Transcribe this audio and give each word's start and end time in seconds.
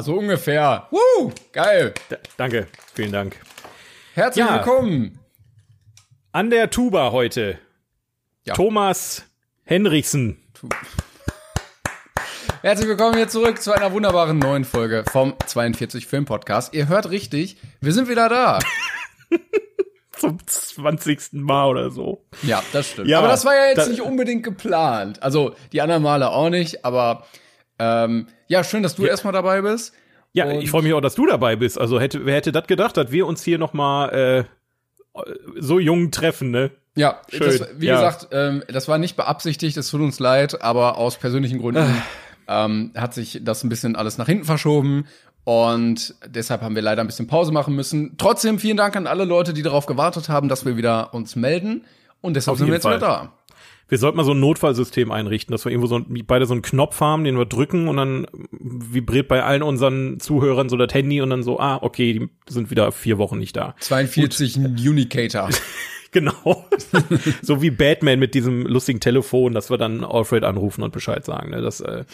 Ja, 0.00 0.04
so 0.04 0.14
ungefähr. 0.16 0.86
Woo, 0.90 1.30
geil. 1.52 1.92
Da, 2.08 2.16
danke, 2.38 2.68
vielen 2.94 3.12
Dank. 3.12 3.36
Herzlich 4.14 4.46
Ja. 4.46 4.54
willkommen. 4.54 5.18
An 6.32 6.48
der 6.48 6.70
Tuba 6.70 7.12
heute 7.12 7.58
Ja. 8.44 8.54
Thomas 8.54 9.24
Henriksen. 9.62 10.42
Herzlich 12.62 12.88
willkommen 12.88 13.16
hier 13.16 13.28
zurück 13.28 13.60
zu 13.60 13.72
einer 13.72 13.92
wunderbaren 13.92 14.38
neuen 14.38 14.64
Folge 14.64 15.04
vom 15.12 15.34
42 15.44 16.06
Film 16.06 16.24
Podcast. 16.24 16.72
Ihr 16.72 16.88
hört 16.88 17.10
richtig, 17.10 17.58
wir 17.82 17.92
sind 17.92 18.08
wieder 18.08 18.30
da. 18.30 18.58
Zum 20.12 20.38
20. 20.46 21.34
Mal 21.34 21.66
oder 21.68 21.90
so. 21.90 22.24
Ja, 22.42 22.62
das 22.72 22.88
stimmt. 22.88 23.08
Ja, 23.08 23.18
aber 23.18 23.28
das 23.28 23.44
war 23.44 23.54
ja 23.54 23.66
jetzt 23.66 23.84
da- 23.84 23.88
nicht 23.88 24.00
unbedingt 24.00 24.44
geplant. 24.44 25.22
Also 25.22 25.54
die 25.72 25.82
anderen 25.82 26.02
Male 26.02 26.30
auch 26.30 26.48
nicht, 26.48 26.86
aber 26.86 27.26
ähm, 27.80 28.26
ja, 28.46 28.62
schön, 28.62 28.82
dass 28.84 28.94
du 28.94 29.04
erstmal 29.06 29.32
dabei 29.32 29.62
bist. 29.62 29.94
Ja, 30.32 30.44
Und- 30.44 30.60
ich 30.62 30.70
freue 30.70 30.82
mich 30.82 30.92
auch, 30.92 31.00
dass 31.00 31.14
du 31.16 31.26
dabei 31.26 31.56
bist. 31.56 31.80
Also 31.80 31.98
hätte, 32.00 32.24
wer 32.26 32.36
hätte 32.36 32.52
das 32.52 32.66
gedacht, 32.68 32.96
dass 32.96 33.10
wir 33.10 33.26
uns 33.26 33.42
hier 33.42 33.58
noch 33.58 33.72
mal 33.72 34.08
äh, 34.10 34.44
so 35.58 35.78
jung 35.80 36.10
treffen, 36.10 36.50
ne? 36.50 36.70
Ja, 36.96 37.20
Schön, 37.30 37.46
Das, 37.58 37.68
wie 37.78 37.86
ja. 37.86 37.94
gesagt, 37.96 38.28
ähm, 38.32 38.62
das 38.68 38.88
war 38.88 38.98
nicht 38.98 39.16
beabsichtigt, 39.16 39.76
es 39.76 39.90
tut 39.90 40.00
uns 40.00 40.18
leid, 40.18 40.60
aber 40.62 40.98
aus 40.98 41.16
persönlichen 41.18 41.58
Gründen 41.60 42.02
ähm, 42.48 42.90
hat 42.96 43.14
sich 43.14 43.40
das 43.42 43.62
ein 43.64 43.68
bisschen 43.68 43.96
alles 43.96 44.18
nach 44.18 44.26
hinten 44.26 44.44
verschoben 44.44 45.06
und 45.44 46.14
deshalb 46.26 46.62
haben 46.62 46.74
wir 46.74 46.82
leider 46.82 47.00
ein 47.02 47.06
bisschen 47.06 47.26
Pause 47.28 47.52
machen 47.52 47.74
müssen. 47.74 48.16
Trotzdem 48.18 48.58
vielen 48.58 48.76
Dank 48.76 48.96
an 48.96 49.06
alle 49.06 49.24
Leute, 49.24 49.52
die 49.54 49.62
darauf 49.62 49.86
gewartet 49.86 50.28
haben, 50.28 50.48
dass 50.48 50.64
wir 50.64 50.76
wieder 50.76 51.14
uns 51.14 51.36
melden 51.36 51.84
und 52.20 52.34
deshalb 52.34 52.54
Auf 52.54 52.58
sind 52.58 52.66
wir 52.68 52.74
jetzt 52.74 52.84
wieder 52.84 52.98
Fall. 53.00 53.28
da. 53.28 53.32
Wir 53.90 53.98
sollten 53.98 54.16
mal 54.16 54.24
so 54.24 54.32
ein 54.32 54.40
Notfallsystem 54.40 55.10
einrichten, 55.10 55.52
dass 55.52 55.64
wir 55.64 55.72
irgendwo 55.72 55.88
so 55.88 55.96
ein, 55.96 56.24
beide 56.26 56.46
so 56.46 56.54
einen 56.54 56.62
Knopf 56.62 57.00
haben, 57.00 57.24
den 57.24 57.36
wir 57.36 57.44
drücken 57.44 57.88
und 57.88 57.96
dann 57.96 58.26
vibriert 58.52 59.28
bei 59.28 59.42
allen 59.42 59.62
unseren 59.62 60.20
Zuhörern 60.20 60.68
so 60.68 60.76
das 60.76 60.94
Handy 60.94 61.20
und 61.20 61.30
dann 61.30 61.42
so, 61.42 61.58
ah, 61.58 61.78
okay, 61.82 62.12
die 62.14 62.28
sind 62.48 62.70
wieder 62.70 62.92
vier 62.92 63.18
Wochen 63.18 63.38
nicht 63.38 63.56
da. 63.56 63.74
42 63.80 64.56
Unicator. 64.56 65.50
Genau. 66.12 66.66
so 67.42 67.62
wie 67.62 67.70
Batman 67.70 68.18
mit 68.18 68.34
diesem 68.34 68.66
lustigen 68.66 68.98
Telefon, 68.98 69.54
dass 69.54 69.70
wir 69.70 69.78
dann 69.78 70.02
Alfred 70.02 70.42
anrufen 70.42 70.82
und 70.82 70.92
Bescheid 70.92 71.24
sagen. 71.24 71.50
Ne? 71.50 71.62
Das, 71.62 71.80
äh, 71.80 72.04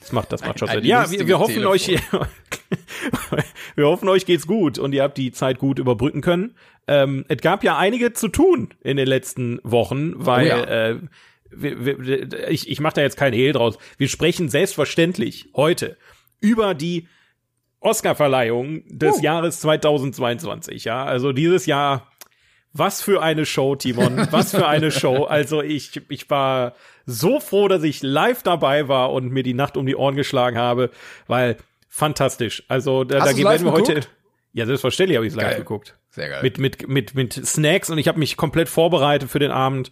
das 0.00 0.12
macht, 0.12 0.30
das 0.30 0.42
macht 0.42 0.58
schon 0.58 0.68
Sinn. 0.68 0.84
Ja, 0.84 1.10
wir, 1.10 1.26
wir 1.26 1.38
hoffen 1.38 1.54
Telefon. 1.54 1.72
euch, 1.72 1.88
wir 3.76 3.86
hoffen 3.86 4.10
euch 4.10 4.26
geht's 4.26 4.46
gut 4.46 4.78
und 4.78 4.92
ihr 4.92 5.02
habt 5.02 5.16
die 5.16 5.32
Zeit 5.32 5.58
gut 5.58 5.78
überbrücken 5.78 6.20
können. 6.20 6.54
Ähm, 6.86 7.24
es 7.28 7.38
gab 7.38 7.64
ja 7.64 7.78
einige 7.78 8.12
zu 8.12 8.28
tun 8.28 8.74
in 8.82 8.98
den 8.98 9.08
letzten 9.08 9.58
Wochen, 9.62 10.12
weil 10.16 10.46
Oh 10.46 10.48
ja. 10.48 10.64
äh, 10.90 10.98
wir, 11.50 12.04
wir, 12.04 12.48
ich, 12.50 12.68
ich 12.68 12.80
mache 12.80 12.96
da 12.96 13.00
jetzt 13.00 13.16
kein 13.16 13.32
Hehl 13.32 13.52
draus. 13.52 13.78
Wir 13.96 14.08
sprechen 14.08 14.48
selbstverständlich 14.48 15.48
heute 15.54 15.96
über 16.40 16.74
die 16.74 17.08
Oscar-Verleihung 17.80 18.82
des 18.88 19.22
Jahres 19.22 19.60
2022. 19.60 20.84
Ja, 20.84 21.04
also 21.04 21.32
dieses 21.32 21.66
Jahr 21.66 22.10
was 22.78 23.02
für 23.02 23.22
eine 23.22 23.46
Show, 23.46 23.76
Timon. 23.76 24.26
Was 24.30 24.50
für 24.50 24.66
eine 24.66 24.90
Show. 24.90 25.24
Also 25.24 25.62
ich, 25.62 26.02
ich 26.08 26.28
war 26.28 26.74
so 27.06 27.40
froh, 27.40 27.68
dass 27.68 27.82
ich 27.82 28.02
live 28.02 28.42
dabei 28.42 28.88
war 28.88 29.12
und 29.12 29.30
mir 29.30 29.42
die 29.42 29.54
Nacht 29.54 29.76
um 29.76 29.86
die 29.86 29.96
Ohren 29.96 30.16
geschlagen 30.16 30.58
habe, 30.58 30.90
weil 31.26 31.56
fantastisch. 31.88 32.64
Also 32.68 33.04
da, 33.04 33.20
Hast 33.20 33.28
da 33.28 33.32
gehen 33.32 33.44
wir 33.44 33.72
heute. 33.72 33.94
geguckt? 33.94 34.10
Ja, 34.52 34.66
selbstverständlich 34.66 35.16
habe 35.16 35.26
ich 35.26 35.32
es 35.32 35.36
live 35.36 35.50
Geil. 35.50 35.58
geguckt. 35.58 35.96
Sehr 36.10 36.28
geil. 36.28 36.42
Mit, 36.42 36.58
mit, 36.58 36.88
mit, 36.88 37.14
mit 37.14 37.32
Snacks 37.34 37.90
und 37.90 37.98
ich 37.98 38.08
habe 38.08 38.18
mich 38.18 38.36
komplett 38.36 38.68
vorbereitet 38.68 39.30
für 39.30 39.38
den 39.38 39.50
Abend, 39.50 39.90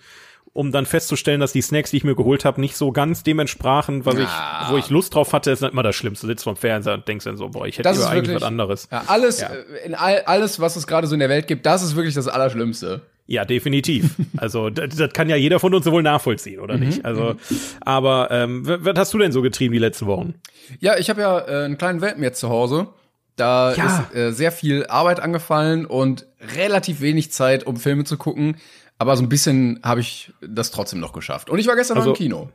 um 0.55 0.73
dann 0.73 0.87
festzustellen, 0.87 1.41
dass 1.41 1.53
die 1.53 1.61
Snacks, 1.61 1.91
die 1.91 1.99
ich 1.99 2.05
mir 2.05 2.15
geholt 2.15 2.45
habe, 2.47 2.61
nicht 2.61 2.77
so 2.77 2.91
ganz 2.93 3.23
dem 3.25 3.41
entsprachen, 3.41 4.07
was 4.07 4.15
Ja. 4.15 4.63
ich, 4.65 4.71
wo 4.71 4.77
ich 4.79 4.89
Lust 4.89 5.15
drauf 5.15 5.33
hatte, 5.35 5.51
ist 5.51 5.63
immer 5.63 5.83
das 5.83 5.95
Schlimmste. 5.97 6.27
Du 6.27 6.33
sitzt 6.33 6.45
vom 6.45 6.57
Fernseher 6.57 6.95
und 6.95 7.07
denkst 7.07 7.25
dann 7.27 7.37
so, 7.37 7.49
boah, 7.51 7.67
ich 7.67 7.77
hätte 7.79 7.91
lieber 7.91 8.09
eigentlich 8.09 8.37
was 8.37 8.43
anderes. 8.45 8.89
Ja, 8.91 9.03
alles, 9.09 9.41
Ja. 9.41 9.49
äh, 9.49 9.85
in 9.87 9.95
all, 9.95 10.23
alles, 10.27 10.61
was 10.61 10.77
es 10.77 10.87
gerade 10.87 11.07
so 11.07 11.15
in 11.15 11.21
der 11.21 11.29
Welt 11.29 11.47
gibt, 11.49 11.67
das 11.67 11.83
ist 11.83 11.97
wirklich 11.97 12.15
das 12.15 12.29
Allerschlimmste. 12.29 13.03
Ja, 13.27 13.45
definitiv. 13.45 14.15
Also 14.37 14.71
das, 14.71 14.95
das 14.97 15.13
kann 15.13 15.29
ja 15.29 15.37
jeder 15.37 15.59
von 15.59 15.75
uns 15.75 15.87
wohl 15.87 16.03
nachvollziehen, 16.03 16.61
oder 16.61 16.77
Mhm, 16.77 16.85
nicht? 16.89 17.05
Also, 17.05 17.35
aber 17.81 18.29
ähm, 18.31 18.63
was 18.65 18.97
hast 18.99 19.15
du 19.15 19.19
denn 19.19 19.33
so 19.33 19.43
getrieben 19.43 19.73
die 19.73 19.79
letzten 19.81 20.07
Wochen? 20.07 20.35
Ja, 20.81 20.97
ich 20.99 21.11
habe 21.11 21.21
ja 21.21 21.39
äh, 21.41 21.65
einen 21.65 21.79
kleinen 21.79 22.01
Welpen 22.01 22.23
jetzt 22.23 22.39
zu 22.41 22.49
Hause. 22.49 22.89
Da 23.37 23.75
Ja. 23.75 23.87
ist 23.87 24.15
äh, 24.17 24.31
sehr 24.33 24.53
viel 24.53 24.87
Arbeit 24.87 25.19
angefallen 25.21 25.87
und 25.87 26.27
relativ 26.57 27.01
wenig 27.01 27.33
Zeit, 27.33 27.67
um 27.67 27.77
Filme 27.77 28.05
zu 28.05 28.17
gucken. 28.17 28.57
Aber 29.05 29.19
so 29.19 29.23
ein 29.23 29.29
bisschen 29.29 29.81
habe 29.83 30.01
ich 30.01 30.33
das 30.41 30.71
trotzdem 30.71 30.99
noch 30.99 31.13
geschafft. 31.13 31.51
Und 31.51 31.59
ich 31.59 31.67
war 31.67 31.77
gestern 31.77 31.99
Also- 31.99 32.09
noch 32.11 32.17
im 32.17 32.23
Kino. 32.25 32.49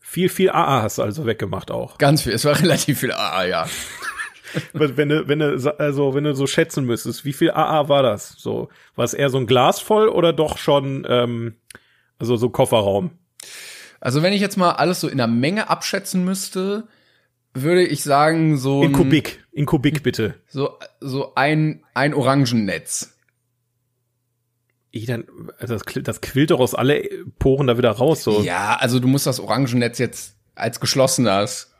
Viel, 0.00 0.28
viel 0.28 0.50
AA 0.50 0.82
hast 0.82 0.98
du 0.98 1.02
also 1.02 1.24
weggemacht 1.24 1.70
auch. 1.70 1.96
Ganz 1.96 2.20
viel. 2.20 2.34
Es 2.34 2.44
war 2.44 2.58
relativ 2.60 3.00
viel. 3.00 3.10
Ah, 3.12 3.42
ja. 3.46 3.66
wenn 4.74 5.08
du, 5.08 5.26
wenn 5.28 5.38
du, 5.38 5.74
also 5.78 6.14
wenn 6.14 6.24
du 6.24 6.34
so 6.34 6.46
schätzen 6.46 6.84
müsstest, 6.84 7.24
wie 7.24 7.32
viel 7.32 7.50
AA 7.52 7.88
war 7.88 8.02
das? 8.02 8.34
So, 8.36 8.68
war 8.96 9.06
es 9.06 9.14
eher 9.14 9.30
so 9.30 9.38
ein 9.38 9.46
Glas 9.46 9.80
voll 9.80 10.08
oder 10.10 10.34
doch 10.34 10.58
schon, 10.58 11.06
ähm, 11.08 11.54
also 12.18 12.36
so 12.36 12.50
Kofferraum? 12.50 13.12
Also 13.98 14.22
wenn 14.22 14.34
ich 14.34 14.42
jetzt 14.42 14.58
mal 14.58 14.72
alles 14.72 15.00
so 15.00 15.08
in 15.08 15.16
der 15.16 15.26
Menge 15.26 15.70
abschätzen 15.70 16.22
müsste, 16.22 16.86
würde 17.54 17.86
ich 17.86 18.02
sagen 18.02 18.58
so 18.58 18.82
In 18.82 18.92
Kubik, 18.92 19.42
in 19.52 19.64
Kubik 19.64 20.02
bitte. 20.02 20.34
so 20.48 20.78
so 21.00 21.34
ein 21.34 21.82
ein 21.94 22.12
Orangennetz. 22.12 23.13
Ich 24.96 25.06
dann, 25.06 25.24
also 25.58 25.74
das, 25.74 25.84
quillt- 25.86 26.06
das 26.06 26.20
quillt 26.20 26.52
doch 26.52 26.60
aus 26.60 26.74
alle 26.74 27.02
Poren 27.40 27.66
da 27.66 27.76
wieder 27.76 27.90
raus. 27.90 28.22
So. 28.22 28.42
Ja, 28.42 28.76
also 28.78 29.00
du 29.00 29.08
musst 29.08 29.26
das 29.26 29.40
Orangennetz 29.40 29.98
jetzt 29.98 30.36
als 30.54 30.78
geschlossenes 30.78 31.72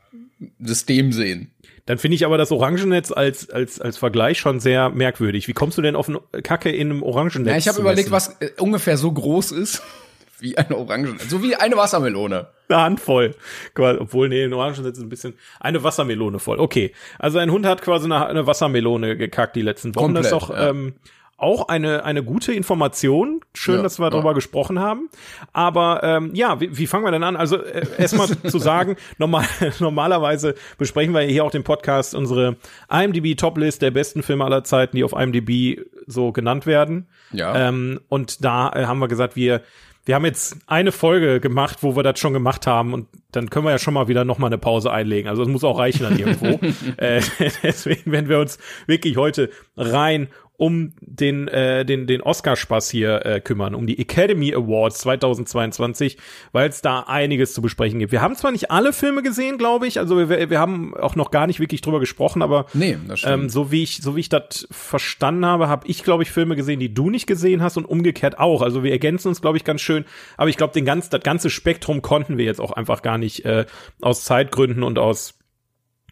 System 0.59 1.11
sehen. 1.13 1.51
Dann 1.85 1.97
finde 1.97 2.15
ich 2.15 2.25
aber 2.25 2.37
das 2.37 2.51
Orangennetz 2.51 3.11
als, 3.11 3.49
als, 3.49 3.79
als 3.79 3.97
Vergleich 3.97 4.39
schon 4.39 4.59
sehr 4.59 4.89
merkwürdig. 4.89 5.47
Wie 5.47 5.53
kommst 5.53 5.77
du 5.77 5.81
denn 5.81 5.95
auf 5.95 6.09
eine 6.09 6.19
Kacke 6.41 6.71
in 6.71 6.89
einem 6.91 7.03
Orangennetz? 7.03 7.47
Ja, 7.51 7.57
ich 7.57 7.67
habe 7.69 7.79
überlegt, 7.79 8.11
was 8.11 8.35
äh, 8.41 8.49
ungefähr 8.59 8.97
so 8.97 9.11
groß 9.11 9.51
ist 9.51 9.81
wie 10.39 10.57
eine 10.57 10.75
Orange, 10.75 11.15
so 11.29 11.41
wie 11.41 11.55
eine 11.55 11.77
Wassermelone. 11.77 12.47
Eine 12.67 12.81
Handvoll. 12.81 13.35
Obwohl, 13.77 14.27
nee, 14.27 14.43
ein 14.43 14.51
Orangennetz 14.51 14.97
ist 14.97 15.03
ein 15.03 15.09
bisschen. 15.09 15.35
Eine 15.59 15.83
Wassermelone 15.83 16.39
voll. 16.39 16.59
Okay. 16.59 16.91
Also 17.19 17.37
ein 17.37 17.51
Hund 17.51 17.65
hat 17.65 17.81
quasi 17.81 18.05
eine, 18.05 18.25
eine 18.25 18.45
Wassermelone 18.47 19.15
gekackt 19.15 19.55
die 19.55 19.61
letzten 19.61 19.95
Wochen. 19.95 20.15
das 20.15 20.25
ist 20.25 20.31
Komplett, 20.31 20.49
doch 20.57 20.61
ja. 20.61 20.69
ähm, 20.71 20.93
auch 21.37 21.67
eine, 21.67 22.05
eine 22.05 22.23
gute 22.23 22.53
Information. 22.53 23.41
Schön, 23.53 23.77
Ja, 23.77 23.83
dass 23.83 23.99
wir 23.99 24.05
ja. 24.05 24.09
darüber 24.09 24.33
gesprochen 24.33 24.79
haben. 24.79 25.09
Aber 25.51 26.01
ähm, 26.03 26.31
ja, 26.33 26.61
wie, 26.61 26.77
wie 26.77 26.87
fangen 26.87 27.03
wir 27.03 27.11
denn 27.11 27.23
an? 27.23 27.35
Also 27.35 27.57
äh, 27.57 27.85
erstmal 27.97 28.27
zu 28.27 28.57
sagen, 28.57 28.95
normal, 29.17 29.45
normalerweise 29.79 30.55
besprechen 30.77 31.13
wir 31.13 31.21
hier 31.21 31.43
auch 31.43 31.51
den 31.51 31.63
Podcast, 31.63 32.15
unsere 32.15 32.55
IMDb-Toplist 32.89 33.81
der 33.81 33.91
besten 33.91 34.23
Filme 34.23 34.45
aller 34.45 34.63
Zeiten, 34.63 34.95
die 34.95 35.03
auf 35.03 35.13
IMDb 35.13 35.81
so 36.07 36.31
genannt 36.31 36.65
werden. 36.65 37.07
Ja. 37.31 37.67
Ähm, 37.67 37.99
und 38.07 38.45
da 38.45 38.71
äh, 38.71 38.85
haben 38.85 38.99
wir 38.99 39.07
gesagt, 39.07 39.35
wir 39.35 39.61
wir 40.05 40.13
haben 40.13 40.25
jetzt 40.25 40.57
eine 40.67 40.91
Folge 40.91 41.39
gemacht, 41.39 41.79
wo 41.81 41.95
wir 41.95 42.03
das 42.03 42.19
schon 42.19 42.33
gemacht 42.33 42.67
haben 42.67 42.93
und 42.93 43.07
dann 43.31 43.49
können 43.49 43.65
wir 43.65 43.71
ja 43.71 43.79
schon 43.79 43.95
mal 43.95 44.07
wieder 44.07 44.23
noch 44.23 44.37
mal 44.37 44.47
eine 44.47 44.59
Pause 44.59 44.91
einlegen. 44.91 45.27
Also 45.27 45.41
es 45.41 45.47
muss 45.49 45.63
auch 45.63 45.79
reichen 45.79 46.03
dann 46.03 46.17
irgendwo. 46.17 46.59
äh, 46.97 47.21
deswegen 47.63 48.11
werden 48.11 48.29
wir 48.29 48.39
uns 48.39 48.59
wirklich 48.85 49.17
heute 49.17 49.49
rein 49.75 50.27
um 50.57 50.93
den 51.01 51.47
äh, 51.47 51.85
den 51.85 52.07
den 52.07 52.21
Oscarspaß 52.21 52.89
hier 52.89 53.25
äh, 53.25 53.41
kümmern, 53.41 53.75
um 53.75 53.87
die 53.87 53.99
Academy 53.99 54.53
Awards 54.53 54.99
2022, 54.99 56.17
weil 56.51 56.69
es 56.69 56.81
da 56.81 57.01
einiges 57.01 57.53
zu 57.53 57.61
besprechen 57.61 57.99
gibt. 57.99 58.11
Wir 58.11 58.21
haben 58.21 58.35
zwar 58.35 58.51
nicht 58.51 58.71
alle 58.71 58.93
Filme 58.93 59.21
gesehen, 59.21 59.57
glaube 59.57 59.87
ich, 59.87 59.99
also 59.99 60.29
wir, 60.29 60.49
wir 60.49 60.59
haben 60.59 60.95
auch 60.95 61.15
noch 61.15 61.31
gar 61.31 61.47
nicht 61.47 61.59
wirklich 61.59 61.81
drüber 61.81 61.99
gesprochen, 61.99 62.41
aber 62.41 62.65
Nee, 62.73 62.97
ähm, 63.25 63.49
so 63.49 63.71
wie 63.71 63.83
ich 63.83 64.01
so 64.01 64.15
wie 64.15 64.21
ich 64.21 64.29
das 64.29 64.67
verstanden 64.71 65.45
habe, 65.45 65.67
habe 65.67 65.87
ich 65.87 66.03
glaube 66.03 66.23
ich 66.23 66.31
Filme 66.31 66.55
gesehen, 66.55 66.79
die 66.79 66.93
du 66.93 67.09
nicht 67.09 67.27
gesehen 67.27 67.61
hast 67.61 67.77
und 67.77 67.85
umgekehrt 67.85 68.39
auch. 68.39 68.61
Also 68.61 68.83
wir 68.83 68.91
ergänzen 68.91 69.27
uns 69.27 69.41
glaube 69.41 69.57
ich 69.57 69.63
ganz 69.63 69.81
schön, 69.81 70.05
aber 70.37 70.49
ich 70.49 70.57
glaube 70.57 70.73
den 70.73 70.85
ganz 70.85 71.09
das 71.09 71.21
ganze 71.21 71.49
Spektrum 71.49 72.01
konnten 72.01 72.37
wir 72.37 72.45
jetzt 72.45 72.61
auch 72.61 72.71
einfach 72.71 73.01
gar 73.01 73.17
nicht 73.17 73.45
äh, 73.45 73.65
aus 74.01 74.23
Zeitgründen 74.23 74.83
und 74.83 74.99
aus 74.99 75.35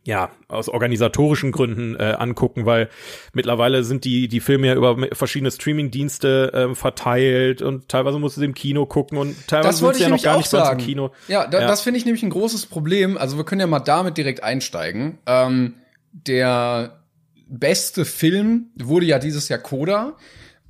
ja, 0.06 0.32
aus 0.50 0.68
organisatorischen 0.68 1.52
Gründen 1.54 1.96
äh, 1.96 2.16
angucken, 2.20 2.66
weil 2.66 2.90
mittlerweile 3.32 3.84
sind 3.86 4.04
die 4.04 4.28
die 4.28 4.42
Filme 4.42 4.68
ja 4.68 4.76
über 4.76 4.98
verschiedene 5.14 5.50
Streaming-Dienste 5.50 6.52
äh, 6.72 6.76
verteilt 6.76 7.62
und 7.62 7.88
teilweise 7.88 8.20
musst 8.20 8.36
du 8.36 8.42
sie 8.42 8.46
im 8.46 8.54
Kino 8.54 8.86
gucken 8.86 9.18
und 9.18 9.48
teilweise 9.48 9.78
sind 9.78 9.96
sie 9.96 10.04
ja 10.04 10.10
noch 10.10 10.22
gar 10.22 10.38
nicht 10.38 10.50
sagen. 10.50 10.80
im 10.80 10.86
Kino. 10.86 11.12
Ja, 11.30 11.48
da, 11.48 11.62
Ja. 11.62 11.68
das 11.68 11.82
finde 11.82 12.00
ich 12.00 12.06
nämlich 12.06 12.24
ein 12.24 12.30
großes 12.32 12.66
Problem. 12.66 13.18
Also 13.18 13.38
wir 13.38 13.46
können 13.46 13.62
ja 13.62 13.68
mal 13.68 13.80
damit 13.80 14.18
direkt 14.18 14.44
einsteigen. 14.44 15.20
Ähm, 15.26 15.76
der 16.12 17.00
beste 17.48 18.04
Film 18.04 18.68
wurde 18.76 19.06
ja 19.06 19.20
dieses 19.20 19.48
Jahr 19.48 19.60
Coda. 19.60 20.18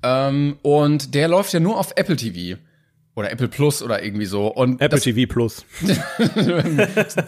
Ähm, 0.04 0.58
und 0.62 1.16
der 1.16 1.28
läuft 1.28 1.54
ja 1.54 1.60
nur 1.60 1.80
auf 1.80 1.94
Apple 1.96 2.18
TV. 2.18 2.60
Oder 3.16 3.32
Apple 3.32 3.48
Plus 3.48 3.84
oder 3.84 4.04
irgendwie 4.04 4.26
so. 4.26 4.48
Und 4.48 4.82
Apple 4.82 5.00
TV 5.00 5.32
Plus. 5.32 5.66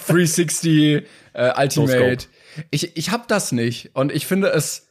360 0.08 1.04
äh, 1.34 1.52
Ultimate. 1.58 2.26
Ich, 2.72 2.98
ich 2.98 3.12
hab 3.12 3.28
das 3.28 3.52
nicht. 3.52 3.92
Und 3.94 4.12
ich 4.12 4.26
finde 4.26 4.48
es 4.48 4.88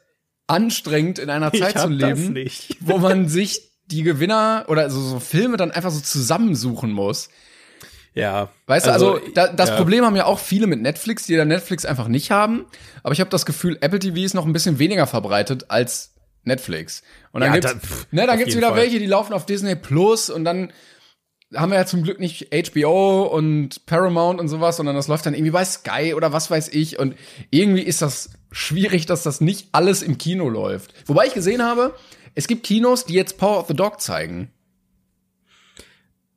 anstrengend, 0.46 1.18
in 1.18 1.30
einer 1.30 1.52
Zeit 1.52 1.78
zu 1.78 1.88
leben, 1.88 2.36
wo 2.80 2.98
man 2.98 3.28
sich 3.28 3.70
die 3.86 4.02
Gewinner 4.02 4.66
oder 4.68 4.88
so, 4.90 5.00
so 5.00 5.20
Filme 5.20 5.56
dann 5.56 5.70
einfach 5.70 5.90
so 5.90 6.00
zusammensuchen 6.00 6.92
muss. 6.92 7.28
Ja. 8.14 8.50
Weißt 8.66 8.86
du, 8.86 8.92
also 8.92 9.20
da, 9.34 9.48
das 9.48 9.70
ja. 9.70 9.76
Problem 9.76 10.04
haben 10.04 10.14
ja 10.14 10.26
auch 10.26 10.38
viele 10.38 10.66
mit 10.66 10.80
Netflix, 10.80 11.26
die 11.26 11.36
dann 11.36 11.48
Netflix 11.48 11.84
einfach 11.84 12.06
nicht 12.06 12.30
haben. 12.30 12.66
Aber 13.02 13.12
ich 13.12 13.20
habe 13.20 13.30
das 13.30 13.44
Gefühl, 13.44 13.76
Apple 13.80 13.98
TV 13.98 14.18
ist 14.18 14.34
noch 14.34 14.46
ein 14.46 14.52
bisschen 14.52 14.78
weniger 14.78 15.06
verbreitet 15.06 15.70
als 15.70 16.13
Netflix. 16.44 17.02
Und 17.32 17.40
dann 17.40 17.50
Ja, 17.54 17.60
gibt's, 17.60 17.72
da- 17.72 17.78
pff, 17.78 18.06
ne, 18.12 18.26
dann 18.26 18.38
gibt's 18.38 18.56
wieder 18.56 18.68
Fall. 18.68 18.76
welche, 18.82 18.98
die 18.98 19.06
laufen 19.06 19.32
auf 19.32 19.46
Disney 19.46 19.74
Plus 19.76 20.30
und 20.30 20.44
dann 20.44 20.72
haben 21.54 21.70
wir 21.70 21.78
ja 21.78 21.86
zum 21.86 22.02
Glück 22.02 22.18
nicht 22.18 22.48
HBO 22.52 23.22
und 23.26 23.86
Paramount 23.86 24.40
und 24.40 24.48
sowas, 24.48 24.76
sondern 24.76 24.96
das 24.96 25.06
läuft 25.08 25.24
dann 25.26 25.34
irgendwie 25.34 25.52
bei 25.52 25.64
Sky 25.64 26.14
oder 26.14 26.32
was 26.32 26.50
weiß 26.50 26.68
ich. 26.68 26.98
Und 26.98 27.14
irgendwie 27.50 27.82
ist 27.82 28.02
das 28.02 28.30
schwierig, 28.50 29.06
dass 29.06 29.22
das 29.22 29.40
nicht 29.40 29.68
alles 29.72 30.02
im 30.02 30.18
Kino 30.18 30.48
läuft. 30.48 30.94
Wobei 31.06 31.26
ich 31.26 31.34
gesehen 31.34 31.62
habe, 31.62 31.94
es 32.34 32.48
gibt 32.48 32.64
Kinos, 32.66 33.04
die 33.04 33.14
jetzt 33.14 33.38
Power 33.38 33.58
of 33.60 33.68
the 33.68 33.74
Dog 33.74 34.00
zeigen. 34.00 34.50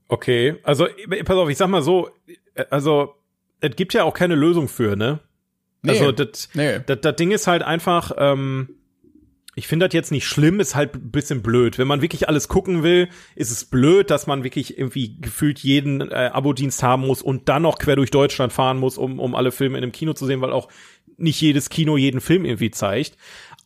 Okay, 0.08 0.56
also 0.64 0.88
pass 1.26 1.36
auf, 1.36 1.50
ich 1.50 1.58
sag 1.58 1.68
mal 1.68 1.82
so, 1.82 2.10
also 2.70 3.16
es 3.60 3.76
gibt 3.76 3.94
ja 3.94 4.04
auch 4.04 4.14
keine 4.14 4.36
Lösung 4.36 4.68
für, 4.70 4.96
ne? 4.96 5.20
Nee. 5.82 5.92
Also 5.92 6.12
das 6.12 6.50
Nee. 6.54 6.80
das 6.86 7.02
das 7.02 7.16
Ding 7.18 7.32
ist 7.32 7.48
halt 7.48 7.62
einfach 7.64 8.12
ähm, 8.18 8.70
ich 9.58 9.68
finde 9.68 9.88
das 9.88 9.94
jetzt 9.96 10.12
nicht 10.12 10.28
schlimm, 10.28 10.60
ist 10.60 10.76
halt 10.76 10.94
ein 10.94 11.10
bisschen 11.10 11.42
blöd. 11.42 11.80
Wenn 11.80 11.88
man 11.88 12.04
wirklich 12.04 12.30
alles 12.30 12.48
gucken 12.48 12.84
will, 12.84 13.10
ist 13.36 13.50
es 13.50 13.66
blöd, 13.66 14.12
dass 14.12 14.28
man 14.28 14.44
wirklich 14.44 14.78
irgendwie 14.78 15.20
gefühlt 15.20 15.58
jeden 15.60 16.02
äh, 16.12 16.30
Abo-Dienst 16.32 16.84
haben 16.84 17.08
muss 17.08 17.24
und 17.24 17.50
dann 17.50 17.64
noch 17.64 17.80
quer 17.80 17.96
durch 17.96 18.12
Deutschland 18.12 18.54
fahren 18.54 18.78
muss, 18.78 19.00
um, 19.00 19.20
um 19.20 19.34
alle 19.34 19.52
Filme 19.52 19.80
in 19.80 19.84
einem 19.84 19.92
Kino 19.92 20.14
zu 20.14 20.28
sehen, 20.28 20.42
weil 20.42 20.54
auch 20.54 20.70
nicht 21.18 21.42
jedes 21.42 21.70
Kino 21.70 21.98
jeden 21.98 22.22
Film 22.22 22.46
irgendwie 22.46 22.70
zeigt. 22.70 23.18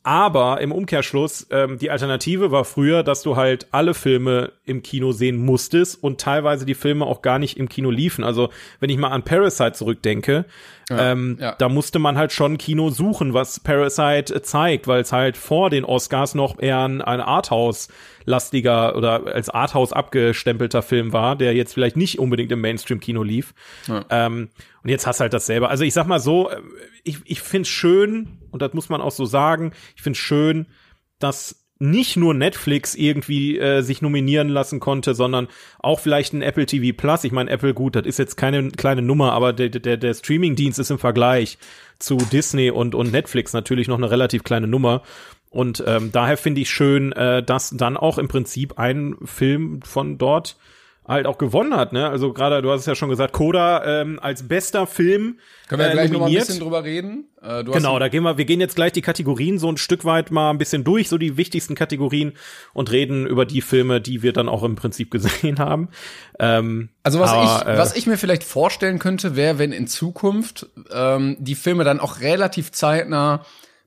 Aber 0.03 0.61
im 0.61 0.71
Umkehrschluss, 0.71 1.47
ähm, 1.51 1.77
die 1.77 1.91
Alternative 1.91 2.51
war 2.51 2.63
früher, 2.63 3.03
dass 3.03 3.21
du 3.21 3.35
halt 3.35 3.67
alle 3.71 3.93
Filme 3.93 4.53
im 4.63 4.83
Kino 4.83 5.11
sehen 5.11 5.43
musstest 5.43 6.01
und 6.01 6.21
teilweise 6.21 6.65
die 6.65 6.73
Filme 6.73 7.05
auch 7.05 7.21
gar 7.21 7.37
nicht 7.37 7.57
im 7.57 7.67
Kino 7.67 7.91
liefen. 7.91 8.23
Also 8.23 8.49
wenn 8.79 8.89
ich 8.89 8.97
mal 8.97 9.09
an 9.09 9.23
Parasite 9.23 9.73
zurückdenke, 9.73 10.45
ähm, 10.99 11.37
ja. 11.39 11.55
da 11.57 11.69
musste 11.69 11.99
man 11.99 12.17
halt 12.17 12.31
schon 12.31 12.57
Kino 12.57 12.89
suchen, 12.89 13.33
was 13.33 13.59
Parasite 13.59 14.41
zeigt, 14.41 14.87
weil 14.87 15.01
es 15.01 15.11
halt 15.11 15.37
vor 15.37 15.69
den 15.69 15.85
Oscars 15.85 16.35
noch 16.35 16.59
eher 16.59 16.79
ein, 16.79 17.01
ein 17.01 17.21
Arthouse-lastiger 17.21 18.95
oder 18.95 19.27
als 19.27 19.49
Arthouse 19.49 19.93
abgestempelter 19.93 20.81
Film 20.81 21.13
war, 21.13 21.35
der 21.35 21.53
jetzt 21.53 21.73
vielleicht 21.73 21.97
nicht 21.97 22.19
unbedingt 22.19 22.51
im 22.51 22.61
Mainstream-Kino 22.61 23.23
lief. 23.23 23.53
Ähm, 24.09 24.49
und 24.83 24.89
jetzt 24.89 25.07
hast 25.07 25.19
du 25.19 25.23
halt 25.23 25.33
dasselbe. 25.33 25.69
Also 25.69 25.83
ich 25.83 25.93
sag 25.93 26.07
mal 26.07 26.19
so, 26.19 26.49
äh, 26.49 26.61
ich, 27.03 27.19
ich 27.25 27.41
find's 27.41 27.69
schön, 27.69 28.39
und 28.51 28.61
das 28.61 28.73
muss 28.73 28.89
man 28.89 29.01
auch 29.01 29.11
so 29.11 29.25
sagen, 29.25 29.71
ich 29.95 30.01
find's 30.01 30.19
schön, 30.19 30.67
dass 31.19 31.60
nicht 31.81 32.15
nur 32.15 32.35
Netflix 32.35 32.93
irgendwie 32.93 33.57
äh, 33.57 33.81
sich 33.81 34.03
nominieren 34.03 34.49
lassen 34.49 34.79
konnte, 34.79 35.15
sondern 35.15 35.47
auch 35.79 35.99
vielleicht 35.99 36.31
ein 36.33 36.43
Apple 36.43 36.67
TV 36.67 36.95
Plus. 36.95 37.23
Ich 37.23 37.31
meine, 37.31 37.49
Apple, 37.49 37.73
gut, 37.73 37.95
das 37.95 38.05
ist 38.05 38.19
jetzt 38.19 38.37
keine 38.37 38.69
kleine 38.69 39.01
Nummer, 39.01 39.33
aber 39.33 39.51
der, 39.51 39.69
der, 39.69 39.97
der 39.97 40.13
Streaming-Dienst 40.13 40.77
ist 40.77 40.91
im 40.91 40.99
Vergleich 40.99 41.57
zu 41.97 42.17
Disney 42.17 42.69
und, 42.69 42.93
und 42.93 43.11
Netflix 43.11 43.53
natürlich 43.53 43.87
noch 43.87 43.97
eine 43.97 44.11
relativ 44.11 44.43
kleine 44.43 44.67
Nummer. 44.67 45.01
Und 45.49 45.83
ähm, 45.87 46.11
daher 46.11 46.37
finde 46.37 46.61
ich 46.61 46.69
schön, 46.69 47.13
äh, 47.13 47.41
dass 47.41 47.71
dann 47.71 47.97
auch 47.97 48.19
im 48.19 48.27
Prinzip 48.27 48.77
ein 48.77 49.15
Film 49.25 49.81
von 49.81 50.19
dort 50.19 50.57
halt 51.11 51.27
auch 51.27 51.37
gewonnen 51.37 51.75
hat. 51.75 51.93
Ne? 51.93 52.09
Also 52.09 52.33
gerade, 52.33 52.61
du 52.61 52.71
hast 52.71 52.81
es 52.81 52.85
ja 52.85 52.95
schon 52.95 53.09
gesagt, 53.09 53.33
Coda 53.33 54.01
ähm, 54.01 54.19
als 54.21 54.47
bester 54.47 54.87
Film 54.87 55.37
Können 55.67 55.81
wir 55.81 55.89
äh, 55.89 55.91
gleich 55.91 56.11
noch 56.11 56.21
mal 56.21 56.27
ein 56.27 56.33
bisschen 56.33 56.59
drüber 56.59 56.83
reden? 56.83 57.25
Äh, 57.41 57.63
Genau, 57.63 57.99
da 57.99 58.07
gehen 58.07 58.23
wir, 58.23 58.37
wir 58.37 58.45
gehen 58.45 58.59
jetzt 58.59 58.75
gleich 58.75 58.91
die 58.91 59.01
Kategorien 59.01 59.59
so 59.59 59.69
ein 59.69 59.77
Stück 59.77 60.05
weit 60.05 60.31
mal 60.31 60.49
ein 60.49 60.57
bisschen 60.57 60.83
durch, 60.83 61.09
so 61.09 61.17
die 61.17 61.37
wichtigsten 61.37 61.75
Kategorien 61.75 62.33
und 62.73 62.91
reden 62.91 63.27
über 63.27 63.45
die 63.45 63.61
Filme, 63.61 64.01
die 64.01 64.23
wir 64.23 64.33
dann 64.33 64.49
auch 64.49 64.63
im 64.63 64.75
Prinzip 64.75 65.11
gesehen 65.11 65.59
haben. 65.59 65.89
Ähm, 66.39 66.89
Also 67.03 67.19
was 67.19 67.31
aber, 67.31 67.43
ich, 67.43 67.73
äh, 67.73 67.77
was 67.77 67.95
ich 67.95 68.07
mir 68.07 68.17
vielleicht 68.17 68.43
vorstellen 68.43 68.99
könnte, 68.99 69.35
wäre, 69.35 69.59
wenn 69.59 69.71
in 69.71 69.87
Zukunft 69.87 70.67
ähm, 70.91 71.37
die 71.39 71.55
Filme 71.55 71.83
dann 71.83 71.99
auch 71.99 72.21
relativ 72.21 72.71
zeitnah 72.71 73.45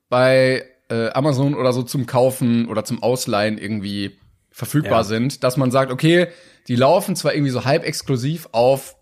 bei 0.09 0.65
äh, 0.89 1.09
Amazon 1.09 1.55
oder 1.55 1.73
so 1.73 1.83
zum 1.83 2.05
Kaufen 2.05 2.67
oder 2.67 2.85
zum 2.85 3.01
Ausleihen 3.01 3.57
irgendwie 3.57 4.17
verfügbar 4.55 4.99
Ja. 4.99 5.03
sind, 5.03 5.43
dass 5.43 5.57
man 5.57 5.69
sagt, 5.69 5.91
okay, 5.91 6.27
die 6.69 6.75
laufen 6.77 7.15
zwar 7.17 7.33
irgendwie 7.33 7.51
so 7.51 7.65
halb 7.65 7.83
exklusiv 7.83 8.47
auf 8.53 8.95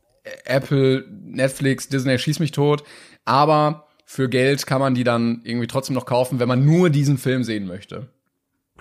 Apple, 0.45 1.05
Netflix, 1.09 1.87
Disney, 1.89 2.17
schieß 2.17 2.39
mich 2.39 2.51
tot, 2.51 2.83
aber 3.23 3.87
für 4.05 4.29
Geld 4.29 4.65
kann 4.65 4.79
man 4.81 4.95
die 4.95 5.03
dann 5.03 5.41
irgendwie 5.43 5.67
trotzdem 5.67 5.93
noch 5.95 6.05
kaufen, 6.05 6.39
wenn 6.39 6.47
man 6.47 6.65
nur 6.65 6.89
diesen 6.89 7.17
Film 7.17 7.43
sehen 7.43 7.67
möchte. 7.67 8.09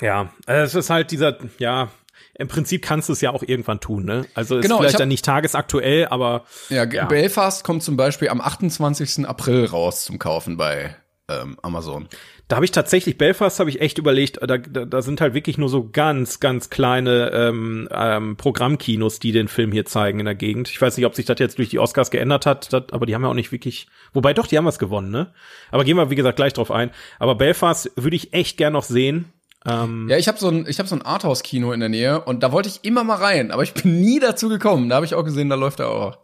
Ja, 0.00 0.32
also 0.46 0.78
es 0.78 0.84
ist 0.86 0.90
halt 0.90 1.10
dieser, 1.10 1.36
ja, 1.58 1.90
im 2.38 2.48
Prinzip 2.48 2.82
kannst 2.82 3.08
du 3.08 3.12
es 3.12 3.20
ja 3.20 3.30
auch 3.30 3.42
irgendwann 3.42 3.80
tun, 3.80 4.04
ne? 4.04 4.24
Also 4.34 4.56
ist 4.56 4.62
Genau, 4.62 4.76
ich 4.76 4.80
vielleicht 4.80 4.94
hab- 4.94 4.98
dann 5.00 5.08
nicht 5.08 5.24
tagesaktuell, 5.24 6.06
aber 6.08 6.44
Ja, 6.70 6.84
Ja. 6.84 7.04
Belfast 7.04 7.64
kommt 7.64 7.82
zum 7.82 7.96
Beispiel 7.98 8.28
am 8.30 8.40
28. 8.40 9.26
April 9.26 9.66
raus 9.66 10.04
zum 10.04 10.18
Kaufen 10.18 10.56
bei 10.56 10.96
ähm, 11.28 11.58
Amazon. 11.62 12.08
Da 12.48 12.56
habe 12.56 12.66
ich 12.66 12.70
tatsächlich, 12.72 13.16
Belfast 13.16 13.60
habe 13.60 13.70
ich 13.70 13.80
echt 13.80 13.96
überlegt, 13.96 14.38
da, 14.42 14.58
da, 14.58 14.84
da 14.84 15.00
sind 15.00 15.20
halt 15.22 15.32
wirklich 15.32 15.56
nur 15.56 15.70
so 15.70 15.88
ganz, 15.90 16.38
ganz 16.38 16.68
kleine 16.68 17.30
ähm, 17.32 17.88
ähm, 17.90 18.36
Programmkinos, 18.36 19.20
die 19.20 19.32
den 19.32 19.48
Film 19.48 19.72
hier 19.72 19.86
zeigen 19.86 20.18
in 20.18 20.26
der 20.26 20.34
Gegend. 20.34 20.68
Ich 20.68 20.80
weiß 20.80 20.96
nicht, 20.96 21.06
ob 21.06 21.14
sich 21.14 21.24
das 21.24 21.38
jetzt 21.38 21.56
durch 21.58 21.70
die 21.70 21.78
Oscars 21.78 22.10
geändert 22.10 22.44
hat, 22.44 22.72
das, 22.72 22.84
aber 22.92 23.06
die 23.06 23.14
haben 23.14 23.22
ja 23.22 23.28
auch 23.28 23.34
nicht 23.34 23.52
wirklich, 23.52 23.86
wobei 24.12 24.34
doch, 24.34 24.46
die 24.46 24.58
haben 24.58 24.66
was 24.66 24.78
gewonnen, 24.78 25.10
ne? 25.10 25.32
Aber 25.70 25.84
gehen 25.84 25.96
wir, 25.96 26.10
wie 26.10 26.14
gesagt, 26.14 26.36
gleich 26.36 26.52
drauf 26.52 26.70
ein. 26.70 26.90
Aber 27.18 27.36
Belfast 27.36 27.90
würde 27.96 28.16
ich 28.16 28.34
echt 28.34 28.58
gern 28.58 28.74
noch 28.74 28.84
sehen. 28.84 29.32
Ähm, 29.64 30.08
Ja, 30.10 30.18
ich 30.18 30.28
habe 30.28 30.38
so 30.38 30.48
ein, 30.48 30.66
ich 30.68 30.78
habe 30.78 30.88
so 30.88 30.96
ein 30.96 31.02
Arthouse-Kino 31.02 31.72
in 31.72 31.80
der 31.80 31.88
Nähe 31.88 32.20
und 32.20 32.42
da 32.42 32.52
wollte 32.52 32.68
ich 32.68 32.80
immer 32.84 33.04
mal 33.04 33.16
rein, 33.16 33.50
aber 33.50 33.62
ich 33.62 33.72
bin 33.72 34.00
nie 34.02 34.18
dazu 34.18 34.50
gekommen. 34.50 34.90
Da 34.90 34.96
habe 34.96 35.06
ich 35.06 35.14
auch 35.14 35.24
gesehen, 35.24 35.48
da 35.48 35.54
läuft 35.54 35.80
er 35.80 35.88
auch. 35.88 36.18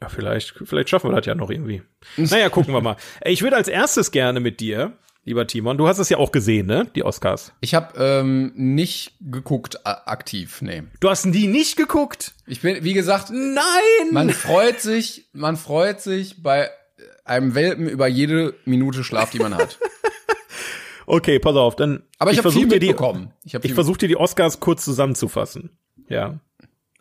ja, 0.00 0.08
vielleicht, 0.08 0.54
vielleicht 0.64 0.90
schaffen 0.90 1.10
wir 1.10 1.16
das 1.16 1.26
ja 1.26 1.34
noch 1.34 1.50
irgendwie. 1.50 1.82
Naja, 2.16 2.48
gucken 2.48 2.74
wir 2.74 2.80
mal. 2.80 2.96
Ich 3.24 3.42
würde 3.42 3.56
als 3.56 3.66
erstes 3.68 4.10
gerne 4.12 4.38
mit 4.40 4.60
dir, 4.60 4.92
lieber 5.26 5.46
Timon, 5.46 5.76
du 5.76 5.86
hast 5.86 5.98
es 5.98 6.08
ja 6.08 6.16
auch 6.16 6.32
gesehen, 6.32 6.66
ne? 6.66 6.90
Die 6.96 7.04
Oscars. 7.04 7.52
Ich 7.60 7.74
habe 7.74 7.98
ähm, 8.02 8.52
nicht 8.54 9.14
geguckt 9.20 9.80
aktiv, 9.84 10.62
nee. 10.62 10.84
Du 11.00 11.10
hast 11.10 11.24
die 11.26 11.46
nicht 11.48 11.76
geguckt? 11.76 12.32
Ich 12.46 12.62
bin, 12.62 12.82
wie 12.82 12.94
gesagt, 12.94 13.28
Nein! 13.30 14.12
man 14.12 14.30
freut 14.30 14.80
sich, 14.80 15.28
man 15.34 15.56
freut 15.58 16.00
sich 16.00 16.42
bei 16.42 16.70
einem 17.26 17.54
Welpen 17.54 17.88
über 17.88 18.06
jede 18.06 18.54
Minute 18.64 19.04
Schlaf, 19.04 19.30
die 19.30 19.38
man 19.40 19.54
hat. 19.54 19.78
Okay, 21.08 21.38
pass 21.38 21.54
auf, 21.54 21.76
dann. 21.76 22.02
Aber 22.18 22.32
ich, 22.32 22.38
habe 22.38 22.50
versuch 22.50 22.62
viel 22.62 22.68
dir 22.68 22.80
die- 22.80 22.88
mitbekommen. 22.88 23.32
Ich 23.44 23.54
habe 23.54 23.64
Ich 23.64 23.74
versuche 23.74 23.98
dir 23.98 24.08
die 24.08 24.16
Oscars 24.16 24.58
kurz 24.58 24.84
zusammenzufassen. 24.84 25.70
Ja. 26.08 26.40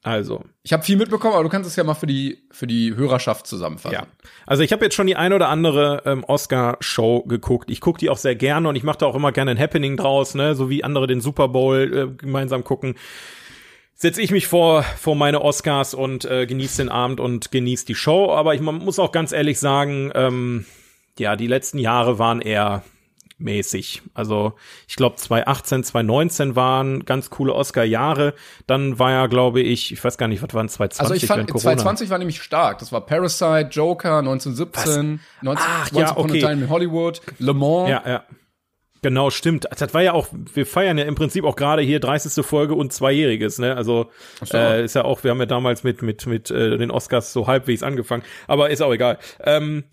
Also, 0.05 0.43
ich 0.61 0.71
hab 0.71 0.85
viel 0.85 0.97
mitbekommen, 0.97 1.33
aber 1.33 1.41
du 1.41 1.49
kannst 1.49 1.67
es 1.67 1.75
ja 1.75 1.83
mal 1.83 1.95
für 1.95 2.05
die 2.05 2.37
für 2.51 2.67
die 2.67 2.95
Hörerschaft 2.95 3.47
zusammenfassen. 3.47 3.95
ja. 3.95 4.05
Also 4.45 4.61
ich 4.61 4.71
habe 4.71 4.85
jetzt 4.85 4.93
schon 4.93 5.07
die 5.07 5.15
ein 5.15 5.33
oder 5.33 5.49
andere 5.49 6.03
ähm, 6.05 6.23
Oscar-Show 6.23 7.23
geguckt. 7.23 7.71
Ich 7.71 7.81
gucke 7.81 7.97
die 7.97 8.11
auch 8.11 8.17
sehr 8.17 8.35
gerne 8.35 8.69
und 8.69 8.75
ich 8.75 8.83
mache 8.83 8.99
da 8.99 9.07
auch 9.07 9.15
immer 9.15 9.31
gerne 9.31 9.49
ein 9.49 9.59
Happening 9.59 9.97
draus, 9.97 10.35
ne, 10.35 10.53
so 10.53 10.69
wie 10.69 10.83
andere 10.83 11.07
den 11.07 11.21
Super 11.21 11.47
Bowl 11.47 11.91
äh, 11.91 12.15
gemeinsam 12.15 12.63
gucken. 12.63 12.93
Setze 13.95 14.21
ich 14.21 14.29
mich 14.29 14.45
vor 14.45 14.83
vor 14.83 15.15
meine 15.15 15.41
Oscars 15.41 15.95
und 15.95 16.23
äh, 16.25 16.45
genieße 16.45 16.83
den 16.83 16.89
Abend 16.89 17.19
und 17.19 17.51
genieße 17.51 17.87
die 17.87 17.95
Show. 17.95 18.31
Aber 18.31 18.53
ich 18.53 18.61
man 18.61 18.75
muss 18.75 18.99
auch 18.99 19.11
ganz 19.11 19.31
ehrlich 19.31 19.59
sagen, 19.59 20.11
ähm, 20.13 20.65
ja, 21.17 21.35
die 21.35 21.47
letzten 21.47 21.79
Jahre 21.79 22.19
waren 22.19 22.41
eher 22.41 22.83
mäßig. 23.37 24.01
Also 24.13 24.53
ich 24.87 24.95
glaube 24.95 25.17
2018, 25.17 25.83
2019 25.83 26.55
waren 26.55 27.05
ganz 27.05 27.29
coole 27.29 27.53
Oscar-Jahre. 27.53 28.33
Dann 28.67 28.97
war 28.99 29.11
ja, 29.11 29.27
glaube 29.27 29.61
ich, 29.61 29.91
ich 29.91 30.03
weiß 30.03 30.17
gar 30.17 30.27
nicht, 30.27 30.41
was 30.41 30.53
waren 30.53 30.69
2020 30.69 30.99
Also 30.99 31.13
ich 31.13 31.27
fand 31.27 31.37
während 31.39 31.51
Corona? 31.51 31.63
2020 31.63 32.09
war 32.09 32.17
nämlich 32.17 32.41
stark. 32.41 32.79
Das 32.79 32.91
war 32.91 33.05
Parasite, 33.05 33.69
Joker, 33.71 34.19
1917, 34.19 35.19
19, 35.41 35.65
Ach, 35.67 35.91
Once 35.91 35.99
ja, 35.99 36.11
Upon 36.11 36.31
okay. 36.31 36.51
in 36.51 36.69
Hollywood, 36.69 37.21
Le 37.39 37.53
Mans. 37.53 37.89
Ja, 37.89 38.03
ja. 38.05 38.23
Genau, 39.01 39.29
stimmt. 39.29 39.67
Das 39.77 39.93
war 39.93 40.01
ja 40.01 40.13
auch, 40.13 40.29
wir 40.31 40.65
feiern 40.65 40.97
ja 40.97 41.05
im 41.05 41.13
Prinzip 41.13 41.43
auch 41.43 41.55
gerade 41.55 41.83
hier 41.83 41.99
30. 41.99 42.43
Folge 42.43 42.73
und 42.73 42.91
Zweijähriges, 42.91 43.59
ne? 43.59 43.77
Also 43.77 44.09
so. 44.43 44.57
äh, 44.57 44.83
ist 44.83 44.95
ja 44.95 45.03
auch, 45.03 45.23
wir 45.23 45.29
haben 45.29 45.39
ja 45.39 45.45
damals 45.45 45.83
mit 45.83 46.01
mit 46.01 46.25
mit 46.25 46.49
äh, 46.49 46.79
den 46.79 46.89
Oscars 46.89 47.31
so 47.31 47.45
halbwegs 47.45 47.83
angefangen, 47.83 48.23
aber 48.47 48.71
ist 48.71 48.81
auch 48.81 48.91
egal. 48.91 49.19
Ähm, 49.43 49.83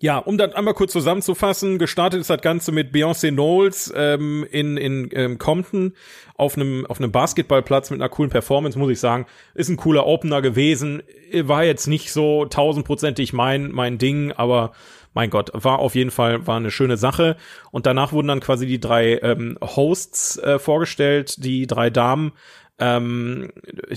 ja, 0.00 0.18
um 0.18 0.36
das 0.36 0.54
einmal 0.54 0.74
kurz 0.74 0.92
zusammenzufassen, 0.92 1.78
gestartet 1.78 2.20
ist 2.20 2.30
das 2.30 2.40
Ganze 2.42 2.72
mit 2.72 2.92
Beyoncé 2.92 3.30
Knowles 3.30 3.92
ähm, 3.96 4.46
in, 4.50 4.76
in 4.76 5.08
ähm, 5.12 5.38
Compton 5.38 5.94
auf 6.36 6.56
einem 6.56 6.84
auf 6.86 6.98
einem 6.98 7.12
Basketballplatz 7.12 7.90
mit 7.90 8.00
einer 8.00 8.08
coolen 8.08 8.30
Performance, 8.30 8.78
muss 8.78 8.90
ich 8.90 9.00
sagen. 9.00 9.26
Ist 9.54 9.68
ein 9.68 9.76
cooler 9.76 10.06
Opener 10.06 10.42
gewesen. 10.42 11.02
War 11.32 11.64
jetzt 11.64 11.86
nicht 11.86 12.12
so 12.12 12.44
tausendprozentig 12.44 13.32
mein, 13.32 13.70
mein 13.70 13.98
Ding, 13.98 14.32
aber 14.32 14.72
mein 15.14 15.30
Gott, 15.30 15.50
war 15.54 15.78
auf 15.78 15.94
jeden 15.94 16.10
Fall 16.10 16.46
war 16.46 16.56
eine 16.56 16.72
schöne 16.72 16.96
Sache. 16.96 17.36
Und 17.70 17.86
danach 17.86 18.12
wurden 18.12 18.28
dann 18.28 18.40
quasi 18.40 18.66
die 18.66 18.80
drei 18.80 19.18
ähm, 19.22 19.56
Hosts 19.62 20.38
äh, 20.38 20.58
vorgestellt, 20.58 21.44
die 21.44 21.68
drei 21.68 21.88
Damen. 21.88 22.32
Ähm, 22.78 23.52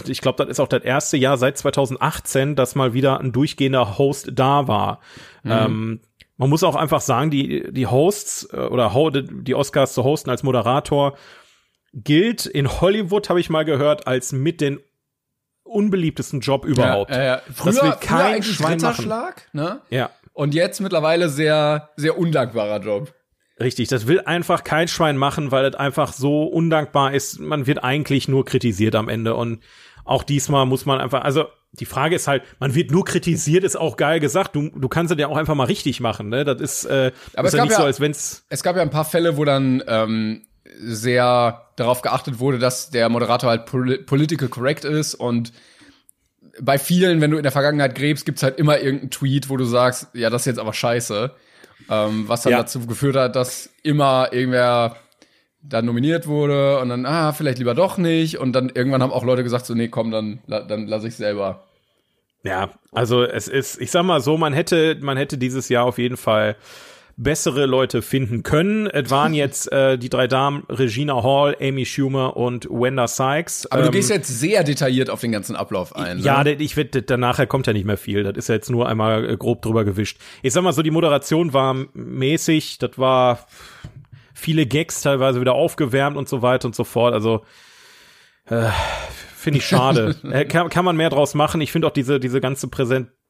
ich 0.06 0.22
glaube, 0.22 0.44
das 0.44 0.52
ist 0.52 0.60
auch 0.60 0.68
das 0.68 0.84
erste 0.84 1.18
Jahr 1.18 1.38
seit 1.38 1.58
2018, 1.58 2.56
dass 2.56 2.76
mal 2.76 2.94
wieder 2.94 3.20
ein 3.20 3.32
durchgehender 3.32 3.98
Host 3.98 4.30
da 4.34 4.68
war. 4.68 5.00
Ähm, 5.46 6.02
man 6.38 6.50
muss 6.50 6.64
auch 6.64 6.76
einfach 6.76 7.02
sagen, 7.02 7.32
die, 7.32 7.72
die 7.72 7.88
Hosts 7.88 8.50
äh, 8.54 8.58
oder 8.58 8.92
die 9.12 9.56
Oscars 9.56 9.94
zu 9.94 10.04
hosten 10.04 10.30
als 10.30 10.44
Moderator 10.44 11.18
gilt 11.94 12.46
in 12.46 12.82
Hollywood, 12.82 13.30
habe 13.30 13.40
ich 13.40 13.50
mal 13.50 13.66
gehört, 13.66 14.08
als 14.08 14.32
mit 14.32 14.62
den 14.62 14.80
unbeliebtesten 15.64 16.40
Job 16.40 16.66
überhaupt. 16.66 17.12
Ja, 17.12 17.18
ja, 17.18 17.24
ja. 17.24 17.42
Früher, 17.54 17.74
das 17.74 17.84
will 17.84 17.92
früher 17.92 18.00
kein 18.00 18.36
eigentlich 18.36 18.56
Schwein 18.56 18.80
machen. 18.80 19.34
Ne? 19.52 19.82
Ja, 19.90 20.12
Und 20.34 20.54
jetzt 20.54 20.80
mittlerweile 20.80 21.30
sehr, 21.30 21.90
sehr 21.96 22.18
undankbarer 22.18 22.80
Job. 22.80 23.14
Richtig. 23.60 23.88
Das 23.88 24.08
will 24.08 24.22
einfach 24.22 24.64
kein 24.64 24.88
Schwein 24.88 25.18
machen, 25.18 25.52
weil 25.52 25.70
das 25.70 25.80
einfach 25.80 26.14
so 26.14 26.44
undankbar 26.44 27.14
ist. 27.14 27.40
Man 27.40 27.68
wird 27.68 27.84
eigentlich 27.84 28.28
nur 28.28 28.46
kritisiert 28.46 28.96
am 28.96 29.10
Ende. 29.10 29.36
Und 29.36 29.62
auch 30.06 30.24
diesmal 30.24 30.66
muss 30.66 30.86
man 30.86 31.00
einfach, 31.00 31.24
also 31.24 31.46
die 31.74 31.86
Frage 31.86 32.16
ist 32.16 32.28
halt, 32.28 32.44
man 32.60 32.76
wird 32.76 32.92
nur 32.92 33.06
kritisiert, 33.06 33.64
ist 33.64 33.76
auch 33.76 33.98
geil 33.98 34.20
gesagt. 34.20 34.56
Du, 34.56 34.70
du 34.70 34.88
kannst 34.88 35.12
es 35.12 35.20
ja 35.20 35.28
auch 35.28 35.38
einfach 35.38 35.56
mal 35.56 35.66
richtig 35.66 36.00
machen, 36.00 36.30
ne? 36.30 36.46
Das 36.46 36.62
ist, 36.62 36.86
äh, 36.86 37.12
Aber 37.36 37.48
ist 37.48 37.54
es 37.54 37.58
ja 37.58 37.58
gab 37.60 37.68
nicht 37.68 37.76
so, 37.76 37.82
ja- 37.82 37.88
als 37.88 38.00
wenn's 38.00 38.46
Es 38.50 38.64
gab 38.64 38.76
ja 38.76 38.82
ein 38.82 38.90
paar 38.90 39.06
Fälle, 39.06 39.38
wo 39.38 39.46
dann 39.46 39.84
ähm, 39.88 40.44
sehr 40.80 41.68
darauf 41.76 42.02
geachtet 42.02 42.40
wurde, 42.40 42.58
dass 42.60 42.90
der 42.90 43.10
Moderator 43.10 43.50
halt 43.50 43.66
poli 43.66 43.98
political 44.00 44.48
correct 44.48 44.86
ist 44.86 45.14
und 45.16 45.52
bei 46.60 46.80
vielen, 46.80 47.22
wenn 47.22 47.32
du 47.32 47.38
in 47.38 47.44
der 47.44 47.52
Vergangenheit 47.52 47.94
gräbst, 47.96 48.26
gibt's 48.26 48.42
halt 48.42 48.58
immer 48.58 48.80
irgendeinen 48.80 49.12
Tweet, 49.12 49.50
wo 49.50 49.58
du 49.58 49.66
sagst, 49.66 50.08
ja, 50.14 50.30
das 50.30 50.42
ist 50.44 50.46
jetzt 50.48 50.60
aber 50.60 50.74
scheiße. 50.74 51.32
Ähm, 51.90 52.28
was 52.28 52.42
dann 52.42 52.52
Ja. 52.52 52.58
dazu 52.60 52.86
geführt 52.86 53.16
hat, 53.16 53.36
dass 53.36 53.70
immer 53.84 54.30
irgendwer 54.32 54.98
dann 55.62 55.86
nominiert 55.86 56.28
wurde 56.28 56.80
und 56.80 56.90
dann, 56.90 57.06
ah, 57.06 57.34
vielleicht 57.34 57.58
lieber 57.60 57.76
doch 57.76 57.98
nicht. 57.98 58.38
Und 58.38 58.54
dann 58.54 58.70
irgendwann 58.70 59.02
haben 59.02 59.12
auch 59.12 59.24
Leute 59.24 59.44
gesagt, 59.44 59.66
so, 59.66 59.74
nee, 59.74 59.88
komm, 59.88 60.12
dann, 60.12 60.40
dann 60.48 60.88
lass 60.88 61.04
ich 61.04 61.16
selber. 61.16 61.64
Ja, 62.44 62.70
also 62.92 63.24
es 63.24 63.48
ist, 63.48 63.82
ich 63.82 63.92
sag 63.92 64.04
mal 64.04 64.22
so, 64.22 64.38
man 64.38 64.54
hätte, 64.54 64.98
man 65.02 65.18
hätte 65.18 65.38
dieses 65.38 65.68
Jahr 65.70 65.86
auf 65.86 65.98
jeden 65.98 66.18
Fall 66.18 66.56
bessere 67.20 67.66
Leute 67.66 68.02
finden 68.04 68.44
können. 68.44 68.88
Es 68.88 69.10
waren 69.10 69.34
jetzt 69.34 69.72
äh, 69.72 69.98
die 69.98 70.10
drei 70.10 70.28
Damen 70.28 70.64
Regina 70.70 71.24
Hall, 71.24 71.58
Amy 71.60 71.86
Schumer 71.86 72.38
und 72.38 72.70
Wenda 72.70 73.08
Sykes. 73.08 73.66
Aber 73.72 73.82
du 73.82 73.88
Ähm, 73.88 73.94
gehst 73.94 74.10
jetzt 74.12 74.28
sehr 74.28 74.64
detailliert 74.64 75.10
auf 75.10 75.20
den 75.22 75.32
ganzen 75.32 75.56
Ablauf 75.56 75.96
ein. 75.96 76.20
ja, 76.20 76.44
ne? 76.44 76.54
ich 76.54 76.78
wette, 76.78 77.02
danach 77.02 77.46
kommt 77.50 77.66
ja 77.68 77.74
nicht 77.74 77.86
mehr 77.86 77.98
viel. 77.98 78.24
Das 78.24 78.38
ist 78.38 78.50
ja 78.50 78.56
jetzt 78.56 78.70
nur 78.70 78.88
einmal 78.88 79.30
äh, 79.30 79.36
grob 79.36 79.64
drüber 79.64 79.84
gewischt. 79.84 80.20
Ich 80.44 80.54
sag 80.54 80.64
mal 80.64 80.74
so, 80.74 80.84
die 80.84 80.92
Moderation 80.92 81.54
war 81.54 81.76
mäßig. 81.94 82.78
Das 82.78 82.92
war 82.98 83.48
viele 84.34 84.68
Gags 84.68 85.02
teilweise 85.02 85.42
wieder 85.42 85.54
aufgewärmt 85.54 86.16
und 86.18 86.30
so 86.30 86.44
weiter 86.44 86.68
und 86.68 86.76
so 86.76 86.84
fort. 86.84 87.16
Also 87.16 87.44
äh, 88.46 88.70
finde 89.36 89.58
ich 89.58 89.66
schade. 89.66 90.16
Äh, 90.32 90.46
kann, 90.46 90.70
kann 90.70 90.86
man 90.86 90.96
mehr 90.96 91.10
draus 91.10 91.34
machen. 91.34 91.62
Ich 91.62 91.72
finde 91.72 91.88
auch 91.88 91.92
diese 91.92 92.20
diese 92.20 92.42
ganze 92.42 92.68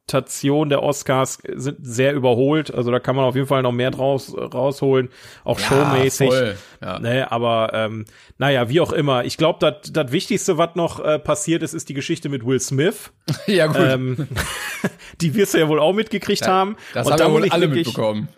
Präsentation 0.07 0.69
der 0.69 0.83
Oscars 0.83 1.39
sind 1.55 1.77
sehr 1.85 2.13
überholt. 2.13 2.73
Also 2.73 2.91
da 2.91 2.99
kann 2.99 3.15
man 3.17 3.25
auf 3.25 3.35
jeden 3.35 3.47
Fall 3.47 3.61
noch 3.61 3.73
mehr 3.73 3.91
draus 3.91 4.33
rausholen, 4.37 5.09
auch 5.43 5.59
showmäßig. 5.59 6.29
voll. 6.29 6.55
Ja. 6.81 6.99
Ne, 6.99 7.29
aber 7.29 7.71
ähm, 7.73 8.05
naja, 8.37 8.69
wie 8.69 8.79
auch 8.79 8.93
immer. 8.93 9.25
Ich 9.25 9.35
glaube, 9.35 9.79
das 9.91 10.11
Wichtigste, 10.13 10.57
was 10.57 10.75
noch 10.75 11.03
äh, 11.03 11.19
passiert 11.19 11.61
ist, 11.61 11.73
ist 11.73 11.89
die 11.89 11.93
Geschichte 11.93 12.29
mit 12.29 12.45
Will 12.45 12.59
Smith. 12.61 13.11
ja, 13.47 13.67
gut. 13.67 13.77
ähm, 13.81 14.27
die 15.21 15.35
wirst 15.35 15.53
du 15.53 15.57
ja 15.57 15.67
wohl 15.67 15.79
auch 15.81 15.93
mitgekriegt 15.93 16.47
haben. 16.47 16.77
das 16.93 17.05
Und 17.05 17.11
haben 17.13 17.19
da 17.19 17.25
wir 17.25 17.29
muss 17.29 17.39
wohl 17.41 17.47
ich 17.47 17.53
alle 17.53 17.69
wirklich- 17.69 17.87
mitbekommen. 17.87 18.29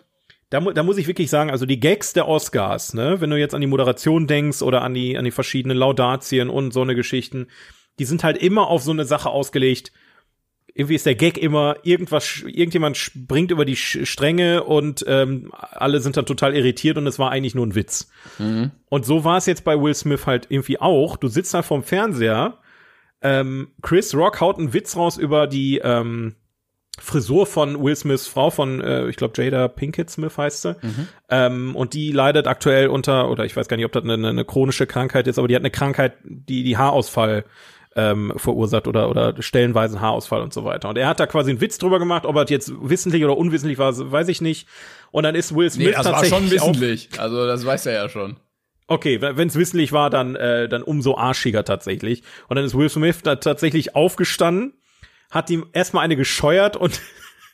Da, 0.52 0.58
da 0.58 0.82
muss 0.82 0.98
ich 0.98 1.06
wirklich 1.06 1.30
sagen, 1.30 1.48
also 1.52 1.64
die 1.64 1.78
Gags 1.78 2.12
der 2.12 2.26
Oscars, 2.26 2.92
ne, 2.94 3.20
wenn 3.20 3.30
du 3.30 3.36
jetzt 3.38 3.54
an 3.54 3.60
die 3.60 3.68
Moderation 3.68 4.26
denkst 4.26 4.62
oder 4.62 4.82
an 4.82 4.94
die, 4.94 5.16
an 5.16 5.24
die 5.24 5.30
verschiedenen 5.30 5.76
Laudatien 5.76 6.50
und 6.50 6.72
so 6.72 6.82
eine 6.82 6.96
Geschichten, 6.96 7.46
die 8.00 8.04
sind 8.04 8.24
halt 8.24 8.36
immer 8.36 8.66
auf 8.66 8.82
so 8.82 8.90
eine 8.90 9.04
Sache 9.04 9.28
ausgelegt. 9.30 9.92
Irgendwie 10.74 10.94
ist 10.94 11.06
der 11.06 11.14
Gag 11.14 11.38
immer, 11.38 11.76
irgendwas, 11.82 12.42
irgendjemand 12.46 12.96
springt 12.96 13.50
über 13.50 13.64
die 13.64 13.76
Stränge 13.76 14.64
und 14.64 15.04
ähm, 15.06 15.50
alle 15.52 16.00
sind 16.00 16.16
dann 16.16 16.26
total 16.26 16.54
irritiert 16.56 16.96
und 16.96 17.06
es 17.06 17.18
war 17.18 17.30
eigentlich 17.30 17.54
nur 17.54 17.66
ein 17.66 17.74
Witz. 17.74 18.10
Und 18.88 19.04
so 19.04 19.24
war 19.24 19.38
es 19.38 19.46
jetzt 19.46 19.64
bei 19.64 19.80
Will 19.80 19.94
Smith 19.94 20.26
halt 20.26 20.46
irgendwie 20.48 20.80
auch. 20.80 21.16
Du 21.16 21.28
sitzt 21.28 21.54
da 21.54 21.62
vorm 21.62 21.82
Fernseher, 21.82 22.58
ähm, 23.22 23.68
Chris 23.82 24.14
Rock 24.14 24.40
haut 24.40 24.58
einen 24.58 24.72
Witz 24.72 24.96
raus 24.96 25.18
über 25.18 25.46
die 25.46 25.78
ähm, 25.78 26.36
Frisur 26.98 27.46
von 27.46 27.82
Will 27.82 27.96
Smiths 27.96 28.26
Frau 28.26 28.50
von, 28.50 28.80
äh, 28.80 29.08
ich 29.08 29.16
glaube, 29.16 29.40
Jada 29.42 29.68
Pinkett 29.68 30.10
Smith 30.10 30.36
heißt 30.36 30.62
sie. 30.62 30.76
Ähm, 31.28 31.74
und 31.76 31.94
die 31.94 32.12
leidet 32.12 32.46
aktuell 32.46 32.88
unter, 32.88 33.30
oder 33.30 33.44
ich 33.44 33.56
weiß 33.56 33.68
gar 33.68 33.76
nicht, 33.76 33.86
ob 33.86 33.92
das 33.92 34.04
eine, 34.04 34.28
eine 34.28 34.44
chronische 34.44 34.86
Krankheit 34.86 35.26
ist, 35.26 35.38
aber 35.38 35.48
die 35.48 35.54
hat 35.54 35.62
eine 35.62 35.70
Krankheit, 35.70 36.14
die 36.24 36.62
die 36.62 36.76
Haarausfall 36.76 37.44
ähm, 37.96 38.32
verursacht 38.36 38.86
oder, 38.86 39.10
oder 39.10 39.34
stellenweise 39.42 40.00
Haarausfall 40.00 40.42
und 40.42 40.52
so 40.52 40.64
weiter. 40.64 40.88
Und 40.88 40.98
er 40.98 41.08
hat 41.08 41.20
da 41.20 41.26
quasi 41.26 41.50
einen 41.50 41.60
Witz 41.60 41.78
drüber 41.78 41.98
gemacht, 41.98 42.24
ob 42.24 42.36
er 42.36 42.46
jetzt 42.46 42.72
wissentlich 42.80 43.24
oder 43.24 43.36
unwissentlich 43.36 43.78
war, 43.78 43.92
weiß 43.96 44.28
ich 44.28 44.40
nicht. 44.40 44.68
Und 45.10 45.24
dann 45.24 45.34
ist 45.34 45.54
Will 45.54 45.70
Smith 45.70 45.88
Nee, 45.88 45.92
das 45.92 46.06
war 46.06 46.24
schon 46.24 46.30
tatsächlich 46.30 46.62
wissentlich. 46.62 47.08
Also, 47.18 47.46
das 47.46 47.66
weiß 47.66 47.86
er 47.86 47.94
ja 47.94 48.08
schon. 48.08 48.36
Okay, 48.86 49.20
wenn 49.20 49.46
es 49.46 49.54
wissentlich 49.54 49.92
war, 49.92 50.10
dann 50.10 50.34
äh, 50.34 50.68
dann 50.68 50.82
umso 50.82 51.16
arschiger 51.16 51.64
tatsächlich. 51.64 52.22
Und 52.48 52.56
dann 52.56 52.64
ist 52.64 52.76
Will 52.76 52.88
Smith 52.88 53.22
da 53.22 53.36
tatsächlich 53.36 53.94
aufgestanden, 53.94 54.74
hat 55.30 55.48
ihm 55.50 55.66
erstmal 55.72 56.04
eine 56.04 56.16
gescheuert 56.16 56.76
und 56.76 57.00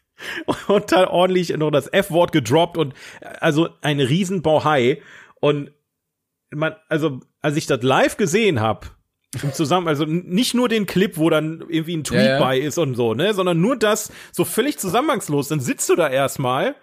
und 0.66 0.92
dann 0.92 1.06
ordentlich 1.06 1.54
noch 1.56 1.70
das 1.70 1.92
F-Wort 1.92 2.32
gedroppt 2.32 2.78
und 2.78 2.94
also 3.40 3.68
ein 3.82 4.00
Riesenbauhai 4.00 5.02
und 5.40 5.72
man 6.50 6.74
also 6.88 7.20
als 7.42 7.56
ich 7.56 7.66
das 7.66 7.82
live 7.82 8.16
gesehen 8.16 8.60
habe 8.60 8.86
im 9.42 9.52
zusammen 9.52 9.88
also 9.88 10.04
nicht 10.06 10.54
nur 10.54 10.68
den 10.68 10.86
Clip, 10.86 11.16
wo 11.18 11.28
dann 11.30 11.64
irgendwie 11.68 11.96
ein 11.96 12.04
Tweet 12.04 12.20
Ja, 12.20 12.26
ja. 12.34 12.38
bei 12.40 12.58
ist 12.58 12.78
und 12.78 12.94
so, 12.94 13.14
ne, 13.14 13.34
sondern 13.34 13.60
nur 13.60 13.76
das 13.76 14.10
so 14.32 14.44
völlig 14.44 14.78
zusammenhangslos, 14.78 15.48
dann 15.48 15.60
sitzt 15.60 15.88
du 15.88 15.96
da 15.96 16.08
erstmal 16.08 16.74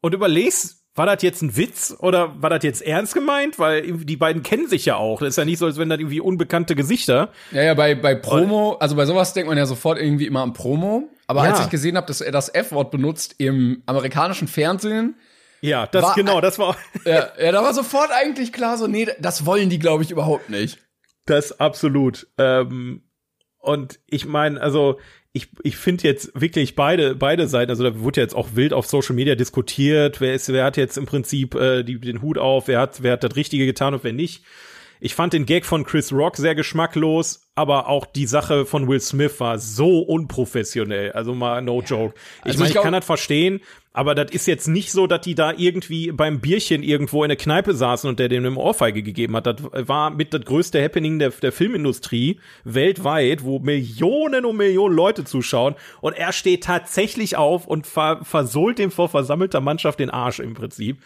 und 0.00 0.14
überlegst, 0.14 0.76
war 0.94 1.06
das 1.06 1.22
jetzt 1.22 1.42
ein 1.42 1.56
Witz 1.56 1.94
oder 2.00 2.40
war 2.42 2.50
das 2.50 2.64
jetzt 2.64 2.82
ernst 2.82 3.14
gemeint? 3.14 3.58
Weil 3.60 3.82
die 3.98 4.16
beiden 4.16 4.42
kennen 4.42 4.66
sich 4.66 4.84
ja 4.84 4.96
auch. 4.96 5.20
Das 5.20 5.28
ist 5.30 5.36
ja 5.36 5.44
nicht 5.44 5.58
so, 5.58 5.66
als 5.66 5.78
wenn 5.78 5.88
das 5.88 6.00
irgendwie 6.00 6.20
unbekannte 6.20 6.74
Gesichter. 6.74 7.30
Ja, 7.52 7.62
ja, 7.62 7.74
bei, 7.74 7.94
bei 7.94 8.16
Promo, 8.16 8.72
also 8.80 8.96
bei 8.96 9.06
sowas 9.06 9.32
denkt 9.32 9.48
man 9.48 9.56
ja 9.56 9.66
sofort 9.66 9.98
irgendwie 10.00 10.26
immer 10.26 10.42
an 10.42 10.54
Promo. 10.54 11.08
Aber 11.28 11.44
Ja. 11.44 11.50
als 11.50 11.60
ich 11.60 11.70
gesehen 11.70 11.96
habe, 11.96 12.06
dass 12.08 12.20
er 12.20 12.32
das 12.32 12.48
F-Wort 12.52 12.90
benutzt 12.90 13.36
im 13.38 13.82
amerikanischen 13.86 14.48
Fernsehen, 14.48 15.14
Ja, 15.60 15.86
das 15.86 16.02
War- 16.02 16.14
genau, 16.16 16.40
das 16.40 16.58
war 16.58 16.76
ja, 17.04 17.28
ja, 17.40 17.52
da 17.52 17.62
war 17.62 17.74
sofort 17.74 18.10
eigentlich 18.10 18.52
klar 18.52 18.76
so, 18.76 18.86
nee, 18.88 19.06
das 19.20 19.46
wollen 19.46 19.70
die, 19.70 19.78
glaube 19.78 20.02
ich, 20.02 20.10
überhaupt 20.10 20.50
nicht. 20.50 20.78
Das 21.30 21.58
absolut. 21.60 22.26
Ähm, 22.38 23.02
und 23.58 24.00
ich 24.06 24.26
meine, 24.26 24.60
also 24.60 24.98
ich, 25.32 25.48
ich 25.62 25.76
finde 25.76 26.04
jetzt 26.04 26.40
wirklich 26.40 26.74
beide, 26.74 27.14
beide 27.14 27.48
Seiten, 27.48 27.70
also 27.70 27.84
da 27.84 28.00
wurde 28.00 28.20
ja 28.20 28.24
jetzt 28.24 28.34
auch 28.34 28.48
wild 28.54 28.72
auf 28.72 28.86
Social 28.86 29.14
Media 29.14 29.34
diskutiert, 29.34 30.20
wer 30.20 30.34
ist, 30.34 30.52
wer 30.52 30.64
hat 30.64 30.76
jetzt 30.76 30.96
im 30.96 31.06
Prinzip 31.06 31.54
äh, 31.54 31.82
die, 31.82 32.00
den 32.00 32.22
Hut 32.22 32.38
auf, 32.38 32.68
wer 32.68 32.80
hat, 32.80 33.02
wer 33.02 33.12
hat 33.12 33.24
das 33.24 33.36
Richtige 33.36 33.66
getan 33.66 33.94
und 33.94 34.04
wer 34.04 34.12
nicht. 34.12 34.44
Ich 35.00 35.14
fand 35.14 35.32
den 35.32 35.46
Gag 35.46 35.64
von 35.64 35.84
Chris 35.84 36.12
Rock 36.12 36.36
sehr 36.36 36.56
geschmacklos, 36.56 37.48
aber 37.54 37.88
auch 37.88 38.04
die 38.04 38.26
Sache 38.26 38.66
von 38.66 38.88
Will 38.88 39.00
Smith 39.00 39.38
war 39.38 39.58
so 39.58 40.00
unprofessionell. 40.00 41.12
Also 41.12 41.34
mal 41.34 41.62
no 41.62 41.82
joke. 41.82 42.14
Ich 42.40 42.46
Also 42.46 42.58
meine, 42.58 42.70
ich 42.70 42.76
ich 42.76 42.82
kann 42.82 42.92
das 42.92 43.04
verstehen, 43.04 43.60
aber 43.98 44.14
das 44.14 44.30
ist 44.30 44.46
jetzt 44.46 44.68
nicht 44.68 44.92
so, 44.92 45.08
dass 45.08 45.22
die 45.22 45.34
da 45.34 45.52
irgendwie 45.56 46.12
beim 46.12 46.38
Bierchen 46.38 46.84
irgendwo 46.84 47.24
in 47.24 47.30
der 47.30 47.36
Kneipe 47.36 47.74
saßen 47.74 48.08
und 48.08 48.20
der 48.20 48.28
dem 48.28 48.46
eine 48.46 48.56
Ohrfeige 48.56 49.02
gegeben 49.02 49.34
hat. 49.34 49.48
Das 49.48 49.56
war 49.72 50.10
mit 50.10 50.32
das 50.32 50.42
größte 50.42 50.80
Happening 50.80 51.18
der, 51.18 51.30
der 51.30 51.50
Filmindustrie 51.50 52.38
weltweit, 52.62 53.42
wo 53.42 53.58
Millionen 53.58 54.44
und 54.44 54.56
Millionen 54.56 54.94
Leute 54.94 55.24
zuschauen 55.24 55.74
und 56.00 56.12
er 56.16 56.32
steht 56.32 56.62
tatsächlich 56.62 57.36
auf 57.36 57.66
und 57.66 57.88
ver 57.88 58.20
versohlt 58.22 58.78
dem 58.78 58.92
vor 58.92 59.08
versammelter 59.08 59.60
Mannschaft 59.60 59.98
den 59.98 60.10
Arsch 60.10 60.38
im 60.38 60.54
Prinzip. 60.54 60.98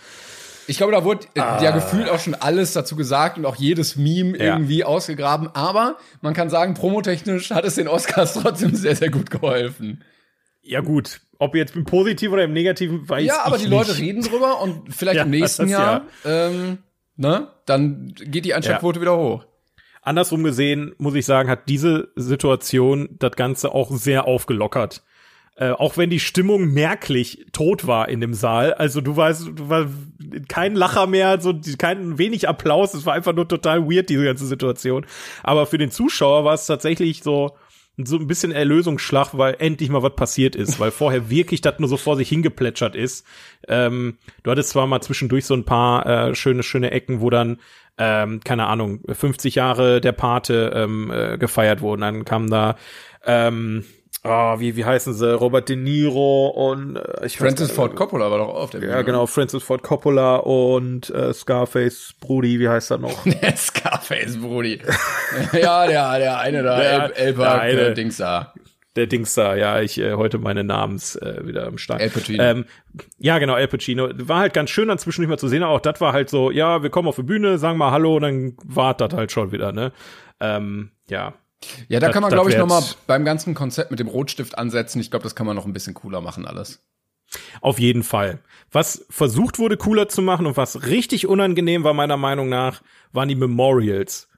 Ich 0.66 0.76
glaube, 0.76 0.92
da 0.92 1.02
wurde 1.02 1.26
äh, 1.34 1.40
ja 1.40 1.70
gefühlt 1.70 2.10
auch 2.10 2.20
schon 2.20 2.34
alles 2.34 2.74
dazu 2.74 2.94
gesagt 2.94 3.38
und 3.38 3.46
auch 3.46 3.56
jedes 3.56 3.96
Meme 3.96 4.36
Ja. 4.36 4.52
irgendwie 4.56 4.84
ausgegraben. 4.84 5.48
Aber 5.54 5.96
man 6.20 6.34
kann 6.34 6.50
sagen, 6.50 6.74
promotechnisch 6.74 7.52
hat 7.52 7.64
es 7.64 7.76
den 7.76 7.88
Oscars 7.88 8.34
trotzdem 8.34 8.74
sehr, 8.74 8.96
sehr 8.96 9.10
gut 9.10 9.30
geholfen. 9.30 10.04
Ja 10.62 10.80
gut, 10.80 11.20
ob 11.42 11.54
jetzt 11.54 11.76
im 11.76 11.84
Positiven 11.84 12.34
oder 12.34 12.44
im 12.44 12.52
Negativen, 12.52 13.08
weiß 13.08 13.24
Ja, 13.24 13.44
aber 13.44 13.56
ich 13.56 13.62
die 13.62 13.68
nicht. 13.68 13.78
Leute 13.88 13.98
reden 13.98 14.22
drüber 14.22 14.60
und 14.60 14.94
vielleicht 14.94 15.16
Ja, 15.18 15.24
im 15.24 15.30
nächsten 15.30 15.68
Jahr, 15.68 16.02
ähm, 16.24 16.78
ne, 17.16 17.48
dann 17.66 18.14
geht 18.16 18.44
die 18.44 18.54
Einschaltquote 18.54 19.00
wieder 19.00 19.16
hoch. 19.16 19.44
Andersrum 20.02 20.42
gesehen, 20.42 20.94
muss 20.98 21.14
ich 21.14 21.26
sagen, 21.26 21.48
hat 21.48 21.68
diese 21.68 22.08
Situation 22.16 23.08
das 23.18 23.32
Ganze 23.32 23.72
auch 23.72 23.90
sehr 23.90 24.26
aufgelockert. 24.26 25.02
Äh, 25.54 25.70
auch 25.70 25.96
wenn 25.96 26.08
die 26.10 26.18
Stimmung 26.18 26.72
merklich 26.72 27.46
tot 27.52 27.86
war 27.86 28.08
in 28.08 28.20
dem 28.20 28.32
Saal. 28.34 28.72
Also 28.72 29.00
du 29.00 29.16
weißt, 29.16 29.50
du 29.54 29.68
war 29.68 29.86
kein 30.48 30.74
Lacher 30.74 31.06
mehr, 31.06 31.40
so 31.40 31.54
kein 31.78 32.18
wenig 32.18 32.48
Applaus. 32.48 32.94
Es 32.94 33.04
war 33.04 33.14
einfach 33.14 33.34
nur 33.34 33.46
total 33.46 33.88
weird, 33.88 34.08
diese 34.08 34.24
ganze 34.24 34.46
Situation. 34.46 35.04
Aber 35.42 35.66
für 35.66 35.78
den 35.78 35.90
Zuschauer 35.90 36.44
war 36.44 36.54
es 36.54 36.66
tatsächlich 36.66 37.22
so, 37.22 37.56
so 37.96 38.16
ein 38.16 38.26
bisschen 38.26 38.52
Erlösungsschlag, 38.52 39.30
weil 39.32 39.56
endlich 39.58 39.90
mal 39.90 40.02
was 40.02 40.16
passiert 40.16 40.56
ist, 40.56 40.80
weil 40.80 40.90
vorher 40.90 41.30
wirklich 41.30 41.60
das 41.60 41.78
nur 41.78 41.88
so 41.88 41.96
vor 41.96 42.16
sich 42.16 42.28
hingeplätschert 42.28 42.96
ist. 42.96 43.26
Ähm, 43.68 44.18
du 44.42 44.50
hattest 44.50 44.70
zwar 44.70 44.86
mal 44.86 45.00
zwischendurch 45.00 45.44
so 45.44 45.54
ein 45.54 45.64
paar 45.64 46.06
äh, 46.06 46.34
schöne, 46.34 46.62
schöne 46.62 46.90
Ecken, 46.90 47.20
wo 47.20 47.30
dann, 47.30 47.58
ähm, 47.98 48.40
keine 48.42 48.66
Ahnung, 48.66 49.00
50 49.08 49.54
Jahre 49.54 50.00
der 50.00 50.12
Pate 50.12 50.72
ähm, 50.74 51.10
äh, 51.10 51.38
gefeiert 51.38 51.80
wurden. 51.82 52.00
Dann 52.00 52.24
kam 52.24 52.48
da, 52.48 52.76
ähm, 53.24 53.84
oh, 54.24 54.58
wie, 54.60 54.76
wie 54.76 54.84
heißen 54.84 55.14
sie, 55.14 55.34
Robert 55.34 55.68
De 55.68 55.76
Niro 55.76 56.48
und 56.48 56.96
äh, 56.96 57.26
ich 57.26 57.40
weiß 57.40 57.48
Francis 57.48 57.68
gar- 57.68 57.76
Ford 57.76 57.96
Coppola 57.96 58.30
war 58.30 58.38
doch 58.38 58.48
auf 58.48 58.70
der 58.70 58.82
Ja, 58.82 59.02
genau, 59.02 59.26
Francis 59.26 59.62
Ford 59.62 59.82
Coppola 59.82 60.36
und 60.36 61.10
äh, 61.10 61.32
Scarface 61.32 62.14
Brudi, 62.20 62.58
wie 62.60 62.68
heißt 62.68 62.90
er 62.90 62.98
noch? 62.98 63.24
Scarface, 63.56 64.38
Brudi. 64.40 64.80
ja, 65.52 65.86
der, 65.86 66.18
der 66.18 66.38
eine 66.40 66.62
da, 66.62 66.78
Der- 66.78 67.16
El, 67.18 67.34
El 67.40 67.76
der 67.76 67.90
Dings 67.94 68.16
da. 68.18 68.52
Der 68.94 69.06
Dings 69.06 69.32
da, 69.32 69.54
ja, 69.54 69.80
ich 69.80 69.98
äh, 69.98 70.12
heute 70.14 70.36
meine 70.38 70.64
Namens 70.64 71.16
äh, 71.16 71.46
wieder 71.46 71.66
am 71.66 71.78
Start. 71.78 72.02
Al 72.02 72.10
Pacino. 72.10 72.42
Ähm, 72.44 72.64
ja, 73.18 73.38
genau, 73.38 73.56
El 73.56 73.66
Pacino. 73.66 74.10
War 74.14 74.40
halt 74.40 74.52
ganz 74.52 74.68
schön 74.68 74.88
dann 74.88 74.98
zwischendurch 74.98 75.30
mal 75.30 75.38
zu 75.38 75.48
sehen, 75.48 75.62
aber 75.62 75.72
auch 75.72 75.80
das 75.80 75.98
war 76.02 76.12
halt 76.12 76.28
so, 76.28 76.50
ja, 76.50 76.82
wir 76.82 76.90
kommen 76.90 77.08
auf 77.08 77.16
die 77.16 77.22
Bühne, 77.22 77.56
sagen 77.56 77.78
mal 77.78 77.90
Hallo, 77.90 78.16
und 78.16 78.22
dann 78.22 78.56
war 78.64 78.92
das 78.92 79.14
halt 79.14 79.32
schon 79.32 79.50
wieder, 79.50 79.72
ne? 79.72 79.92
Ähm, 80.40 80.90
ja. 81.08 81.32
Ja, 81.88 82.00
da 82.00 82.06
Das- 82.08 82.14
kann 82.14 82.22
man, 82.22 82.30
glaube 82.32 82.50
ich, 82.50 82.56
wär 82.56 82.62
noch 82.62 82.68
mal 82.68 82.80
jetzt- 82.80 83.06
beim 83.06 83.24
ganzen 83.24 83.54
Konzept 83.54 83.90
mit 83.90 84.00
dem 84.00 84.08
Rotstift 84.08 84.56
ansetzen. 84.58 85.00
Ich 85.00 85.10
glaube, 85.10 85.22
das 85.24 85.34
kann 85.34 85.46
man 85.46 85.56
noch 85.56 85.66
ein 85.66 85.72
bisschen 85.72 85.94
cooler 85.94 86.20
machen 86.20 86.46
alles. 86.46 86.80
Auf 87.60 87.78
jeden 87.78 88.02
Fall. 88.02 88.40
Was 88.70 89.06
versucht 89.08 89.58
wurde, 89.58 89.76
cooler 89.76 90.08
zu 90.08 90.20
machen 90.22 90.44
und 90.46 90.56
was 90.56 90.86
richtig 90.86 91.26
unangenehm 91.26 91.82
war, 91.84 91.94
meiner 91.94 92.16
Meinung 92.18 92.48
nach, 92.48 92.82
waren 93.12 93.28
die 93.28 93.34
Memorials. 93.34 94.28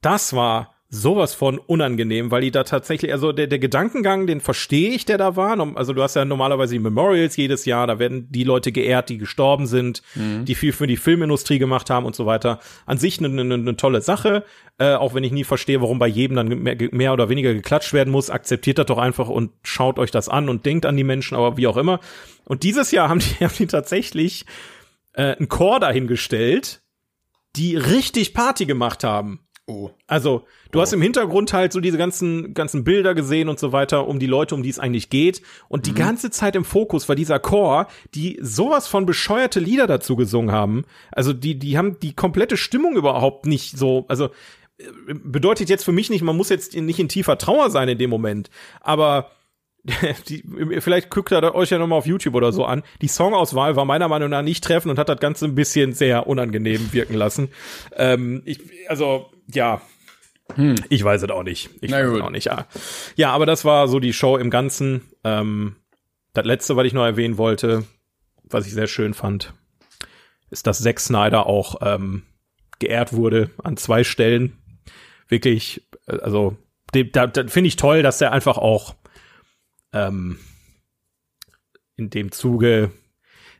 Das 0.00 0.34
war 0.34 0.73
sowas 0.94 1.34
von 1.34 1.58
unangenehm, 1.58 2.30
weil 2.30 2.42
die 2.42 2.50
da 2.50 2.64
tatsächlich, 2.64 3.12
also 3.12 3.32
der, 3.32 3.46
der 3.46 3.58
Gedankengang, 3.58 4.26
den 4.26 4.40
verstehe 4.40 4.90
ich, 4.90 5.04
der 5.04 5.18
da 5.18 5.36
war. 5.36 5.54
Also 5.76 5.92
du 5.92 6.02
hast 6.02 6.14
ja 6.14 6.24
normalerweise 6.24 6.74
die 6.74 6.80
Memorials 6.80 7.36
jedes 7.36 7.64
Jahr, 7.64 7.86
da 7.86 7.98
werden 7.98 8.28
die 8.30 8.44
Leute 8.44 8.72
geehrt, 8.72 9.08
die 9.08 9.18
gestorben 9.18 9.66
sind, 9.66 10.02
die 10.14 10.54
viel 10.54 10.72
für 10.72 10.86
die 10.86 10.96
Filmindustrie 10.96 11.58
gemacht 11.58 11.90
haben 11.90 12.06
und 12.06 12.14
so 12.14 12.26
weiter. 12.26 12.60
An 12.86 12.98
sich 12.98 13.18
eine, 13.18 13.28
eine, 13.40 13.54
eine 13.54 13.76
tolle 13.76 14.00
Sache, 14.00 14.44
äh, 14.78 14.94
auch 14.94 15.14
wenn 15.14 15.24
ich 15.24 15.32
nie 15.32 15.44
verstehe, 15.44 15.80
warum 15.80 15.98
bei 15.98 16.06
jedem 16.06 16.36
dann 16.36 16.48
mehr, 16.48 16.76
mehr 16.90 17.12
oder 17.12 17.28
weniger 17.28 17.52
geklatscht 17.52 17.92
werden 17.92 18.10
muss. 18.10 18.30
Akzeptiert 18.30 18.78
das 18.78 18.86
doch 18.86 18.98
einfach 18.98 19.28
und 19.28 19.52
schaut 19.62 19.98
euch 19.98 20.10
das 20.10 20.28
an 20.28 20.48
und 20.48 20.66
denkt 20.66 20.86
an 20.86 20.96
die 20.96 21.04
Menschen, 21.04 21.36
aber 21.36 21.56
wie 21.56 21.66
auch 21.66 21.76
immer. 21.76 22.00
Und 22.44 22.62
dieses 22.62 22.90
Jahr 22.90 23.08
haben 23.10 23.20
die, 23.20 23.44
haben 23.44 23.54
die 23.58 23.66
tatsächlich 23.66 24.46
äh, 25.12 25.36
einen 25.36 25.48
Chor 25.48 25.80
dahingestellt, 25.80 26.82
die 27.56 27.76
richtig 27.76 28.34
Party 28.34 28.66
gemacht 28.66 29.04
haben. 29.04 29.40
Oh. 29.66 29.90
Also, 30.06 30.44
du 30.72 30.80
hast 30.82 30.92
im 30.92 31.00
Hintergrund 31.00 31.54
halt 31.54 31.72
so 31.72 31.80
diese 31.80 31.96
ganzen, 31.96 32.52
ganzen 32.52 32.84
Bilder 32.84 33.14
gesehen 33.14 33.48
und 33.48 33.58
so 33.58 33.72
weiter, 33.72 34.06
um 34.06 34.18
die 34.18 34.26
Leute, 34.26 34.54
um 34.54 34.62
die 34.62 34.68
es 34.68 34.78
eigentlich 34.78 35.08
geht. 35.08 35.40
Und 35.68 35.86
die 35.86 35.94
ganze 35.94 36.30
Zeit 36.30 36.54
im 36.54 36.66
Fokus 36.66 37.08
war 37.08 37.16
dieser 37.16 37.38
Chor, 37.38 37.86
die 38.14 38.38
sowas 38.42 38.86
von 38.86 39.06
bescheuerte 39.06 39.60
Lieder 39.60 39.86
dazu 39.86 40.16
gesungen 40.16 40.52
haben. 40.52 40.84
Also, 41.12 41.32
die, 41.32 41.58
die 41.58 41.78
haben 41.78 41.98
die 42.00 42.14
komplette 42.14 42.58
Stimmung 42.58 42.94
überhaupt 42.94 43.46
nicht 43.46 43.78
so, 43.78 44.04
also, 44.08 44.26
äh, 44.76 44.84
bedeutet 45.14 45.70
jetzt 45.70 45.84
für 45.84 45.92
mich 45.92 46.10
nicht, 46.10 46.20
man 46.20 46.36
muss 46.36 46.50
jetzt 46.50 46.76
nicht 46.76 46.98
in 46.98 47.08
tiefer 47.08 47.38
Trauer 47.38 47.70
sein 47.70 47.88
in 47.88 47.96
dem 47.96 48.10
Moment. 48.10 48.50
Aber, 48.82 49.30
die, 50.28 50.42
vielleicht 50.80 51.10
guckt 51.10 51.30
ihr 51.30 51.54
euch 51.54 51.70
ja 51.70 51.78
nochmal 51.78 51.98
auf 51.98 52.06
YouTube 52.06 52.34
oder 52.34 52.52
so 52.52 52.64
an. 52.64 52.82
Die 53.02 53.08
Songauswahl 53.08 53.76
war 53.76 53.84
meiner 53.84 54.08
Meinung 54.08 54.30
nach 54.30 54.42
nicht 54.42 54.64
treffend 54.64 54.90
und 54.90 54.98
hat 54.98 55.10
das 55.10 55.20
Ganze 55.20 55.44
ein 55.44 55.54
bisschen 55.54 55.92
sehr 55.92 56.26
unangenehm 56.26 56.92
wirken 56.92 57.14
lassen. 57.14 57.50
Ähm, 57.96 58.42
ich, 58.44 58.60
also, 58.88 59.30
ja. 59.52 59.82
Ich 60.88 61.02
weiß 61.02 61.22
es 61.22 61.30
auch 61.30 61.42
nicht. 61.42 61.70
Ich 61.80 61.90
Na 61.90 61.98
weiß 61.98 62.06
es 62.06 62.12
gut. 62.12 62.22
auch 62.22 62.30
nicht, 62.30 62.46
ja. 62.46 62.66
Ja, 63.16 63.30
aber 63.32 63.46
das 63.46 63.64
war 63.64 63.88
so 63.88 64.00
die 64.00 64.12
Show 64.12 64.36
im 64.36 64.50
Ganzen. 64.50 65.02
Ähm, 65.22 65.76
das 66.32 66.44
letzte, 66.46 66.76
was 66.76 66.86
ich 66.86 66.92
noch 66.92 67.04
erwähnen 67.04 67.38
wollte, 67.38 67.84
was 68.42 68.66
ich 68.66 68.72
sehr 68.72 68.86
schön 68.86 69.14
fand, 69.14 69.52
ist, 70.50 70.66
dass 70.66 70.82
Zack 70.82 71.00
Snyder 71.00 71.46
auch 71.46 71.76
ähm, 71.82 72.22
geehrt 72.78 73.12
wurde 73.12 73.50
an 73.62 73.76
zwei 73.76 74.02
Stellen. 74.04 74.58
Wirklich, 75.28 75.86
äh, 76.06 76.18
also, 76.18 76.56
da, 76.92 77.26
da 77.26 77.46
finde 77.48 77.68
ich 77.68 77.76
toll, 77.76 78.02
dass 78.02 78.20
er 78.20 78.32
einfach 78.32 78.56
auch 78.56 78.94
ähm, 79.94 80.38
in 81.96 82.10
dem 82.10 82.32
Zuge 82.32 82.90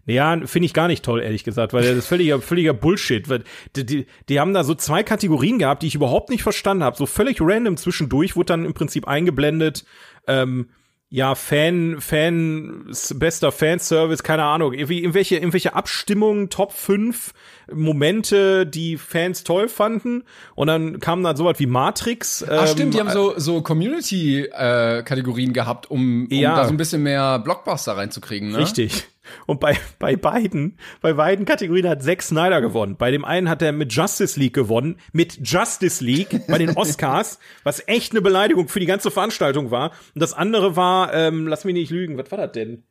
ja, 0.06 0.38
finde 0.46 0.66
ich 0.66 0.74
gar 0.74 0.86
nicht 0.86 1.02
toll, 1.02 1.22
ehrlich 1.22 1.44
gesagt, 1.44 1.72
weil 1.72 1.82
das 1.82 1.96
ist 1.96 2.06
völliger, 2.06 2.40
völliger 2.40 2.74
Bullshit. 2.74 3.26
Die, 3.74 3.86
die, 3.86 4.06
die 4.28 4.40
haben 4.40 4.52
da 4.52 4.62
so 4.62 4.74
zwei 4.74 5.02
Kategorien 5.02 5.58
gehabt, 5.58 5.82
die 5.82 5.86
ich 5.86 5.94
überhaupt 5.94 6.28
nicht 6.28 6.42
verstanden 6.42 6.84
habe. 6.84 6.96
So 6.96 7.06
völlig 7.06 7.40
random 7.40 7.78
zwischendurch 7.78 8.36
wurde 8.36 8.46
dann 8.46 8.66
im 8.66 8.74
Prinzip 8.74 9.08
eingeblendet, 9.08 9.86
ähm, 10.26 10.68
ja, 11.14 11.36
Fan, 11.36 11.98
Fan, 12.00 12.90
bester 13.14 13.52
Fanservice, 13.52 14.24
keine 14.24 14.42
Ahnung, 14.42 14.72
irgendwie 14.72 14.98
irgendwelche, 14.98 15.36
irgendwelche 15.36 15.72
Abstimmungen, 15.76 16.50
Top 16.50 16.72
5 16.72 17.32
Momente, 17.72 18.66
die 18.66 18.96
Fans 18.98 19.44
toll 19.44 19.68
fanden. 19.68 20.24
Und 20.56 20.66
dann 20.66 20.98
kam 20.98 21.22
dann 21.22 21.36
sowas 21.36 21.60
wie 21.60 21.66
Matrix. 21.66 22.44
Ach 22.48 22.62
ähm, 22.62 22.66
stimmt, 22.66 22.94
die 22.94 22.98
haben 22.98 23.10
so, 23.10 23.34
so 23.36 23.62
Community-Kategorien 23.62 25.52
gehabt, 25.52 25.88
um, 25.88 26.24
um 26.24 26.36
Ja. 26.36 26.56
da 26.56 26.64
so 26.64 26.70
ein 26.70 26.76
bisschen 26.76 27.04
mehr 27.04 27.38
Blockbuster 27.38 27.96
reinzukriegen, 27.96 28.50
ne? 28.50 28.58
Richtig. 28.58 29.04
Und 29.46 29.60
bei, 29.60 29.76
bei 29.98 30.16
beiden, 30.16 30.78
bei 31.00 31.12
beiden 31.14 31.44
Kategorien 31.44 31.88
hat 31.88 32.02
Zack 32.02 32.22
Snyder 32.22 32.60
gewonnen. 32.60 32.96
Bei 32.96 33.10
dem 33.10 33.24
einen 33.24 33.48
hat 33.48 33.62
er 33.62 33.72
mit 33.72 33.92
Justice 33.92 34.38
League 34.38 34.54
gewonnen, 34.54 34.96
mit 35.12 35.38
Justice 35.42 36.02
League 36.04 36.46
bei 36.48 36.58
den 36.58 36.76
Oscars, 36.76 37.38
was 37.64 37.86
echt 37.88 38.12
eine 38.12 38.22
Beleidigung 38.22 38.68
für 38.68 38.80
die 38.80 38.86
ganze 38.86 39.10
Veranstaltung 39.10 39.70
war. 39.70 39.90
Und 40.14 40.22
das 40.22 40.34
andere 40.34 40.76
war, 40.76 41.12
ähm, 41.14 41.46
lass 41.46 41.64
mich 41.64 41.74
nicht 41.74 41.90
lügen, 41.90 42.18
was 42.18 42.30
war 42.30 42.38
das 42.38 42.52
denn? 42.52 42.84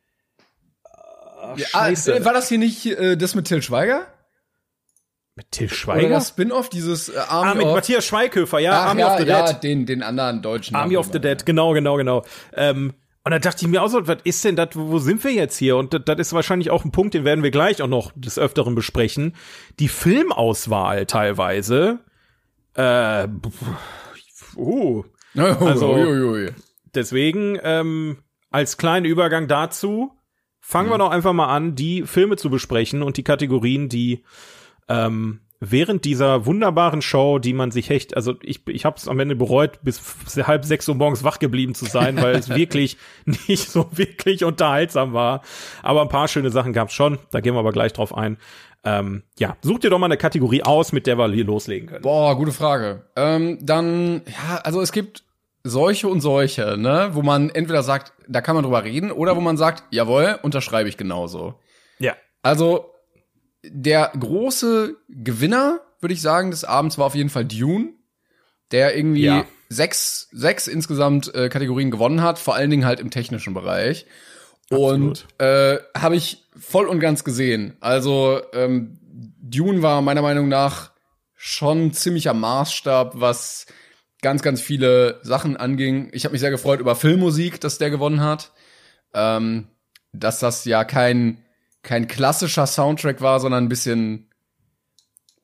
Ja, 1.56 1.66
ah, 1.74 1.86
Scheiße. 1.86 2.16
äh, 2.16 2.24
war 2.24 2.32
das 2.32 2.48
hier 2.48 2.58
nicht 2.58 2.86
äh, 2.86 3.16
das 3.16 3.34
mit 3.34 3.46
Till 3.46 3.62
Schweiger? 3.62 4.06
mit 5.36 5.50
Till 5.50 5.66
Oder 5.66 5.74
Schweiger? 5.74 6.08
das 6.10 6.28
Spin-off, 6.28 6.68
dieses 6.68 7.08
äh, 7.08 7.18
Army 7.18 7.50
Ah, 7.50 7.54
mit 7.54 7.66
of... 7.66 7.74
Matthias 7.74 8.04
Schweighöfer, 8.06 8.60
ja, 8.60 8.82
Ach, 8.82 8.86
Army 8.88 9.00
ja, 9.00 9.12
of 9.14 9.20
the 9.20 9.26
ja, 9.26 9.46
Dead. 9.52 9.62
den, 9.62 9.86
den 9.86 10.02
anderen 10.02 10.42
deutschen. 10.42 10.76
Army 10.76 10.96
of 10.96 11.10
the 11.12 11.18
Dead, 11.20 11.44
genau, 11.44 11.72
genau, 11.72 11.96
genau. 11.96 12.24
Ähm, 12.54 12.94
und 13.24 13.30
da 13.30 13.38
dachte 13.38 13.64
ich 13.64 13.70
mir 13.70 13.82
auch 13.82 13.88
so, 13.88 14.06
was 14.06 14.18
ist 14.24 14.44
denn 14.44 14.54
das, 14.54 14.70
wo 14.74 14.98
sind 14.98 15.24
wir 15.24 15.32
jetzt 15.32 15.56
hier? 15.56 15.78
Und 15.78 15.94
das, 16.08 16.18
ist 16.18 16.32
wahrscheinlich 16.34 16.70
auch 16.70 16.84
ein 16.84 16.92
Punkt, 16.92 17.14
den 17.14 17.24
werden 17.24 17.42
wir 17.42 17.50
gleich 17.50 17.80
auch 17.80 17.88
noch 17.88 18.12
des 18.14 18.38
Öfteren 18.38 18.74
besprechen. 18.74 19.34
Die 19.78 19.88
Filmauswahl 19.88 21.06
teilweise, 21.06 22.00
äh, 22.74 23.26
uh, 24.56 25.04
Also, 25.34 26.36
deswegen, 26.94 27.58
ähm, 27.62 28.18
als 28.50 28.76
kleinen 28.76 29.06
Übergang 29.06 29.48
dazu, 29.48 30.12
fangen 30.60 30.90
wir 30.90 30.98
doch 30.98 31.10
einfach 31.10 31.32
mal 31.32 31.48
an, 31.48 31.74
die 31.74 32.02
Filme 32.02 32.36
zu 32.36 32.50
besprechen 32.50 33.02
und 33.02 33.16
die 33.16 33.24
Kategorien, 33.24 33.88
die 33.88 34.22
ähm, 34.88 35.40
während 35.70 36.04
dieser 36.04 36.46
wunderbaren 36.46 37.02
Show, 37.02 37.38
die 37.38 37.52
man 37.52 37.70
sich 37.70 37.90
echt, 37.90 38.16
also 38.16 38.34
ich, 38.42 38.66
ich 38.68 38.84
habe 38.84 38.96
es 38.96 39.08
am 39.08 39.20
Ende 39.20 39.36
bereut, 39.36 39.80
bis 39.82 40.00
halb 40.46 40.64
sechs 40.64 40.88
Uhr 40.88 40.94
morgens 40.94 41.24
wach 41.24 41.38
geblieben 41.38 41.74
zu 41.74 41.84
sein, 41.84 42.20
weil 42.20 42.36
es 42.36 42.48
wirklich 42.54 42.96
nicht 43.48 43.70
so 43.70 43.88
wirklich 43.92 44.44
unterhaltsam 44.44 45.12
war. 45.12 45.42
Aber 45.82 46.02
ein 46.02 46.08
paar 46.08 46.28
schöne 46.28 46.50
Sachen 46.50 46.72
gab 46.72 46.88
es 46.88 46.94
schon, 46.94 47.18
da 47.30 47.40
gehen 47.40 47.54
wir 47.54 47.60
aber 47.60 47.72
gleich 47.72 47.92
drauf 47.92 48.16
ein. 48.16 48.38
Ähm, 48.84 49.22
ja, 49.38 49.56
such 49.62 49.78
dir 49.80 49.90
doch 49.90 49.98
mal 49.98 50.06
eine 50.06 50.18
Kategorie 50.18 50.62
aus, 50.62 50.92
mit 50.92 51.06
der 51.06 51.16
wir 51.16 51.30
hier 51.30 51.44
loslegen 51.44 51.88
können. 51.88 52.02
Boah, 52.02 52.36
gute 52.36 52.52
Frage. 52.52 53.06
Ähm, 53.16 53.58
dann, 53.62 54.22
ja, 54.26 54.56
also 54.58 54.82
es 54.82 54.92
gibt 54.92 55.24
solche 55.62 56.08
und 56.08 56.20
solche, 56.20 56.76
ne, 56.76 57.10
wo 57.12 57.22
man 57.22 57.48
entweder 57.48 57.82
sagt, 57.82 58.12
da 58.28 58.42
kann 58.42 58.54
man 58.54 58.64
drüber 58.64 58.84
reden, 58.84 59.10
oder 59.10 59.36
wo 59.36 59.40
man 59.40 59.56
sagt, 59.56 59.84
jawohl, 59.90 60.38
unterschreibe 60.42 60.88
ich 60.88 60.98
genauso. 60.98 61.54
Ja. 61.98 62.14
Also, 62.42 62.93
der 63.70 64.12
große 64.18 64.96
Gewinner, 65.08 65.80
würde 66.00 66.14
ich 66.14 66.22
sagen, 66.22 66.50
des 66.50 66.64
Abends 66.64 66.98
war 66.98 67.06
auf 67.06 67.14
jeden 67.14 67.30
Fall 67.30 67.44
Dune, 67.44 67.94
der 68.70 68.96
irgendwie 68.96 69.24
Ja. 69.24 69.46
sechs, 69.68 70.28
sechs 70.32 70.66
insgesamt 70.66 71.34
äh, 71.34 71.48
Kategorien 71.48 71.90
gewonnen 71.90 72.22
hat, 72.22 72.38
vor 72.38 72.54
allen 72.54 72.70
Dingen 72.70 72.84
halt 72.86 73.00
im 73.00 73.10
technischen 73.10 73.54
Bereich. 73.54 74.06
Absolut. 74.70 75.26
Und 75.38 75.40
äh, 75.44 75.78
habe 75.96 76.16
ich 76.16 76.48
voll 76.58 76.86
und 76.86 77.00
ganz 77.00 77.24
gesehen. 77.24 77.76
Also 77.80 78.40
ähm, 78.52 78.98
Dune 79.02 79.82
war 79.82 80.00
meiner 80.02 80.22
Meinung 80.22 80.48
nach 80.48 80.92
schon 81.36 81.92
ziemlicher 81.92 82.32
Maßstab, 82.32 83.20
was 83.20 83.66
ganz, 84.22 84.42
ganz 84.42 84.62
viele 84.62 85.20
Sachen 85.22 85.56
anging. 85.58 86.08
Ich 86.12 86.24
habe 86.24 86.32
mich 86.32 86.40
sehr 86.40 86.50
gefreut 86.50 86.80
über 86.80 86.96
Filmmusik, 86.96 87.60
dass 87.60 87.76
der 87.78 87.90
gewonnen 87.90 88.20
hat. 88.22 88.52
Ähm, 89.12 89.68
dass 90.12 90.38
das 90.38 90.64
ja 90.64 90.84
kein, 90.84 91.43
kein 91.84 92.08
klassischer 92.08 92.66
Soundtrack 92.66 93.20
war, 93.20 93.38
sondern 93.38 93.64
ein 93.64 93.68
bisschen 93.68 94.30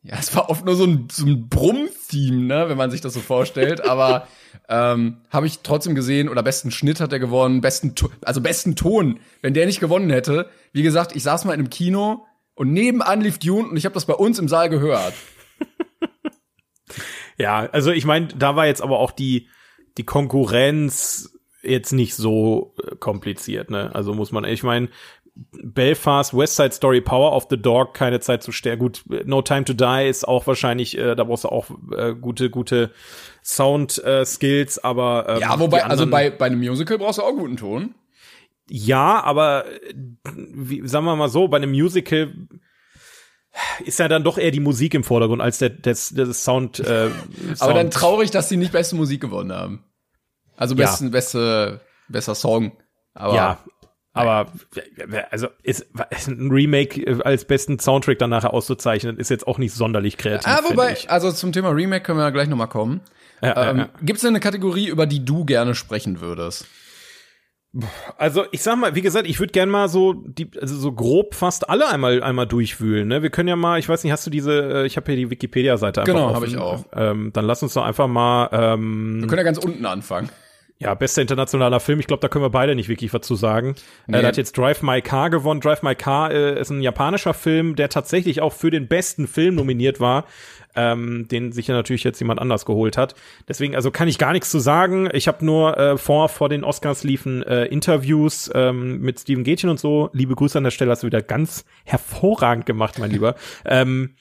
ja, 0.03 0.17
es 0.19 0.35
war 0.35 0.49
oft 0.49 0.65
nur 0.65 0.77
so 0.77 0.85
ein, 0.85 1.09
so 1.13 1.27
ein 1.27 1.51
Brumm-Theme, 1.51 2.43
ne, 2.47 2.69
wenn 2.71 2.79
man 2.79 2.91
sich 2.91 3.03
das 3.03 3.13
so 3.13 3.21
vorstellt. 3.21 3.85
Aber 3.85 4.27
ähm, 4.69 5.19
habe 5.31 5.47
ich 5.47 5.61
trotzdem 5.61 5.95
gesehen, 5.95 6.31
oder 6.31 6.43
besten 6.43 6.71
Schnitt 6.71 7.01
hat 7.01 7.13
er 7.13 7.19
gewonnen, 7.19 7.61
besten, 7.61 7.95
also 8.23 8.41
besten 8.41 8.77
Ton. 8.77 9.21
Wenn 9.43 9.53
der 9.53 9.67
nicht 9.67 9.79
gewonnen 9.79 10.09
hätte, 10.09 10.49
wie 10.73 10.83
gesagt, 10.83 11.15
ich 11.15 11.23
saß 11.23 11.45
mal 11.45 11.53
in 11.53 11.61
einem 11.61 11.71
Kino 11.71 12.25
und 12.55 12.73
nebenan 12.73 13.21
lief 13.21 13.39
Dune 13.39 13.69
und 13.69 13.77
ich 13.77 13.85
habe 13.85 13.93
das 13.93 14.07
bei 14.07 14.15
uns 14.15 14.39
im 14.39 14.49
Saal 14.49 14.71
gehört. 14.71 15.15
Ja, 17.41 17.71
also 17.73 17.91
ich 17.91 18.05
meine, 18.05 18.29
da 18.29 18.55
war 18.55 18.67
jetzt 18.67 18.83
aber 18.83 18.99
auch 18.99 19.13
die, 19.13 19.49
die 19.97 20.05
Konkurrenz 20.05 21.39
jetzt 21.63 21.91
nicht 21.91 22.15
so 22.15 22.75
äh, 22.85 22.97
kompliziert, 22.97 23.71
ne? 23.71 23.95
Also 23.95 24.13
muss 24.13 24.31
man, 24.31 24.45
ich 24.45 24.63
meine, 24.63 24.91
Belfast, 25.35 26.37
West 26.37 26.57
Side 26.57 26.73
Story, 26.73 27.01
Power 27.01 27.33
of 27.33 27.47
the 27.51 27.57
Dog, 27.57 27.95
keine 27.95 28.21
Zeit 28.21 28.43
zu 28.43 28.53
sterben. 28.53 28.81
Gut, 28.81 29.03
No 29.25 29.43
Time 29.43 29.65
to 29.65 29.73
Die 29.73 30.09
ist 30.09 30.27
auch 30.27 30.47
wahrscheinlich, 30.47 30.97
äh, 30.99 31.15
da 31.15 31.25
brauchst 31.25 31.45
du 31.45 31.49
auch 31.49 31.71
äh, 31.97 32.15
gute, 32.15 32.51
gute 32.51 32.91
Sound 33.43 34.03
äh, 34.05 34.25
Skills, 34.25 34.79
aber 34.83 35.27
ähm, 35.29 35.41
Ja, 35.41 35.59
wobei, 35.59 35.85
also 35.85 36.07
bei, 36.07 36.31
bei 36.31 36.47
einem 36.47 36.59
Musical 36.61 36.99
brauchst 36.99 37.19
du 37.19 37.23
auch 37.23 37.33
guten 37.33 37.57
Ton. 37.57 37.95
Ja, 38.69 39.23
aber 39.23 39.67
äh, 39.67 39.95
wie, 40.35 40.87
sagen 40.87 41.05
wir 41.05 41.17
mal 41.17 41.29
so, 41.29 41.49
bei 41.49 41.57
einem 41.57 41.71
Musical 41.73 42.33
ist 43.85 43.99
ja 43.99 44.07
dann 44.09 44.23
doch 44.23 44.39
eher 44.39 44.53
die 44.53 44.61
Musik 44.61 44.95
im 44.95 45.03
Vordergrund 45.05 45.43
als 45.43 45.59
der, 45.59 45.71
des, 45.71 46.11
des 46.11 46.45
Sound. 46.45 46.79
Äh, 46.81 47.11
Aber 47.49 47.57
Sound. 47.57 47.77
dann 47.77 47.91
traurig, 47.91 48.31
dass 48.31 48.49
sie 48.49 48.57
nicht 48.57 48.73
beste 48.73 48.95
Musik 48.97 49.21
gewonnen 49.21 49.53
haben. 49.53 49.85
Also 50.57 50.75
Ja. 50.75 50.83
besten, 50.87 51.11
beste, 51.11 51.81
besser 52.09 52.35
Song. 52.35 52.73
Aber 53.15 53.35
Ja, 53.35 53.59
aber 54.13 54.53
also 55.31 55.49
ist, 55.63 55.87
ein 56.27 56.51
Remake 56.51 57.01
äh, 57.01 57.23
als 57.23 57.45
besten 57.45 57.79
Soundtrack 57.79 58.19
dann 58.19 58.31
nachher 58.31 58.53
auszuzeichnen, 58.53 59.19
ist 59.19 59.31
jetzt 59.31 59.47
auch 59.47 59.59
nicht 59.59 59.73
sonderlich 59.73 60.17
kreativ. 60.17 60.47
Ah, 60.53 60.61
wobei, 60.69 60.93
ich. 60.93 61.11
also 61.11 61.31
zum 61.31 61.53
Thema 61.53 61.71
Remake 61.71 62.03
können 62.03 62.19
wir 62.19 62.25
ja 62.25 62.31
gleich 62.31 62.49
noch 62.49 62.57
mal 62.57 62.67
kommen. 62.67 63.01
Ja, 63.43 63.71
ähm, 63.71 63.79
ja, 63.79 63.83
ja. 63.85 63.91
Gibt 64.03 64.17
es 64.17 64.23
denn 64.23 64.31
eine 64.31 64.41
Kategorie, 64.41 64.89
über 64.89 65.07
die 65.07 65.25
du 65.25 65.45
gerne 65.45 65.75
sprechen 65.75 66.21
würdest? 66.21 66.67
Also 68.19 68.45
ich 68.51 68.65
sag 68.65 68.77
mal, 68.79 68.97
wie 68.97 69.01
gesagt, 69.01 69.29
ich 69.29 69.39
würde 69.39 69.53
gern 69.53 69.69
mal 69.69 69.89
so 69.89 70.13
die, 70.13 70.51
also 70.61 70.77
so 70.77 70.91
grob 70.91 71.37
fast 71.37 71.71
alle 71.71 71.89
einmal 71.89 72.21
einmal 72.21 72.49
durchwühlen. 72.49 73.07
Ne? 73.07 73.23
Wir 73.23 73.31
können 73.31 73.49
ja 73.49 73.55
mal, 73.55 73.79
ich 73.79 73.89
weiß 73.89 74.03
nicht, 74.03 74.13
hast 74.13 74.27
du 74.27 74.31
diese? 74.31 74.83
äh, 74.83 74.87
Ich 74.87 74.97
habe 74.97 75.07
hier 75.07 75.17
die 75.17 75.31
Wikipedia-Seite. 75.31 76.03
Genau, 76.05 76.27
offen. 76.27 76.37
hab 76.37 76.45
ich 76.49 76.57
auch. 76.57 76.85
Ähm, 76.93 77.31
dann 77.33 77.45
lass 77.45 77.63
uns 77.63 77.75
doch 77.75 77.85
einfach 77.85 78.09
mal. 78.09 78.49
Ähm, 78.51 79.21
Wir 79.21 79.29
können 79.29 79.39
ja 79.39 79.45
ganz 79.45 79.59
unten 79.59 79.87
anfangen. 79.87 80.31
Ja, 80.83 80.95
bester 80.95 81.21
internationaler 81.21 81.79
Film. 81.79 82.01
Ich 82.01 82.07
glaube, 82.07 82.23
da 82.23 82.29
können 82.29 82.43
wir 82.43 82.51
beide 82.51 82.75
nicht 82.75 82.89
wirklich 82.89 83.13
was 83.13 83.21
zu 83.21 83.35
sagen. 83.35 83.75
Nee. 84.07 84.17
Äh, 84.17 84.23
da 84.23 84.29
hat 84.29 84.39
jetzt 84.39 84.57
Drive 84.57 84.81
My 84.81 85.03
Car 85.03 85.29
gewonnen. 85.29 85.61
Drive 85.61 85.83
My 85.83 85.95
Car 85.95 86.31
äh, 86.31 86.59
ist 86.59 86.71
ein 86.71 86.81
japanischer 86.81 87.35
Film, 87.35 87.77
der 87.77 87.91
tatsächlich 87.91 88.41
auch 88.41 88.55
für 88.55 88.71
den 88.71 88.89
besten 88.89 89.27
Film 89.27 89.57
nominiert 89.57 90.01
war, 90.01 90.25
ähm, 90.75 91.29
den 91.29 91.53
sich 91.53 91.67
ja 91.67 91.75
natürlich 91.75 92.03
jetzt 92.03 92.19
jemand 92.19 92.41
anders 92.41 92.65
geholt 92.65 92.97
hat. 92.97 93.15
Deswegen, 93.47 93.77
also 93.77 93.91
kann 93.91 94.09
ich 94.09 94.17
gar 94.17 94.33
nichts 94.33 94.49
zu 94.49 94.59
sagen. 94.59 95.11
Ich 95.13 95.29
habe 95.29 95.45
nur 95.45 95.77
äh, 95.77 95.99
vor 95.99 96.31
vor 96.31 96.49
den 96.49 96.65
Oscars 96.65 97.05
liefen 97.05 97.43
äh, 97.43 97.67
Interviews 97.67 98.51
ähm, 98.55 99.01
mit 99.01 99.21
Steven 99.21 99.45
Gätchen 99.45 99.69
und 99.69 99.79
so. 99.79 100.09
Liebe 100.15 100.35
Grüße 100.35 100.57
an 100.57 100.65
der 100.65 100.71
Stelle, 100.71 100.93
hast 100.93 101.03
du 101.03 101.09
wieder 101.09 101.21
ganz 101.21 101.67
hervorragend 101.85 102.65
gemacht, 102.65 102.99
mein 102.99 103.11
Lieber. 103.11 103.35
ähm, 103.67 104.15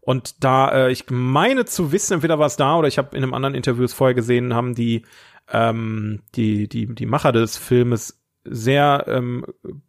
und 0.00 0.44
da, 0.44 0.86
äh, 0.86 0.92
ich 0.92 1.06
meine 1.08 1.64
zu 1.64 1.90
wissen, 1.90 2.14
entweder 2.14 2.38
war 2.38 2.46
es 2.46 2.56
da 2.56 2.76
oder 2.76 2.86
ich 2.86 2.98
habe 2.98 3.16
in 3.16 3.22
einem 3.22 3.34
anderen 3.34 3.54
Interviews 3.54 3.94
vorher 3.94 4.14
gesehen, 4.14 4.54
haben 4.54 4.74
die 4.74 5.02
ähm, 5.52 6.22
die, 6.34 6.68
die, 6.68 6.94
die 6.94 7.06
Macher 7.06 7.32
des 7.32 7.56
Filmes 7.56 8.20
sehr 8.44 9.04
ähm, 9.08 9.44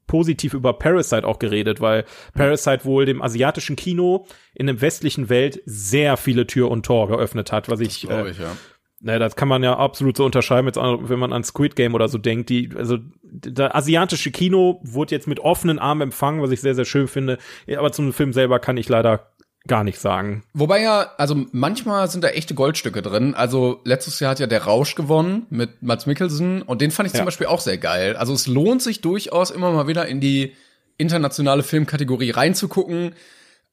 positiv 0.07 0.53
über 0.53 0.73
Parasite 0.73 1.27
auch 1.27 1.39
geredet, 1.39 1.81
weil 1.81 2.05
Parasite 2.33 2.85
wohl 2.85 3.05
dem 3.05 3.21
asiatischen 3.21 3.75
Kino 3.75 4.27
in 4.53 4.67
der 4.67 4.79
westlichen 4.81 5.29
Welt 5.29 5.61
sehr 5.65 6.15
viele 6.17 6.47
Tür 6.47 6.71
und 6.71 6.85
Tor 6.85 7.09
geöffnet 7.09 7.51
hat, 7.51 7.69
was 7.69 7.81
ich, 7.81 8.09
äh, 8.09 8.29
ich, 8.29 8.39
ja. 8.39 8.55
naja, 9.01 9.19
das 9.19 9.35
kann 9.35 9.49
man 9.49 9.61
ja 9.61 9.77
absolut 9.77 10.15
so 10.15 10.23
unterschreiben, 10.23 10.67
jetzt, 10.67 10.77
auch, 10.77 11.09
wenn 11.09 11.19
man 11.19 11.33
an 11.33 11.43
Squid 11.43 11.75
Game 11.75 11.95
oder 11.95 12.07
so 12.07 12.17
denkt. 12.17 12.49
Die, 12.49 12.69
also 12.75 12.97
der 13.23 13.75
asiatische 13.75 14.31
Kino 14.31 14.79
wurde 14.83 15.13
jetzt 15.13 15.27
mit 15.27 15.41
offenen 15.41 15.77
Armen 15.77 16.01
empfangen, 16.01 16.41
was 16.41 16.51
ich 16.51 16.61
sehr, 16.61 16.75
sehr 16.75 16.85
schön 16.85 17.09
finde. 17.09 17.37
Aber 17.75 17.91
zum 17.91 18.13
Film 18.13 18.31
selber 18.31 18.59
kann 18.59 18.77
ich 18.77 18.87
leider 18.87 19.34
gar 19.67 19.83
nicht 19.83 19.99
sagen. 19.99 20.43
Wobei 20.53 20.81
ja, 20.81 21.11
also 21.17 21.45
manchmal 21.51 22.09
sind 22.09 22.23
da 22.23 22.29
echte 22.29 22.53
Goldstücke 22.53 23.01
drin. 23.01 23.33
Also 23.33 23.81
letztes 23.83 24.19
Jahr 24.19 24.31
hat 24.31 24.39
ja 24.39 24.47
der 24.47 24.63
Rausch 24.63 24.95
gewonnen 24.95 25.47
mit 25.49 25.81
Mats 25.81 26.05
Mikkelsen 26.05 26.61
und 26.61 26.81
den 26.81 26.91
fand 26.91 27.07
ich 27.07 27.13
Ja. 27.13 27.19
zum 27.19 27.25
Beispiel 27.25 27.47
auch 27.47 27.61
sehr 27.61 27.77
geil. 27.77 28.15
Also 28.15 28.33
es 28.33 28.47
lohnt 28.47 28.81
sich 28.81 29.01
durchaus 29.01 29.51
immer 29.51 29.71
mal 29.71 29.87
wieder 29.87 30.07
in 30.07 30.19
die 30.21 30.53
internationale 30.97 31.63
Filmkategorie 31.63 32.31
reinzugucken. 32.31 33.15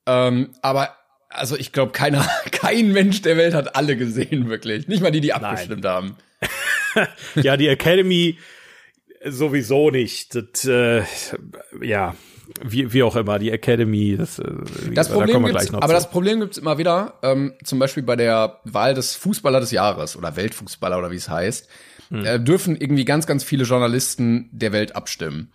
Ähm, 0.07 0.50
aber 0.62 0.96
also 1.28 1.57
ich 1.57 1.72
glaube, 1.72 1.92
keiner, 1.92 2.26
kein 2.52 2.92
Mensch 2.92 3.22
der 3.22 3.37
Welt 3.37 3.55
hat 3.55 3.76
alle 3.76 3.96
gesehen, 3.96 4.48
wirklich. 4.48 4.88
Nicht 4.88 5.02
mal 5.02 5.11
die, 5.12 5.20
die 5.20 5.33
abgestimmt 5.33 5.85
haben. 5.85 6.16
ja, 7.37 7.57
die 7.57 7.68
Academy 7.68 8.38
sowieso 9.24 9.90
nicht. 9.90 10.35
Das, 10.35 10.64
äh, 10.64 11.02
ja, 11.81 12.14
wie, 12.64 12.92
wie 12.92 13.03
auch 13.03 13.16
immer, 13.16 13.38
die 13.38 13.51
Academy, 13.51 14.16
das, 14.16 14.38
äh, 14.38 14.44
Das 14.94 15.09
da 15.09 15.14
Problem 15.14 15.35
kommen 15.35 15.46
wir 15.46 15.53
gibt's, 15.53 15.66
gleich 15.66 15.72
noch 15.72 15.83
aber 15.83 15.88
zu. 15.88 15.94
das 15.94 16.11
Problem 16.11 16.40
gibt's 16.40 16.59
immer 16.59 16.79
wieder, 16.79 17.14
ähm, 17.22 17.55
zum 17.64 17.79
Beispiel 17.79 18.03
bei 18.03 18.16
der 18.16 18.61
Wahl 18.64 18.94
des 18.94 19.14
Fußballer 19.16 19.61
des 19.61 19.70
Jahres 19.70 20.16
oder 20.16 20.37
Weltfußballer 20.37 20.98
oder 20.98 21.11
wie 21.11 21.16
es 21.16 21.29
heißt, 21.29 21.68
Hm. 22.09 22.25
äh, 22.27 22.38
dürfen 22.38 22.77
irgendwie 22.77 23.05
ganz, 23.07 23.27
ganz 23.27 23.42
viele 23.42 23.64
Journalisten 23.64 24.51
der 24.53 24.72
Welt 24.72 24.94
abstimmen. 24.96 25.51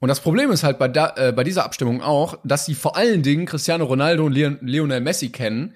Und 0.00 0.08
das 0.08 0.20
Problem 0.20 0.50
ist 0.50 0.62
halt 0.62 0.78
bei, 0.78 0.88
da, 0.88 1.14
äh, 1.16 1.32
bei 1.32 1.44
dieser 1.44 1.64
Abstimmung 1.64 2.02
auch, 2.02 2.38
dass 2.44 2.66
sie 2.66 2.74
vor 2.74 2.96
allen 2.96 3.22
Dingen 3.22 3.46
Cristiano 3.46 3.84
Ronaldo 3.86 4.26
und 4.26 4.32
Leon 4.32 4.58
Lionel 4.60 5.00
Messi 5.00 5.30
kennen 5.30 5.74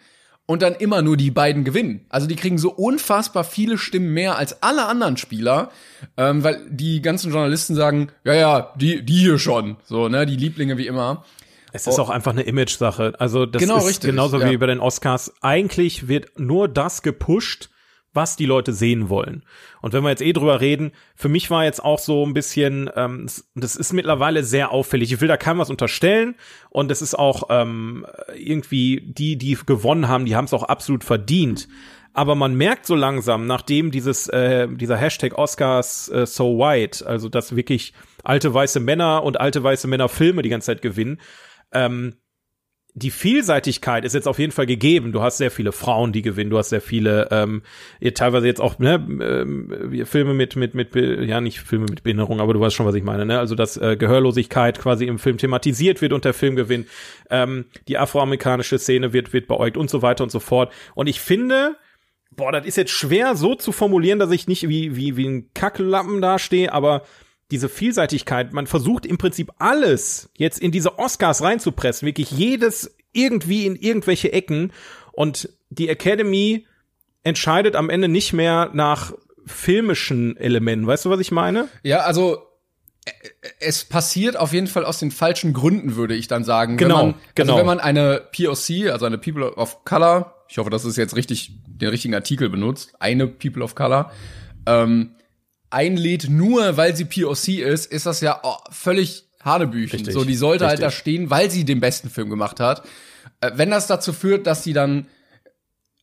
und 0.49 0.63
dann 0.63 0.75
immer 0.75 1.03
nur 1.03 1.19
die 1.19 1.31
beiden 1.31 1.63
gewinnen. 1.63 2.07
Also 2.09 2.27
die 2.27 2.35
kriegen 2.35 2.57
so 2.57 2.71
unfassbar 2.71 3.45
viele 3.45 3.77
Stimmen 3.77 4.15
mehr 4.15 4.39
als 4.39 4.63
alle 4.63 4.87
anderen 4.87 5.19
Spieler, 5.19 5.71
ähm, 6.17 6.43
weil 6.43 6.67
die 6.71 7.03
ganzen 7.03 7.31
Journalisten 7.31 7.75
sagen, 7.75 8.09
ja, 8.25 8.33
ja, 8.33 8.73
die, 8.77 9.05
die 9.05 9.19
hier 9.19 9.39
schon, 9.39 9.77
so, 9.85 10.09
ne, 10.09 10.25
die 10.25 10.37
Lieblinge 10.37 10.79
wie 10.79 10.87
immer. 10.87 11.23
Es 11.75 11.87
ist 11.87 11.99
auch 11.99 12.09
einfach 12.09 12.33
eine 12.33 12.43
Image-Sache. 12.43 13.13
Also 13.19 13.45
das 13.45 13.61
Genau, 13.61 13.77
ist 13.77 13.89
richtig, 13.89 14.11
genauso 14.11 14.41
ja. 14.41 14.51
wie 14.51 14.57
bei 14.57 14.65
den 14.65 14.81
Oscars. 14.81 15.35
Eigentlich 15.43 16.09
wird 16.09 16.39
nur 16.41 16.67
das 16.67 17.03
gepusht, 17.03 17.69
was 18.15 18.37
die 18.37 18.47
Leute 18.47 18.73
sehen 18.73 19.09
wollen. 19.09 19.45
Und 19.83 19.93
wenn 19.93 20.03
wir 20.03 20.11
jetzt 20.11 20.23
eh 20.23 20.33
drüber 20.33 20.61
reden, 20.61 20.93
für 21.15 21.29
mich 21.29 21.51
war 21.51 21.65
jetzt 21.65 21.85
auch 21.85 21.99
so 21.99 22.25
ein 22.27 22.35
bisschen, 22.35 22.91
ähm, 22.97 23.23
das- 23.27 23.49
das 23.55 23.77
ist 23.77 23.93
mittlerweile 23.93 24.43
sehr 24.45 24.71
auffällig. 24.73 25.13
Ich 25.13 25.21
will 25.21 25.29
da 25.29 25.37
keinem 25.37 25.59
was 25.59 25.71
unterstellen 25.71 26.35
und 26.71 26.91
es 26.91 27.03
ist 27.03 27.19
auch 27.19 27.45
ähm, 27.51 28.07
irgendwie 28.37 29.03
die, 29.07 29.37
die 29.37 29.57
gewonnen 29.67 30.09
haben, 30.09 30.25
die 30.25 30.35
haben 30.37 30.47
es 30.47 30.55
auch 30.55 30.65
absolut 30.65 31.05
verdient. 31.05 31.69
Aber 32.15 32.35
man 32.35 32.55
merkt 32.55 32.87
so 32.87 32.95
langsam, 32.97 33.47
nachdem 33.47 33.91
dieses 33.91 34.29
äh, 34.29 34.67
dieser 34.69 34.97
Hashtag 34.97 35.37
Oscars 35.39 36.09
äh, 36.09 36.27
so 36.27 36.59
white, 36.59 37.07
also 37.07 37.29
dass 37.29 37.55
wirklich 37.55 37.93
alte 38.25 38.53
weiße 38.53 38.81
Männer 38.81 39.23
und 39.23 39.39
alte 39.39 39.63
weiße 39.63 39.87
Männer 39.87 40.09
Filme 40.09 40.43
die 40.43 40.49
ganze 40.49 40.67
Zeit 40.67 40.83
gewinnen, 40.83 41.21
ähm, 41.73 42.17
die 42.95 43.11
Vielseitigkeit 43.11 44.05
ist 44.05 44.15
jetzt 44.15 44.27
auf 44.27 44.39
jeden 44.39 44.53
Fall 44.53 44.67
gegeben. 44.67 45.13
Du 45.13 45.23
hast 45.23 45.39
sehr 45.39 45.51
viele 45.51 45.73
Frauen, 45.73 46.13
die 46.13 46.23
gewinnen. 46.23 46.51
Du 46.51 46.59
hast 46.59 46.71
sehr 46.71 46.81
viele, 46.81 47.29
ähm, 47.31 47.63
teilweise 48.15 48.47
jetzt 48.47 48.61
auch 48.61 48.79
ne, 48.79 48.95
ähm, 48.95 50.05
Filme 50.05 50.35
mit 50.35 50.57
mit 50.57 50.75
mit 50.75 50.95
ja 50.95 51.41
nicht 51.41 51.61
Filme 51.61 51.87
mit 51.89 52.03
Behinderung, 52.03 52.41
aber 52.41 52.55
du 52.55 52.61
weißt 52.61 52.75
schon, 52.75 52.87
was 52.87 52.95
ich 52.95 53.05
meine. 53.05 53.25
Ne? 53.27 53.39
Also 53.39 53.55
dass 53.55 53.77
äh, 53.77 53.97
Gehörlosigkeit 53.97 54.79
quasi 54.79 55.07
im 55.07 55.19
Film 55.19 55.39
thematisiert 55.39 56.01
wird 56.01 56.13
und 56.13 56.25
der 56.25 56.35
Film 56.35 56.57
gewinnt. 56.57 56.89
Ähm, 57.31 57.67
die 57.87 57.99
afroamerikanische 57.99 58.79
Szene 58.79 59.13
wird 59.13 59.33
wird 59.33 59.47
beäugt 59.47 59.77
und 59.77 59.91
so 59.91 60.03
weiter 60.03 60.25
und 60.25 60.31
so 60.31 60.41
fort. 60.41 60.73
Und 60.95 61.09
ich 61.09 61.21
finde, 61.21 61.77
boah, 62.31 62.53
das 62.53 62.67
ist 62.67 62.77
jetzt 62.77 62.91
schwer 62.91 63.37
so 63.37 63.55
zu 63.55 63.71
formulieren, 63.71 64.19
dass 64.19 64.31
ich 64.31 64.49
nicht 64.49 64.69
wie 64.69 64.97
wie 64.97 65.17
wie 65.17 65.29
ein 65.29 65.51
Kacklappen 65.55 66.21
dastehe, 66.21 66.73
aber 66.73 67.03
diese 67.51 67.69
Vielseitigkeit, 67.69 68.53
man 68.53 68.67
versucht 68.67 69.07
im 69.07 69.19
Prinzip 69.19 69.53
alles 69.59 70.31
jetzt 70.37 70.59
in 70.59 70.71
diese 70.71 70.99
Oscars 70.99 71.43
reinzupressen, 71.43 72.07
wirklich 72.07 72.31
jedes 72.31 72.97
irgendwie 73.13 73.67
in 73.67 73.77
irgendwelche 73.77 74.33
Ecken 74.33 74.73
und 75.13 75.49
die 75.71 75.89
Academy 75.89 76.67
entscheidet 77.23 77.75
am 77.75 77.91
Ende 77.91 78.09
nicht 78.09 78.33
mehr 78.33 78.71
nach 78.73 79.13
filmischen 79.47 80.37
Elementen. 80.37 80.87
Weißt 80.87 81.05
du, 81.05 81.11
was 81.11 81.21
ich 81.21 81.31
meine? 81.31 81.69
Ja, 81.83 82.01
also 82.01 82.49
es 83.61 83.85
passiert 83.85 84.37
auf 84.37 84.53
jeden 84.53 84.67
Fall 84.67 84.85
aus 84.85 84.99
den 84.99 85.11
falschen 85.11 85.53
Gründen, 85.53 85.97
würde 85.97 86.15
ich 86.15 86.29
dann 86.29 86.45
sagen. 86.45 86.77
Genau, 86.77 86.99
wenn 86.99 87.07
man, 87.07 87.15
genau. 87.35 87.53
Also 87.55 87.61
wenn 87.61 87.67
man 87.67 87.81
eine 87.81 88.23
POC, 88.37 88.91
also 88.93 89.07
eine 89.07 89.19
People 89.19 89.55
of 89.57 89.85
Color, 89.85 90.35
ich 90.49 90.59
hoffe, 90.59 90.71
das 90.71 90.85
ist 90.85 90.97
jetzt 90.97 91.17
richtig 91.17 91.53
den 91.67 91.89
richtigen 91.89 92.15
Artikel 92.15 92.51
benutzt, 92.51 92.95
eine 93.01 93.27
People 93.27 93.63
of 93.63 93.75
Color, 93.75 94.11
ähm, 94.67 95.15
einlädt, 95.71 96.29
nur 96.29 96.77
weil 96.77 96.97
sie 96.97 97.05
POC 97.05 97.59
ist, 97.59 97.87
ist 97.87 98.07
das 98.07 98.21
ja 98.21 98.41
oh, 98.43 98.57
völlig 98.71 99.25
Hanebüchen. 99.43 99.99
Richtig, 99.99 100.15
so, 100.15 100.25
die 100.25 100.35
sollte 100.35 100.67
halt 100.67 100.81
richtig. 100.81 100.87
da 100.87 100.91
stehen, 100.91 101.31
weil 101.31 101.51
sie 101.51 101.65
den 101.65 101.81
besten 101.81 102.11
Film 102.11 102.31
gemacht 102.31 102.61
hat. 102.61 102.83
Äh, 103.41 103.53
wenn 103.55 103.71
das 103.71 103.87
dazu 103.87 104.13
führt, 104.13 104.47
dass 104.47 104.65
sie 104.65 104.73
dann 104.73 105.07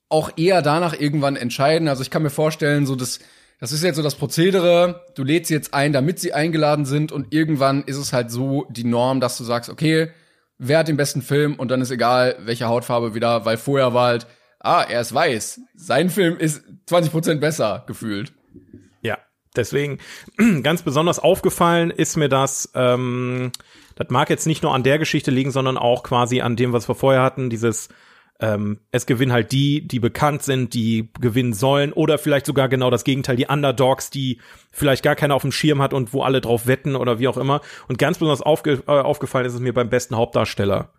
auch 0.09 0.31
eher 0.37 0.61
danach 0.61 0.99
irgendwann 0.99 1.35
entscheiden, 1.35 1.87
also 1.87 2.01
ich 2.01 2.09
kann 2.09 2.23
mir 2.23 2.29
vorstellen, 2.29 2.85
so 2.85 2.95
das, 2.95 3.19
das 3.59 3.71
ist 3.71 3.83
jetzt 3.83 3.95
so 3.95 4.03
das 4.03 4.15
Prozedere, 4.15 5.03
du 5.15 5.23
lädst 5.23 5.47
sie 5.47 5.55
jetzt 5.55 5.73
ein, 5.73 5.93
damit 5.93 6.19
sie 6.19 6.33
eingeladen 6.33 6.85
sind 6.85 7.11
und 7.11 7.33
irgendwann 7.33 7.83
ist 7.83 7.97
es 7.97 8.13
halt 8.13 8.29
so 8.31 8.67
die 8.69 8.83
Norm, 8.83 9.19
dass 9.19 9.37
du 9.37 9.43
sagst, 9.43 9.69
okay, 9.69 10.11
wer 10.57 10.79
hat 10.79 10.87
den 10.87 10.97
besten 10.97 11.21
Film 11.21 11.55
und 11.55 11.69
dann 11.71 11.81
ist 11.81 11.91
egal, 11.91 12.37
welche 12.39 12.67
Hautfarbe 12.67 13.15
wieder, 13.15 13.45
weil 13.45 13.57
vorher 13.57 13.93
war 13.93 14.07
halt, 14.07 14.27
ah, 14.59 14.83
er 14.87 15.01
ist 15.01 15.13
weiß, 15.13 15.61
sein 15.75 16.09
Film 16.09 16.37
ist 16.37 16.63
20% 16.87 17.35
besser 17.35 17.83
gefühlt. 17.87 18.33
Deswegen 19.57 19.99
ganz 20.63 20.81
besonders 20.81 21.19
aufgefallen 21.19 21.91
ist 21.91 22.17
mir 22.17 22.29
das, 22.29 22.71
ähm, 22.75 23.51
das 23.95 24.09
mag 24.09 24.29
jetzt 24.29 24.47
nicht 24.47 24.63
nur 24.63 24.73
an 24.73 24.83
der 24.83 24.99
Geschichte 24.99 25.31
liegen, 25.31 25.51
sondern 25.51 25.77
auch 25.77 26.03
quasi 26.03 26.41
an 26.41 26.55
dem, 26.55 26.73
was 26.73 26.87
wir 26.87 26.95
vorher 26.95 27.21
hatten, 27.21 27.49
dieses 27.49 27.89
ähm, 28.39 28.79
es 28.91 29.05
gewinnen 29.05 29.31
halt 29.31 29.51
die, 29.53 29.87
die 29.87 29.99
bekannt 29.99 30.43
sind, 30.43 30.73
die 30.73 31.09
gewinnen 31.21 31.53
sollen, 31.53 31.93
oder 31.93 32.17
vielleicht 32.17 32.45
sogar 32.45 32.67
genau 32.67 32.89
das 32.89 33.05
Gegenteil, 33.05 33.37
die 33.37 33.47
Underdogs, 33.47 34.09
die 34.09 34.39
vielleicht 34.71 35.03
gar 35.03 35.15
keiner 35.15 35.35
auf 35.35 35.43
dem 35.43 35.53
Schirm 35.53 35.81
hat 35.81 35.93
und 35.93 36.13
wo 36.13 36.21
alle 36.23 36.41
drauf 36.41 36.67
wetten 36.67 36.95
oder 36.95 37.19
wie 37.19 37.29
auch 37.29 37.37
immer. 37.37 37.61
Und 37.87 37.97
ganz 37.97 38.17
besonders 38.17 38.41
aufge 38.41 38.83
äh, 38.87 38.91
aufgefallen 38.91 39.45
ist 39.45 39.53
es 39.53 39.61
mir 39.61 39.73
beim 39.73 39.89
besten 39.89 40.17
Hauptdarsteller, 40.17 40.89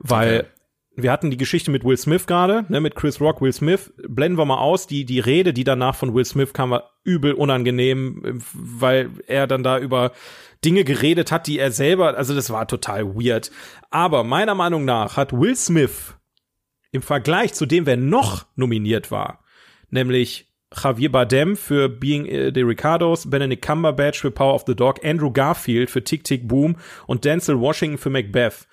weil 0.00 0.40
okay. 0.40 0.48
Wir 0.94 1.10
hatten 1.10 1.30
die 1.30 1.36
Geschichte 1.36 1.70
mit 1.70 1.84
Will 1.84 1.96
Smith 1.96 2.26
gerade, 2.26 2.66
ne, 2.68 2.80
mit 2.80 2.94
Chris 2.94 3.20
Rock, 3.20 3.40
Will 3.40 3.52
Smith. 3.52 3.92
Blenden 4.08 4.38
wir 4.38 4.44
mal 4.44 4.58
aus, 4.58 4.86
die 4.86 5.04
die 5.04 5.20
Rede, 5.20 5.52
die 5.52 5.64
danach 5.64 5.94
von 5.94 6.14
Will 6.14 6.24
Smith 6.24 6.52
kam, 6.52 6.70
war 6.70 6.90
übel 7.04 7.32
unangenehm, 7.32 8.42
weil 8.52 9.10
er 9.26 9.46
dann 9.46 9.62
da 9.62 9.78
über 9.78 10.12
Dinge 10.64 10.84
geredet 10.84 11.32
hat, 11.32 11.46
die 11.46 11.58
er 11.58 11.72
selber, 11.72 12.16
also 12.16 12.34
das 12.34 12.50
war 12.50 12.68
total 12.68 13.14
weird. 13.14 13.50
Aber 13.90 14.22
meiner 14.22 14.54
Meinung 14.54 14.84
nach 14.84 15.16
hat 15.16 15.32
Will 15.32 15.56
Smith 15.56 16.14
im 16.92 17.02
Vergleich 17.02 17.54
zu 17.54 17.66
dem, 17.66 17.86
wer 17.86 17.96
noch 17.96 18.46
nominiert 18.54 19.10
war, 19.10 19.42
nämlich 19.90 20.52
Javier 20.74 21.10
Bardem 21.10 21.56
für 21.56 21.88
Being 21.88 22.26
äh, 22.26 22.52
the 22.54 22.62
Ricardos, 22.62 23.28
Benedict 23.28 23.64
Cumberbatch 23.64 24.20
für 24.20 24.30
Power 24.30 24.54
of 24.54 24.64
the 24.66 24.74
Dog, 24.74 25.04
Andrew 25.04 25.30
Garfield 25.30 25.90
für 25.90 26.04
Tick 26.04 26.24
Tick 26.24 26.48
Boom 26.48 26.76
und 27.06 27.24
Denzel 27.24 27.60
Washington 27.60 27.98
für 27.98 28.10
Macbeth. 28.10 28.66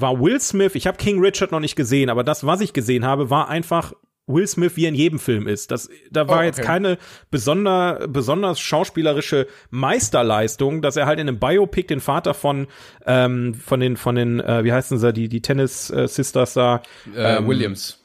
War 0.00 0.20
Will 0.20 0.40
Smith, 0.40 0.74
ich 0.74 0.86
habe 0.86 0.96
King 0.96 1.20
Richard 1.20 1.52
noch 1.52 1.60
nicht 1.60 1.76
gesehen, 1.76 2.10
aber 2.10 2.24
das, 2.24 2.44
was 2.44 2.60
ich 2.60 2.72
gesehen 2.72 3.04
habe, 3.04 3.30
war 3.30 3.48
einfach 3.48 3.92
Will 4.28 4.46
Smith 4.46 4.76
wie 4.76 4.86
in 4.86 4.94
jedem 4.94 5.18
Film 5.18 5.48
ist. 5.48 5.70
Das, 5.70 5.88
da 6.10 6.28
war 6.28 6.36
oh, 6.36 6.38
okay. 6.38 6.46
jetzt 6.46 6.62
keine 6.62 6.98
besonder, 7.30 8.06
besonders 8.08 8.60
schauspielerische 8.60 9.46
Meisterleistung, 9.70 10.82
dass 10.82 10.96
er 10.96 11.06
halt 11.06 11.18
in 11.18 11.28
einem 11.28 11.38
Biopic 11.38 11.88
den 11.88 12.00
Vater 12.00 12.34
von, 12.34 12.66
ähm, 13.06 13.54
von 13.54 13.80
den, 13.80 13.96
von 13.96 14.14
den, 14.14 14.40
äh, 14.40 14.64
wie 14.64 14.72
heißen 14.72 14.98
sie, 14.98 15.12
die, 15.12 15.28
die 15.28 15.40
Tennis 15.40 15.90
äh, 15.90 16.06
Sisters 16.06 16.54
da, 16.54 16.82
äh, 17.14 17.38
ähm, 17.38 17.48
Williams. 17.48 18.04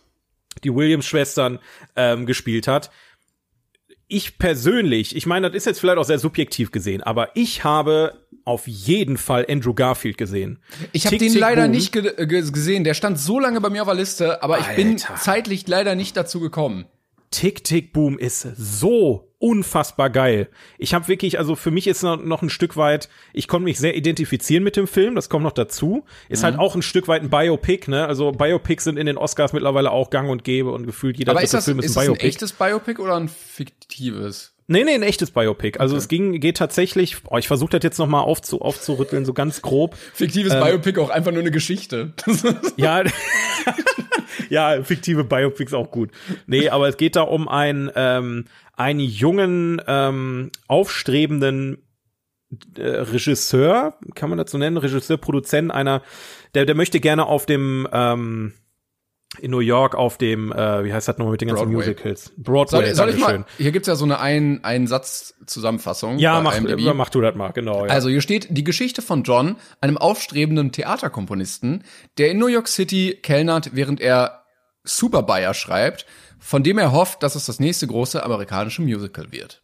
Die 0.63 0.73
Williams-Schwestern 0.73 1.59
ähm, 1.95 2.25
gespielt 2.25 2.67
hat 2.67 2.89
ich 4.07 4.37
persönlich, 4.37 5.15
ich 5.15 5.25
meine, 5.25 5.47
das 5.49 5.57
ist 5.57 5.65
jetzt 5.65 5.79
vielleicht 5.79 5.97
auch 5.97 6.05
sehr 6.05 6.19
subjektiv 6.19 6.71
gesehen, 6.71 7.01
aber 7.01 7.35
ich 7.35 7.63
habe 7.63 8.13
auf 8.45 8.67
jeden 8.67 9.17
Fall 9.17 9.45
Andrew 9.49 9.73
Garfield 9.73 10.17
gesehen. 10.17 10.59
Ich 10.91 11.05
habe 11.05 11.17
den 11.17 11.31
Tick, 11.31 11.39
leider 11.39 11.63
Boom. 11.63 11.71
nicht 11.71 11.91
ge 11.91 12.13
gesehen. 12.27 12.83
Der 12.83 12.93
stand 12.93 13.17
so 13.17 13.39
lange 13.39 13.61
bei 13.61 13.69
mir 13.69 13.81
auf 13.81 13.87
der 13.87 13.95
Liste, 13.95 14.43
aber 14.43 14.55
Alter. 14.55 14.71
ich 14.71 14.75
bin 14.75 14.97
zeitlich 14.97 15.67
leider 15.67 15.95
nicht 15.95 16.17
dazu 16.17 16.39
gekommen. 16.39 16.85
Tick 17.31 17.63
Tick 17.63 17.93
Boom 17.93 18.19
ist 18.19 18.41
so 18.57 19.32
unfassbar 19.43 20.09
geil. 20.09 20.47
Ich 20.77 20.93
habe 20.93 21.09
wirklich, 21.09 21.37
also 21.37 21.57
für 21.57 21.69
mich 21.69 21.87
ist 21.87 22.01
noch, 22.01 22.41
ein 22.41 22.49
Stück 22.49 22.77
weit, 22.77 23.09
ich 23.33 23.49
konnte 23.49 23.65
mich 23.65 23.77
sehr 23.77 23.93
identifizieren 23.93 24.63
mit 24.63 24.77
dem 24.77 24.87
Film, 24.87 25.15
das 25.15 25.27
kommt 25.27 25.43
noch 25.43 25.51
dazu. 25.51 26.05
Ist 26.29 26.43
halt 26.43 26.55
mhm. 26.55 26.59
halt 26.59 26.69
auch 26.69 26.75
ein 26.75 26.81
Stück 26.81 27.09
weit 27.09 27.23
ein 27.23 27.29
Biopic, 27.29 27.91
ne? 27.91 28.07
Also 28.07 28.31
Biopics 28.31 28.85
sind 28.85 28.97
in 28.97 29.05
den 29.05 29.17
Oscars 29.17 29.51
mittlerweile 29.51 29.91
auch 29.91 30.09
gang 30.09 30.29
und 30.29 30.45
gäbe 30.45 30.71
und 30.71 30.85
gefühlt 30.85 31.17
jeder 31.17 31.31
Aber 31.33 31.43
ist 31.43 31.53
das, 31.53 31.65
Film 31.65 31.79
ist, 31.79 31.87
ist 31.87 31.97
ein 31.97 32.05
Biopic. 32.05 32.19
Ist 32.19 32.23
ein 32.23 32.29
echtes 32.29 32.53
Biopic 32.53 33.01
oder 33.01 33.17
ein 33.17 33.27
fiktives? 33.27 34.52
Nee, 34.67 34.83
nee, 34.83 34.93
ein 34.93 35.03
echtes 35.03 35.31
Biopic. 35.31 35.79
Also 35.79 35.95
okay. 35.95 36.01
es 36.01 36.07
ging, 36.07 36.39
geht 36.39 36.57
tatsächlich, 36.57 37.17
oh, 37.29 37.37
ich 37.37 37.47
versuche 37.47 37.71
das 37.71 37.83
jetzt 37.83 37.97
noch 37.97 38.07
mal 38.07 38.21
aufzu, 38.21 38.61
aufzurütteln, 38.61 39.25
so 39.25 39.33
ganz 39.33 39.61
grob. 39.61 39.95
Fiktives 40.13 40.53
ähm, 40.53 40.63
Biopic 40.63 40.99
auch 40.99 41.09
einfach 41.09 41.31
nur 41.31 41.41
eine 41.41 41.51
Geschichte. 41.51 42.13
ja, 42.77 43.03
ja, 44.49 44.81
fiktive 44.83 45.25
Biopics 45.25 45.73
auch 45.73 45.91
gut. 45.91 46.11
Nee, 46.47 46.69
aber 46.69 46.87
es 46.87 46.97
geht 46.97 47.15
da 47.15 47.21
um 47.21 47.47
ein, 47.49 47.91
ähm, 47.95 48.45
einen 48.75 49.01
jungen, 49.01 49.81
ähm, 49.85 50.51
aufstrebenden 50.67 51.79
äh, 52.77 52.83
Regisseur, 52.83 53.97
kann 54.15 54.29
man 54.29 54.37
dazu 54.37 54.57
nennen, 54.57 54.77
Regisseur, 54.77 55.17
Produzent 55.17 55.71
einer, 55.71 56.01
der, 56.55 56.65
der 56.65 56.75
möchte 56.75 56.99
gerne 56.99 57.25
auf 57.25 57.45
dem, 57.45 57.87
ähm, 57.91 58.53
in 59.39 59.51
New 59.51 59.59
York 59.59 59.95
auf 59.95 60.17
dem, 60.17 60.51
äh, 60.51 60.83
wie 60.85 60.93
heißt 60.93 61.07
das 61.07 61.17
nochmal 61.17 61.31
mit 61.31 61.41
den 61.41 61.49
ganzen 61.49 61.65
Broadway. 61.65 61.89
Musicals? 61.89 62.31
Broadway. 62.37 62.93
Soll, 62.93 62.95
soll 62.95 63.09
ich 63.09 63.19
mal, 63.19 63.45
hier 63.57 63.71
gibt's 63.71 63.87
ja 63.87 63.95
so 63.95 64.05
eine 64.05 64.19
ein, 64.19 64.63
ein 64.63 64.87
Satz 64.87 65.35
Zusammenfassung. 65.45 66.19
Ja, 66.19 66.39
mach, 66.41 66.59
mach 66.93 67.09
du 67.09 67.21
das 67.21 67.35
mal, 67.35 67.51
genau. 67.51 67.85
Ja. 67.85 67.91
Also 67.91 68.09
hier 68.09 68.21
steht 68.21 68.47
die 68.49 68.63
Geschichte 68.63 69.01
von 69.01 69.23
John, 69.23 69.57
einem 69.81 69.97
aufstrebenden 69.97 70.71
Theaterkomponisten, 70.71 71.83
der 72.17 72.31
in 72.31 72.39
New 72.39 72.47
York 72.47 72.67
City 72.67 73.19
kellnert, 73.21 73.71
während 73.73 73.99
er 73.99 74.43
Super 74.83 75.23
Bayer 75.23 75.53
schreibt 75.53 76.05
von 76.43 76.61
dem 76.61 76.77
er 76.77 76.91
hofft, 76.91 77.23
dass 77.23 77.35
es 77.35 77.45
das 77.45 77.61
nächste 77.61 77.87
große 77.87 78.21
amerikanische 78.21 78.81
Musical 78.81 79.31
wird. 79.31 79.63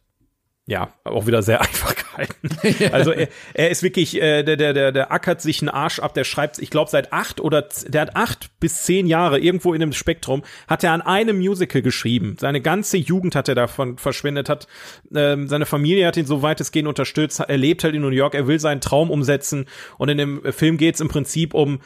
Ja, 0.66 0.94
auch 1.04 1.26
wieder 1.26 1.42
sehr 1.42 1.60
einfach 1.60 1.94
gehalten. 2.10 2.90
Also 2.92 3.12
er, 3.12 3.28
er 3.54 3.70
ist 3.70 3.82
wirklich, 3.82 4.20
äh, 4.20 4.42
der, 4.42 4.56
der, 4.56 4.72
der, 4.72 4.92
der 4.92 5.12
ackert 5.12 5.40
sich 5.40 5.60
einen 5.60 5.68
Arsch 5.68 5.98
ab, 5.98 6.14
der 6.14 6.24
schreibt, 6.24 6.58
ich 6.58 6.70
glaube, 6.70 6.90
seit 6.90 7.12
acht 7.12 7.40
oder 7.40 7.68
der 7.86 8.02
hat 8.02 8.16
acht 8.16 8.58
bis 8.60 8.82
zehn 8.82 9.06
Jahre 9.06 9.38
irgendwo 9.38 9.74
in 9.74 9.80
dem 9.80 9.92
Spektrum, 9.92 10.42
hat 10.66 10.84
er 10.84 10.92
an 10.92 11.02
einem 11.02 11.38
Musical 11.38 11.82
geschrieben. 11.82 12.36
Seine 12.38 12.60
ganze 12.60 12.96
Jugend 12.96 13.34
hat 13.34 13.48
er 13.48 13.54
davon 13.54 13.98
verschwendet, 13.98 14.48
hat 14.48 14.66
ähm, 15.14 15.48
seine 15.48 15.66
Familie 15.66 16.06
hat 16.06 16.16
ihn 16.16 16.26
so 16.26 16.42
weitestgehend 16.42 16.88
unterstützt, 16.88 17.40
er 17.40 17.56
lebt 17.56 17.84
halt 17.84 17.94
in 17.94 18.02
New 18.02 18.08
York, 18.08 18.34
er 18.34 18.46
will 18.46 18.60
seinen 18.60 18.80
Traum 18.80 19.10
umsetzen 19.10 19.66
und 19.98 20.08
in 20.08 20.18
dem 20.18 20.52
Film 20.52 20.76
geht 20.76 20.94
es 20.94 21.00
im 21.00 21.08
Prinzip 21.08 21.54
um, 21.54 21.80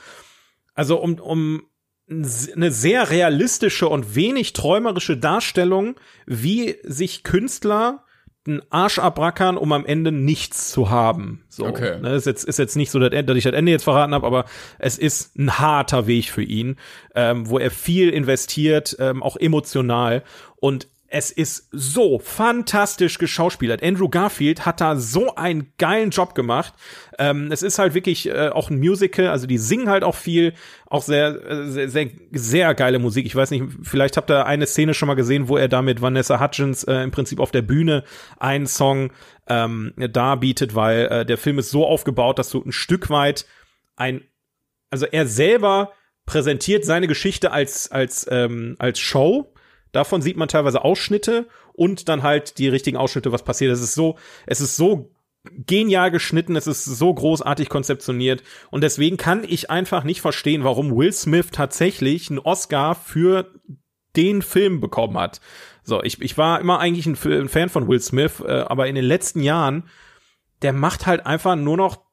also 0.75 0.99
um, 1.01 1.19
um 1.19 1.63
eine 2.09 2.71
sehr 2.71 3.11
realistische 3.11 3.89
und 3.89 4.15
wenig 4.15 4.53
träumerische 4.53 5.17
Darstellung, 5.17 5.97
wie 6.27 6.77
sich 6.83 7.23
Künstler 7.23 8.04
einen 8.47 8.63
Arsch 8.71 8.99
abrackern, 8.99 9.57
um 9.57 9.73
am 9.73 9.87
Ende 9.87 10.13
nichts 10.13 10.71
zu 10.71 10.91
haben. 10.91 11.45
So, 11.49 11.67
okay. 11.67 11.99
Ne, 12.01 12.15
ist 12.15 12.27
jetzt 12.27 12.45
ist 12.45 12.59
jetzt 12.59 12.77
nicht 12.77 12.91
so, 12.91 12.99
dass 12.99 13.13
ich 13.13 13.45
das 13.45 13.55
Ende 13.55 13.73
jetzt 13.73 13.85
verraten 13.85 14.15
habe, 14.15 14.27
aber 14.27 14.45
es 14.79 14.99
ist 14.99 15.37
ein 15.37 15.59
harter 15.59 16.07
Weg 16.07 16.31
für 16.31 16.43
ihn, 16.43 16.77
ähm, 17.15 17.49
wo 17.49 17.59
er 17.59 17.71
viel 17.71 18.11
investiert, 18.11 18.97
ähm, 19.01 19.23
auch 19.23 19.37
emotional. 19.37 20.23
Und 20.57 20.89
es 21.15 21.31
ist 21.31 21.69
so 21.71 22.19
fantastisch 22.19 23.19
geschauspielert. 23.19 23.85
Andrew 23.85 24.09
Garfield 24.09 24.67
hat 24.67 24.81
da 24.81 24.97
so 24.97 25.37
einen 25.37 25.73
geilen 25.79 26.11
Job 26.11 26.35
gemacht. 26.35 26.75
Ähm, 27.19 27.51
es 27.53 27.63
ist 27.63 27.79
halt 27.79 27.95
wirklich 27.95 28.29
äh, 28.29 28.49
auch 28.49 28.71
ein 28.71 28.79
Musical, 28.79 29.29
also 29.29 29.47
die 29.47 29.59
singen 29.59 29.89
halt 29.89 30.05
auch 30.05 30.15
viel, 30.15 30.55
auch 30.87 31.03
sehr, 31.03 31.29
äh, 31.45 31.67
sehr, 31.69 31.89
sehr, 31.89 32.11
sehr 32.33 32.75
geile 32.75 32.99
Musik. 32.99 33.27
Ich 33.27 33.37
weiß 33.37 33.51
nicht, 33.51 33.65
vielleicht 33.83 34.17
habt 34.17 34.31
ihr 34.31 34.47
eine 34.47 34.67
Szene 34.67 34.95
schon 34.95 35.07
mal 35.07 35.15
gesehen, 35.15 35.49
wo 35.49 35.57
er 35.57 35.69
da 35.69 35.83
mit 35.83 36.01
Vanessa 36.01 36.41
Hudgens 36.41 36.85
äh, 36.85 37.03
im 37.03 37.11
Prinzip 37.11 37.41
auf 37.41 37.51
der 37.51 37.63
Bühne 37.63 38.05
einen 38.39 38.67
Song 38.67 39.13
ähm, 39.47 39.93
darbietet, 39.97 40.75
weil 40.75 41.07
äh, 41.07 41.27
der 41.27 41.39
Film 41.39 41.59
ist 41.59 41.71
so 41.71 41.87
aufgebaut, 41.87 42.39
dass 42.39 42.51
du 42.51 42.63
ein 42.63 42.73
Stück 42.73 43.11
weit 43.11 43.47
ein, 43.97 44.23
also 44.91 45.07
er 45.07 45.27
selber 45.27 45.93
präsentiert 46.27 46.85
seine 46.85 47.07
Geschichte 47.07 47.53
als 47.53 47.91
als 47.91 48.27
ähm, 48.31 48.77
als 48.79 48.99
Show 48.99 49.55
Davon 49.95 50.23
sieht 50.23 50.37
man 50.37 50.49
teilweise 50.49 50.85
Ausschnitte 50.85 51.47
und 51.73 52.09
dann 52.09 52.25
halt 52.25 52.59
die 52.59 52.67
richtigen 52.67 52.97
Ausschnitte, 52.97 53.31
was 53.31 53.45
passiert. 53.45 53.73
Es 53.73 53.81
ist 53.81 53.95
so, 53.95 54.19
es 54.45 54.61
ist 54.61 54.77
so 54.77 55.14
genial 55.45 56.11
geschnitten, 56.11 56.57
es 56.57 56.67
ist 56.67 56.85
so 56.85 57.13
großartig 57.13 57.69
konzeptioniert 57.69 58.43
und 58.71 58.83
deswegen 58.83 59.17
kann 59.17 59.45
ich 59.45 59.71
einfach 59.71 60.05
nicht 60.05 60.21
verstehen, 60.21 60.65
warum 60.65 60.97
Will 60.97 61.13
Smith 61.13 61.49
tatsächlich 61.53 62.31
einen 62.31 62.39
Oscar 62.39 62.95
für 62.95 63.51
den 64.17 64.43
Film 64.43 64.81
bekommen 64.81 65.19
hat. 65.19 65.41
So, 65.83 66.03
ich, 66.03 66.21
ich 66.23 66.39
war 66.39 66.61
immer 66.61 66.79
eigentlich 66.79 67.07
ein, 67.07 67.19
ein 67.31 67.49
Fan 67.49 67.69
von 67.69 67.89
Will 67.89 68.01
Smith, 68.01 68.41
äh, 68.41 68.65
aber 68.67 68.87
in 68.87 68.95
den 68.95 69.05
letzten 69.05 69.43
Jahren, 69.43 69.89
der 70.63 70.73
macht 70.73 71.07
halt 71.07 71.27
einfach 71.27 71.57
nur 71.57 71.77
noch 71.77 72.05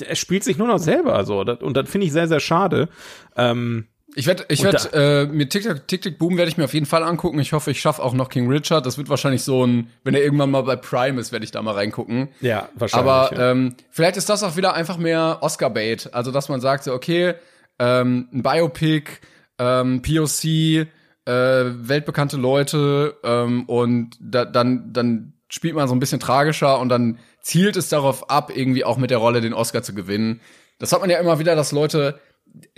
er 0.00 0.16
spielt 0.16 0.44
sich 0.44 0.58
nur 0.58 0.68
noch 0.68 0.78
selber 0.78 1.24
so 1.24 1.40
und 1.40 1.76
das 1.76 1.90
finde 1.90 2.06
ich 2.06 2.12
sehr 2.12 2.28
sehr 2.28 2.40
schade. 2.40 2.88
Ähm, 3.36 3.88
ich 4.18 4.26
werde, 4.26 4.46
ich 4.48 4.64
werde 4.64 5.28
äh, 5.30 5.32
mir 5.32 5.48
TikTok, 5.48 5.86
TikTok 5.86 6.18
Boom 6.18 6.36
werde 6.36 6.50
ich 6.50 6.56
mir 6.56 6.64
auf 6.64 6.74
jeden 6.74 6.86
Fall 6.86 7.04
angucken. 7.04 7.38
Ich 7.38 7.52
hoffe, 7.52 7.70
ich 7.70 7.80
schaffe 7.80 8.02
auch 8.02 8.14
noch 8.14 8.30
King 8.30 8.50
Richard. 8.50 8.84
Das 8.84 8.98
wird 8.98 9.08
wahrscheinlich 9.08 9.44
so 9.44 9.64
ein, 9.64 9.90
wenn 10.02 10.12
er 10.12 10.24
irgendwann 10.24 10.50
mal 10.50 10.62
bei 10.62 10.74
Prime 10.74 11.20
ist, 11.20 11.30
werde 11.30 11.44
ich 11.44 11.52
da 11.52 11.62
mal 11.62 11.74
reingucken. 11.74 12.28
Ja, 12.40 12.68
wahrscheinlich. 12.74 13.08
Aber 13.08 13.32
ja. 13.32 13.52
ähm, 13.52 13.76
vielleicht 13.90 14.16
ist 14.16 14.28
das 14.28 14.42
auch 14.42 14.56
wieder 14.56 14.74
einfach 14.74 14.96
mehr 14.96 15.38
Oscar-Bait. 15.40 16.14
Also 16.14 16.32
dass 16.32 16.48
man 16.48 16.60
sagt 16.60 16.82
so, 16.82 16.94
okay, 16.94 17.34
ähm, 17.78 18.28
ein 18.32 18.42
Biopic, 18.42 19.20
ähm, 19.60 20.02
POC, 20.02 20.44
äh, 20.44 20.88
weltbekannte 21.26 22.38
Leute 22.38 23.18
ähm, 23.22 23.66
und 23.66 24.16
da, 24.20 24.44
dann 24.44 24.92
dann 24.92 25.34
spielt 25.48 25.76
man 25.76 25.86
so 25.86 25.94
ein 25.94 26.00
bisschen 26.00 26.18
tragischer 26.18 26.80
und 26.80 26.88
dann 26.88 27.20
zielt 27.40 27.76
es 27.76 27.88
darauf 27.88 28.30
ab, 28.30 28.50
irgendwie 28.52 28.84
auch 28.84 28.96
mit 28.96 29.10
der 29.10 29.18
Rolle 29.18 29.40
den 29.40 29.54
Oscar 29.54 29.84
zu 29.84 29.94
gewinnen. 29.94 30.40
Das 30.80 30.92
hat 30.92 31.00
man 31.00 31.10
ja 31.10 31.18
immer 31.18 31.38
wieder, 31.38 31.54
dass 31.54 31.70
Leute 31.70 32.18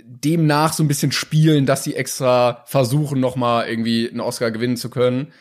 demnach 0.03 0.73
so 0.73 0.83
ein 0.83 0.87
bisschen 0.87 1.11
spielen, 1.11 1.65
dass 1.65 1.83
sie 1.83 1.95
extra 1.95 2.63
versuchen, 2.65 3.19
noch 3.19 3.35
mal 3.35 3.67
irgendwie 3.67 4.09
einen 4.09 4.19
Oscar 4.19 4.51
gewinnen 4.51 4.77
zu 4.77 4.89
können. 4.89 5.33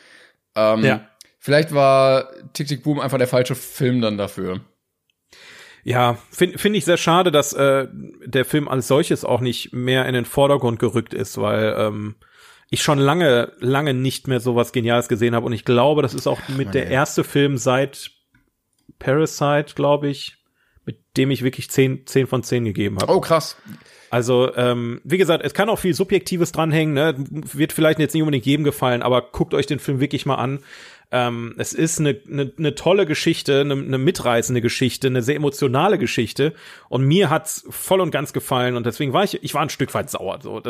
Ähm, 0.55 0.85
Ja. 0.85 1.07
Vielleicht 1.43 1.73
war 1.73 2.29
Tick 2.53 2.69
Tick 2.69 2.83
Boom 2.83 3.01
einfach 3.01 3.17
der 3.17 3.27
falsche 3.27 3.55
Film 3.55 4.03
dann 4.03 4.19
dafür. 4.19 4.61
Ja, 5.83 6.19
finde 6.31 6.59
find 6.59 6.77
ich 6.77 6.85
sehr 6.85 6.99
schade, 6.99 7.31
dass 7.31 7.55
äh, 7.55 7.89
der 8.27 8.45
Film 8.45 8.69
als 8.69 8.87
solches 8.87 9.25
auch 9.25 9.41
nicht 9.41 9.73
mehr 9.73 10.05
in 10.05 10.13
den 10.13 10.27
Vordergrund 10.27 10.79
gerückt 10.79 11.15
ist, 11.15 11.39
weil 11.39 11.75
ähm, 11.79 12.17
ich 12.69 12.83
schon 12.83 12.99
lange, 12.99 13.53
lange 13.59 13.95
nicht 13.95 14.29
mehr 14.29 14.41
sowas 14.41 14.73
Geniales 14.73 15.09
gesehen 15.09 15.35
habe 15.35 15.47
und 15.47 15.55
ich 15.55 15.65
glaube, 15.65 16.03
das 16.03 16.13
ist 16.13 16.27
auch 16.27 16.41
mit 16.49 16.75
der 16.75 16.89
erste 16.89 17.25
Film 17.25 17.57
seit 17.57 18.11
Parasite, 18.99 19.75
glaube 19.75 20.09
ich, 20.09 20.37
mit 20.85 20.99
dem 21.17 21.31
ich 21.31 21.43
wirklich 21.43 21.71
10, 21.71 22.07
10 22.07 22.27
von 22.27 22.43
10 22.43 22.65
gegeben 22.65 22.99
habe. 23.01 23.11
Oh, 23.11 23.21
krass. 23.21 23.57
Also, 24.11 24.55
ähm, 24.57 25.01
wie 25.05 25.19
gesagt, 25.19 25.45
es 25.45 25.55
kann 25.55 25.69
auch 25.69 25.79
viel 25.79 25.95
Subjektives 25.95 26.51
dranhängen, 26.51 26.95
ne? 26.95 27.15
wird 27.31 27.73
vielleicht 27.73 28.01
jetzt 28.01 28.13
nicht 28.13 28.23
unbedingt 28.23 28.45
jedem 28.45 28.65
gefallen, 28.65 29.03
aber 29.03 29.23
guckt 29.23 29.55
euch 29.55 29.67
den 29.67 29.79
Film 29.79 30.01
wirklich 30.01 30.27
mal 30.27 30.35
an. 30.35 30.59
Ähm, 31.13 31.55
es 31.59 31.73
ist 31.73 31.99
eine, 31.99 32.21
eine, 32.29 32.53
eine 32.57 32.75
tolle 32.77 33.05
Geschichte, 33.05 33.61
eine, 33.61 33.75
eine 33.75 33.99
mitreißende 33.99 34.61
Geschichte, 34.61 35.09
eine 35.09 35.23
sehr 35.23 35.37
emotionale 35.37 35.99
Geschichte 35.99 36.55
und 36.89 37.05
mir 37.05 37.31
hat's 37.31 37.65
voll 37.69 38.01
und 38.01 38.13
ganz 38.13 38.33
gefallen 38.33 38.77
und 38.77 38.87
deswegen 38.87 39.13
war 39.13 39.25
ich, 39.25 39.43
ich 39.43 39.55
war 39.55 39.63
ein 39.63 39.71
Stück 39.71 39.93
weit 39.95 40.09
sauer. 40.09 40.39
So, 40.41 40.61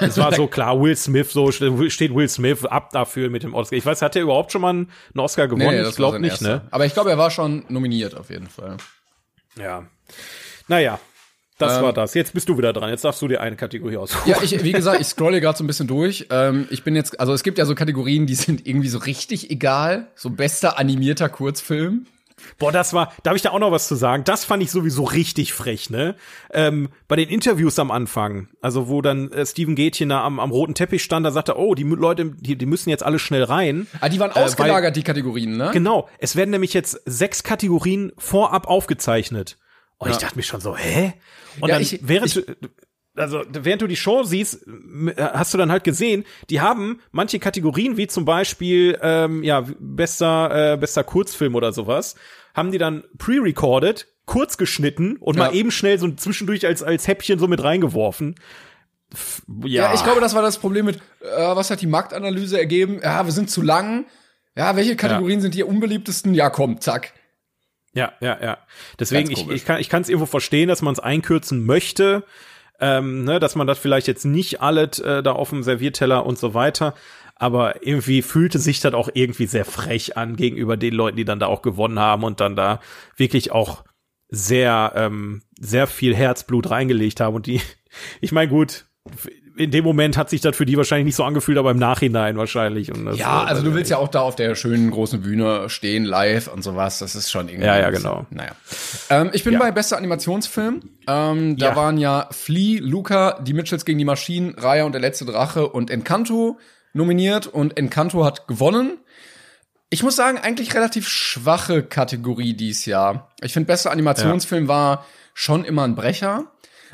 es 0.00 0.18
war 0.18 0.32
so 0.32 0.46
klar, 0.48 0.80
Will 0.80 0.94
Smith, 0.94 1.32
so 1.32 1.50
steht 1.50 2.14
Will 2.14 2.28
Smith 2.28 2.64
ab 2.64 2.90
dafür 2.92 3.28
mit 3.28 3.42
dem 3.42 3.54
Oscar. 3.54 3.76
Ich 3.76 3.86
weiß, 3.86 4.02
hat 4.02 4.14
er 4.14 4.22
überhaupt 4.22 4.52
schon 4.52 4.60
mal 4.60 4.70
einen 4.70 4.88
Oscar 5.16 5.48
gewonnen? 5.48 5.78
das 5.78 5.90
ich 5.90 5.96
glaube 5.96 6.20
nicht, 6.20 6.30
erster. 6.30 6.48
ne? 6.48 6.62
Aber 6.70 6.86
ich 6.86 6.94
glaube, 6.94 7.10
er 7.10 7.18
war 7.18 7.32
schon 7.32 7.64
nominiert 7.68 8.16
auf 8.16 8.30
jeden 8.30 8.48
Fall. 8.48 8.76
Ja. 9.56 9.84
Naja, 10.68 11.00
das 11.58 11.76
Ähm, 11.78 11.82
war 11.84 11.92
das. 11.92 12.14
Jetzt 12.14 12.32
bist 12.34 12.48
du 12.48 12.56
wieder 12.56 12.72
dran. 12.72 12.90
Jetzt 12.90 13.04
darfst 13.04 13.20
du 13.20 13.28
dir 13.28 13.40
eine 13.40 13.56
Kategorie 13.56 13.96
aussuchen. 13.96 14.28
Ja, 14.30 14.38
ich, 14.42 14.62
wie 14.64 14.72
gesagt, 14.72 15.00
ich 15.00 15.06
scrolle 15.08 15.40
gerade 15.40 15.58
so 15.58 15.64
ein 15.64 15.66
bisschen 15.66 15.86
durch. 15.86 16.26
Ähm, 16.30 16.66
ich 16.70 16.84
bin 16.84 16.94
jetzt, 16.96 17.18
also 17.20 17.32
es 17.32 17.42
gibt 17.42 17.58
ja 17.58 17.66
so 17.66 17.74
Kategorien, 17.74 18.26
die 18.26 18.34
sind 18.34 18.66
irgendwie 18.66 18.88
so 18.88 18.98
richtig 18.98 19.50
egal. 19.50 20.08
So 20.14 20.30
bester 20.30 20.78
animierter 20.78 21.28
Kurzfilm. 21.28 22.06
Boah, 22.58 22.70
das 22.70 22.92
war, 22.92 23.12
darf 23.24 23.34
ich 23.34 23.42
da 23.42 23.50
auch 23.50 23.58
noch 23.58 23.72
was 23.72 23.88
zu 23.88 23.96
sagen? 23.96 24.22
Das 24.22 24.44
fand 24.44 24.62
ich 24.62 24.70
sowieso 24.70 25.02
richtig 25.02 25.52
frech, 25.52 25.90
ne? 25.90 26.14
Ähm, 26.52 26.88
bei 27.08 27.16
den 27.16 27.28
Interviews 27.28 27.80
am 27.80 27.90
Anfang, 27.90 28.46
also 28.60 28.86
wo 28.88 29.02
dann 29.02 29.32
äh, 29.32 29.44
Steven 29.44 29.74
Gätchen 29.74 30.08
da 30.10 30.22
am, 30.22 30.38
am 30.38 30.52
roten 30.52 30.76
Teppich 30.76 31.02
stand, 31.02 31.26
da 31.26 31.32
sagte, 31.32 31.58
oh, 31.58 31.74
die 31.74 31.82
Leute, 31.82 32.26
die, 32.38 32.54
die 32.54 32.66
müssen 32.66 32.90
jetzt 32.90 33.02
alle 33.02 33.18
schnell 33.18 33.42
rein. 33.42 33.88
Ah, 34.00 34.08
die 34.08 34.20
waren 34.20 34.30
Äh, 34.30 34.44
ausgelagert, 34.44 34.94
die 34.94 35.02
Kategorien, 35.02 35.56
ne? 35.56 35.70
Genau, 35.72 36.08
es 36.20 36.36
werden 36.36 36.50
nämlich 36.50 36.74
jetzt 36.74 37.00
sechs 37.06 37.42
Kategorien 37.42 38.12
vorab 38.18 38.68
aufgezeichnet. 38.68 39.58
Und 39.98 40.10
ich 40.10 40.16
dachte 40.18 40.36
mir 40.36 40.42
schon 40.42 40.60
so, 40.60 40.76
hä? 40.76 41.14
Und 41.60 41.68
Ja, 41.68 41.74
dann, 41.74 41.82
ich- 41.82 41.98
während 42.02 42.34
du, 42.36 42.42
also 43.16 43.42
während 43.50 43.82
du 43.82 43.86
die 43.88 43.96
Show 43.96 44.22
siehst, 44.22 44.64
äh, 44.66 45.14
hast 45.16 45.52
du 45.52 45.58
dann 45.58 45.72
halt 45.72 45.82
gesehen, 45.84 46.24
die 46.50 46.60
haben 46.60 47.00
manche 47.10 47.38
Kategorien, 47.40 47.96
wie 47.96 48.06
zum 48.06 48.24
Beispiel, 48.24 48.96
ähm, 49.02 49.42
ja, 49.42 49.64
bester, 49.80 50.74
äh, 50.74 50.76
bester 50.76 51.02
Kurzfilm 51.04 51.54
oder 51.56 51.72
sowas, 51.72 52.14
haben 52.54 52.70
die 52.70 52.78
dann 52.78 53.02
pre-recorded, 53.18 54.06
kurz 54.24 54.56
geschnitten 54.56 55.16
und 55.16 55.36
Ja. 55.36 55.44
mal 55.46 55.54
eben 55.54 55.70
schnell 55.70 55.98
so 55.98 56.08
zwischendurch 56.12 56.64
als, 56.66 56.82
als 56.82 57.08
Häppchen 57.08 57.38
so 57.38 57.48
mit 57.48 57.62
reingeworfen. 57.62 58.34
F- 59.12 59.42
Ja, 59.64 59.94
ich 59.94 60.04
glaube, 60.04 60.20
das 60.20 60.34
war 60.34 60.42
das 60.42 60.58
Problem 60.58 60.84
mit, 60.84 60.96
äh, 61.22 61.56
was 61.56 61.70
hat 61.70 61.80
die 61.80 61.86
Marktanalyse 61.86 62.58
ergeben? 62.58 63.00
Ja, 63.02 63.24
wir 63.24 63.32
sind 63.32 63.50
zu 63.50 63.62
lang. 63.62 64.06
Ja, 64.54 64.76
welche 64.76 64.96
Kategorien 64.96 65.40
sind 65.40 65.54
die 65.54 65.62
unbeliebtesten? 65.62 66.34
Ja, 66.34 66.50
komm, 66.50 66.80
zack. 66.80 67.14
Ja, 67.98 68.12
ja, 68.20 68.38
ja. 68.40 68.58
Deswegen, 69.00 69.30
ich, 69.30 69.48
ich 69.48 69.64
kann 69.64 69.80
ich 69.80 69.88
kann 69.88 70.02
es 70.02 70.08
irgendwo 70.08 70.26
verstehen, 70.26 70.68
dass 70.68 70.82
man 70.82 70.92
es 70.92 71.00
einkürzen 71.00 71.66
möchte, 71.66 72.22
ähm, 72.78 73.24
ne, 73.24 73.40
dass 73.40 73.56
man 73.56 73.66
das 73.66 73.78
vielleicht 73.78 74.06
jetzt 74.06 74.24
nicht 74.24 74.62
alles 74.62 75.00
äh, 75.00 75.20
da 75.22 75.32
auf 75.32 75.50
dem 75.50 75.64
Servierteller 75.64 76.24
und 76.24 76.38
so 76.38 76.54
weiter. 76.54 76.94
Aber 77.34 77.84
irgendwie 77.84 78.22
fühlte 78.22 78.60
sich 78.60 78.80
das 78.80 78.94
auch 78.94 79.08
irgendwie 79.14 79.46
sehr 79.46 79.64
frech 79.64 80.16
an 80.16 80.36
gegenüber 80.36 80.76
den 80.76 80.94
Leuten, 80.94 81.16
die 81.16 81.24
dann 81.24 81.40
da 81.40 81.46
auch 81.46 81.62
gewonnen 81.62 81.98
haben 81.98 82.22
und 82.22 82.40
dann 82.40 82.54
da 82.54 82.80
wirklich 83.16 83.50
auch 83.50 83.84
sehr, 84.28 84.92
ähm, 84.94 85.42
sehr 85.58 85.88
viel 85.88 86.14
Herzblut 86.14 86.70
reingelegt 86.70 87.20
haben. 87.20 87.34
Und 87.34 87.46
die, 87.46 87.60
ich 88.20 88.30
meine, 88.30 88.48
gut, 88.48 88.86
in 89.58 89.70
dem 89.70 89.84
Moment 89.84 90.16
hat 90.16 90.30
sich 90.30 90.40
das 90.40 90.56
für 90.56 90.64
die 90.66 90.76
wahrscheinlich 90.76 91.06
nicht 91.06 91.16
so 91.16 91.24
angefühlt, 91.24 91.58
aber 91.58 91.70
im 91.70 91.78
Nachhinein 91.78 92.36
wahrscheinlich. 92.36 92.90
Ja, 93.14 93.44
also 93.44 93.62
du 93.62 93.74
willst 93.74 93.90
ja 93.90 93.98
auch 93.98 94.08
da 94.08 94.20
auf 94.20 94.36
der 94.36 94.54
schönen 94.54 94.90
großen 94.90 95.20
Bühne 95.20 95.68
stehen, 95.68 96.04
live 96.04 96.48
und 96.48 96.62
sowas. 96.62 96.98
Das 97.00 97.14
ist 97.14 97.30
schon 97.30 97.48
irgendwie. 97.48 97.66
Ja, 97.66 97.78
ja, 97.78 97.90
genau. 97.90 98.26
Naja. 98.30 98.52
Ähm, 99.10 99.30
ich 99.32 99.44
bin 99.44 99.54
Ja. 99.54 99.58
bei 99.58 99.70
bester 99.72 99.96
Animationsfilm. 99.98 100.80
Ähm, 101.06 101.56
da 101.56 101.66
Ja. 101.70 101.76
waren 101.76 101.98
ja 101.98 102.28
Flea, 102.30 102.78
Luca, 102.80 103.38
Die 103.42 103.52
Mitchells 103.52 103.84
gegen 103.84 103.98
die 103.98 104.04
Maschinen, 104.04 104.54
Raya 104.56 104.84
und 104.84 104.92
der 104.92 105.00
letzte 105.00 105.24
Drache 105.24 105.68
und 105.68 105.90
Encanto 105.90 106.58
nominiert 106.92 107.46
und 107.46 107.76
Encanto 107.76 108.24
hat 108.24 108.46
gewonnen. 108.48 108.98
Ich 109.90 110.02
muss 110.02 110.16
sagen, 110.16 110.38
eigentlich 110.38 110.74
relativ 110.74 111.08
schwache 111.08 111.82
Kategorie 111.82 112.54
dies 112.54 112.84
Jahr. 112.86 113.30
Ich 113.42 113.52
finde, 113.54 113.66
bester 113.66 113.90
Animationsfilm 113.90 114.68
war 114.68 115.06
schon 115.34 115.64
immer 115.64 115.84
ein 115.84 115.94
Brecher. 115.94 116.44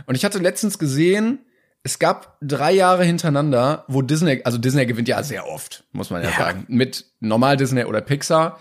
Und 0.07 0.15
ich 0.17 0.25
hatte 0.25 0.39
letztens 0.39 0.79
gesehen, 0.79 1.39
es 1.85 1.99
gab 1.99 2.39
drei 2.41 2.73
Jahre 2.73 3.05
hintereinander, 3.05 3.85
wo 3.89 4.01
Disney, 4.01 4.41
also 4.45 4.57
Disney 4.57 4.87
gewinnt 4.87 5.07
ja 5.07 5.23
sehr 5.23 5.47
oft, 5.47 5.85
muss 5.93 6.09
man 6.09 6.23
ja, 6.23 6.31
sagen, 6.33 6.65
mit 6.69 7.05
normal 7.21 7.59
Disney 7.59 7.85
oder 7.85 8.01
Pixar. 8.01 8.59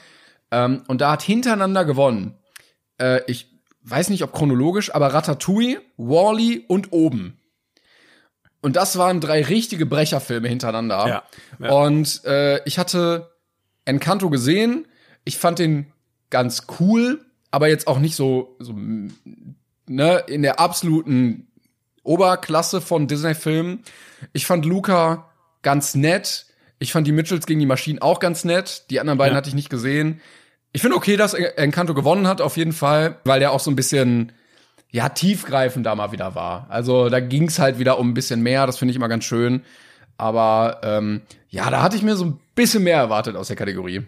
Ähm, 0.52 0.84
und 0.88 1.00
da 1.00 1.14
hat 1.14 1.24
hintereinander 1.24 1.86
gewonnen. 1.86 2.38
Äh, 3.00 3.22
ich 3.28 3.50
weiß 3.84 4.10
nicht, 4.10 4.24
ob 4.24 4.34
chronologisch, 4.34 4.94
aber 4.94 5.14
Ratatouille, 5.14 5.82
Wally 5.96 6.66
und 6.68 6.92
Oben. 6.92 7.40
Und 8.62 8.76
das 8.76 8.98
waren 8.98 9.22
drei 9.22 9.42
richtige 9.42 9.86
Brecherfilme 9.86 10.50
hintereinander. 10.50 11.08
Ja, 11.08 11.24
ja. 11.60 11.72
Und 11.72 12.26
äh, 12.26 12.62
ich 12.66 12.78
hatte 12.78 13.32
Encanto 13.86 14.30
gesehen. 14.30 14.86
Ich 15.24 15.38
fand 15.38 15.60
den 15.60 15.92
ganz 16.30 16.64
cool, 16.80 17.26
aber 17.52 17.70
jetzt 17.70 17.88
auch 17.88 18.00
nicht 18.00 18.16
so, 18.18 18.58
so 18.60 18.74
ne, 19.88 20.24
in 20.28 20.42
der 20.42 20.60
absoluten 20.60 21.48
Oberklasse 22.04 22.82
von 22.82 23.08
Disney-Filmen. 23.08 23.84
Ich 24.34 24.46
fand 24.46 24.66
Luca 24.66 25.30
ganz 25.62 25.96
nett. 25.96 26.46
Ich 26.80 26.92
fand 26.92 27.08
die 27.08 27.12
Mitchells 27.12 27.46
gegen 27.46 27.60
die 27.60 27.66
Maschinen 27.66 28.02
auch 28.02 28.20
ganz 28.20 28.44
nett. 28.44 28.86
Die 28.90 29.00
anderen 29.00 29.18
beiden 29.18 29.34
Ja. 29.34 29.38
hatte 29.38 29.50
ich 29.50 29.56
nicht 29.56 29.70
gesehen. 29.70 30.22
Ich 30.74 30.82
finde 30.82 30.98
okay, 30.98 31.18
dass 31.18 31.34
Encanto 31.34 31.94
gewonnen 31.94 32.28
hat, 32.28 32.42
auf 32.42 32.58
jeden 32.58 32.74
Fall, 32.74 33.18
weil 33.26 33.40
der 33.40 33.52
auch 33.52 33.60
so 33.60 33.70
ein 33.72 33.76
bisschen, 33.76 34.32
ja, 34.92 35.10
tiefgreifend 35.10 35.86
da 35.86 35.96
mal 35.96 36.12
wieder 36.12 36.36
war. 36.36 36.66
Also 36.70 37.10
da 37.10 37.20
ging's 37.20 37.60
halt 37.60 37.80
wieder 37.80 38.00
um 38.00 38.10
ein 38.10 38.14
bisschen 38.14 38.42
mehr, 38.42 38.66
das 38.66 38.78
finde 38.80 38.92
ich 38.92 38.96
immer 38.96 39.08
ganz 39.08 39.24
schön. 39.24 39.64
Aber 40.18 40.82
ähm, 40.84 41.22
ja, 41.50 41.70
da 41.70 41.82
hatte 41.82 41.96
ich 41.96 42.02
mir 42.04 42.16
so 42.16 42.26
ein 42.26 42.40
bisschen 42.56 42.84
mehr 42.84 42.98
erwartet 42.98 43.36
aus 43.36 43.48
der 43.48 43.56
Kategorie. 43.56 44.02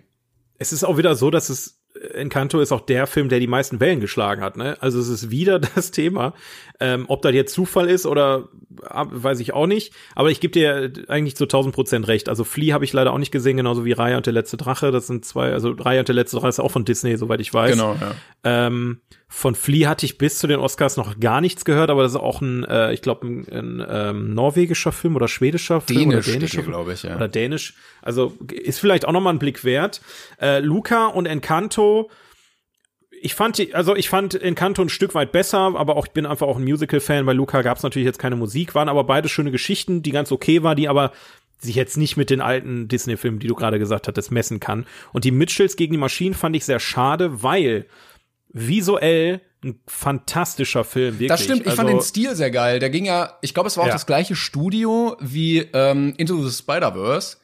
es 0.58 0.72
ist 0.74 0.84
auch 0.84 0.98
wieder 0.98 1.16
so, 1.16 1.30
dass 1.32 1.50
es 1.50 1.75
Encanto 2.14 2.60
ist 2.60 2.72
auch 2.72 2.82
der 2.82 3.08
Film, 3.08 3.30
der 3.30 3.40
die 3.40 3.48
meisten 3.48 3.80
Wellen 3.80 4.00
geschlagen 4.00 4.42
hat. 4.42 4.58
Ne? 4.58 4.78
Also 4.82 5.00
es 5.00 5.08
ist 5.08 5.32
wieder 5.32 5.60
das 5.76 5.92
Thema. 5.92 6.34
Ähm, 6.80 7.06
ob 7.08 7.22
das 7.22 7.34
jetzt 7.34 7.54
Zufall 7.54 7.90
ist 7.90 8.06
oder 8.06 8.50
ah, 8.84 9.06
weiß 9.10 9.40
ich 9.40 9.54
auch 9.54 9.68
nicht. 9.68 9.94
Aber 10.14 10.30
ich 10.30 10.40
gebe 10.40 10.52
dir 10.52 10.92
eigentlich 11.08 11.36
zu 11.36 11.46
1000 11.46 11.74
Prozent 11.74 12.08
recht. 12.08 12.30
Also 12.30 12.44
Flea 12.44 12.74
habe 12.74 12.86
ich 12.86 12.94
leider 12.94 13.14
auch 13.14 13.18
nicht 13.18 13.32
gesehen, 13.32 13.58
genauso 13.58 13.86
wie 13.86 13.94
Raya 13.94 14.18
und 14.18 14.26
der 14.26 14.34
letzte 14.34 14.58
Drache. 14.58 14.92
Das 14.92 15.08
sind 15.08 15.26
zwei, 15.26 15.54
also 15.54 15.72
Raya 15.72 16.00
und 16.00 16.08
der 16.08 16.16
letzte 16.16 16.38
Drache 16.38 16.50
ist 16.50 16.60
auch 16.60 16.72
von 16.72 16.86
Disney, 16.86 17.18
soweit 17.18 17.42
ich 17.42 17.54
weiß. 17.54 17.72
Genau, 17.72 17.96
ja. 17.96 18.16
Ähm, 18.44 19.02
von 19.28 19.56
Flea 19.56 19.88
hatte 19.88 20.06
ich 20.06 20.18
bis 20.18 20.38
zu 20.38 20.48
den 20.48 20.60
Oscars 20.60 20.98
noch 20.98 21.20
gar 21.20 21.42
nichts 21.42 21.66
gehört, 21.66 21.90
aber 21.90 22.04
das 22.04 22.14
ist 22.14 22.20
auch 22.20 22.42
ein, 22.42 22.64
äh, 22.66 22.94
ich 22.94 23.02
glaube, 23.02 23.28
ein, 23.28 23.48
ein 23.50 23.86
ähm, 23.90 24.34
norwegischer 24.34 24.92
Film 24.92 25.16
oder 25.16 25.28
schwedischer 25.28 25.82
Film 25.82 26.10
Dänisch, 26.10 26.28
oder 26.28 26.34
dänischer 26.34 26.48
steht 26.48 26.64
hier, 26.64 26.72
glaub 26.72 26.90
ich, 26.90 27.04
ja. 27.04 27.16
Oder 27.16 27.28
dänisch. 27.28 27.74
Also 28.02 28.38
ist 28.52 28.80
vielleicht 28.80 29.06
auch 29.06 29.12
noch 29.12 29.22
mal 29.22 29.32
ein 29.32 29.40
Blick 29.40 29.64
wert. 29.64 30.02
Äh, 30.40 30.60
Luca 30.60 31.08
und 31.08 31.26
Encanto 31.26 32.10
ich 33.22 33.34
fand 33.34 33.58
die, 33.58 33.74
also 33.74 33.96
ich 33.96 34.08
fand 34.08 34.40
Encanto 34.40 34.84
ein 34.84 34.90
Stück 34.90 35.16
weit 35.16 35.32
besser, 35.32 35.58
aber 35.58 35.96
auch 35.96 36.06
ich 36.06 36.12
bin 36.12 36.28
einfach 36.28 36.46
auch 36.46 36.58
ein 36.58 36.64
Musical-Fan. 36.64 37.26
Bei 37.26 37.34
Luca 37.34 37.64
gab 37.64 37.78
es 37.78 37.84
natürlich 37.84 38.06
jetzt 38.06 38.20
keine 38.20 38.36
Musik, 38.36 38.76
waren 38.76 38.88
aber 38.88 39.04
beide 39.04 39.30
schöne 39.30 39.50
Geschichten, 39.50 40.04
die 40.04 40.12
ganz 40.12 40.32
okay 40.32 40.62
war, 40.62 40.76
die 40.76 40.88
aber 40.88 41.12
sich 41.58 41.76
jetzt 41.76 41.98
nicht 41.98 42.18
mit 42.18 42.30
den 42.30 42.40
alten 42.40 42.88
Disney-Filmen, 42.88 43.40
die 43.40 43.48
du 43.48 43.56
gerade 43.56 43.80
gesagt 43.80 44.08
hattest, 44.08 44.32
messen 44.32 44.60
kann. 44.60 44.86
Und 45.12 45.24
die 45.24 45.32
Mitchells 45.32 45.76
gegen 45.76 45.94
die 45.94 45.98
Maschinen 45.98 46.36
fand 46.36 46.56
ich 46.56 46.66
sehr 46.66 46.80
schade, 46.80 47.42
weil 47.42 47.88
visuell 48.56 49.42
ein 49.64 49.80
fantastischer 49.88 50.84
Film, 50.84 51.16
wirklich. 51.16 51.28
Das 51.30 51.44
stimmt, 51.44 51.62
ich 51.66 51.74
fand 51.74 51.90
Also- 51.90 52.00
den 52.00 52.02
Stil 52.02 52.36
sehr 52.36 52.52
geil. 52.52 52.80
Der 52.80 52.90
ging 52.90 53.06
ja, 53.06 53.38
ich 53.42 53.54
glaube, 53.54 53.68
es 53.68 53.78
war 53.78 53.84
auch 53.84 53.88
Ja. 53.88 53.94
das 53.94 54.06
gleiche 54.06 54.36
Studio 54.36 55.18
wie 55.20 55.60
ähm, 55.74 56.14
Into 56.18 56.42
the 56.42 56.56
Spider-Verse. 56.56 57.38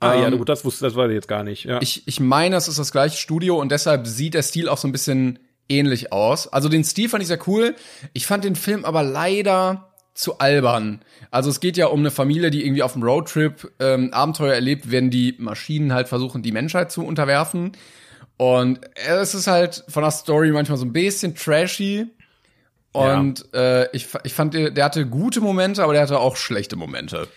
Ah 0.00 0.14
ja, 0.14 0.28
ähm, 0.28 0.38
gut, 0.38 0.48
das 0.48 0.64
wusste, 0.64 0.84
das 0.84 0.96
weiß 0.96 1.08
ich 1.10 1.14
jetzt 1.14 1.28
gar 1.28 1.44
nicht. 1.44 1.64
Ja. 1.64 1.80
Ich, 1.80 2.06
ich 2.06 2.18
meine, 2.20 2.56
es 2.56 2.66
ist 2.68 2.78
das 2.78 2.92
gleiche 2.92 3.16
Studio 3.16 3.58
und 3.60 3.70
deshalb 3.72 4.06
sieht 4.06 4.34
der 4.34 4.42
Stil 4.42 4.68
auch 4.68 4.78
so 4.78 4.88
ein 4.88 4.92
bisschen 4.92 5.38
ähnlich 5.68 6.12
aus. 6.12 6.48
Also 6.48 6.68
den 6.68 6.82
Stil 6.84 7.08
fand 7.08 7.22
ich 7.22 7.28
sehr 7.28 7.38
cool. 7.46 7.74
Ich 8.12 8.26
fand 8.26 8.44
den 8.44 8.56
Film 8.56 8.84
aber 8.84 9.02
leider 9.02 9.90
zu 10.14 10.38
albern. 10.38 11.00
Also 11.30 11.50
es 11.50 11.60
geht 11.60 11.76
ja 11.76 11.86
um 11.86 12.00
eine 12.00 12.10
Familie, 12.10 12.50
die 12.50 12.64
irgendwie 12.64 12.82
auf 12.82 12.92
dem 12.94 13.02
Roadtrip 13.02 13.70
ähm, 13.80 14.12
Abenteuer 14.12 14.54
erlebt, 14.54 14.90
wenn 14.90 15.10
die 15.10 15.34
Maschinen 15.38 15.92
halt 15.92 16.08
versuchen, 16.08 16.42
die 16.42 16.52
Menschheit 16.52 16.90
zu 16.92 17.04
unterwerfen. 17.04 17.72
Und 18.36 18.80
es 18.94 19.34
ist 19.34 19.46
halt 19.46 19.84
von 19.88 20.02
der 20.02 20.10
Story 20.10 20.50
manchmal 20.50 20.78
so 20.78 20.84
ein 20.84 20.92
bisschen 20.92 21.34
trashy. 21.34 22.06
Und 22.92 23.52
äh, 23.54 23.90
ich, 23.90 24.08
ich 24.22 24.32
fand, 24.32 24.54
der 24.54 24.84
hatte 24.84 25.06
gute 25.06 25.40
Momente, 25.40 25.82
aber 25.82 25.94
der 25.94 26.02
hatte 26.02 26.18
auch 26.18 26.36
schlechte 26.36 26.76
Momente. 26.76 27.28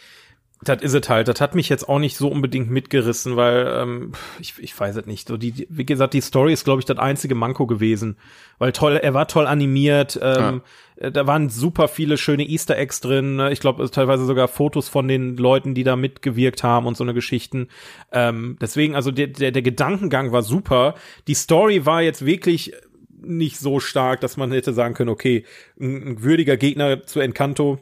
Das 0.63 0.81
ist 0.81 0.95
es 0.95 1.07
halt. 1.07 1.27
Das 1.27 1.39
hat 1.39 1.53
mich 1.53 1.69
jetzt 1.69 1.87
auch 1.87 1.99
nicht 1.99 2.17
so 2.17 2.29
unbedingt 2.29 2.71
mitgerissen, 2.71 3.35
weil 3.35 3.67
ähm, 3.77 4.13
ich, 4.39 4.55
ich 4.57 4.77
weiß 4.77 4.95
es 4.95 5.05
nicht. 5.05 5.27
So 5.27 5.37
die, 5.37 5.67
wie 5.69 5.85
gesagt, 5.85 6.15
die 6.15 6.21
Story 6.21 6.51
ist, 6.51 6.63
glaube 6.63 6.79
ich, 6.79 6.85
das 6.85 6.97
einzige 6.97 7.35
Manko 7.35 7.67
gewesen, 7.67 8.17
weil 8.57 8.71
toll, 8.71 8.95
er 8.95 9.13
war 9.13 9.27
toll 9.27 9.45
animiert. 9.45 10.19
Ähm, 10.19 10.63
äh, 10.95 11.11
Da 11.11 11.27
waren 11.27 11.49
super 11.49 11.87
viele 11.87 12.17
schöne 12.17 12.43
Easter 12.43 12.75
Eggs 12.75 13.01
drin. 13.01 13.35
ne? 13.35 13.51
Ich 13.51 13.59
glaube, 13.59 13.87
teilweise 13.91 14.25
sogar 14.25 14.47
Fotos 14.47 14.89
von 14.89 15.07
den 15.07 15.37
Leuten, 15.37 15.75
die 15.75 15.83
da 15.83 15.95
mitgewirkt 15.95 16.63
haben 16.63 16.87
und 16.87 16.97
so 16.97 17.03
eine 17.03 17.13
Geschichten. 17.13 17.67
Ähm, 18.11 18.57
deswegen, 18.59 18.95
also 18.95 19.11
der, 19.11 19.27
der, 19.27 19.51
der 19.51 19.61
Gedankengang 19.61 20.31
war 20.31 20.41
super. 20.41 20.95
Die 21.27 21.35
Story 21.35 21.85
war 21.85 22.01
jetzt 22.01 22.25
wirklich 22.25 22.73
nicht 23.21 23.59
so 23.59 23.79
stark, 23.79 24.21
dass 24.21 24.37
man 24.37 24.51
hätte 24.51 24.73
sagen 24.73 24.95
können, 24.95 25.09
okay, 25.09 25.43
ein, 25.79 26.07
ein 26.07 26.23
würdiger 26.23 26.57
Gegner 26.57 27.03
zu 27.03 27.19
Encanto. 27.19 27.79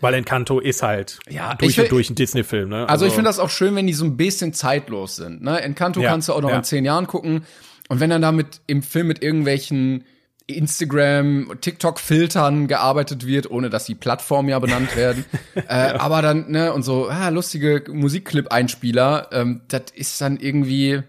Weil 0.00 0.14
Encanto 0.14 0.60
ist 0.60 0.82
halt 0.82 1.18
Ja, 1.28 1.54
durch 1.54 1.76
will- 1.76 1.84
und 1.84 1.92
durch 1.92 2.10
ein 2.10 2.14
Disney-Film, 2.14 2.68
ne? 2.68 2.88
Also, 2.88 3.06
ich 3.06 3.12
finde 3.12 3.28
das 3.28 3.38
auch 3.38 3.50
schön, 3.50 3.74
wenn 3.76 3.86
die 3.86 3.92
so 3.92 4.04
ein 4.04 4.16
bisschen 4.16 4.52
zeitlos 4.52 5.16
sind. 5.16 5.42
Ne? 5.42 5.60
Encanto 5.60 6.00
Ja, 6.00 6.10
kannst 6.10 6.28
du 6.28 6.32
auch 6.32 6.40
noch 6.42 6.50
ja. 6.50 6.56
in 6.56 6.64
zehn 6.64 6.84
Jahren 6.84 7.06
gucken. 7.06 7.44
Und 7.88 8.00
wenn 8.00 8.10
dann 8.10 8.22
damit 8.22 8.60
im 8.66 8.82
Film 8.82 9.06
mit 9.08 9.22
irgendwelchen 9.22 10.04
Instagram, 10.46 11.52
TikTok-Filtern 11.60 12.66
gearbeitet 12.68 13.26
wird, 13.26 13.50
ohne 13.50 13.70
dass 13.70 13.84
die 13.86 13.94
Plattformen 13.94 14.48
ja 14.48 14.58
benannt 14.58 14.94
werden. 14.96 15.24
äh, 15.54 15.62
aber 15.74 16.22
dann, 16.22 16.50
ne, 16.50 16.72
und 16.72 16.82
so, 16.82 17.08
ah, 17.08 17.28
lustige 17.30 17.84
Musikclip-Einspieler, 17.90 19.28
ähm, 19.32 19.62
das 19.68 19.84
ist 19.94 20.20
dann 20.20 20.36
irgendwie 20.38 21.02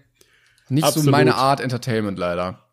nicht 0.68 0.84
so 0.84 0.88
Absolut. 0.88 1.10
meine 1.10 1.34
Art 1.34 1.60
Entertainment 1.60 2.18
leider. 2.18 2.65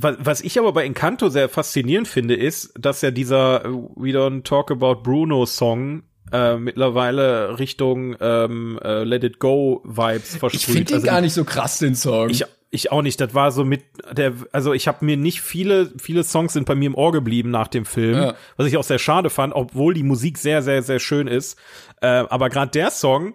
Was, 0.00 0.16
was 0.20 0.40
ich 0.40 0.58
aber 0.58 0.72
bei 0.72 0.84
Encanto 0.84 1.28
sehr 1.28 1.48
faszinierend 1.48 2.08
finde, 2.08 2.34
ist, 2.34 2.72
dass 2.78 3.02
ja 3.02 3.10
dieser 3.10 3.64
äh, 3.64 3.68
We 3.68 4.10
Don't 4.10 4.44
Talk 4.44 4.70
About 4.70 5.02
Bruno 5.02 5.46
Song 5.46 6.02
äh, 6.32 6.56
mittlerweile 6.56 7.58
Richtung 7.58 8.16
ähm, 8.20 8.78
äh, 8.82 9.04
Let 9.04 9.24
It 9.24 9.38
Go 9.40 9.82
Vibes 9.84 10.36
versprüht. 10.36 10.54
Ich 10.54 10.66
finde 10.66 10.84
den 10.84 10.94
Also 10.96 11.06
gar 11.06 11.20
nicht 11.20 11.34
so 11.34 11.44
krass, 11.44 11.78
den 11.78 11.94
Song. 11.94 12.30
Ich, 12.30 12.44
ich 12.70 12.92
auch 12.92 13.02
nicht. 13.02 13.20
Das 13.20 13.34
war 13.34 13.50
so 13.50 13.64
mit 13.64 13.82
der, 14.12 14.32
also 14.52 14.72
ich 14.72 14.86
habe 14.86 15.04
mir 15.04 15.16
nicht 15.16 15.40
viele, 15.40 15.90
viele 15.98 16.22
Songs 16.22 16.52
sind 16.52 16.66
bei 16.66 16.76
mir 16.76 16.86
im 16.86 16.94
Ohr 16.94 17.10
geblieben 17.12 17.50
nach 17.50 17.66
dem 17.68 17.84
Film, 17.84 18.16
Ja. 18.16 18.34
was 18.56 18.66
ich 18.68 18.76
auch 18.76 18.84
sehr 18.84 19.00
schade 19.00 19.28
fand, 19.28 19.54
obwohl 19.54 19.92
die 19.92 20.04
Musik 20.04 20.38
sehr, 20.38 20.62
sehr, 20.62 20.82
sehr 20.82 21.00
schön 21.00 21.26
ist. 21.26 21.58
Äh, 22.00 22.06
aber 22.06 22.48
gerade 22.48 22.70
der 22.70 22.90
Song, 22.92 23.34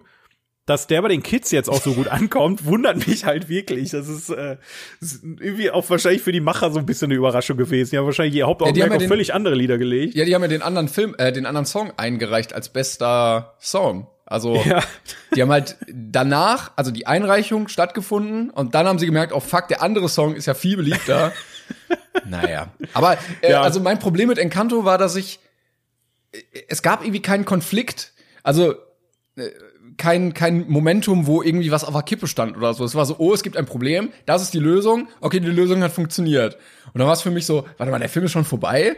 dass 0.66 0.86
der 0.88 1.00
bei 1.02 1.08
den 1.08 1.22
Kids 1.22 1.50
jetzt 1.52 1.68
auch 1.68 1.80
so 1.80 1.94
gut 1.94 2.08
ankommt, 2.10 2.64
wundert 2.66 3.06
mich 3.06 3.24
halt 3.24 3.48
wirklich. 3.48 3.90
Das 3.90 4.08
ist, 4.08 4.28
äh, 4.30 4.56
ist 5.00 5.22
irgendwie 5.22 5.70
auch 5.70 5.88
wahrscheinlich 5.88 6.22
für 6.22 6.32
die 6.32 6.40
Macher 6.40 6.70
so 6.72 6.78
ein 6.78 6.86
bisschen 6.86 7.06
eine 7.06 7.14
Überraschung 7.14 7.56
gewesen. 7.56 7.90
Die 7.92 7.98
haben 7.98 8.04
wahrscheinlich 8.06 8.34
ihr 8.34 8.46
Hauptaugenmerk 8.46 8.82
haben 8.84 8.90
ja 8.92 8.96
auf 8.96 9.02
den- 9.02 9.08
völlig 9.08 9.32
andere 9.32 9.54
Lieder 9.54 9.78
gelegt. 9.78 10.14
ja, 10.14 10.24
die 10.24 10.34
haben 10.34 10.42
ja 10.42 10.48
den 10.48 10.62
anderen 10.62 10.88
Film, 10.88 11.14
äh, 11.18 11.32
den 11.32 11.46
anderen 11.46 11.66
Song 11.66 11.92
eingereicht 11.96 12.52
als 12.52 12.68
bester 12.68 13.54
Song. 13.60 14.08
Also 14.28 14.56
Ja. 14.64 14.82
die 15.36 15.42
haben 15.42 15.52
halt 15.52 15.76
danach, 15.88 16.72
also 16.74 16.90
die 16.90 17.06
Einreichung 17.06 17.68
stattgefunden 17.68 18.50
und 18.50 18.74
dann 18.74 18.86
haben 18.88 18.98
sie 18.98 19.06
gemerkt, 19.06 19.32
oh 19.32 19.38
fuck, 19.40 19.68
der 19.68 19.82
andere 19.82 20.08
Song 20.08 20.34
ist 20.34 20.46
ja 20.46 20.54
viel 20.54 20.76
beliebter. 20.76 21.32
naja. 22.28 22.72
Aber 22.92 23.18
äh, 23.40 23.52
Ja. 23.52 23.62
also 23.62 23.78
mein 23.78 24.00
Problem 24.00 24.28
mit 24.28 24.38
Encanto 24.38 24.84
war, 24.84 24.98
dass 24.98 25.14
ich 25.14 25.38
äh, 26.32 26.38
es 26.68 26.82
gab 26.82 27.02
irgendwie 27.02 27.22
keinen 27.22 27.44
Konflikt. 27.44 28.12
Also 28.42 28.72
äh, 29.36 29.50
kein, 29.96 30.34
kein 30.34 30.68
Momentum, 30.68 31.26
wo 31.26 31.42
irgendwie 31.42 31.70
was 31.70 31.84
auf 31.84 31.94
der 31.94 32.02
Kippe 32.02 32.26
stand 32.26 32.56
oder 32.56 32.74
so. 32.74 32.84
Es 32.84 32.94
war 32.94 33.06
so, 33.06 33.16
oh, 33.18 33.32
es 33.32 33.42
gibt 33.42 33.56
ein 33.56 33.66
Problem, 33.66 34.10
das 34.26 34.42
ist 34.42 34.54
die 34.54 34.58
Lösung, 34.58 35.08
okay, 35.20 35.40
die 35.40 35.48
Lösung 35.48 35.82
hat 35.82 35.92
funktioniert. 35.92 36.56
Und 36.92 36.98
dann 36.98 37.06
war 37.06 37.14
es 37.14 37.22
für 37.22 37.30
mich 37.30 37.46
so, 37.46 37.66
warte 37.78 37.90
mal, 37.90 37.98
der 37.98 38.08
Film 38.08 38.26
ist 38.26 38.32
schon 38.32 38.44
vorbei. 38.44 38.96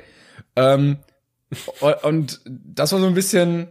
Ähm, 0.56 0.98
und, 2.02 2.40
das 2.44 2.92
war 2.92 3.00
so 3.00 3.06
ein 3.06 3.14
bisschen, 3.14 3.68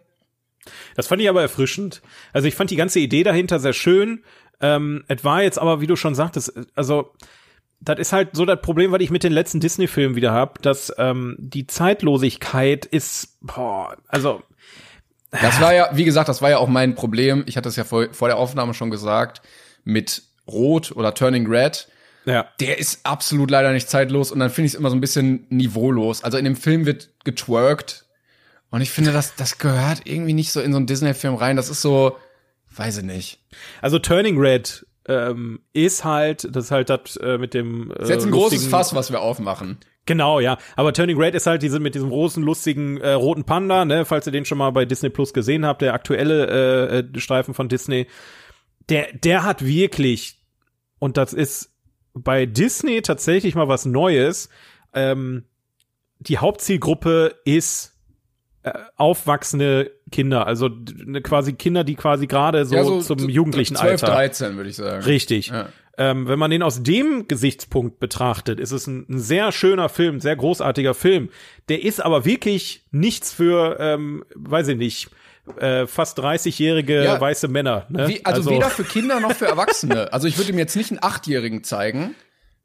Das 0.95 1.07
fand 1.07 1.21
ich 1.21 1.29
aber 1.29 1.41
erfrischend. 1.41 2.01
Also 2.33 2.47
ich 2.47 2.55
fand 2.55 2.71
die 2.71 2.75
ganze 2.75 2.99
Idee 2.99 3.23
dahinter 3.23 3.59
sehr 3.59 3.73
schön. 3.73 4.23
Ähm, 4.59 5.03
es 5.07 5.23
war 5.23 5.43
jetzt 5.43 5.59
aber, 5.59 5.81
wie 5.81 5.87
du 5.87 5.95
schon 5.95 6.15
sagtest, 6.15 6.53
also 6.75 7.13
das 7.79 7.99
ist 7.99 8.13
halt 8.13 8.29
so 8.33 8.45
das 8.45 8.61
Problem, 8.61 8.91
was 8.91 9.01
ich 9.01 9.11
mit 9.11 9.23
den 9.23 9.31
letzten 9.31 9.59
Disney-Filmen 9.59 10.15
wieder 10.15 10.31
hab, 10.31 10.61
dass 10.63 10.91
ähm, 10.97 11.35
die 11.39 11.67
Zeitlosigkeit 11.67 12.85
ist, 12.85 13.37
boah, 13.41 13.95
also 14.07 14.41
Das 15.41 15.59
war 15.61 15.73
ja, 15.73 15.89
wie 15.93 16.05
gesagt, 16.05 16.29
das 16.29 16.41
war 16.41 16.49
ja 16.49 16.57
auch 16.57 16.67
mein 16.67 16.95
Problem. 16.95 17.43
Ich 17.47 17.57
hatte 17.57 17.69
es 17.69 17.75
ja 17.75 17.83
vor, 17.83 18.07
vor 18.13 18.27
der 18.27 18.37
Aufnahme 18.37 18.73
schon 18.73 18.89
gesagt, 18.91 19.41
mit 19.83 20.21
Rot 20.47 20.91
oder 20.91 21.13
Turning 21.13 21.47
Red. 21.47 21.87
ja. 22.25 22.47
Der 22.59 22.77
ist 22.79 23.05
absolut 23.05 23.51
leider 23.51 23.71
nicht 23.73 23.89
zeitlos 23.89 24.31
und 24.31 24.39
dann 24.39 24.49
finde 24.49 24.67
ich 24.67 24.73
es 24.73 24.79
immer 24.79 24.89
so 24.89 24.95
ein 24.95 25.01
bisschen 25.01 25.45
niveaulos. 25.49 26.23
Also 26.23 26.37
in 26.37 26.45
dem 26.45 26.55
Film 26.55 26.85
wird 26.85 27.09
getwerkt 27.23 28.05
und 28.69 28.81
ich 28.81 28.91
finde, 28.91 29.11
das, 29.11 29.35
das 29.35 29.57
gehört 29.59 30.01
irgendwie 30.05 30.33
nicht 30.33 30.51
so 30.51 30.59
in 30.61 30.71
so 30.71 30.77
einen 30.77 30.87
Disney-Film 30.87 31.35
rein. 31.35 31.55
Das 31.55 31.69
ist 31.69 31.81
so, 31.81 32.17
weiß 32.75 32.97
ich 32.97 33.03
nicht. 33.05 33.39
Also 33.81 33.97
Turning 33.99 34.37
Red 34.37 34.85
ähm, 35.07 35.59
ist 35.73 36.03
halt, 36.03 36.47
das 36.53 36.65
ist 36.65 36.71
halt 36.71 36.89
das 36.89 37.15
äh, 37.17 37.37
mit 37.37 37.53
dem. 37.53 37.91
Äh, 37.91 37.95
Das 37.95 38.03
ist 38.03 38.09
jetzt 38.09 38.25
ein 38.25 38.31
großes 38.31 38.67
Fass, 38.67 38.93
was 38.93 39.09
wir 39.11 39.21
aufmachen. 39.21 39.77
Genau, 40.07 40.39
ja. 40.39 40.57
Aber 40.75 40.93
Turning 40.93 41.17
Red 41.17 41.35
ist 41.35 41.45
halt 41.45 41.61
diese 41.61 41.79
mit 41.79 41.93
diesem 41.93 42.09
großen, 42.09 42.41
lustigen 42.41 42.97
äh, 42.97 43.11
roten 43.11 43.43
Panda, 43.43 43.85
ne, 43.85 44.05
falls 44.05 44.25
ihr 44.25 44.31
den 44.31 44.45
schon 44.45 44.57
mal 44.57 44.71
bei 44.71 44.85
Disney 44.85 45.09
Plus 45.09 45.33
gesehen 45.33 45.65
habt, 45.65 45.83
der 45.83 45.93
aktuelle 45.93 46.47
äh, 46.47 46.99
äh, 46.99 47.19
Streifen 47.19 47.53
von 47.53 47.69
Disney. 47.69 48.07
Der, 48.89 49.13
der 49.13 49.43
hat 49.43 49.63
wirklich, 49.63 50.39
und 50.97 51.17
das 51.17 51.33
ist 51.33 51.73
bei 52.15 52.45
Disney 52.45 53.01
tatsächlich 53.01 53.53
mal 53.53 53.67
was 53.67 53.85
Neues, 53.85 54.49
ähm, 54.93 55.43
die 56.19 56.39
Hauptzielgruppe 56.39 57.35
ist 57.45 57.93
äh, 58.63 58.71
aufwachsende 58.95 59.91
Kinder, 60.11 60.47
also 60.47 60.69
ne, 60.69 61.21
quasi 61.21 61.53
Kinder, 61.53 61.83
die 61.83 61.95
quasi 61.95 62.27
gerade 62.27 62.65
so, 62.65 63.01
zum 63.01 63.29
jugendlichen 63.29 63.75
12, 63.75 64.03
Alter. 64.03 64.15
13, 64.15 64.55
würde 64.55 64.69
ich 64.69 64.77
sagen. 64.77 65.03
Richtig. 65.03 65.47
Ja. 65.47 65.69
Ähm, 65.99 66.27
wenn 66.27 66.37
man 66.37 66.51
den 66.51 66.61
aus 66.61 66.83
dem 66.83 67.27
Gesichtspunkt 67.27 67.99
betrachtet, 67.99 68.59
ist 68.59 68.71
es 68.71 68.85
ein, 68.85 69.05
ein 69.09 69.19
sehr 69.19 69.51
schöner 69.51 69.89
Film, 69.89 70.17
ein 70.17 70.21
sehr 70.21 70.35
großartiger 70.35 70.93
Film. 70.93 71.29
Der 71.69 71.83
ist 71.83 71.99
aber 71.99 72.23
wirklich 72.23 72.85
nichts 72.91 73.33
für, 73.33 73.77
ähm, 73.79 74.23
weiß 74.35 74.67
ich 74.69 74.77
nicht, 74.77 75.09
äh, 75.59 75.87
fast 75.87 76.19
30-jährige 76.19 77.03
Ja. 77.03 77.19
weiße 77.19 77.47
Männer. 77.47 77.85
Ne? 77.89 78.07
Wie, 78.09 78.25
also, 78.25 78.49
weder 78.51 78.69
für 78.69 78.83
Kinder 78.83 79.19
noch 79.19 79.33
für 79.33 79.47
Erwachsene. 79.47 80.11
Also 80.13 80.27
ich 80.27 80.37
würde 80.37 80.51
ihm 80.51 80.57
jetzt 80.59 80.75
nicht 80.75 80.91
einen 80.91 81.01
Achtjährigen 81.01 81.63
zeigen, 81.63 82.15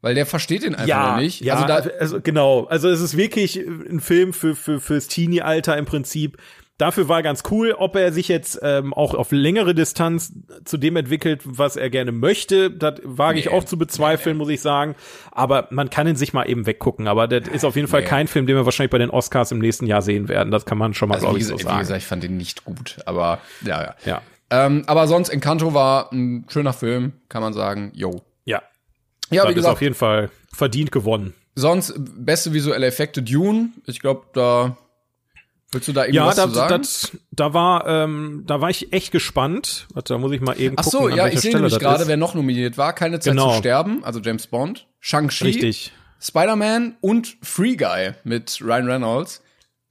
weil 0.01 0.15
der 0.15 0.25
versteht 0.25 0.63
ihn 0.63 0.75
einfach 0.75 0.87
ja, 0.87 1.17
nicht. 1.17 1.41
Ja, 1.41 1.55
also 1.55 1.67
da, 1.67 1.75
also 1.99 2.21
genau. 2.21 2.65
Also 2.65 2.89
es 2.89 3.01
ist 3.01 3.17
wirklich 3.17 3.57
ein 3.57 3.99
Film 3.99 4.33
für, 4.33 4.55
für 4.55 4.79
fürs 4.79 5.07
Teenie-Alter 5.07 5.77
im 5.77 5.85
Prinzip. 5.85 6.37
Dafür 6.79 7.07
war 7.07 7.21
ganz 7.21 7.43
cool, 7.51 7.73
ob 7.77 7.95
er 7.95 8.11
sich 8.11 8.27
jetzt 8.27 8.59
ähm, 8.63 8.93
auch 8.95 9.13
auf 9.13 9.31
längere 9.31 9.75
Distanz 9.75 10.33
zu 10.65 10.77
dem 10.77 10.95
entwickelt, 10.95 11.41
was 11.45 11.75
er 11.75 11.91
gerne 11.91 12.11
möchte. 12.11 12.71
Das 12.71 12.95
wage 13.03 13.37
ich 13.39 13.45
Nee. 13.45 13.51
auch 13.51 13.63
zu 13.63 13.77
bezweifeln, 13.77 14.37
muss 14.37 14.49
ich 14.49 14.59
sagen. 14.59 14.95
Aber 15.31 15.67
man 15.69 15.91
kann 15.91 16.07
ihn 16.07 16.15
sich 16.15 16.33
mal 16.33 16.49
eben 16.49 16.65
weggucken. 16.65 17.07
Aber 17.07 17.27
das 17.27 17.47
ist 17.47 17.63
auf 17.63 17.75
jeden 17.75 17.87
Fall 17.87 18.01
Nee. 18.01 18.07
kein 18.07 18.27
Film, 18.27 18.47
den 18.47 18.55
wir 18.55 18.65
wahrscheinlich 18.65 18.89
bei 18.91 18.97
den 18.97 19.11
Oscars 19.11 19.51
im 19.51 19.59
nächsten 19.59 19.85
Jahr 19.85 20.01
sehen 20.01 20.27
werden. 20.29 20.49
Das 20.49 20.65
kann 20.65 20.79
man 20.79 20.95
schon 20.95 21.09
mal, 21.09 21.15
also 21.15 21.27
glaube 21.27 21.37
ich, 21.39 21.45
so 21.45 21.53
gesagt, 21.53 21.63
wie 21.65 21.69
sagen. 21.69 21.79
gesagt, 21.81 22.01
ich 22.01 22.07
fand 22.07 22.23
den 22.23 22.37
nicht 22.37 22.65
gut. 22.65 22.97
Aber 23.05 23.37
ja, 23.61 23.83
ja. 23.83 23.95
ja, 24.05 24.21
Ähm, 24.49 24.83
aber 24.87 25.07
sonst, 25.07 25.29
Encanto 25.29 25.75
war 25.75 26.11
ein 26.11 26.45
schöner 26.49 26.73
Film, 26.73 27.13
kann 27.29 27.43
man 27.43 27.53
sagen. 27.53 27.91
Yo. 27.93 28.23
ja. 28.45 28.63
Ja, 29.29 29.43
das 29.43 29.45
wie 29.45 29.49
ist 29.51 29.55
gesagt, 29.57 29.73
auf 29.73 29.81
jeden 29.81 29.95
Fall 29.95 30.29
verdient 30.51 30.91
gewonnen. 30.91 31.33
sonst 31.55 31.93
beste 31.97 32.51
visuelle 32.53 32.85
Effekte 32.87 33.21
Dune. 33.23 33.69
Ich 33.85 33.99
glaube, 33.99 34.23
da 34.33 34.75
willst 35.73 35.87
du 35.87 35.93
da 35.93 36.05
Ja, 36.05 36.25
irgendwas 36.25 36.35
da, 36.35 36.43
zu 36.47 36.53
sagen? 36.53 36.81
das, 36.81 37.11
da 37.31 37.53
war, 37.53 37.87
ähm, 37.87 38.43
da 38.47 38.61
war 38.61 38.69
ich 38.69 38.93
echt 38.93 39.11
gespannt. 39.11 39.87
Warte, 39.93 40.13
da 40.13 40.17
muss 40.19 40.31
ich 40.31 40.41
mal 40.41 40.59
eben 40.59 40.75
Ach 40.77 40.83
gucken. 40.83 40.99
so, 40.99 41.09
ja, 41.09 41.27
ich 41.27 41.39
sehe 41.41 41.53
nämlich 41.55 41.77
gerade, 41.79 42.07
wer 42.07 42.17
noch 42.17 42.33
nominiert 42.35 42.77
war. 42.77 42.93
Keine 42.93 43.19
Zeit 43.19 43.33
Genau. 43.33 43.51
zu 43.53 43.57
sterben, 43.59 44.03
also 44.03 44.19
James 44.19 44.47
Bond, 44.47 44.87
Shang-Chi, 44.99 45.43
Richtig. 45.45 45.91
Spider-Man 46.19 46.95
und 47.01 47.35
Free 47.41 47.75
Guy 47.75 48.13
mit 48.23 48.59
Ryan 48.61 48.87
Reynolds. 48.87 49.41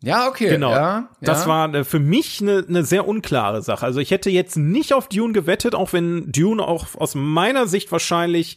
Ja, 0.04 0.26
okay. 0.28 0.48
Genau. 0.48 0.72
Ja, 0.72 1.10
Das 1.20 1.42
ja. 1.42 1.48
war 1.48 1.74
äh, 1.74 1.84
für 1.84 2.00
mich 2.00 2.40
eine 2.40 2.64
ne 2.66 2.84
sehr 2.84 3.06
unklare 3.06 3.62
Sache. 3.62 3.86
Also 3.86 4.00
ich 4.00 4.10
hätte 4.10 4.30
jetzt 4.30 4.56
nicht 4.56 4.94
auf 4.94 5.08
Dune 5.08 5.32
gewettet, 5.32 5.74
auch 5.76 5.92
wenn 5.92 6.32
Dune 6.32 6.62
auch 6.66 6.86
aus 6.96 7.14
meiner 7.14 7.68
Sicht 7.68 7.92
wahrscheinlich 7.92 8.56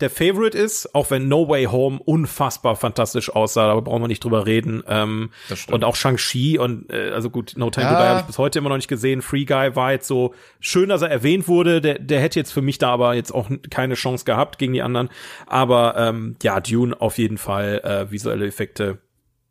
der 0.00 0.10
Favorite 0.10 0.56
ist, 0.56 0.94
auch 0.94 1.10
wenn 1.10 1.26
No 1.28 1.48
Way 1.48 1.64
Home 1.64 1.98
unfassbar 2.04 2.76
fantastisch 2.76 3.30
aussah, 3.34 3.66
da 3.74 3.80
brauchen 3.80 4.02
wir 4.02 4.08
nicht 4.08 4.22
drüber 4.22 4.46
reden. 4.46 4.82
Ähm, 4.86 5.30
Das 5.48 5.66
und 5.66 5.82
auch 5.84 5.96
Shang-Chi 5.96 6.58
und 6.58 6.88
äh, 6.92 7.10
also 7.10 7.30
gut, 7.30 7.54
No 7.56 7.70
Time 7.70 7.86
Ja. 7.86 7.92
to 7.94 7.98
Die 8.02 8.08
habe 8.08 8.20
ich 8.20 8.26
bis 8.26 8.38
heute 8.38 8.60
immer 8.60 8.68
noch 8.68 8.76
nicht 8.76 8.88
gesehen. 8.88 9.22
Free 9.22 9.44
Guy 9.44 9.74
war 9.74 9.90
jetzt 9.92 10.06
so 10.06 10.34
schön, 10.60 10.88
dass 10.88 11.02
er 11.02 11.10
erwähnt 11.10 11.48
wurde. 11.48 11.80
Der, 11.80 11.98
der 11.98 12.20
hätte 12.20 12.38
jetzt 12.38 12.52
für 12.52 12.62
mich 12.62 12.78
da 12.78 12.90
aber 12.92 13.14
jetzt 13.14 13.32
auch 13.34 13.50
keine 13.70 13.94
Chance 13.94 14.24
gehabt 14.24 14.58
gegen 14.58 14.72
die 14.72 14.82
anderen. 14.82 15.08
Aber 15.46 15.96
ähm, 15.96 16.36
ja, 16.42 16.60
Dune 16.60 16.94
auf 17.00 17.18
jeden 17.18 17.38
Fall 17.38 17.80
äh, 17.82 18.10
visuelle 18.12 18.46
Effekte. 18.46 18.98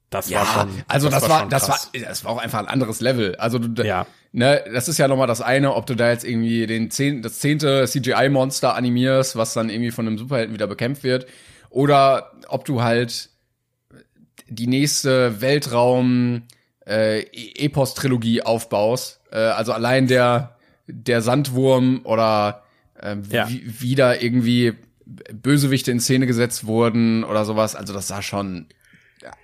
Das 0.10 0.30
Ja, 0.30 0.40
war 0.40 0.46
schon. 0.46 0.84
also 0.88 1.10
das, 1.10 1.28
war, 1.28 1.40
schon 1.42 1.50
das 1.50 1.68
war, 1.68 1.78
das 2.08 2.24
war 2.24 2.32
auch 2.32 2.38
einfach 2.38 2.60
ein 2.60 2.68
anderes 2.68 3.02
Level. 3.02 3.36
Also 3.36 3.60
du, 3.60 3.84
Ja. 3.84 4.08
Ne, 4.38 4.64
das 4.72 4.88
ist 4.88 5.00
ja 5.00 5.08
noch 5.08 5.18
mal 5.18 5.28
das 5.28 5.42
eine, 5.42 5.74
ob 5.74 5.88
du 5.88 5.96
da 5.96 6.12
jetzt 6.12 6.24
irgendwie 6.24 6.68
den 6.68 6.92
zehn, 6.92 7.22
das 7.22 7.40
zehnte 7.40 7.86
CGI-Monster 7.88 8.76
animierst, 8.76 9.36
was 9.36 9.54
dann 9.54 9.70
irgendwie 9.70 9.92
von 9.92 10.06
einem 10.08 10.18
Superhelden 10.18 10.54
wieder 10.54 10.68
bekämpft 10.68 11.04
wird, 11.04 11.26
oder 11.70 12.32
ob 12.48 12.64
du 12.64 12.84
halt 12.84 13.30
die 14.48 14.68
nächste 14.68 15.42
Weltraum 15.42 16.44
äh, 16.86 17.22
Epos-Trilogie 17.66 18.44
aufbaust. 18.44 19.22
Äh, 19.32 19.38
also 19.38 19.74
allein 19.74 20.08
der 20.08 20.56
der 20.90 21.22
Sandwurm 21.22 22.02
oder 22.06 22.64
äh, 23.02 23.18
Ja. 23.30 23.50
wie, 23.50 23.82
wieder 23.82 24.22
irgendwie 24.22 24.74
Bösewichte 25.06 25.92
in 25.92 26.00
Szene 26.00 26.28
gesetzt 26.28 26.66
wurden 26.66 27.26
oder 27.26 27.44
sowas. 27.44 27.76
Also 27.76 27.92
das 27.94 28.08
sah 28.08 28.22
schon 28.22 28.68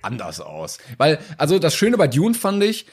anders 0.02 0.40
aus. 0.40 0.78
Weil, 0.96 1.18
also 1.36 1.58
das 1.58 1.74
Schöne 1.74 1.98
bei 1.98 2.08
Dune 2.08 2.34
fand 2.34 2.62
ich, 2.62 2.86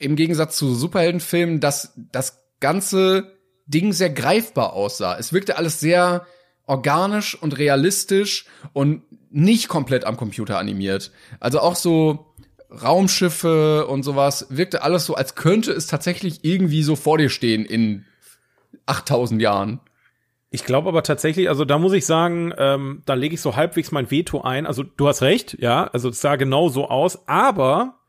im 0.00 0.16
Gegensatz 0.16 0.56
zu 0.56 0.74
Superheldenfilmen, 0.74 1.60
dass 1.60 1.92
das 2.10 2.42
ganze 2.58 3.36
Ding 3.66 3.92
sehr 3.92 4.10
greifbar 4.10 4.72
aussah. 4.72 5.16
Es 5.16 5.32
wirkte 5.32 5.56
alles 5.56 5.78
sehr 5.78 6.26
organisch 6.66 7.40
und 7.40 7.58
realistisch 7.58 8.46
und 8.72 9.02
nicht 9.30 9.68
komplett 9.68 10.04
am 10.04 10.16
Computer 10.16 10.58
animiert. 10.58 11.12
Also 11.38 11.60
auch 11.60 11.76
so 11.76 12.34
Raumschiffe 12.70 13.86
und 13.86 14.02
sowas 14.02 14.46
wirkte 14.50 14.82
alles 14.82 15.04
so, 15.04 15.14
als 15.14 15.34
könnte 15.34 15.72
es 15.72 15.86
tatsächlich 15.86 16.44
irgendwie 16.44 16.82
so 16.82 16.96
vor 16.96 17.18
dir 17.18 17.28
stehen 17.28 17.64
in 17.64 18.06
8000 18.86 19.42
Jahren. 19.42 19.80
Ich 20.50 20.64
glaube 20.64 20.88
aber 20.88 21.02
tatsächlich, 21.02 21.48
also 21.48 21.64
da 21.64 21.78
muss 21.78 21.92
ich 21.92 22.06
sagen, 22.06 22.52
ähm, 22.58 23.02
da 23.06 23.14
lege 23.14 23.34
ich 23.34 23.40
so 23.40 23.54
halbwegs 23.54 23.92
mein 23.92 24.10
Veto 24.10 24.40
ein. 24.40 24.66
Also 24.66 24.82
du 24.82 25.06
hast 25.06 25.22
recht, 25.22 25.58
ja, 25.60 25.84
also 25.84 26.08
es 26.08 26.20
sah 26.20 26.36
genau 26.36 26.68
so 26.68 26.88
aus, 26.88 27.28
aber 27.28 27.99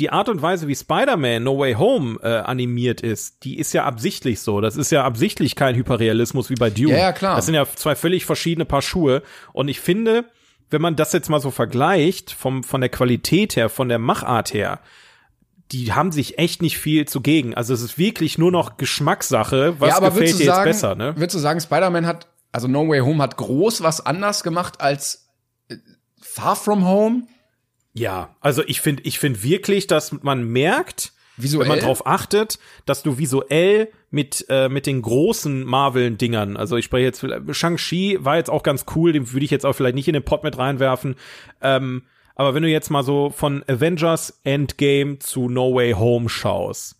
die 0.00 0.10
Art 0.10 0.28
und 0.30 0.40
Weise, 0.40 0.66
wie 0.66 0.74
Spider-Man 0.74 1.42
No 1.42 1.58
Way 1.58 1.74
Home 1.74 2.18
äh, 2.22 2.38
animiert 2.38 3.02
ist, 3.02 3.44
die 3.44 3.58
ist 3.58 3.74
ja 3.74 3.84
absichtlich 3.84 4.40
so. 4.40 4.60
Das 4.60 4.76
ist 4.76 4.90
ja 4.90 5.04
absichtlich 5.04 5.54
kein 5.54 5.76
Hyperrealismus 5.76 6.48
wie 6.48 6.54
bei 6.54 6.70
Dune. 6.70 6.92
Ja, 6.92 6.98
ja, 6.98 7.12
klar. 7.12 7.36
Das 7.36 7.44
sind 7.44 7.54
ja 7.54 7.66
zwei 7.66 7.94
völlig 7.94 8.24
verschiedene 8.24 8.64
Paar 8.64 8.80
Schuhe. 8.80 9.22
Und 9.52 9.68
ich 9.68 9.78
finde, 9.78 10.24
wenn 10.70 10.80
man 10.80 10.96
das 10.96 11.12
jetzt 11.12 11.28
mal 11.28 11.40
so 11.40 11.50
vergleicht, 11.50 12.32
vom, 12.32 12.64
von 12.64 12.80
der 12.80 12.88
Qualität 12.88 13.56
her, 13.56 13.68
von 13.68 13.90
der 13.90 13.98
Machart 13.98 14.54
her, 14.54 14.80
die 15.70 15.92
haben 15.92 16.12
sich 16.12 16.38
echt 16.38 16.62
nicht 16.62 16.78
viel 16.78 17.06
zugegen. 17.06 17.54
Also 17.54 17.74
es 17.74 17.82
ist 17.82 17.98
wirklich 17.98 18.38
nur 18.38 18.50
noch 18.50 18.78
Geschmackssache. 18.78 19.76
Was 19.78 19.96
gefällt 19.96 20.14
würdest 20.14 20.40
dir 20.40 20.46
sagen, 20.46 20.66
jetzt 20.66 20.80
besser, 20.80 20.94
ne? 20.94 21.14
Würdest 21.16 21.34
du 21.34 21.38
sagen, 21.38 21.60
Spider-Man 21.60 22.06
hat, 22.06 22.26
also 22.52 22.68
No 22.68 22.88
Way 22.88 23.00
Home 23.00 23.22
hat 23.22 23.36
groß 23.36 23.82
was 23.82 24.04
anders 24.04 24.42
gemacht 24.42 24.80
als 24.80 25.28
äh, 25.68 25.76
Far 26.20 26.56
From 26.56 26.86
Home? 26.86 27.24
Ja, 27.92 28.36
also 28.40 28.62
ich 28.66 28.80
finde, 28.80 29.02
ich 29.04 29.18
finde 29.18 29.42
wirklich, 29.42 29.86
dass 29.86 30.12
man 30.22 30.44
merkt, 30.44 31.12
Visuell? 31.36 31.62
wenn 31.62 31.76
man 31.76 31.80
drauf 31.80 32.06
achtet, 32.06 32.58
dass 32.86 33.02
du 33.02 33.18
visuell 33.18 33.90
mit 34.10 34.46
äh, 34.48 34.68
mit 34.68 34.86
den 34.86 35.02
großen 35.02 35.64
Marvel-Dingern, 35.64 36.56
also 36.56 36.76
ich 36.76 36.84
spreche 36.84 37.04
jetzt 37.04 37.24
Shang-Chi 37.56 38.18
war 38.20 38.36
jetzt 38.36 38.50
auch 38.50 38.62
ganz 38.62 38.84
cool, 38.94 39.12
den 39.12 39.32
würde 39.32 39.44
ich 39.44 39.50
jetzt 39.50 39.66
auch 39.66 39.72
vielleicht 39.72 39.94
nicht 39.94 40.08
in 40.08 40.14
den 40.14 40.24
Pot 40.24 40.44
mit 40.44 40.58
reinwerfen. 40.58 41.16
Ähm, 41.62 42.02
aber 42.34 42.54
wenn 42.54 42.62
du 42.62 42.68
jetzt 42.68 42.90
mal 42.90 43.02
so 43.02 43.30
von 43.30 43.64
Avengers 43.68 44.40
Endgame 44.44 45.18
zu 45.18 45.48
No 45.48 45.74
Way 45.74 45.92
Home 45.92 46.28
schaust, 46.28 46.99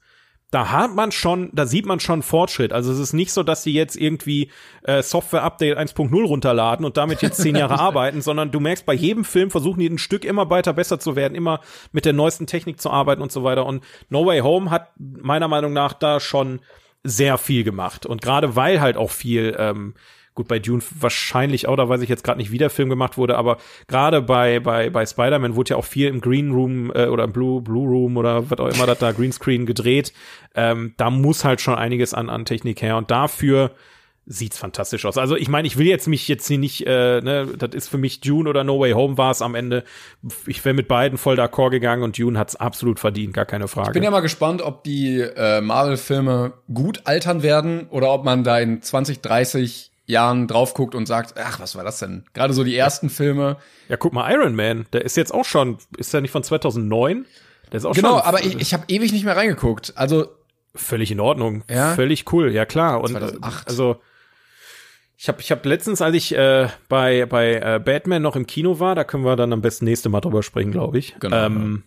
da 0.50 0.70
hat 0.70 0.94
man 0.94 1.12
schon, 1.12 1.50
da 1.52 1.66
sieht 1.66 1.86
man 1.86 2.00
schon 2.00 2.22
Fortschritt. 2.22 2.72
Also 2.72 2.90
es 2.92 2.98
ist 2.98 3.12
nicht 3.12 3.32
so, 3.32 3.42
dass 3.42 3.62
sie 3.62 3.72
jetzt 3.72 3.96
irgendwie 3.96 4.50
äh, 4.82 5.02
Software 5.02 5.42
Update 5.42 5.78
1.0 5.78 6.24
runterladen 6.24 6.84
und 6.84 6.96
damit 6.96 7.22
jetzt 7.22 7.40
zehn 7.40 7.54
Jahre 7.54 7.78
arbeiten, 7.78 8.20
sondern 8.20 8.50
du 8.50 8.58
merkst, 8.58 8.84
bei 8.84 8.94
jedem 8.94 9.24
Film 9.24 9.50
versuchen 9.50 9.78
die 9.78 9.88
ein 9.88 9.98
Stück 9.98 10.24
immer 10.24 10.50
weiter 10.50 10.72
besser 10.72 10.98
zu 10.98 11.14
werden, 11.14 11.34
immer 11.34 11.60
mit 11.92 12.04
der 12.04 12.12
neuesten 12.12 12.46
Technik 12.46 12.80
zu 12.80 12.90
arbeiten 12.90 13.22
und 13.22 13.30
so 13.30 13.44
weiter. 13.44 13.64
Und 13.64 13.84
No 14.08 14.26
Way 14.26 14.40
Home 14.40 14.70
hat 14.70 14.90
meiner 14.98 15.48
Meinung 15.48 15.72
nach 15.72 15.92
da 15.92 16.18
schon 16.18 16.60
sehr 17.04 17.38
viel 17.38 17.62
gemacht. 17.62 18.04
Und 18.04 18.20
gerade 18.20 18.56
weil 18.56 18.80
halt 18.80 18.96
auch 18.96 19.10
viel 19.10 19.56
ähm, 19.58 19.94
Gut, 20.40 20.48
bei 20.48 20.58
Dune 20.58 20.82
wahrscheinlich 20.98 21.68
auch, 21.68 21.76
da 21.76 21.86
weiß 21.86 22.00
ich 22.00 22.08
jetzt 22.08 22.24
gerade 22.24 22.38
nicht, 22.38 22.50
wie 22.50 22.56
der 22.56 22.70
Film 22.70 22.88
gemacht 22.88 23.18
wurde, 23.18 23.36
aber 23.36 23.58
gerade 23.88 24.22
bei, 24.22 24.58
bei, 24.58 24.88
bei 24.88 25.04
Spider-Man 25.04 25.54
wurde 25.54 25.70
ja 25.70 25.76
auch 25.76 25.84
viel 25.84 26.08
im 26.08 26.22
Green 26.22 26.50
Room 26.52 26.90
äh, 26.94 27.08
oder 27.08 27.24
im 27.24 27.32
Blue, 27.32 27.60
Blue 27.60 27.86
Room 27.86 28.16
oder 28.16 28.48
was 28.48 28.58
auch 28.58 28.68
immer 28.68 28.86
das 28.86 28.98
da 29.00 29.12
Greenscreen 29.20 29.66
gedreht. 29.66 30.14
Ähm, 30.54 30.94
da 30.96 31.10
muss 31.10 31.44
halt 31.44 31.60
schon 31.60 31.74
einiges 31.74 32.14
an, 32.14 32.30
an 32.30 32.46
Technik 32.46 32.80
her 32.80 32.96
und 32.96 33.10
dafür 33.10 33.72
sieht's 34.24 34.56
fantastisch 34.56 35.04
aus. 35.04 35.18
Also 35.18 35.36
ich 35.36 35.50
meine, 35.50 35.66
ich 35.66 35.76
will 35.76 35.86
jetzt 35.86 36.08
mich 36.08 36.26
jetzt 36.26 36.46
hier 36.46 36.56
nicht, 36.56 36.86
äh, 36.86 37.20
ne, 37.20 37.48
das 37.58 37.74
ist 37.74 37.88
für 37.88 37.98
mich 37.98 38.22
Dune 38.22 38.48
oder 38.48 38.64
No 38.64 38.80
Way 38.80 38.92
Home 38.92 39.18
war 39.18 39.32
es 39.32 39.42
am 39.42 39.54
Ende. 39.54 39.84
Ich 40.46 40.64
wäre 40.64 40.74
mit 40.74 40.88
beiden 40.88 41.18
voll 41.18 41.38
d'accord 41.38 41.68
gegangen 41.68 42.02
und 42.02 42.18
Dune 42.18 42.38
hat's 42.38 42.56
absolut 42.56 42.98
verdient, 42.98 43.34
gar 43.34 43.44
keine 43.44 43.68
Frage. 43.68 43.90
Ich 43.90 43.92
bin 43.92 44.02
ja 44.02 44.10
mal 44.10 44.20
gespannt, 44.20 44.62
ob 44.62 44.84
die 44.84 45.20
äh, 45.20 45.60
Marvel-Filme 45.60 46.54
gut 46.72 47.02
altern 47.04 47.42
werden 47.42 47.88
oder 47.90 48.10
ob 48.10 48.24
man 48.24 48.42
da 48.42 48.58
in 48.58 48.80
20, 48.80 49.20
30 49.20 49.89
Jahren 50.10 50.46
drauf 50.48 50.74
guckt 50.74 50.94
und 50.94 51.06
sagt, 51.06 51.34
ach, 51.38 51.60
was 51.60 51.74
war 51.76 51.84
das 51.84 51.98
denn? 52.00 52.24
Gerade 52.34 52.52
so 52.52 52.64
die 52.64 52.76
ersten 52.76 53.08
Filme. 53.10 53.56
Ja, 53.88 53.96
guck 53.96 54.12
mal, 54.12 54.30
Iron 54.32 54.54
Man, 54.54 54.86
der 54.92 55.04
ist 55.04 55.16
jetzt 55.16 55.32
auch 55.32 55.44
schon, 55.44 55.78
ist 55.96 56.12
der 56.12 56.20
nicht 56.20 56.30
von 56.30 56.42
2009? 56.42 57.24
Der 57.72 57.78
ist 57.78 57.84
auch 57.84 57.94
Genau, 57.94 58.18
schon 58.18 58.26
aber 58.26 58.40
ich, 58.44 58.56
ich 58.60 58.74
habe 58.74 58.84
ewig 58.88 59.12
nicht 59.12 59.24
mehr 59.24 59.36
reingeguckt. 59.36 59.92
Also 59.96 60.26
völlig 60.74 61.10
in 61.10 61.20
Ordnung, 61.20 61.64
Ja? 61.70 61.94
völlig 61.94 62.32
cool, 62.32 62.50
ja 62.52 62.64
klar. 62.66 63.00
Und 63.00 63.10
2008. 63.10 63.66
äh, 63.66 63.68
also 63.70 64.00
ich 65.16 65.28
habe 65.28 65.40
ich 65.40 65.50
hab 65.52 65.64
letztens, 65.66 66.00
als 66.00 66.14
ich 66.16 66.34
äh, 66.34 66.68
bei 66.88 67.26
bei 67.26 67.54
äh, 67.56 67.78
Batman 67.84 68.22
noch 68.22 68.36
im 68.36 68.46
Kino 68.46 68.80
war, 68.80 68.94
da 68.94 69.04
können 69.04 69.24
wir 69.24 69.36
dann 69.36 69.52
am 69.52 69.60
besten 69.60 69.84
nächste 69.84 70.08
Mal 70.08 70.20
drüber 70.20 70.42
sprechen, 70.42 70.72
glaube 70.72 70.98
ich. 70.98 71.14
Genau, 71.20 71.36
Ähm, 71.46 71.82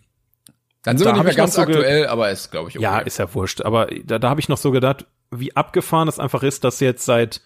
dann 0.82 0.98
sind 0.98 1.06
Da 1.06 1.10
wir 1.12 1.14
nicht 1.16 1.24
mehr 1.24 1.34
ganz 1.34 1.54
so 1.54 1.62
aktuell, 1.62 2.06
aber 2.06 2.30
ist, 2.30 2.50
glaube 2.50 2.68
ich, 2.68 2.76
okay. 2.76 2.82
Ja, 2.84 2.98
ist 2.98 3.18
ja 3.18 3.32
wurscht. 3.34 3.62
Aber 3.62 3.86
da, 4.04 4.18
da 4.18 4.28
habe 4.30 4.38
ich 4.40 4.48
noch 4.48 4.58
so 4.58 4.70
gedacht, 4.70 5.06
wie 5.30 5.56
abgefahren 5.56 6.08
es 6.08 6.18
einfach 6.20 6.42
ist, 6.42 6.62
dass 6.62 6.78
jetzt 6.80 7.04
seit 7.06 7.40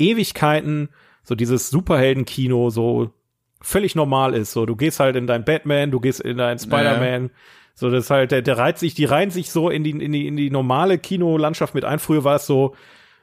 Ewigkeiten 0.00 0.88
so 1.22 1.34
dieses 1.34 1.70
Superhelden-Kino 1.70 2.70
so 2.70 3.10
völlig 3.60 3.94
normal 3.94 4.34
ist. 4.34 4.52
So, 4.52 4.66
du 4.66 4.74
gehst 4.76 5.00
halt 5.00 5.16
in 5.16 5.26
dein 5.26 5.44
Batman, 5.44 5.90
du 5.90 6.00
gehst 6.00 6.20
in 6.20 6.38
dein 6.38 6.58
Spider-Man. 6.58 7.30
So, 7.74 7.90
das 7.90 8.04
ist 8.04 8.10
halt, 8.10 8.30
der, 8.32 8.42
der 8.42 8.58
reiht 8.58 8.78
sich, 8.78 8.94
die 8.94 9.04
reihen 9.04 9.30
sich 9.30 9.50
so 9.50 9.70
in 9.70 9.84
die, 9.84 9.90
in 9.90 10.12
die, 10.12 10.26
in 10.26 10.36
die 10.36 10.50
normale 10.50 10.98
Kinolandschaft 10.98 11.74
mit 11.74 11.84
ein. 11.84 11.98
Früher 11.98 12.24
war 12.24 12.36
es 12.36 12.46
so, 12.46 12.74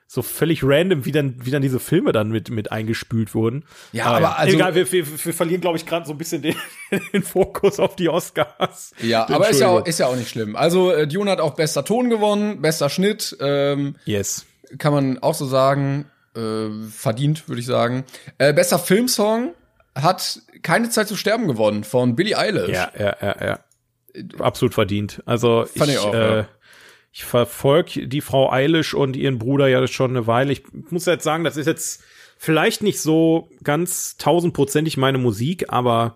so 0.08 0.22
völlig 0.22 0.64
random, 0.64 1.06
wie 1.06 1.12
dann, 1.12 1.36
wie 1.46 1.52
dann 1.52 1.62
diese 1.62 1.80
Filme 1.80 2.12
dann 2.14 2.30
mit, 2.30 2.50
mit 2.50 2.72
eingespült 2.72 3.36
wurden. 3.36 3.66
Ja, 3.92 4.06
aber 4.06 4.38
also- 4.40 4.56
Egal, 4.56 4.74
wir, 4.74 4.90
wir, 4.92 5.06
wir 5.26 5.34
verlieren, 5.34 5.60
glaube 5.62 5.78
ich, 5.78 5.86
gerade 5.86 6.06
so 6.06 6.14
ein 6.14 6.18
bisschen 6.18 6.42
den, 6.42 6.56
den 7.14 7.24
Fokus 7.24 7.80
auf 7.80 7.96
die 7.98 8.08
Oscars. 8.10 8.94
Ja, 9.02 9.28
aber 9.30 9.50
ist 9.50 9.60
ja, 9.60 9.68
auch, 9.68 9.86
ist 9.86 10.00
ja 10.00 10.08
auch 10.08 10.16
nicht 10.16 10.30
schlimm. 10.30 10.56
Also 10.56 10.92
äh, 10.92 11.08
Dune 11.08 11.30
hat 11.30 11.42
auch 11.42 11.56
bester 11.56 11.84
Ton 11.84 12.10
gewonnen, 12.10 12.62
bester 12.62 12.90
Schnitt, 12.90 13.36
ähm, 13.42 13.96
Yes. 14.06 14.46
kann 14.78 14.94
man 14.94 15.18
auch 15.20 15.34
so 15.36 15.46
sagen. 15.46 16.06
Äh, 16.38 16.90
verdient, 16.92 17.48
würde 17.50 17.60
ich 17.60 17.66
sagen. 17.66 18.06
Äh, 18.38 18.54
bester 18.54 18.78
Filmsong 18.80 19.54
hat 19.96 20.42
keine 20.62 20.90
Zeit 20.90 21.08
zu 21.08 21.16
sterben 21.16 21.48
gewonnen 21.48 21.84
von 21.84 22.16
Billie 22.16 22.38
Eilish. 22.38 22.70
Ja, 22.70 22.92
ja, 22.98 23.16
ja, 23.22 23.36
ja. 23.46 23.60
Absolut 24.40 24.74
verdient. 24.74 25.22
Also 25.26 25.66
Fand 25.76 25.90
ich, 25.90 25.96
ich 25.96 26.00
auch, 26.00 26.14
äh, 26.14 26.38
ja. 26.38 26.48
ich 27.12 27.26
verfolge 27.26 28.08
die 28.08 28.22
Frau 28.22 28.52
Eilish 28.52 28.94
und 28.94 29.16
ihren 29.16 29.40
Bruder 29.40 29.68
ja 29.68 29.86
schon 29.88 30.12
eine 30.12 30.28
Weile. 30.28 30.52
Ich 30.54 30.64
muss 30.90 31.06
jetzt 31.06 31.24
sagen, 31.24 31.44
das 31.44 31.58
ist 31.58 31.66
jetzt 31.66 32.04
vielleicht 32.38 32.84
nicht 32.84 33.02
so 33.02 33.50
ganz 33.64 34.18
tausendprozentig 34.18 34.98
meine 34.98 35.18
Musik, 35.18 35.66
aber 35.70 36.16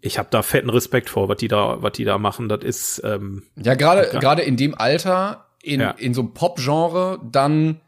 ich 0.00 0.18
habe 0.18 0.28
da 0.30 0.42
fetten 0.42 0.70
Respekt 0.70 1.10
vor, 1.10 1.28
was 1.28 1.38
die 1.38 1.48
da, 1.48 1.82
was 1.82 1.92
die 1.92 2.04
da 2.04 2.18
machen. 2.18 2.48
Das 2.48 2.62
ist 2.62 3.02
ähm, 3.04 3.42
Ja, 3.56 3.74
gerade 3.74 4.08
gerade 4.18 4.42
in 4.42 4.56
dem 4.56 4.74
Alter, 4.74 5.46
in, 5.62 5.80
Ja. 5.80 5.90
in 5.92 6.14
so 6.14 6.22
einem 6.22 6.34
Pop-Genre, 6.34 7.20
dann 7.30 7.80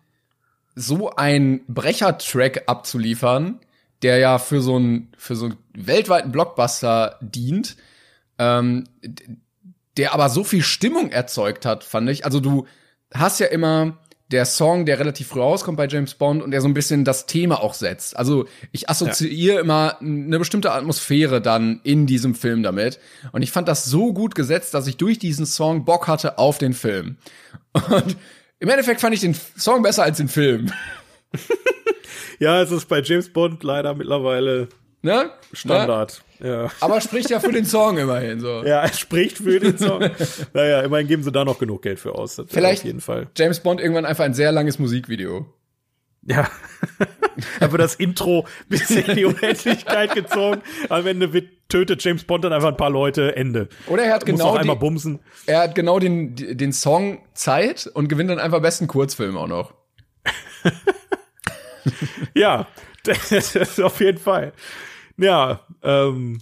so 0.75 1.11
ein 1.11 1.63
Brecher-Track 1.69 2.65
abzuliefern, 2.67 3.61
der 4.03 4.19
ja 4.19 4.39
für 4.39 4.61
so 4.61 4.77
einen 4.77 5.13
für 5.17 5.37
so 5.37 5.47
einen 5.47 5.59
weltweiten 5.75 6.33
Blockbuster 6.33 7.19
dient, 7.21 7.77
ähm, 8.39 8.85
der 9.97 10.15
aber 10.15 10.29
so 10.29 10.45
viel 10.45 10.63
Stimmung 10.63 11.11
erzeugt 11.11 11.67
hat, 11.67 11.85
fand 11.85 12.09
ich. 12.09 12.25
Also 12.25 12.41
du 12.41 12.67
hast 13.13 13.41
ja 13.41 13.47
immer 13.47 13.99
der 14.33 14.47
Song, 14.47 14.87
der 14.87 14.99
relativ 14.99 15.29
früh 15.29 15.41
rauskommt 15.41 15.77
bei 15.77 15.87
James 15.87 16.15
Bond 16.15 16.43
und 16.43 16.51
der 16.53 16.63
so 16.63 16.69
ein 16.69 16.75
bisschen 16.75 17.05
das 17.05 17.27
Thema 17.27 17.61
auch 17.61 17.75
setzt. 17.75 18.17
Also 18.17 18.47
ich 18.73 18.89
assoziiere 18.89 19.61
immer 19.61 20.01
eine 20.01 20.39
bestimmte 20.39 20.73
Atmosphäre 20.73 21.43
dann 21.43 21.81
in 21.85 22.07
diesem 22.07 22.35
Film 22.35 22.63
damit. 22.63 22.99
Und 23.33 23.43
ich 23.43 23.53
fand 23.53 23.69
das 23.69 23.85
so 23.85 24.15
gut 24.15 24.35
gesetzt, 24.35 24.73
dass 24.73 24.87
ich 24.87 24.97
durch 24.97 25.19
diesen 25.19 25.45
Song 25.45 25.85
Bock 25.85 26.09
hatte 26.09 26.39
auf 26.39 26.57
den 26.57 26.73
Film. 26.73 27.19
Und 27.91 28.17
im 28.63 28.69
Endeffekt 28.69 29.01
fand 29.01 29.13
ich 29.15 29.21
den 29.21 29.35
Song 29.57 29.83
besser 29.83 30.05
als 30.05 30.19
den 30.19 30.29
Film. 30.29 30.73
ja, 32.39 32.63
es 32.63 32.71
ist 32.71 32.89
bei 32.89 33.01
James 33.01 33.29
Bond 33.29 33.65
leider 33.65 33.95
mittlerweile 33.95 34.69
Ne? 35.03 35.15
Ne? 35.15 35.31
Standard. 35.53 36.23
Ja. 36.39 36.71
Aber 36.81 37.01
spricht 37.01 37.29
ja 37.29 37.41
für 37.41 37.51
den 37.51 37.65
Song 37.65 37.99
immerhin 37.99 38.39
so. 38.39 38.63
Ja, 38.65 38.85
es 38.85 39.01
spricht 39.01 39.39
für 39.39 39.59
den 39.59 39.77
Song. 39.77 40.09
naja, 40.55 40.81
immerhin 40.83 41.09
geben 41.09 41.25
sie 41.25 41.33
da 41.33 41.45
noch 41.45 41.59
genug 41.59 41.83
Geld 41.83 41.99
für 41.99 42.15
aus. 42.15 42.41
Vielleicht 42.49 42.83
auf 42.83 42.87
jeden 42.87 43.01
Fall. 43.01 43.27
James 43.37 43.59
Bond 43.59 43.81
irgendwann 43.81 44.07
einfach 44.07 44.25
ein 44.25 44.35
sehr 44.35 44.53
langes 44.53 44.79
Musikvideo. 44.79 45.47
Ja. 46.25 46.49
da 47.61 47.73
wird 47.73 47.83
das 47.83 47.97
Intro 47.97 48.47
bis 48.69 48.91
in 48.91 49.17
die 49.17 49.25
Unendlichkeit 49.25 50.15
gezogen. 50.15 50.63
Am 50.89 51.07
Ende 51.07 51.33
wird, 51.33 51.49
tötet 51.69 52.05
James 52.05 52.23
Bond 52.25 52.45
dann 52.45 52.53
einfach 52.53 52.69
ein 52.69 52.77
paar 52.77 52.91
Leute. 52.91 53.35
Ende. 53.35 53.69
Oder 53.89 54.05
er 54.05 54.15
hat 54.15 54.23
Muss 54.29 54.39
genau 54.39 54.55
einmal 54.55 54.77
die- 54.77 54.81
bumsen. 54.81 55.21
Er 55.47 55.63
hat 55.63 55.75
genau 55.75 55.99
den, 55.99 56.37
den 56.37 56.73
Song 56.73 57.25
Zeit 57.35 57.91
und 57.93 58.09
gewinnt 58.09 58.31
dann 58.31 58.39
einfach 58.39 58.61
besten 58.63 58.87
Kurzfilm 58.87 59.37
auch 59.37 59.49
noch. 59.49 59.75
Ja, 62.35 62.69
das 63.05 63.33
ist 63.33 63.81
auf 63.81 64.01
jeden 64.01 64.19
Fall. 64.19 64.53
Ja, 65.17 65.61
ähm, 65.83 66.41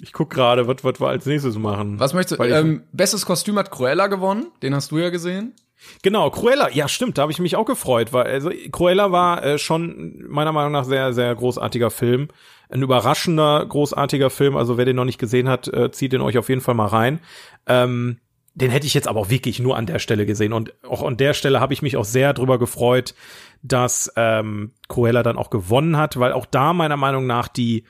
Ich 0.00 0.12
guck 0.12 0.30
gerade, 0.30 0.68
was 0.68 0.84
was 0.84 1.00
wir 1.00 1.08
als 1.08 1.26
nächstes 1.26 1.56
machen. 1.56 1.98
Was 1.98 2.14
möchtest 2.14 2.40
du? 2.40 2.44
Ähm, 2.44 2.84
bestes 2.92 3.26
Kostüm 3.26 3.58
hat 3.58 3.70
Cruella 3.72 4.06
gewonnen. 4.06 4.46
Den 4.62 4.74
hast 4.74 4.92
du 4.92 4.98
ja 4.98 5.10
gesehen. 5.10 5.54
Genau, 6.02 6.30
Cruella, 6.30 6.70
ja 6.70 6.88
stimmt, 6.88 7.18
da 7.18 7.22
habe 7.22 7.32
ich 7.32 7.38
mich 7.38 7.56
auch 7.56 7.64
gefreut, 7.64 8.12
weil 8.12 8.26
also 8.26 8.50
Cruella 8.72 9.12
war 9.12 9.44
äh, 9.44 9.58
schon 9.58 10.24
meiner 10.28 10.52
Meinung 10.52 10.72
nach 10.72 10.84
sehr, 10.84 11.12
sehr 11.12 11.34
großartiger 11.34 11.90
Film. 11.90 12.28
Ein 12.70 12.82
überraschender, 12.82 13.64
großartiger 13.66 14.30
Film. 14.30 14.56
Also 14.56 14.76
wer 14.76 14.84
den 14.84 14.96
noch 14.96 15.04
nicht 15.04 15.18
gesehen 15.18 15.48
hat, 15.48 15.68
äh, 15.68 15.90
zieht 15.90 16.12
den 16.12 16.20
euch 16.20 16.36
auf 16.38 16.48
jeden 16.48 16.60
Fall 16.60 16.74
mal 16.74 16.86
rein. 16.86 17.20
Ähm, 17.66 18.18
den 18.54 18.70
hätte 18.70 18.86
ich 18.86 18.94
jetzt 18.94 19.06
aber 19.06 19.20
auch 19.20 19.30
wirklich 19.30 19.60
nur 19.60 19.76
an 19.76 19.86
der 19.86 20.00
Stelle 20.00 20.26
gesehen. 20.26 20.52
Und 20.52 20.74
auch 20.84 21.02
an 21.02 21.16
der 21.16 21.32
Stelle 21.32 21.60
habe 21.60 21.72
ich 21.72 21.82
mich 21.82 21.96
auch 21.96 22.04
sehr 22.04 22.34
drüber 22.34 22.58
gefreut, 22.58 23.14
dass 23.62 24.12
ähm, 24.16 24.72
Cruella 24.88 25.22
dann 25.22 25.38
auch 25.38 25.50
gewonnen 25.50 25.96
hat, 25.96 26.18
weil 26.18 26.32
auch 26.32 26.46
da 26.46 26.72
meiner 26.72 26.96
Meinung 26.96 27.26
nach 27.26 27.46
die, 27.48 27.84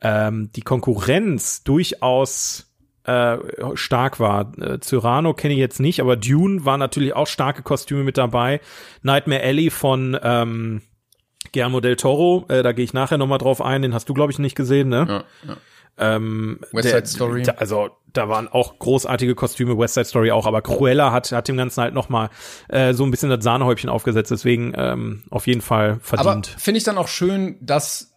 ähm, 0.00 0.50
die 0.54 0.62
Konkurrenz 0.62 1.64
durchaus 1.64 2.73
äh, 3.04 3.36
stark 3.74 4.18
war. 4.20 4.52
Äh, 4.58 4.80
Cyrano 4.80 5.34
kenne 5.34 5.54
ich 5.54 5.60
jetzt 5.60 5.80
nicht, 5.80 6.00
aber 6.00 6.16
Dune 6.16 6.64
war 6.64 6.78
natürlich 6.78 7.14
auch 7.14 7.26
starke 7.26 7.62
Kostüme 7.62 8.02
mit 8.04 8.16
dabei. 8.18 8.60
Nightmare 9.02 9.42
Alley 9.42 9.70
von 9.70 10.18
ähm, 10.22 10.82
Guillermo 11.52 11.80
del 11.80 11.96
Toro, 11.96 12.46
äh, 12.48 12.62
da 12.62 12.72
gehe 12.72 12.84
ich 12.84 12.94
nachher 12.94 13.18
noch 13.18 13.26
mal 13.26 13.38
drauf 13.38 13.60
ein, 13.60 13.82
den 13.82 13.94
hast 13.94 14.08
du 14.08 14.14
glaube 14.14 14.32
ich 14.32 14.38
nicht 14.38 14.56
gesehen, 14.56 14.88
ne? 14.88 15.06
Ja, 15.08 15.24
ja. 15.48 15.56
Ähm, 15.96 16.58
West 16.72 16.86
der- 16.90 16.94
Side 16.96 17.06
Story. 17.06 17.42
Da, 17.44 17.52
also 17.52 17.90
da 18.12 18.28
waren 18.28 18.48
auch 18.48 18.78
großartige 18.80 19.34
Kostüme, 19.36 19.78
West 19.78 19.94
Side 19.94 20.06
Story 20.06 20.32
auch, 20.32 20.46
aber 20.46 20.60
Cruella 20.62 21.12
hat 21.12 21.30
hat 21.30 21.46
dem 21.46 21.56
Ganzen 21.56 21.82
halt 21.82 21.94
noch 21.94 22.08
mal 22.08 22.30
äh, 22.68 22.94
so 22.94 23.04
ein 23.04 23.10
bisschen 23.12 23.30
das 23.30 23.44
Sahnehäubchen 23.44 23.90
aufgesetzt, 23.90 24.30
deswegen 24.32 24.72
ähm, 24.76 25.22
auf 25.30 25.46
jeden 25.46 25.60
Fall 25.60 26.00
Aber 26.10 26.22
verdient. 26.22 26.46
finde 26.58 26.78
ich 26.78 26.84
dann 26.84 26.98
auch 26.98 27.06
schön, 27.08 27.58
dass 27.60 28.13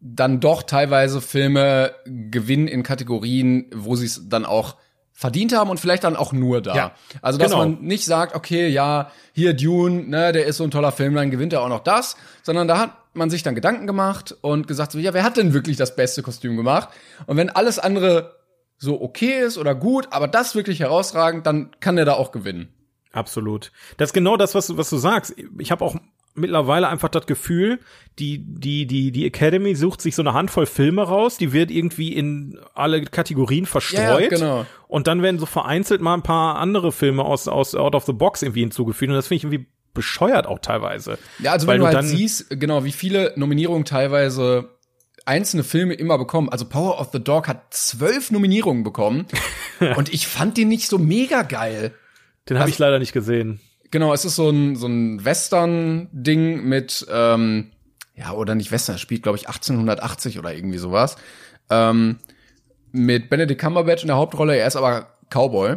dann 0.00 0.40
doch 0.40 0.62
teilweise 0.62 1.20
Filme 1.20 1.92
gewinnen 2.06 2.68
in 2.68 2.82
Kategorien, 2.82 3.66
wo 3.74 3.96
sie 3.96 4.06
es 4.06 4.28
dann 4.28 4.44
auch 4.46 4.76
verdient 5.12 5.54
haben 5.54 5.68
und 5.68 5.78
vielleicht 5.78 6.04
dann 6.04 6.16
auch 6.16 6.32
nur 6.32 6.62
da. 6.62 6.74
Ja, 6.74 6.92
also 7.20 7.38
dass 7.38 7.50
genau. 7.50 7.58
man 7.66 7.82
nicht 7.82 8.06
sagt, 8.06 8.34
okay, 8.34 8.68
ja, 8.68 9.10
hier 9.34 9.52
Dune, 9.52 10.04
ne, 10.08 10.32
der 10.32 10.46
ist 10.46 10.56
so 10.56 10.64
ein 10.64 10.70
toller 10.70 10.92
Film, 10.92 11.14
dann 11.14 11.30
gewinnt 11.30 11.52
er 11.52 11.60
auch 11.60 11.68
noch 11.68 11.80
das, 11.84 12.16
sondern 12.42 12.66
da 12.68 12.78
hat 12.78 12.92
man 13.12 13.28
sich 13.28 13.42
dann 13.42 13.54
Gedanken 13.54 13.86
gemacht 13.86 14.34
und 14.40 14.66
gesagt 14.66 14.92
so, 14.92 14.98
ja, 14.98 15.12
wer 15.12 15.22
hat 15.24 15.36
denn 15.36 15.52
wirklich 15.52 15.76
das 15.76 15.94
beste 15.94 16.22
Kostüm 16.22 16.56
gemacht? 16.56 16.88
Und 17.26 17.36
wenn 17.36 17.50
alles 17.50 17.78
andere 17.78 18.36
so 18.78 19.02
okay 19.02 19.40
ist 19.40 19.58
oder 19.58 19.74
gut, 19.74 20.08
aber 20.10 20.26
das 20.26 20.54
wirklich 20.54 20.80
herausragend, 20.80 21.44
dann 21.44 21.70
kann 21.80 21.98
er 21.98 22.06
da 22.06 22.14
auch 22.14 22.32
gewinnen. 22.32 22.68
Absolut. 23.12 23.72
Das 23.98 24.10
ist 24.10 24.14
genau 24.14 24.38
das, 24.38 24.54
was, 24.54 24.68
du- 24.68 24.78
was 24.78 24.88
du 24.88 24.96
sagst. 24.96 25.34
Ich 25.58 25.70
habe 25.70 25.84
auch 25.84 25.96
mittlerweile 26.34 26.88
einfach 26.88 27.08
das 27.08 27.26
Gefühl, 27.26 27.80
die, 28.18 28.38
die, 28.38 28.86
die, 28.86 29.12
die 29.12 29.26
Academy 29.26 29.74
sucht 29.74 30.00
sich 30.00 30.14
so 30.14 30.22
eine 30.22 30.32
Handvoll 30.32 30.66
Filme 30.66 31.02
raus, 31.02 31.36
die 31.38 31.52
wird 31.52 31.70
irgendwie 31.70 32.12
in 32.12 32.58
alle 32.74 33.02
Kategorien 33.04 33.66
verstreut. 33.66 34.22
Ja, 34.22 34.28
genau. 34.28 34.66
Und 34.88 35.06
dann 35.06 35.22
werden 35.22 35.38
so 35.38 35.46
vereinzelt 35.46 36.00
mal 36.00 36.14
ein 36.14 36.22
paar 36.22 36.56
andere 36.56 36.92
Filme 36.92 37.24
aus, 37.24 37.48
aus 37.48 37.74
Out 37.74 37.94
of 37.94 38.04
the 38.04 38.12
Box 38.12 38.42
irgendwie 38.42 38.60
hinzugefügt. 38.60 39.08
Und 39.10 39.16
das 39.16 39.28
finde 39.28 39.36
ich 39.38 39.44
irgendwie 39.44 39.66
bescheuert 39.94 40.46
auch 40.46 40.60
teilweise. 40.60 41.18
Ja, 41.40 41.52
also 41.52 41.66
Weil 41.66 41.74
wenn 41.74 41.80
du 41.80 41.84
du 41.84 41.86
halt 41.88 41.96
dann- 41.98 42.06
siehst, 42.06 42.48
genau, 42.50 42.84
wie 42.84 42.92
viele 42.92 43.32
Nominierungen 43.36 43.84
teilweise 43.84 44.70
einzelne 45.26 45.64
Filme 45.64 45.94
immer 45.94 46.16
bekommen. 46.18 46.48
Also 46.48 46.64
Power 46.64 47.00
of 47.00 47.10
the 47.12 47.22
Dog 47.22 47.48
hat 47.48 47.72
zwölf 47.74 48.30
Nominierungen 48.30 48.84
bekommen 48.84 49.26
und 49.96 50.12
ich 50.12 50.26
fand 50.26 50.56
den 50.56 50.68
nicht 50.68 50.88
so 50.88 50.98
mega 50.98 51.42
geil. 51.42 51.92
Den 52.48 52.58
habe 52.58 52.70
ich 52.70 52.78
leider 52.78 52.98
nicht 52.98 53.12
gesehen. 53.12 53.60
Genau, 53.90 54.12
es 54.14 54.24
ist 54.24 54.36
so 54.36 54.50
ein, 54.50 54.76
so 54.76 54.86
ein 54.86 55.24
Western-Ding 55.24 56.62
mit, 56.64 57.06
ähm, 57.10 57.72
ja, 58.14 58.32
oder 58.32 58.54
nicht 58.54 58.70
Western, 58.70 58.94
es 58.96 59.00
spielt, 59.00 59.22
glaube 59.22 59.38
ich, 59.38 59.48
1880 59.48 60.38
oder 60.38 60.54
irgendwie 60.54 60.78
sowas. 60.78 61.16
Ähm, 61.70 62.18
mit 62.92 63.30
Benedict 63.30 63.60
Cumberbatch 63.60 64.02
in 64.02 64.08
der 64.08 64.16
Hauptrolle, 64.16 64.56
er 64.56 64.66
ist 64.66 64.76
aber 64.76 65.08
Cowboy. 65.30 65.76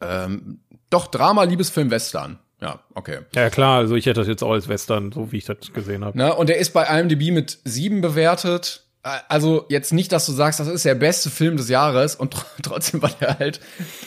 Ähm, 0.00 0.60
doch, 0.90 1.08
Drama, 1.08 1.44
Liebesfilm, 1.44 1.90
Western. 1.90 2.38
Ja, 2.60 2.80
okay. 2.94 3.18
Ja 3.34 3.50
klar, 3.50 3.78
also 3.78 3.96
ich 3.96 4.06
hätte 4.06 4.20
das 4.20 4.28
jetzt 4.28 4.42
auch 4.42 4.52
als 4.52 4.68
Western, 4.68 5.12
so 5.12 5.30
wie 5.30 5.38
ich 5.38 5.44
das 5.44 5.72
gesehen 5.74 6.04
habe. 6.04 6.16
Ne? 6.16 6.34
Und 6.34 6.48
der 6.48 6.56
ist 6.58 6.72
bei 6.72 6.84
IMDb 6.84 7.30
mit 7.32 7.58
sieben 7.64 8.00
bewertet. 8.00 8.86
Äh, 9.02 9.10
Also 9.28 9.66
jetzt 9.68 9.92
nicht, 9.92 10.10
dass 10.12 10.24
du 10.26 10.32
sagst, 10.32 10.58
das 10.60 10.68
ist 10.68 10.84
der 10.84 10.94
beste 10.94 11.28
Film 11.28 11.56
des 11.58 11.68
Jahres 11.68 12.14
und 12.14 12.32
tr 12.32 12.46
trotzdem 12.62 13.02
war 13.02 13.10
der 13.20 13.38
halt 13.38 13.60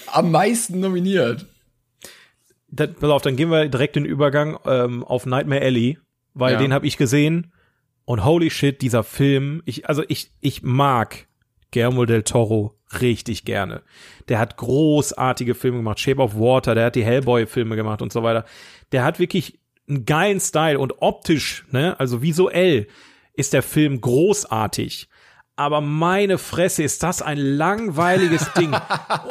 am 0.08 0.32
meisten 0.32 0.80
nominiert. 0.80 1.46
Das, 2.72 2.92
pass 2.94 3.10
auf, 3.10 3.22
dann 3.22 3.36
gehen 3.36 3.50
wir 3.50 3.68
direkt 3.68 3.96
den 3.96 4.06
Übergang 4.06 4.58
ähm, 4.66 5.04
auf 5.04 5.26
Nightmare 5.26 5.62
Alley, 5.62 5.98
weil 6.34 6.54
Ja. 6.54 6.60
den 6.60 6.74
habe 6.74 6.86
ich 6.88 6.98
gesehen 6.98 7.52
und 8.06 8.24
holy 8.26 8.50
shit, 8.50 8.82
dieser 8.82 9.04
Film, 9.04 9.62
ich 9.66 9.88
also 9.90 10.04
ich 10.08 10.32
ich 10.42 10.64
mag 10.64 11.28
Guillermo 11.72 12.06
del 12.06 12.24
Toro 12.24 12.76
richtig 13.02 13.46
gerne. 13.46 13.82
Der 14.30 14.40
hat 14.40 14.58
großartige 14.58 15.54
Filme 15.56 15.78
gemacht, 15.78 16.00
Shape 16.00 16.22
of 16.22 16.36
Water, 16.36 16.74
der 16.76 16.86
hat 16.86 16.96
die 16.96 17.04
Hellboy 17.06 17.46
Filme 17.46 17.76
gemacht 17.76 18.02
und 18.02 18.12
so 18.12 18.24
weiter. 18.24 18.46
Der 18.92 19.04
hat 19.04 19.20
wirklich 19.20 19.60
einen 19.88 20.06
geilen 20.06 20.40
Style 20.40 20.80
und 20.80 21.02
optisch, 21.02 21.66
ne, 21.72 22.00
also 22.00 22.22
visuell 22.22 22.88
ist 23.34 23.54
der 23.54 23.64
Film 23.64 24.02
großartig. 24.02 25.08
Aber 25.60 25.82
meine 25.82 26.38
Fresse, 26.38 26.84
ist 26.84 27.04
das 27.04 27.22
ein 27.22 27.38
langweiliges 27.38 28.50
Ding. 28.58 28.74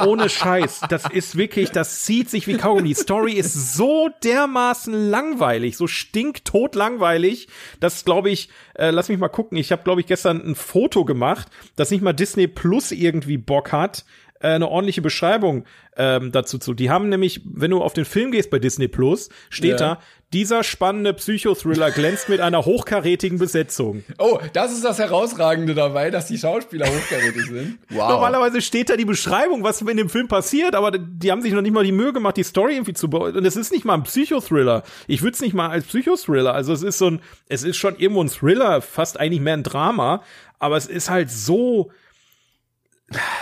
Ohne 0.05 0.29
Scheiß. 0.29 0.83
Das 0.91 1.09
ist 1.11 1.37
wirklich, 1.39 1.71
das 1.71 2.03
zieht 2.03 2.29
sich 2.29 2.47
wie 2.47 2.59
Kaugummi. 2.59 2.89
Die 2.89 2.95
Story 2.95 3.33
ist 3.33 3.75
so 3.75 4.11
dermaßen 4.23 4.93
langweilig, 4.93 5.79
so 5.79 5.87
stinkttot 5.87 6.75
langweilig, 6.75 7.49
dass, 7.81 8.05
glaube 8.05 8.29
ich, 8.29 8.51
äh, 8.75 8.91
lass 8.91 9.09
mich 9.09 9.17
mal 9.19 9.29
gucken, 9.29 9.57
ich 9.57 9.73
habe, 9.73 9.85
glaube 9.85 10.03
ich, 10.03 10.07
gestern 10.07 10.43
ein 10.47 10.55
Foto 10.55 11.07
gemacht, 11.07 11.49
dass 11.77 11.91
nicht 11.91 12.03
mal 12.03 12.13
Disney 12.13 12.47
Plus 12.47 12.93
irgendwie 12.93 13.39
Bock 13.39 13.73
hat, 13.73 14.05
äh, 14.41 14.49
eine 14.49 14.69
ordentliche 14.69 15.01
Beschreibung 15.01 15.65
ähm, 15.97 16.31
dazu 16.31 16.59
zu. 16.59 16.75
Die 16.75 16.91
haben 16.91 17.09
nämlich, 17.09 17.41
wenn 17.45 17.71
du 17.71 17.83
auf 17.83 17.95
den 17.95 18.05
Film 18.05 18.33
gehst 18.33 18.51
bei 18.51 18.59
Disney 18.59 18.87
Plus, 18.87 19.31
steht 19.51 19.81
Ja. 19.81 19.95
da, 19.95 19.99
dieser 20.33 20.63
spannende 20.63 21.15
Psychothriller 21.15 21.91
glänzt 21.91 22.29
mit 22.29 22.41
einer 22.41 22.67
hochkarätigen 22.67 23.39
Besetzung. 23.39 24.05
Oh, 24.19 24.39
das 24.53 24.73
ist 24.73 24.85
das 24.85 24.99
Herausragende 24.99 25.75
dabei, 25.75 26.11
dass 26.11 26.27
die 26.27 26.37
Schauspieler 26.37 26.87
hochkarätig 26.87 27.47
sind. 27.47 27.79
Wow. 27.91 28.11
Normalerweise 28.11 28.61
steht 28.61 28.91
da 28.91 28.97
die 28.97 29.05
Beschreibung, 29.05 29.65
was 29.65 29.81
in 29.81 29.97
dem 29.97 30.09
Film 30.09 30.29
passiert, 30.29 30.75
aber 30.75 30.91
die 30.93 31.31
haben 31.31 31.41
sich 31.43 31.53
noch 31.53 31.63
nicht 31.63 31.73
mal 31.73 31.85
die 31.85 31.93
Mühe 31.93 32.13
gemacht, 32.13 32.37
die 32.37 32.43
Story 32.43 32.75
irgendwie 32.75 32.93
zu 32.93 33.09
bauen. 33.09 33.35
Und 33.35 33.45
es 33.45 33.57
ist 33.57 33.73
nicht 33.73 33.85
mal 33.85 33.95
ein 33.95 34.03
Psychothriller. 34.03 34.83
Ich 35.07 35.23
würde 35.23 35.35
es 35.35 35.41
nicht 35.41 35.55
mal 35.55 35.69
als 35.69 35.87
Psychothriller. 35.87 36.55
Also 36.55 36.73
es 36.73 36.83
ist 36.83 36.99
so 36.99 37.07
ein, 37.11 37.21
es 37.49 37.63
ist 37.63 37.77
schon 37.77 37.97
irgendwo 37.97 38.23
ein 38.23 38.29
Thriller, 38.29 38.83
fast 38.83 39.19
eigentlich 39.19 39.41
mehr 39.41 39.55
ein 39.55 39.63
Drama, 39.63 40.23
aber 40.59 40.77
es 40.77 40.87
ist 40.87 41.09
halt 41.09 41.31
so 41.31 41.91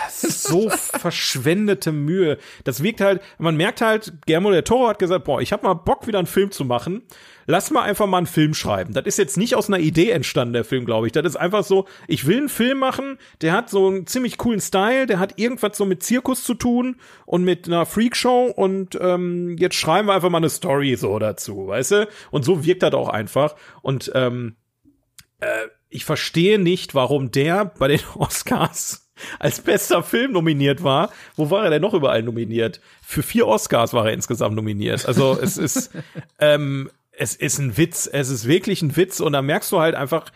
so 0.09 0.69
verschwendete 0.69 1.91
Mühe. 1.91 2.37
Das 2.63 2.83
wirkt 2.83 3.01
halt, 3.01 3.21
man 3.37 3.57
merkt 3.57 3.81
halt, 3.81 4.13
Guillermo 4.25 4.51
del 4.51 4.63
Toro 4.63 4.87
hat 4.87 4.99
gesagt, 4.99 5.25
boah, 5.25 5.41
ich 5.41 5.51
habe 5.51 5.65
mal 5.65 5.73
Bock, 5.73 6.07
wieder 6.07 6.19
einen 6.19 6.27
Film 6.27 6.51
zu 6.51 6.65
machen. 6.65 7.03
Lass 7.45 7.71
mal 7.71 7.83
einfach 7.83 8.07
mal 8.07 8.17
einen 8.17 8.27
Film 8.27 8.53
schreiben. 8.53 8.93
Das 8.93 9.05
ist 9.05 9.17
jetzt 9.17 9.37
nicht 9.37 9.55
aus 9.55 9.69
einer 9.69 9.79
Idee 9.79 10.11
entstanden, 10.11 10.53
der 10.53 10.65
Film, 10.65 10.85
glaube 10.85 11.07
ich. 11.07 11.13
Das 11.13 11.25
ist 11.25 11.37
einfach 11.37 11.63
so, 11.63 11.85
ich 12.07 12.27
will 12.27 12.37
einen 12.37 12.49
Film 12.49 12.77
machen, 12.79 13.17
der 13.41 13.53
hat 13.53 13.69
so 13.69 13.87
einen 13.87 14.05
ziemlich 14.05 14.37
coolen 14.37 14.59
Style, 14.59 15.05
der 15.05 15.19
hat 15.19 15.39
irgendwas 15.39 15.77
so 15.77 15.85
mit 15.85 16.03
Zirkus 16.03 16.43
zu 16.43 16.55
tun 16.55 16.97
und 17.25 17.43
mit 17.43 17.67
einer 17.67 17.85
Freakshow 17.85 18.51
und 18.53 18.97
ähm, 18.99 19.55
jetzt 19.57 19.75
schreiben 19.75 20.09
wir 20.09 20.13
einfach 20.13 20.29
mal 20.29 20.39
eine 20.39 20.49
Story 20.49 20.95
so 20.95 21.19
dazu, 21.19 21.67
weißt 21.67 21.91
du? 21.91 22.09
Und 22.31 22.43
so 22.43 22.65
wirkt 22.65 22.83
das 22.83 22.93
auch 22.93 23.09
einfach. 23.09 23.55
Und 23.81 24.11
ähm, 24.13 24.57
äh, 25.39 25.67
ich 25.97 26.05
verstehe 26.05 26.59
nicht, 26.59 26.93
warum 26.95 27.31
der 27.31 27.65
bei 27.65 27.87
den 27.87 27.99
Oscars 28.15 29.09
als 29.39 29.61
bester 29.61 30.03
Film 30.03 30.31
nominiert 30.33 30.83
war. 30.83 31.11
Wo 31.35 31.49
war 31.49 31.63
er 31.63 31.71
denn 31.71 31.81
noch 31.81 31.95
überall 31.95 32.21
nominiert? 32.21 32.79
Für 33.03 33.23
vier 33.23 33.47
Oscars 33.47 33.93
war 33.93 34.05
er 34.05 34.13
insgesamt 34.13 34.55
nominiert. 34.55 35.07
Also 35.07 35.37
es 35.41 35.57
ist, 35.57 35.89
ähm, 36.39 36.89
es 37.11 37.35
ist 37.35 37.57
ein 37.57 37.77
Witz. 37.77 38.07
Es 38.11 38.29
ist 38.29 38.47
wirklich 38.47 38.81
ein 38.83 38.95
Witz. 38.95 39.19
Und 39.19 39.33
da 39.33 39.41
merkst 39.41 39.71
du 39.71 39.79
halt 39.79 39.95
einfach, 39.95 40.31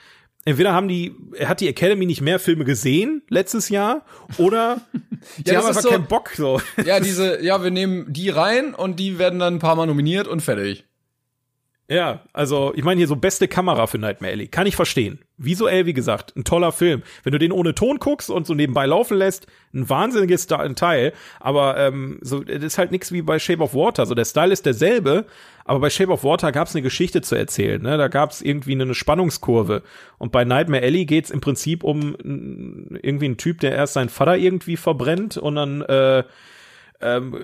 entweder 0.46 0.74
haben 0.74 0.88
die, 0.88 1.14
hat 1.46 1.60
die 1.62 1.68
Academy 1.68 2.08
nicht 2.08 2.22
mehr 2.22 2.40
Filme 2.40 2.66
gesehen 2.66 3.22
letztes 3.30 3.70
Jahr 3.70 4.04
oder 4.40 4.82
die 5.38 5.44
das 5.44 5.58
haben 5.58 5.68
einfach 5.68 5.82
so- 5.84 5.90
keinen 5.90 6.08
Bock 6.08 6.32
so. 6.36 6.60
ja, 6.84 7.00
diese, 7.00 7.44
ja, 7.44 7.64
wir 7.64 7.70
nehmen 7.70 8.12
die 8.12 8.30
rein 8.30 8.74
und 8.74 9.00
die 9.00 9.20
werden 9.20 9.38
dann 9.38 9.56
ein 9.58 9.60
paar 9.60 9.76
Mal 9.76 9.86
nominiert 9.86 10.28
und 10.28 10.42
fertig. 10.42 10.86
Ja, 11.92 12.22
also 12.32 12.72
ich 12.74 12.86
meine 12.86 13.00
hier 13.00 13.08
so 13.10 13.18
beste 13.18 13.50
Kamera 13.50 13.86
für 13.86 13.98
Nightmare 13.98 14.32
Alley. 14.32 14.48
Kann 14.48 14.66
ich 14.66 14.78
verstehen. 14.78 15.20
Visuell, 15.38 15.86
wie 15.86 15.92
gesagt, 15.92 16.34
ein 16.38 16.46
toller 16.46 16.72
Film. 16.72 17.04
Wenn 17.24 17.34
du 17.34 17.38
den 17.38 17.52
ohne 17.52 17.76
Ton 17.76 18.00
guckst 18.00 18.30
und 18.30 18.48
so 18.48 18.54
nebenbei 18.54 18.86
laufen 18.86 19.18
lässt, 19.18 19.48
ein 19.74 19.90
wahnsinniges 19.90 20.48
Teil. 20.48 21.12
Aber 21.42 21.76
ähm, 21.76 22.18
so, 22.22 22.46
das 22.46 22.64
ist 22.64 22.78
halt 22.78 22.92
nichts 22.92 23.12
wie 23.12 23.22
bei 23.22 23.40
Shape 23.40 23.62
of 23.62 23.74
Water. 23.76 24.06
So 24.06 24.16
der 24.16 24.24
Style 24.24 24.54
ist 24.54 24.66
derselbe, 24.66 25.26
aber 25.66 25.82
bei 25.82 25.90
Shape 25.90 26.14
of 26.14 26.24
Water 26.24 26.54
gab 26.54 26.70
es 26.70 26.76
eine 26.76 26.82
Geschichte 26.82 27.22
zu 27.22 27.36
erzählen. 27.36 27.82
Ne? 27.82 27.98
Da 27.98 28.08
gab 28.08 28.32
es 28.32 28.42
irgendwie 28.42 28.72
eine 28.72 28.96
Spannungskurve. 28.96 29.84
Und 30.18 30.32
bei 30.32 30.46
Nightmare 30.46 30.84
Alley 30.84 31.04
geht's 31.04 31.30
im 31.30 31.42
Prinzip 31.42 31.84
um 31.84 32.16
irgendwie 33.02 33.26
einen 33.26 33.38
Typ, 33.38 33.60
der 33.60 33.74
erst 33.74 33.96
seinen 33.96 34.08
Vater 34.08 34.38
irgendwie 34.38 34.78
verbrennt 34.78 35.36
und 35.36 35.56
dann 35.56 35.82
äh, 35.82 36.24
ähm, 37.04 37.36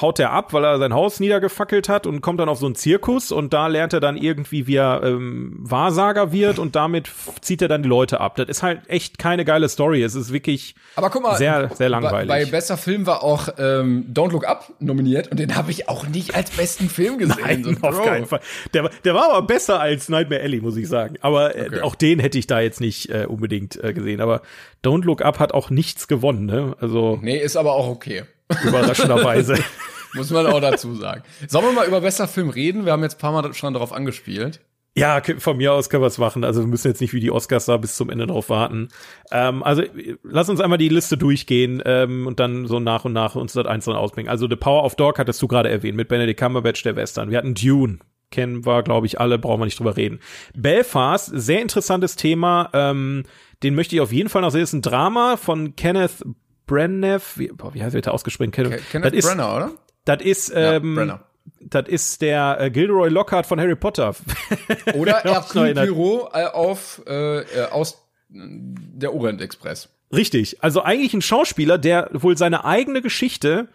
haut 0.00 0.18
er 0.18 0.30
ab, 0.32 0.52
weil 0.52 0.64
er 0.64 0.78
sein 0.78 0.92
Haus 0.94 1.20
niedergefackelt 1.20 1.88
hat 1.88 2.06
und 2.06 2.20
kommt 2.20 2.40
dann 2.40 2.48
auf 2.48 2.58
so 2.58 2.66
einen 2.66 2.74
Zirkus 2.74 3.32
und 3.32 3.52
da 3.52 3.66
lernt 3.66 3.92
er 3.92 4.00
dann 4.00 4.16
irgendwie, 4.16 4.66
wie 4.66 4.76
er 4.76 5.02
ähm, 5.04 5.56
Wahrsager 5.58 6.32
wird 6.32 6.58
und 6.58 6.76
damit 6.76 7.10
zieht 7.40 7.62
er 7.62 7.68
dann 7.68 7.82
die 7.82 7.88
Leute 7.88 8.20
ab. 8.20 8.36
Das 8.36 8.48
ist 8.48 8.62
halt 8.62 8.82
echt 8.88 9.18
keine 9.18 9.44
geile 9.44 9.68
Story. 9.68 10.02
Es 10.02 10.14
ist 10.14 10.32
wirklich 10.32 10.74
Aber 10.96 11.10
guck 11.10 11.22
mal, 11.22 11.36
sehr, 11.36 11.70
sehr 11.74 11.88
langweilig. 11.88 12.28
Bei, 12.28 12.44
bei 12.44 12.50
bester 12.50 12.76
Film 12.76 13.06
war 13.06 13.22
auch 13.22 13.48
ähm, 13.58 14.06
Don't 14.12 14.32
Look 14.32 14.46
Up 14.46 14.72
nominiert 14.80 15.28
und 15.28 15.38
den 15.40 15.56
habe 15.56 15.70
ich 15.70 15.88
auch 15.88 16.06
nicht 16.08 16.34
als 16.34 16.50
besten 16.50 16.88
Film 16.88 17.18
gesehen. 17.18 17.38
Nein, 17.42 17.78
So, 17.80 17.86
auf 17.88 18.02
keinen 18.04 18.26
Fall. 18.26 18.40
Der, 18.74 18.84
war- 18.84 18.90
der 19.04 19.14
war 19.14 19.30
aber 19.32 19.46
besser 19.46 19.80
als 19.80 20.08
Nightmare 20.08 20.42
Alley, 20.42 20.60
muss 20.60 20.76
ich 20.76 20.88
sagen. 20.88 21.16
Aber 21.20 21.54
äh, 21.56 21.62
Okay. 21.72 21.80
auch 21.82 21.94
den 21.94 22.18
hätte 22.18 22.38
ich 22.38 22.46
da 22.46 22.60
jetzt 22.60 22.80
nicht 22.80 23.08
äh, 23.10 23.26
unbedingt 23.26 23.82
äh, 23.82 23.92
gesehen. 23.92 24.20
Aber 24.20 24.42
Don't 24.84 25.04
Look 25.04 25.22
Up 25.22 25.38
hat 25.38 25.52
auch 25.54 25.70
nichts 25.70 26.08
gewonnen, 26.08 26.46
ne? 26.46 26.76
Also 26.80 27.18
Nee, 27.22 27.38
ist 27.38 27.56
aber 27.56 27.72
auch 27.74 27.88
okay. 27.88 28.24
Überraschenderweise. 28.64 29.56
Muss 30.14 30.30
man 30.30 30.46
auch 30.46 30.60
dazu 30.60 30.94
sagen. 30.94 31.22
Sollen 31.48 31.64
wir 31.64 31.72
mal 31.72 31.86
über 31.86 32.00
bester 32.00 32.28
Film 32.28 32.50
reden? 32.50 32.84
Wir 32.84 32.92
haben 32.92 33.02
jetzt 33.02 33.16
ein 33.16 33.20
paar 33.20 33.32
Mal 33.32 33.54
schon 33.54 33.72
darauf 33.72 33.92
angespielt. 33.92 34.60
Ja, 34.94 35.22
von 35.38 35.56
mir 35.56 35.72
aus 35.72 35.88
können 35.88 36.02
wir 36.02 36.08
es 36.08 36.18
machen. 36.18 36.44
Also 36.44 36.60
wir 36.60 36.66
müssen 36.66 36.88
jetzt 36.88 37.00
nicht 37.00 37.14
wie 37.14 37.20
die 37.20 37.30
Oscars 37.30 37.64
da 37.64 37.78
bis 37.78 37.96
zum 37.96 38.10
Ende 38.10 38.26
drauf 38.26 38.50
warten. 38.50 38.88
Ähm, 39.30 39.62
also 39.62 39.82
lass 40.22 40.50
uns 40.50 40.60
einmal 40.60 40.76
die 40.76 40.90
Liste 40.90 41.16
durchgehen 41.16 41.82
ähm, 41.86 42.26
und 42.26 42.40
dann 42.40 42.66
so 42.66 42.78
nach 42.78 43.06
und 43.06 43.14
nach 43.14 43.34
uns 43.34 43.54
das 43.54 43.66
einzeln 43.66 43.96
ausbringen. 43.96 44.28
Also 44.28 44.48
The 44.48 44.56
Power 44.56 44.84
of 44.84 44.94
Dog 44.96 45.18
hattest 45.18 45.40
du 45.40 45.48
gerade 45.48 45.70
erwähnt 45.70 45.96
mit 45.96 46.08
Benedict 46.08 46.38
Cumberbatch, 46.38 46.82
der 46.82 46.94
Western. 46.94 47.30
Wir 47.30 47.38
hatten 47.38 47.54
Dune. 47.54 48.00
Kennen 48.30 48.66
wir, 48.66 48.82
glaube 48.82 49.06
ich, 49.06 49.20
alle, 49.20 49.38
brauchen 49.38 49.60
wir 49.60 49.66
nicht 49.66 49.78
drüber 49.78 49.96
reden. 49.96 50.20
Belfast, 50.54 51.30
sehr 51.34 51.62
interessantes 51.62 52.16
Thema. 52.16 52.68
Ähm, 52.74 53.24
den 53.62 53.74
möchte 53.74 53.94
ich 53.94 54.00
auf 54.00 54.12
jeden 54.12 54.28
Fall 54.28 54.42
noch 54.42 54.50
sehen. 54.50 54.60
Das 54.60 54.70
ist 54.70 54.74
ein 54.74 54.82
Drama 54.82 55.36
von 55.36 55.76
Kenneth 55.76 56.22
Branagh. 56.66 57.22
Wie, 57.36 57.48
boah, 57.48 57.74
wie 57.74 57.82
heißt 57.82 57.94
der 57.94 58.12
ausgesprochen? 58.14 58.50
Ke- 58.50 58.80
Kenneth 58.90 59.12
das 59.12 59.18
ist, 59.18 59.26
Brenner, 59.28 59.56
oder? 59.56 59.70
Das 60.04 60.22
ist, 60.22 60.50
Ja, 60.50 60.74
ähm, 60.74 60.94
Brenner. 60.94 61.20
das 61.60 61.88
ist 61.88 62.22
der 62.22 62.56
äh, 62.60 62.70
Gilderoy 62.70 63.08
Lockhart 63.08 63.46
von 63.46 63.60
Harry 63.60 63.76
Potter. 63.76 64.14
Oder 64.94 65.20
Hercule. 65.22 65.74
Poirot 65.74 66.30
äh, 66.34 66.44
auf 66.46 67.02
äh, 67.06 67.40
äh, 67.40 67.68
aus 67.70 67.94
äh, 68.32 68.38
der 68.38 69.14
Orient 69.14 69.40
Express. 69.40 69.88
Richtig. 70.14 70.62
Also 70.62 70.82
eigentlich 70.82 71.14
ein 71.14 71.22
Schauspieler, 71.22 71.78
der 71.78 72.10
wohl 72.12 72.36
seine 72.36 72.64
eigene 72.64 73.00
Geschichte 73.00 73.68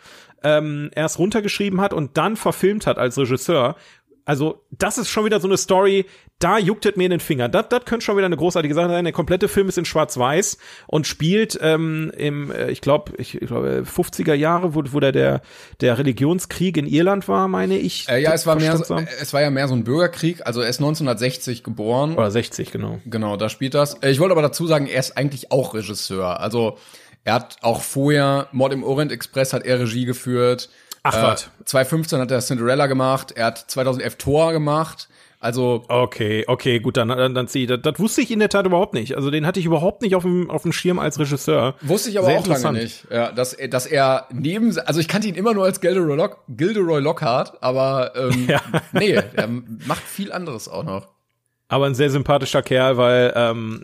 ähm, 0.43 0.91
erst 0.93 1.17
runtergeschrieben 1.17 1.81
hat 1.81 1.93
und 1.93 2.15
dann 2.17 2.35
verfilmt 2.35 2.85
hat 2.85 2.99
als 2.99 3.17
Regisseur. 3.17 3.75
Also, 4.28 4.61
das 4.71 4.97
ist 4.97 5.07
schon 5.07 5.23
wieder 5.23 5.39
so 5.39 5.47
eine 5.47 5.55
Story, 5.55 6.05
da 6.39 6.57
juckt 6.57 6.86
es 6.86 6.97
mir 6.97 7.05
in 7.05 7.11
den 7.11 7.21
Finger. 7.21 7.47
Das, 7.47 7.69
das 7.69 7.86
könnte 7.86 8.03
schon 8.03 8.17
wieder 8.17 8.25
eine 8.25 8.36
großartige 8.36 8.73
Sache 8.73 8.89
sein. 8.89 9.05
Der 9.05 9.13
komplette 9.13 9.47
Film 9.47 9.69
ist 9.69 9.78
in 9.78 9.86
Schwarz-Weiß 9.86 10.57
und 10.86 11.07
spielt 11.07 11.57
ähm, 11.61 12.11
im, 12.17 12.51
äh, 12.51 12.69
ich 12.69 12.82
glaube, 12.82 13.13
ich, 13.17 13.41
ich 13.41 13.47
glaube, 13.47 13.86
50er 13.86 14.34
Jahre, 14.34 14.75
wo, 14.75 14.84
wo 14.91 14.99
der, 14.99 15.13
der, 15.13 15.41
der 15.80 15.97
Religionskrieg 15.97 16.75
in 16.75 16.88
Irland 16.88 17.30
war, 17.30 17.47
meine 17.47 17.78
ich. 17.78 18.09
Äh, 18.09 18.21
ja, 18.21 18.34
es 18.34 18.45
war 18.45 18.57
mehr, 18.57 18.75
so, 18.75 18.97
es 18.97 19.32
war 19.32 19.41
ja 19.41 19.49
mehr 19.49 19.69
so 19.69 19.75
ein 19.75 19.86
Bürgerkrieg. 19.86 20.45
Also 20.45 20.59
er 20.59 20.67
ist 20.67 20.80
1960 20.80 21.63
geboren. 21.63 22.17
Oder 22.17 22.30
60, 22.30 22.71
genau. 22.71 22.99
Genau, 23.05 23.38
da 23.38 23.47
spielt 23.47 23.75
das. 23.75 23.93
Äh, 24.03 24.11
Ich 24.11 24.19
wollte 24.19 24.34
aber 24.34 24.41
dazu 24.41 24.67
sagen, 24.67 24.88
er 24.88 24.99
ist 24.99 25.17
eigentlich 25.17 25.53
auch 25.53 25.73
Regisseur. 25.73 26.41
Also 26.41 26.78
er 27.23 27.36
hat 27.36 27.57
auch 27.61 27.82
vorher 27.82 28.47
Mord 28.51 28.73
im 28.73 28.84
Orient 28.84 29.13
Express 29.13 29.53
hat 29.53 29.65
er 29.65 29.80
Regie 29.80 30.03
geführt. 30.03 30.69
Ach, 31.10 31.18
Äh, 31.18 31.22
wat. 31.24 31.51
2015 31.66 32.20
hat 32.20 32.32
er 32.32 32.39
Cinderella 32.39 32.88
gemacht. 32.88 33.32
Er 33.36 33.45
hat 33.47 33.58
2011 33.70 34.16
Tor 34.18 34.51
gemacht. 34.51 35.10
Also 35.39 35.84
Okay, 35.88 36.45
okay, 36.47 36.80
gut, 36.80 36.97
dann, 36.97 37.10
dann, 37.10 37.36
dann 37.36 37.47
zieh 37.47 37.62
ich. 37.64 37.68
Das, 37.70 37.80
das 37.84 37.99
wusste 37.99 38.22
ich 38.22 38.32
in 38.32 38.39
der 38.39 38.49
Tat 38.49 38.66
überhaupt 38.66 38.95
nicht. 38.95 39.16
Also 39.16 39.30
den 39.30 39.45
hatte 39.45 39.60
ich 39.60 39.68
überhaupt 39.68 40.01
nicht 40.01 40.16
auf 40.16 40.24
dem, 40.24 40.49
auf 40.49 40.64
dem 40.64 40.72
Schirm 40.74 40.97
als 40.97 41.20
Regisseur. 41.20 41.76
Wusste 41.82 42.10
ich 42.10 42.18
aber 42.18 42.28
Sehr 42.28 42.39
auch 42.39 42.47
lange 42.47 42.80
nicht, 42.80 43.05
ja, 43.12 43.32
dass, 43.32 43.53
er- 43.53 43.68
dass 43.68 43.86
er 43.86 44.26
neben, 44.34 44.76
also 44.80 44.99
ich 44.99 45.08
kannte 45.08 45.28
ihn 45.28 45.36
immer 45.36 45.53
nur 45.53 45.66
als 45.66 45.80
Gilderoy, 45.80 46.16
Lock, 46.16 46.39
Gilderoy 46.49 46.99
Lockhart, 47.01 47.62
aber 47.62 48.14
ähm, 48.16 48.45
Ja. 48.49 48.62
nee, 48.93 49.12
er 49.12 49.47
macht 49.86 50.01
viel 50.01 50.32
anderes 50.32 50.68
auch 50.68 50.84
noch. 50.84 51.08
Aber 51.70 51.86
ein 51.86 51.95
sehr 51.95 52.09
sympathischer 52.09 52.61
Kerl, 52.61 52.97
weil 52.97 53.34
ähm, 53.36 53.82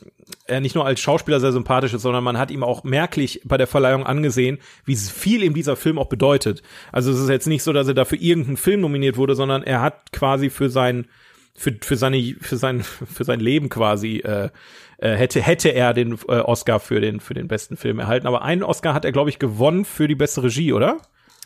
er 0.47 0.61
nicht 0.61 0.75
nur 0.75 0.85
als 0.85 0.99
Schauspieler 1.01 1.39
sehr 1.39 1.51
sympathisch 1.51 1.93
ist, 1.93 2.01
sondern 2.01 2.23
man 2.23 2.37
hat 2.37 2.51
ihm 2.51 2.63
auch 2.63 2.83
merklich 2.83 3.41
bei 3.43 3.57
der 3.57 3.67
Verleihung 3.67 4.05
angesehen, 4.05 4.59
wie 4.85 4.95
viel 4.95 5.43
ihm 5.43 5.53
dieser 5.53 5.75
Film 5.75 5.99
auch 5.99 6.07
bedeutet. 6.07 6.63
Also 6.91 7.11
es 7.11 7.19
ist 7.19 7.29
jetzt 7.29 7.47
nicht 7.47 7.63
so, 7.63 7.73
dass 7.73 7.87
er 7.87 7.93
dafür 7.93 8.19
irgendeinen 8.21 8.57
Film 8.57 8.81
nominiert 8.81 9.17
wurde, 9.17 9.35
sondern 9.35 9.63
er 9.63 9.81
hat 9.81 10.11
quasi 10.11 10.49
für 10.49 10.69
sein 10.69 11.07
für, 11.55 11.75
für 11.81 11.97
seine 11.97 12.35
für 12.39 12.57
sein 12.57 12.83
für 13.13 13.23
sein 13.25 13.39
Leben 13.39 13.69
quasi 13.69 14.17
äh, 14.19 14.49
äh, 14.97 15.15
hätte 15.15 15.41
hätte 15.41 15.69
er 15.69 15.93
den 15.93 16.17
äh, 16.27 16.39
Oscar 16.39 16.79
für 16.79 17.01
den 17.01 17.19
für 17.19 17.33
den 17.33 17.47
besten 17.47 17.77
Film 17.77 17.99
erhalten. 17.99 18.27
Aber 18.27 18.43
einen 18.43 18.63
Oscar 18.63 18.93
hat 18.93 19.05
er 19.05 19.11
glaube 19.11 19.29
ich 19.29 19.39
gewonnen 19.39 19.85
für 19.85 20.07
die 20.07 20.15
beste 20.15 20.43
Regie, 20.43 20.73
oder? 20.73 20.97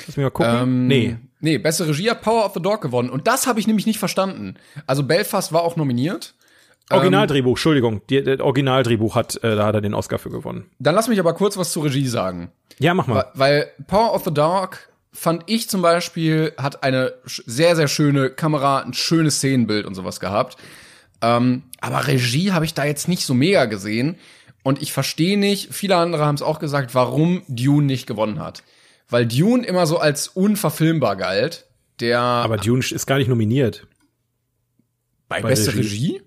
Lass 0.06 0.16
mich 0.18 0.24
mal 0.24 0.30
gucken. 0.30 0.56
Ähm, 0.56 0.88
nee. 0.88 1.18
Nee, 1.40 1.58
beste 1.58 1.88
Regie 1.88 2.10
hat 2.10 2.22
Power 2.22 2.46
of 2.46 2.54
the 2.54 2.62
Dog 2.62 2.82
gewonnen. 2.82 3.10
Und 3.10 3.28
das 3.28 3.48
habe 3.48 3.60
ich 3.60 3.68
nämlich 3.68 3.86
nicht 3.86 4.00
verstanden. 4.00 4.56
Also 4.86 5.04
Belfast 5.04 5.54
war 5.54 5.62
auch 5.62 5.76
nominiert. 5.76 6.34
Originaldrehbuch, 6.90 7.52
Entschuldigung, 7.52 8.02
die, 8.10 8.24
der 8.24 8.44
Originaldrehbuch 8.44 9.16
hat, 9.16 9.44
äh, 9.44 9.56
da 9.56 9.66
hat 9.66 9.76
er 9.76 9.82
den 9.82 9.94
Oscar 9.94 10.20
für 10.20 10.30
gewonnen. 10.30 10.70
Dann 10.80 10.96
lass 10.96 11.10
mich 11.10 11.20
aber 11.20 11.34
kurz 11.34 11.58
was 11.58 11.72
zur 11.72 11.86
Regie 11.86 12.08
sagen. 12.08 12.52
Ja, 12.80 12.94
mach 12.94 13.08
mal. 13.08 13.26
Weil 13.34 13.72
Power 13.88 14.14
of 14.14 14.24
the 14.24 14.34
Dog 14.34 14.80
fand 15.12 15.44
ich 15.48 15.70
zum 15.70 15.82
Beispiel, 15.82 16.54
hat 16.58 16.84
eine 16.84 17.14
sehr, 17.26 17.76
sehr 17.76 17.88
schöne 17.88 18.30
Kamera, 18.30 18.80
ein 18.80 18.94
schönes 18.94 19.38
Szenenbild 19.38 19.86
und 19.86 19.96
sowas 19.96 20.20
gehabt. 20.20 20.58
Ähm, 21.22 21.64
aber 21.82 22.08
Regie 22.08 22.52
habe 22.52 22.66
ich 22.66 22.74
da 22.74 22.86
jetzt 22.86 23.08
nicht 23.08 23.26
so 23.26 23.34
mega 23.34 23.66
gesehen. 23.66 24.18
Und 24.64 24.82
ich 24.82 24.94
verstehe 24.94 25.38
nicht, 25.38 25.74
viele 25.74 25.96
andere 25.96 26.26
haben 26.26 26.36
es 26.36 26.42
auch 26.42 26.60
gesagt, 26.60 26.94
warum 26.94 27.44
Dune 27.48 27.88
nicht 27.88 28.06
gewonnen 28.06 28.40
hat. 28.40 28.64
Weil 29.10 29.26
Dune 29.26 29.66
immer 29.66 29.86
so 29.88 29.98
als 30.00 30.28
unverfilmbar 30.28 31.16
galt. 31.16 31.66
Der 32.00 32.20
Aber 32.20 32.58
Dune 32.58 32.84
ist 32.90 33.06
gar 33.08 33.18
nicht 33.18 33.28
nominiert. 33.28 33.88
bei 35.28 35.42
bei 35.42 35.50
beste 35.50 35.72
Regie. 35.76 35.80
Regie? 36.18 36.22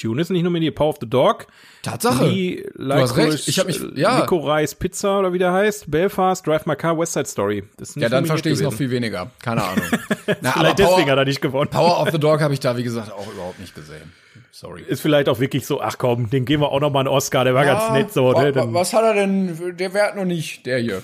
Dune 0.00 0.20
ist 0.22 0.30
nicht 0.30 0.44
nominiert. 0.44 0.76
Power 0.76 0.90
of 0.90 0.96
the 1.00 1.08
Dog. 1.08 1.46
Tatsache. 1.82 2.26
Lee, 2.26 2.64
hast 2.88 3.16
recht. 3.16 3.48
Ich 3.48 3.58
hab 3.58 3.66
mich- 3.66 3.80
ja. 3.96 4.20
Licorice 4.20 4.76
Pizza 4.76 5.18
oder 5.18 5.32
wie 5.32 5.38
der 5.38 5.52
heißt. 5.52 5.90
Belfast, 5.90 6.46
Drive 6.46 6.66
My 6.66 6.76
Car, 6.76 6.96
West 6.98 7.14
Side 7.14 7.26
Story. 7.26 7.64
Ja, 7.96 8.08
dann 8.08 8.24
verstehe 8.26 8.52
ich 8.52 8.60
noch 8.60 8.66
gewesen. 8.70 8.78
viel 8.78 8.90
weniger. 8.90 9.30
Keine 9.42 9.64
Ahnung. 9.64 9.84
Na, 10.40 10.52
Vielleicht 10.52 10.78
deswegen 10.78 11.10
hat 11.10 11.18
er 11.18 11.24
nicht 11.24 11.40
gewonnen. 11.40 11.70
Power 11.70 12.00
of 12.00 12.10
the 12.10 12.18
Dog 12.18 12.40
habe 12.40 12.54
ich 12.54 12.60
da, 12.60 12.76
wie 12.76 12.84
gesagt, 12.84 13.10
auch 13.12 13.32
überhaupt 13.32 13.58
nicht 13.58 13.74
gesehen. 13.74 14.12
Sorry. 14.52 14.82
Ist 14.82 15.00
vielleicht 15.00 15.28
auch 15.28 15.40
wirklich 15.40 15.66
so, 15.66 15.80
ach 15.80 15.98
komm, 15.98 16.30
den 16.30 16.44
geben 16.44 16.62
wir 16.62 16.70
auch 16.70 16.80
noch 16.80 16.90
mal 16.92 17.00
einen 17.00 17.08
Oscar, 17.08 17.44
der 17.44 17.54
war 17.54 17.64
ganz 17.64 17.90
nett 17.92 18.12
so. 18.12 18.32
Ne? 18.32 18.52
was 18.54 18.92
hat 18.92 19.02
er 19.04 19.14
denn? 19.14 19.76
Der 19.76 19.94
Wert 19.94 20.16
noch 20.16 20.24
nicht, 20.24 20.64
der 20.66 20.78
hier. 20.78 21.02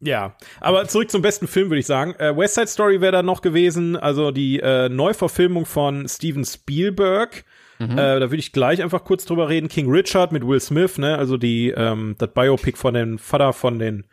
Ja, 0.00 0.36
aber 0.60 0.86
zurück 0.86 1.10
zum 1.10 1.22
besten 1.22 1.48
Film, 1.48 1.70
würde 1.70 1.80
ich 1.80 1.86
sagen. 1.86 2.14
Äh, 2.18 2.36
West 2.36 2.54
Side 2.54 2.68
Story 2.68 3.00
wäre 3.00 3.12
da 3.12 3.22
noch 3.22 3.42
gewesen, 3.42 3.96
also 3.96 4.30
die 4.30 4.60
äh, 4.60 4.88
Neuverfilmung 4.88 5.66
von 5.66 6.08
Steven 6.08 6.44
Spielberg. 6.44 7.44
Äh, 7.80 7.86
da 7.94 8.20
würde 8.20 8.36
ich 8.36 8.52
gleich 8.52 8.82
einfach 8.82 9.04
kurz 9.04 9.24
drüber 9.24 9.48
reden. 9.48 9.68
King 9.68 9.88
Richard 9.88 10.32
mit 10.32 10.46
Will 10.46 10.60
Smith, 10.60 10.98
ne? 10.98 11.16
Also 11.16 11.36
die 11.36 11.70
ähm, 11.70 12.16
das 12.18 12.32
Biopic 12.32 12.76
von 12.76 12.94
dem 12.94 13.18
Vater 13.18 13.52
von 13.52 13.78
den 13.78 14.04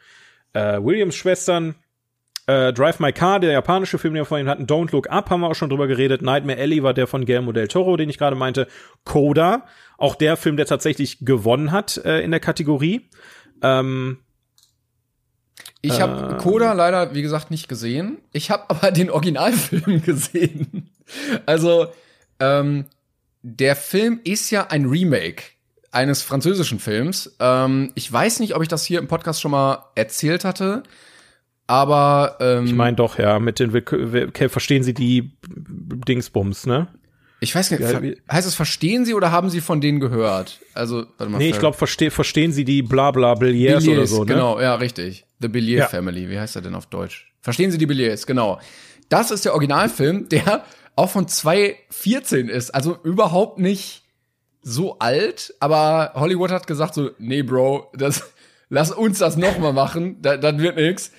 äh, 0.54 0.80
Williams-Schwestern. 0.80 1.76
Äh, 2.48 2.74
Drive 2.74 3.00
My 3.00 3.12
Car, 3.12 3.40
der 3.40 3.54
japanische 3.54 3.98
Film, 3.98 4.14
den 4.14 4.22
wir 4.22 4.26
vorhin 4.26 4.48
hatten. 4.48 4.68
Don't 4.68 4.92
Look 4.92 5.10
Up 5.10 5.32
haben 5.32 5.42
wir 5.42 5.48
auch 5.48 5.56
schon 5.56 5.72
drüber 5.72 5.88
geredet. 5.88 6.22
Nightmare 6.22 6.60
Alley 6.60 6.84
war 6.84 6.94
der 6.94 7.08
von 7.08 7.26
Guillermo 7.26 7.54
del 7.54 7.68
Toro, 7.68 7.98
den 7.98 8.08
ich 8.08 8.20
gerade 8.20 8.36
meinte. 8.36 8.68
Coda, 9.04 9.66
auch 9.98 10.14
der 10.14 10.38
Film, 10.38 10.58
der 10.58 10.68
tatsächlich 10.68 11.26
gewonnen 11.26 11.72
hat 11.72 11.98
äh, 12.06 12.22
in 12.22 12.30
der 12.30 12.40
Kategorie. 12.40 13.10
Ähm, 13.64 14.20
Ich 15.86 16.02
habe 16.02 16.38
Coda 16.38 16.74
leider, 16.74 17.14
wie 17.14 17.22
gesagt, 17.22 17.52
nicht 17.52 17.68
gesehen. 17.68 18.18
Ich 18.32 18.52
habe 18.52 18.70
aber 18.70 18.92
den 18.92 19.10
Originalfilm 19.10 20.02
gesehen. 20.06 20.90
Also, 21.46 21.88
ähm, 22.40 22.86
der 23.42 23.76
Film 23.76 24.20
ist 24.24 24.50
ja 24.50 24.68
ein 24.68 24.86
Remake 24.86 25.44
eines 25.92 26.22
französischen 26.22 26.80
Films. 26.80 27.36
Ähm, 27.40 27.92
ich 27.96 28.12
weiß 28.12 28.40
nicht, 28.40 28.56
ob 28.56 28.62
ich 28.62 28.68
das 28.68 28.86
hier 28.86 29.00
im 29.00 29.08
Podcast 29.08 29.42
schon 29.42 29.52
mal 29.52 29.86
erzählt 29.96 30.44
hatte, 30.44 30.84
aber 31.68 32.38
ähm, 32.40 32.66
Ich 32.66 32.74
meine 32.74 32.96
doch, 32.96 33.18
ja, 33.18 33.40
mit 33.40 33.60
den, 33.60 33.72
verstehen 34.50 34.84
Sie 34.84 34.94
die 34.94 35.32
Dingsbums, 35.48 36.66
ne? 36.66 36.88
Ich 37.46 37.56
weiß 37.56 37.72
nicht, 37.72 37.80
Ja, 37.82 38.02
heißt 38.32 38.48
es 38.48 38.56
verstehen 38.56 39.06
Sie 39.06 39.14
oder 39.14 39.32
haben 39.32 39.50
Sie 39.50 39.62
von 39.62 39.80
denen 39.80 40.00
gehört? 40.00 40.60
Also, 40.74 41.06
warte 41.18 41.32
mal. 41.32 41.38
Nee, 41.38 41.52
ich 41.52 41.60
glaube, 41.60 41.78
verste 41.78 42.12
verstehen 42.12 42.52
Sie 42.52 42.66
die 42.66 42.82
Blabla 42.82 43.36
Billiers 43.36 43.84
oder 43.84 43.94
Billets, 43.94 44.12
so, 44.12 44.20
ne? 44.24 44.26
genau, 44.26 44.60
ja, 44.60 44.76
richtig. 44.76 45.26
The 45.40 45.48
Billier 45.48 45.80
Ja. 45.80 45.88
Family, 45.88 46.30
wie 46.30 46.40
heißt 46.40 46.56
er 46.56 46.62
denn 46.64 46.76
auf 46.76 46.88
Deutsch? 46.88 47.32
Verstehen 47.42 47.72
Sie 47.72 47.78
die 47.78 47.86
Billiers, 47.86 48.26
genau. 48.26 48.60
Das 49.10 49.30
ist 49.30 49.46
der 49.46 49.54
Originalfilm, 49.54 50.28
der 50.30 50.66
auch 50.96 51.10
von 51.12 51.28
2014 51.28 52.50
ist, 52.50 52.72
also 52.72 52.98
überhaupt 53.04 53.60
nicht 53.60 54.04
so 54.62 54.98
alt, 54.98 55.54
aber 55.60 56.14
Hollywood 56.16 56.50
hat 56.52 56.66
gesagt 56.66 56.96
so, 56.96 57.12
nee, 57.20 57.44
Bro, 57.44 57.92
das, 57.96 58.24
lass 58.70 58.92
uns 58.92 59.20
das 59.20 59.38
noch 59.38 59.60
mal 59.60 59.74
machen, 59.74 60.22
das, 60.22 60.40
das 60.40 60.58
wird 60.58 60.78
nix. 60.78 61.12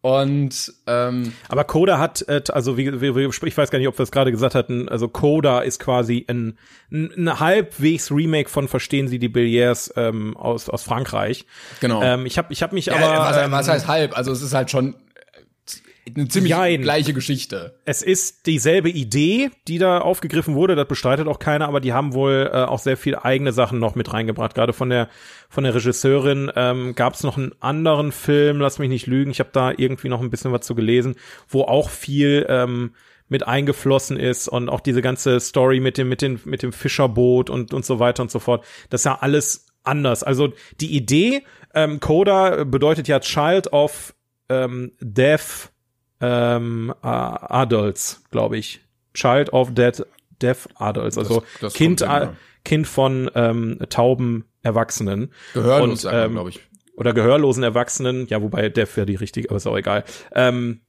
Und 0.00 0.72
ähm, 0.86 1.32
Aber 1.48 1.64
Coda 1.64 1.98
hat, 1.98 2.22
äh, 2.28 2.42
also 2.52 2.76
wie, 2.76 3.00
wie, 3.00 3.14
wie, 3.14 3.24
ich 3.26 3.58
weiß 3.58 3.70
gar 3.70 3.78
nicht, 3.78 3.88
ob 3.88 3.98
wir 3.98 4.02
es 4.02 4.10
gerade 4.10 4.30
gesagt 4.30 4.54
hatten, 4.54 4.88
also 4.88 5.08
Coda 5.08 5.60
ist 5.60 5.80
quasi 5.80 6.24
ein, 6.28 6.58
ein, 6.90 7.12
ein 7.16 7.40
halbwegs 7.40 8.10
Remake 8.10 8.48
von 8.48 8.68
Verstehen 8.68 9.08
Sie 9.08 9.18
die 9.18 9.28
Billiers 9.28 9.92
ähm, 9.96 10.36
aus, 10.36 10.68
aus 10.68 10.82
Frankreich. 10.82 11.46
Genau. 11.80 12.02
Ähm, 12.02 12.26
ich 12.26 12.38
habe 12.38 12.52
ich 12.52 12.62
hab 12.62 12.72
mich 12.72 12.86
ja, 12.86 12.94
aber. 12.96 13.18
was, 13.18 13.36
ähm, 13.36 13.52
was 13.52 13.68
heißt 13.68 13.88
halb? 13.88 14.16
Also 14.16 14.32
es 14.32 14.42
ist 14.42 14.54
halt 14.54 14.70
schon 14.70 14.94
eine 16.06 16.28
ziemlich 16.28 16.50
Jein. 16.50 16.82
gleiche 16.82 17.12
Geschichte. 17.12 17.78
Es 17.84 18.02
ist 18.02 18.46
dieselbe 18.46 18.90
Idee, 18.90 19.50
die 19.68 19.78
da 19.78 20.00
aufgegriffen 20.00 20.54
wurde, 20.54 20.74
das 20.74 20.88
bestreitet 20.88 21.28
auch 21.28 21.38
keiner, 21.38 21.68
aber 21.68 21.80
die 21.80 21.92
haben 21.92 22.14
wohl 22.14 22.50
äh, 22.52 22.56
auch 22.56 22.78
sehr 22.78 22.96
viel 22.96 23.16
eigene 23.16 23.52
Sachen 23.52 23.78
noch 23.78 23.94
mit 23.94 24.12
reingebracht. 24.12 24.54
Gerade 24.54 24.72
von 24.72 24.90
der 24.90 25.08
von 25.48 25.64
der 25.64 25.74
Regisseurin 25.74 26.50
ähm, 26.54 26.94
gab 26.94 27.14
es 27.14 27.22
noch 27.22 27.36
einen 27.36 27.52
anderen 27.60 28.12
Film, 28.12 28.60
lass 28.60 28.78
mich 28.78 28.88
nicht 28.88 29.06
lügen, 29.06 29.30
ich 29.30 29.40
habe 29.40 29.50
da 29.52 29.72
irgendwie 29.76 30.08
noch 30.08 30.20
ein 30.20 30.30
bisschen 30.30 30.52
was 30.52 30.66
zu 30.66 30.74
gelesen, 30.74 31.16
wo 31.48 31.62
auch 31.62 31.90
viel 31.90 32.46
ähm, 32.48 32.94
mit 33.28 33.46
eingeflossen 33.46 34.16
ist 34.16 34.48
und 34.48 34.68
auch 34.68 34.80
diese 34.80 35.02
ganze 35.02 35.38
Story 35.40 35.80
mit 35.80 35.98
dem 35.98 36.08
mit 36.08 36.22
dem 36.22 36.40
mit 36.44 36.62
dem 36.62 36.72
Fischerboot 36.72 37.50
und 37.50 37.74
und 37.74 37.84
so 37.84 37.98
weiter 37.98 38.22
und 38.22 38.30
so 38.30 38.38
fort. 38.38 38.64
Das 38.90 39.02
ist 39.02 39.04
ja 39.06 39.18
alles 39.20 39.66
anders. 39.82 40.22
Also 40.22 40.52
die 40.80 40.96
Idee 40.96 41.44
ähm, 41.74 42.00
Coda 42.00 42.64
bedeutet 42.64 43.08
ja 43.08 43.20
Child 43.20 43.72
of 43.72 44.14
ähm, 44.48 44.92
Deaf 45.00 45.70
ähm, 46.20 46.92
äh, 47.02 47.06
Adults, 47.06 48.22
glaube 48.30 48.56
ich. 48.58 48.80
Child 49.14 49.52
of 49.52 49.74
Dead, 49.74 50.04
Deaf 50.40 50.68
Adults, 50.76 51.18
also 51.18 51.40
Das- 51.40 51.60
das 51.60 51.74
Kind, 51.74 52.00
hin, 52.00 52.08
ja. 52.08 52.34
Kind 52.64 52.86
von 52.86 53.30
ähm, 53.34 53.78
tauben 53.88 54.44
Erwachsenen. 54.62 55.32
Gehörlos, 55.54 56.04
ähm, 56.04 56.32
glaube 56.32 56.50
ich. 56.50 56.60
Oder 56.96 57.14
gehörlosen 57.14 57.62
Erwachsenen, 57.62 58.26
ja, 58.26 58.42
wobei 58.42 58.68
Deaf 58.68 58.96
wäre 58.96 59.06
die 59.06 59.14
richtige, 59.14 59.48
aber 59.48 59.56
ist 59.56 59.66
auch 59.66 59.76
egal. 59.78 60.04
Ähm, 60.34 60.80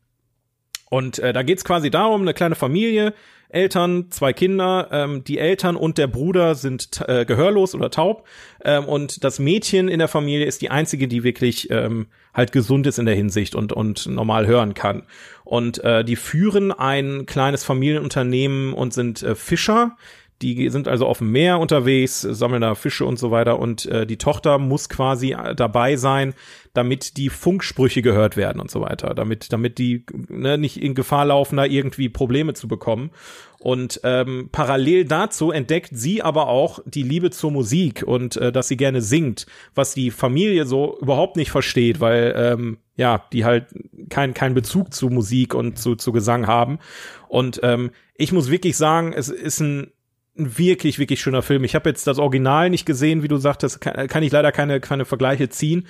und 0.89 1.19
äh, 1.19 1.31
da 1.31 1.41
geht's 1.43 1.63
quasi 1.63 1.89
darum, 1.89 2.21
eine 2.21 2.33
kleine 2.33 2.55
Familie, 2.55 3.13
Eltern, 3.53 4.11
zwei 4.11 4.33
Kinder, 4.33 4.87
ähm, 4.91 5.23
die 5.23 5.37
Eltern 5.37 5.75
und 5.75 5.97
der 5.97 6.07
Bruder 6.07 6.55
sind 6.55 7.01
äh, 7.07 7.25
gehörlos 7.25 7.75
oder 7.75 7.89
taub 7.89 8.27
ähm, 8.63 8.85
und 8.85 9.23
das 9.23 9.39
Mädchen 9.39 9.87
in 9.87 9.99
der 9.99 10.07
Familie 10.07 10.45
ist 10.45 10.61
die 10.61 10.69
einzige, 10.69 11.07
die 11.07 11.23
wirklich 11.23 11.69
ähm, 11.69 12.07
halt 12.33 12.51
gesund 12.51 12.87
ist 12.87 12.99
in 12.99 13.05
der 13.05 13.15
Hinsicht 13.15 13.55
und 13.55 13.73
und 13.73 14.07
normal 14.07 14.47
hören 14.47 14.73
kann. 14.73 15.03
Und 15.43 15.83
äh, 15.83 16.05
die 16.05 16.15
führen 16.15 16.71
ein 16.71 17.25
kleines 17.25 17.63
Familienunternehmen 17.63 18.73
und 18.73 18.93
sind 18.93 19.21
äh, 19.21 19.35
Fischer. 19.35 19.97
Die 20.41 20.69
sind 20.69 20.87
also 20.87 21.05
auf 21.05 21.19
dem 21.19 21.31
Meer 21.31 21.59
unterwegs, 21.59 22.21
sammeln 22.21 22.61
da 22.61 22.75
Fische 22.75 23.05
und 23.05 23.19
so 23.19 23.31
weiter 23.31 23.59
und 23.59 23.85
äh, 23.85 24.05
die 24.05 24.17
Tochter 24.17 24.57
muss 24.57 24.89
quasi 24.89 25.33
äh, 25.33 25.55
dabei 25.55 25.95
sein, 25.95 26.33
damit 26.73 27.17
die 27.17 27.29
Funksprüche 27.29 28.01
gehört 28.01 28.37
werden 28.37 28.61
und 28.61 28.71
so 28.71 28.81
weiter, 28.81 29.13
damit 29.13 29.51
damit 29.51 29.77
die 29.77 30.05
ne, 30.29 30.57
nicht 30.57 30.81
in 30.81 30.95
Gefahr 30.95 31.25
laufen, 31.25 31.57
da 31.57 31.65
irgendwie 31.65 32.09
Probleme 32.09 32.53
zu 32.53 32.67
bekommen. 32.67 33.11
Und 33.59 34.01
ähm, 34.03 34.49
parallel 34.51 35.05
dazu 35.05 35.51
entdeckt 35.51 35.91
sie 35.93 36.23
aber 36.23 36.47
auch 36.47 36.79
die 36.85 37.03
Liebe 37.03 37.29
zur 37.29 37.51
Musik 37.51 38.03
und 38.03 38.35
äh, 38.37 38.51
dass 38.51 38.67
sie 38.67 38.77
gerne 38.77 39.03
singt, 39.03 39.45
was 39.75 39.93
die 39.93 40.09
Familie 40.09 40.65
so 40.65 40.97
überhaupt 40.99 41.35
nicht 41.35 41.51
versteht, 41.51 41.99
weil 41.99 42.33
ähm, 42.35 42.77
ja 42.95 43.23
die 43.31 43.45
halt 43.45 43.67
kein 44.09 44.33
kein 44.33 44.55
Bezug 44.55 44.93
zu 44.95 45.09
Musik 45.09 45.53
und 45.53 45.77
zu 45.77 45.95
zu 45.95 46.11
Gesang 46.11 46.47
haben. 46.47 46.79
Und 47.27 47.59
ähm, 47.61 47.91
ich 48.15 48.31
muss 48.31 48.49
wirklich 48.49 48.77
sagen, 48.77 49.13
es 49.13 49.29
ist 49.29 49.59
ein 49.59 49.91
ein 50.37 50.57
wirklich, 50.57 50.99
wirklich 50.99 51.21
schöner 51.21 51.41
Film. 51.41 51.63
Ich 51.63 51.75
habe 51.75 51.89
jetzt 51.89 52.07
das 52.07 52.19
Original 52.19 52.69
nicht 52.69 52.85
gesehen, 52.85 53.23
wie 53.23 53.27
du 53.27 53.37
sagtest, 53.37 53.81
kann, 53.81 54.07
kann 54.07 54.23
ich 54.23 54.31
leider 54.31 54.51
keine, 54.51 54.79
keine 54.79 55.05
Vergleiche 55.05 55.49
ziehen. 55.49 55.87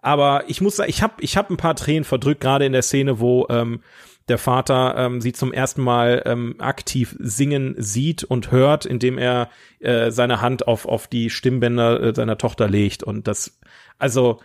Aber 0.00 0.44
ich 0.48 0.60
muss 0.60 0.76
sagen, 0.76 0.90
ich 0.90 1.02
habe 1.02 1.14
ich 1.20 1.36
hab 1.36 1.50
ein 1.50 1.56
paar 1.56 1.76
Tränen 1.76 2.04
verdrückt, 2.04 2.40
gerade 2.40 2.66
in 2.66 2.72
der 2.72 2.82
Szene, 2.82 3.20
wo 3.20 3.46
ähm, 3.50 3.82
der 4.28 4.38
Vater 4.38 4.94
ähm, 4.96 5.20
sie 5.20 5.32
zum 5.32 5.52
ersten 5.52 5.82
Mal 5.82 6.22
ähm, 6.26 6.56
aktiv 6.58 7.16
singen 7.18 7.74
sieht 7.78 8.24
und 8.24 8.50
hört, 8.50 8.86
indem 8.86 9.18
er 9.18 9.50
äh, 9.80 10.10
seine 10.10 10.40
Hand 10.40 10.66
auf, 10.66 10.86
auf 10.86 11.06
die 11.06 11.30
Stimmbänder 11.30 12.02
äh, 12.02 12.14
seiner 12.14 12.38
Tochter 12.38 12.68
legt. 12.68 13.02
Und 13.02 13.28
das, 13.28 13.60
also 13.98 14.40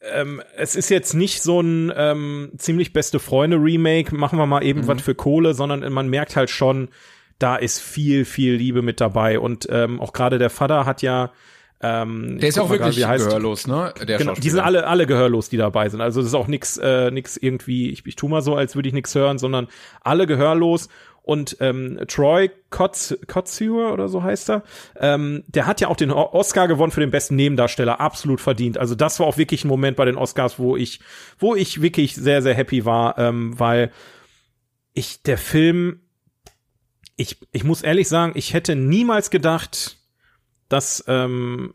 ähm, 0.00 0.42
es 0.56 0.76
ist 0.76 0.88
jetzt 0.88 1.14
nicht 1.14 1.42
so 1.42 1.60
ein 1.60 1.92
ähm, 1.94 2.52
ziemlich 2.56 2.92
beste 2.92 3.18
Freunde 3.18 3.56
Remake, 3.56 4.14
machen 4.14 4.38
wir 4.38 4.46
mal 4.46 4.64
eben 4.64 4.86
was 4.86 5.02
für 5.02 5.14
Kohle, 5.14 5.52
sondern 5.52 5.90
man 5.92 6.08
merkt 6.08 6.36
halt 6.36 6.48
schon, 6.48 6.88
da 7.40 7.56
ist 7.56 7.80
viel, 7.80 8.24
viel 8.24 8.54
Liebe 8.54 8.82
mit 8.82 9.00
dabei. 9.00 9.38
Und 9.40 9.66
ähm, 9.70 10.00
auch 10.00 10.12
gerade 10.12 10.38
der 10.38 10.50
Vater 10.50 10.86
hat 10.86 11.02
ja 11.02 11.32
ähm, 11.82 12.38
Der 12.38 12.50
ist 12.50 12.58
auch 12.58 12.68
wirklich 12.68 13.06
heißt- 13.06 13.24
gehörlos, 13.26 13.66
ne? 13.66 13.94
Der 14.06 14.18
Genau, 14.18 14.34
die 14.34 14.50
sind 14.50 14.60
alle, 14.60 14.86
alle 14.86 15.06
gehörlos, 15.06 15.48
die 15.48 15.56
dabei 15.56 15.88
sind. 15.88 16.02
Also 16.02 16.20
das 16.20 16.28
ist 16.28 16.34
auch 16.34 16.46
nix, 16.46 16.76
äh, 16.76 17.10
nix 17.10 17.38
irgendwie, 17.38 17.90
ich, 17.90 18.04
ich 18.06 18.16
tu 18.16 18.28
mal 18.28 18.42
so, 18.42 18.54
als 18.54 18.74
würde 18.76 18.88
ich 18.88 18.94
nix 18.94 19.14
hören, 19.14 19.38
sondern 19.38 19.66
alle 20.02 20.26
gehörlos. 20.26 20.88
Und 21.22 21.56
ähm, 21.60 21.98
Troy 22.08 22.50
Kotz, 22.70 23.16
Kotzur 23.26 23.92
oder 23.94 24.08
so 24.08 24.22
heißt 24.22 24.50
er, 24.50 24.62
ähm, 24.98 25.44
der 25.48 25.66
hat 25.66 25.80
ja 25.80 25.88
auch 25.88 25.96
den 25.96 26.10
Oscar 26.10 26.66
gewonnen 26.68 26.92
für 26.92 27.00
den 27.00 27.10
besten 27.10 27.36
Nebendarsteller, 27.36 28.00
absolut 28.00 28.40
verdient. 28.42 28.76
Also 28.78 28.94
das 28.94 29.18
war 29.20 29.26
auch 29.26 29.36
wirklich 29.38 29.64
ein 29.64 29.68
Moment 29.68 29.96
bei 29.96 30.04
den 30.06 30.16
Oscars, 30.16 30.58
wo 30.58 30.76
ich, 30.76 31.00
wo 31.38 31.54
ich 31.54 31.80
wirklich 31.80 32.14
sehr, 32.14 32.42
sehr 32.42 32.54
happy 32.54 32.84
war, 32.84 33.16
ähm, 33.18 33.58
weil 33.58 33.90
ich, 34.92 35.22
der 35.22 35.38
Film, 35.38 36.00
ich, 37.20 37.36
ich 37.52 37.64
muss 37.64 37.82
ehrlich 37.82 38.08
sagen, 38.08 38.32
ich 38.34 38.54
hätte 38.54 38.74
niemals 38.74 39.28
gedacht, 39.28 39.98
dass 40.70 41.04
ähm, 41.06 41.74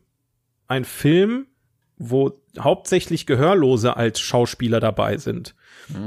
ein 0.68 0.86
Film, 0.86 1.46
wo 1.98 2.34
hauptsächlich 2.60 3.28
Gehörlose 3.28 3.96
als 3.96 4.20
Schauspieler 4.20 4.80
dabei 4.80 5.18
sind, 5.18 5.56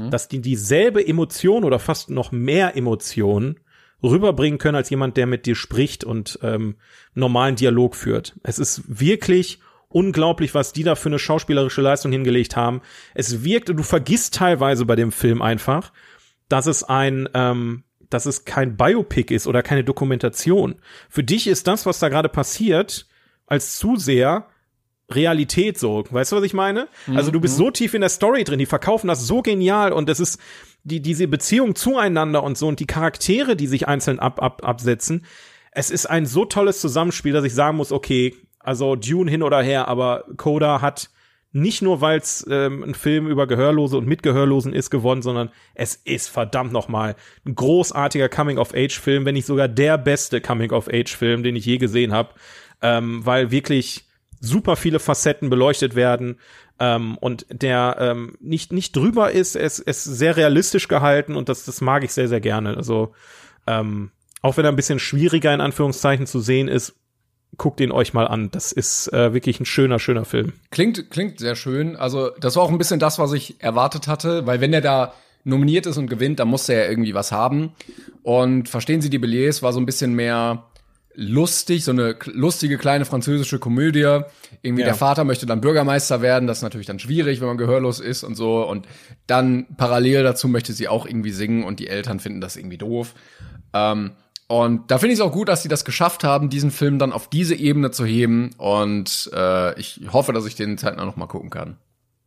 dass 0.09 0.27
die 0.27 0.41
dieselbe 0.41 1.07
Emotion 1.07 1.63
oder 1.63 1.79
fast 1.79 2.09
noch 2.09 2.33
mehr 2.33 2.75
Emotion 2.75 3.61
rüberbringen 4.03 4.59
können 4.59 4.75
als 4.75 4.89
jemand, 4.89 5.15
der 5.15 5.25
mit 5.25 5.45
dir 5.45 5.55
spricht 5.55 6.03
und 6.03 6.39
ähm, 6.41 6.75
normalen 7.13 7.55
Dialog 7.55 7.95
führt. 7.95 8.35
Es 8.43 8.59
ist 8.59 8.83
wirklich 8.87 9.59
unglaublich, 9.87 10.53
was 10.53 10.73
die 10.73 10.83
da 10.83 10.95
für 10.95 11.09
eine 11.09 11.17
schauspielerische 11.17 11.81
Leistung 11.81 12.11
hingelegt 12.11 12.57
haben. 12.57 12.81
Es 13.13 13.43
wirkt, 13.43 13.69
du 13.69 13.83
vergisst 13.83 14.35
teilweise 14.35 14.85
bei 14.85 14.97
dem 14.97 15.13
Film 15.13 15.41
einfach, 15.41 15.93
dass 16.49 16.65
es 16.65 16.83
ein, 16.83 17.29
ähm, 17.33 17.83
dass 18.09 18.25
es 18.25 18.45
kein 18.45 18.75
Biopic 18.75 19.33
ist 19.33 19.47
oder 19.47 19.63
keine 19.63 19.83
Dokumentation. 19.83 20.75
Für 21.09 21.23
dich 21.23 21.47
ist 21.47 21.67
das, 21.67 21.85
was 21.85 21.99
da 21.99 22.09
gerade 22.09 22.29
passiert, 22.29 23.07
als 23.45 23.77
Zuseher 23.77 24.47
Realität 25.11 25.79
so. 25.79 26.03
Weißt 26.09 26.31
du, 26.31 26.35
was 26.35 26.43
ich 26.43 26.53
meine? 26.53 26.87
Also 27.15 27.31
du 27.31 27.39
bist 27.39 27.57
so 27.57 27.71
tief 27.71 27.93
in 27.93 28.01
der 28.01 28.09
Story 28.09 28.43
drin, 28.43 28.59
die 28.59 28.65
verkaufen 28.65 29.07
das 29.07 29.25
so 29.25 29.41
genial 29.41 29.91
und 29.91 30.07
das 30.07 30.19
ist 30.19 30.39
die, 30.83 31.01
diese 31.01 31.27
Beziehung 31.27 31.75
zueinander 31.75 32.43
und 32.43 32.57
so 32.57 32.67
und 32.67 32.79
die 32.79 32.85
Charaktere, 32.85 33.55
die 33.55 33.67
sich 33.67 33.87
einzeln 33.87 34.19
ab, 34.19 34.41
ab, 34.41 34.63
absetzen. 34.63 35.25
Es 35.71 35.89
ist 35.89 36.05
ein 36.05 36.25
so 36.25 36.45
tolles 36.45 36.79
Zusammenspiel, 36.79 37.33
dass 37.33 37.43
ich 37.43 37.53
sagen 37.53 37.77
muss, 37.77 37.91
okay, 37.91 38.35
also 38.59 38.95
Dune 38.95 39.29
hin 39.29 39.43
oder 39.43 39.61
her, 39.61 39.87
aber 39.87 40.25
Coda 40.37 40.81
hat 40.81 41.09
nicht 41.51 41.81
nur, 41.81 42.01
weil 42.01 42.19
es 42.19 42.45
ähm, 42.49 42.83
ein 42.83 42.93
Film 42.93 43.27
über 43.27 43.47
Gehörlose 43.47 43.97
und 43.97 44.07
mit 44.07 44.21
Gehörlosen 44.21 44.73
ist, 44.73 44.89
gewonnen, 44.91 45.21
sondern 45.21 45.49
es 45.73 45.95
ist 45.95 46.29
verdammt 46.29 46.71
noch 46.71 46.87
mal 46.87 47.15
ein 47.45 47.55
großartiger 47.55 48.29
Coming-of-Age-Film, 48.29 49.25
wenn 49.25 49.33
nicht 49.33 49.47
sogar 49.47 49.67
der 49.67 49.97
beste 49.97 50.41
Coming-of-Age-Film, 50.41 51.41
den 51.41 51.55
ich 51.55 51.65
je 51.65 51.77
gesehen 51.77 52.13
habe, 52.13 52.35
ähm, 52.81 53.25
weil 53.25 53.49
wirklich 53.49 54.05
super 54.39 54.75
viele 54.75 54.99
Facetten 54.99 55.49
beleuchtet 55.49 55.95
werden 55.95 56.39
ähm, 56.79 57.17
und 57.17 57.45
der 57.51 57.97
ähm, 57.99 58.37
nicht 58.39 58.71
nicht 58.71 58.95
drüber 58.95 59.31
ist, 59.31 59.55
es 59.55 59.79
ist 59.79 60.03
sehr 60.03 60.37
realistisch 60.37 60.87
gehalten 60.87 61.35
und 61.35 61.49
das 61.49 61.65
das 61.65 61.81
mag 61.81 62.03
ich 62.03 62.13
sehr 62.13 62.27
sehr 62.27 62.41
gerne. 62.41 62.77
Also 62.77 63.13
ähm, 63.67 64.11
auch 64.41 64.55
wenn 64.55 64.65
er 64.65 64.71
ein 64.71 64.77
bisschen 64.77 64.99
schwieriger 64.99 65.53
in 65.53 65.61
Anführungszeichen 65.61 66.25
zu 66.25 66.39
sehen 66.39 66.67
ist, 66.67 66.95
guckt 67.59 67.79
ihn 67.79 67.91
euch 67.91 68.13
mal 68.13 68.27
an. 68.27 68.49
Das 68.51 68.71
ist 68.71 69.13
äh, 69.13 69.33
wirklich 69.33 69.59
ein 69.59 69.65
schöner 69.65 69.99
schöner 69.99 70.25
Film. 70.25 70.53
Klingt, 70.71 71.11
klingt 71.11 71.37
sehr 71.39 71.55
schön. 71.55 71.95
Also, 71.95 72.31
das 72.39 72.55
war 72.55 72.63
auch 72.63 72.71
ein 72.71 72.79
bisschen 72.79 72.99
das, 72.99 73.19
was 73.19 73.31
ich 73.33 73.61
erwartet 73.61 74.07
hatte, 74.07 74.47
weil 74.47 74.59
wenn 74.61 74.73
er 74.73 74.81
da 74.81 75.13
nominiert 75.43 75.85
ist 75.85 75.97
und 75.97 76.07
gewinnt, 76.09 76.39
dann 76.39 76.47
muss 76.47 76.67
er 76.69 76.83
ja 76.85 76.89
irgendwie 76.89 77.13
was 77.13 77.31
haben. 77.31 77.73
Und 78.23 78.67
Verstehen 78.69 79.01
Sie 79.01 79.09
die 79.11 79.19
Billets 79.19 79.61
war 79.61 79.71
so 79.73 79.79
ein 79.79 79.85
bisschen 79.85 80.13
mehr 80.13 80.63
lustig, 81.15 81.83
so 81.83 81.91
eine 81.91 82.15
lustige 82.25 82.77
kleine 82.77 83.03
französische 83.05 83.59
Komödie. 83.59 84.21
Irgendwie 84.61 84.81
Ja. 84.81 84.87
der 84.87 84.95
Vater 84.95 85.23
möchte 85.23 85.45
dann 85.45 85.59
Bürgermeister 85.61 86.21
werden, 86.21 86.47
das 86.47 86.59
ist 86.59 86.63
natürlich 86.63 86.87
dann 86.87 86.99
schwierig, 86.99 87.41
wenn 87.41 87.47
man 87.47 87.57
gehörlos 87.57 87.99
ist 87.99 88.23
und 88.23 88.35
so. 88.35 88.65
Und 88.65 88.87
dann 89.27 89.65
parallel 89.77 90.23
dazu 90.23 90.47
möchte 90.47 90.71
sie 90.73 90.87
auch 90.87 91.05
irgendwie 91.05 91.31
singen 91.31 91.63
und 91.63 91.79
die 91.79 91.87
Eltern 91.87 92.19
finden 92.19 92.41
das 92.41 92.55
irgendwie 92.55 92.77
doof. 92.77 93.15
Ähm, 93.73 94.11
und 94.49 94.89
da 94.89 94.97
finde 94.97 95.13
ich 95.13 95.19
es 95.19 95.23
auch 95.23 95.31
gut, 95.31 95.47
dass 95.47 95.61
sie 95.61 95.69
das 95.69 95.85
geschafft 95.85 96.23
haben, 96.23 96.49
diesen 96.49 96.71
Film 96.71 96.97
dann 96.97 97.13
auf 97.13 97.29
diese 97.29 97.53
Ebene 97.53 97.91
zu 97.91 98.03
heben. 98.03 98.49
Und 98.57 99.29
äh, 99.31 99.79
ich 99.79 100.01
hoffe, 100.11 100.33
dass 100.33 100.47
ich 100.47 100.55
den 100.55 100.79
zeitnah 100.79 101.05
noch 101.05 101.17
mal 101.17 101.27
gucken 101.27 101.51
kann. 101.51 101.77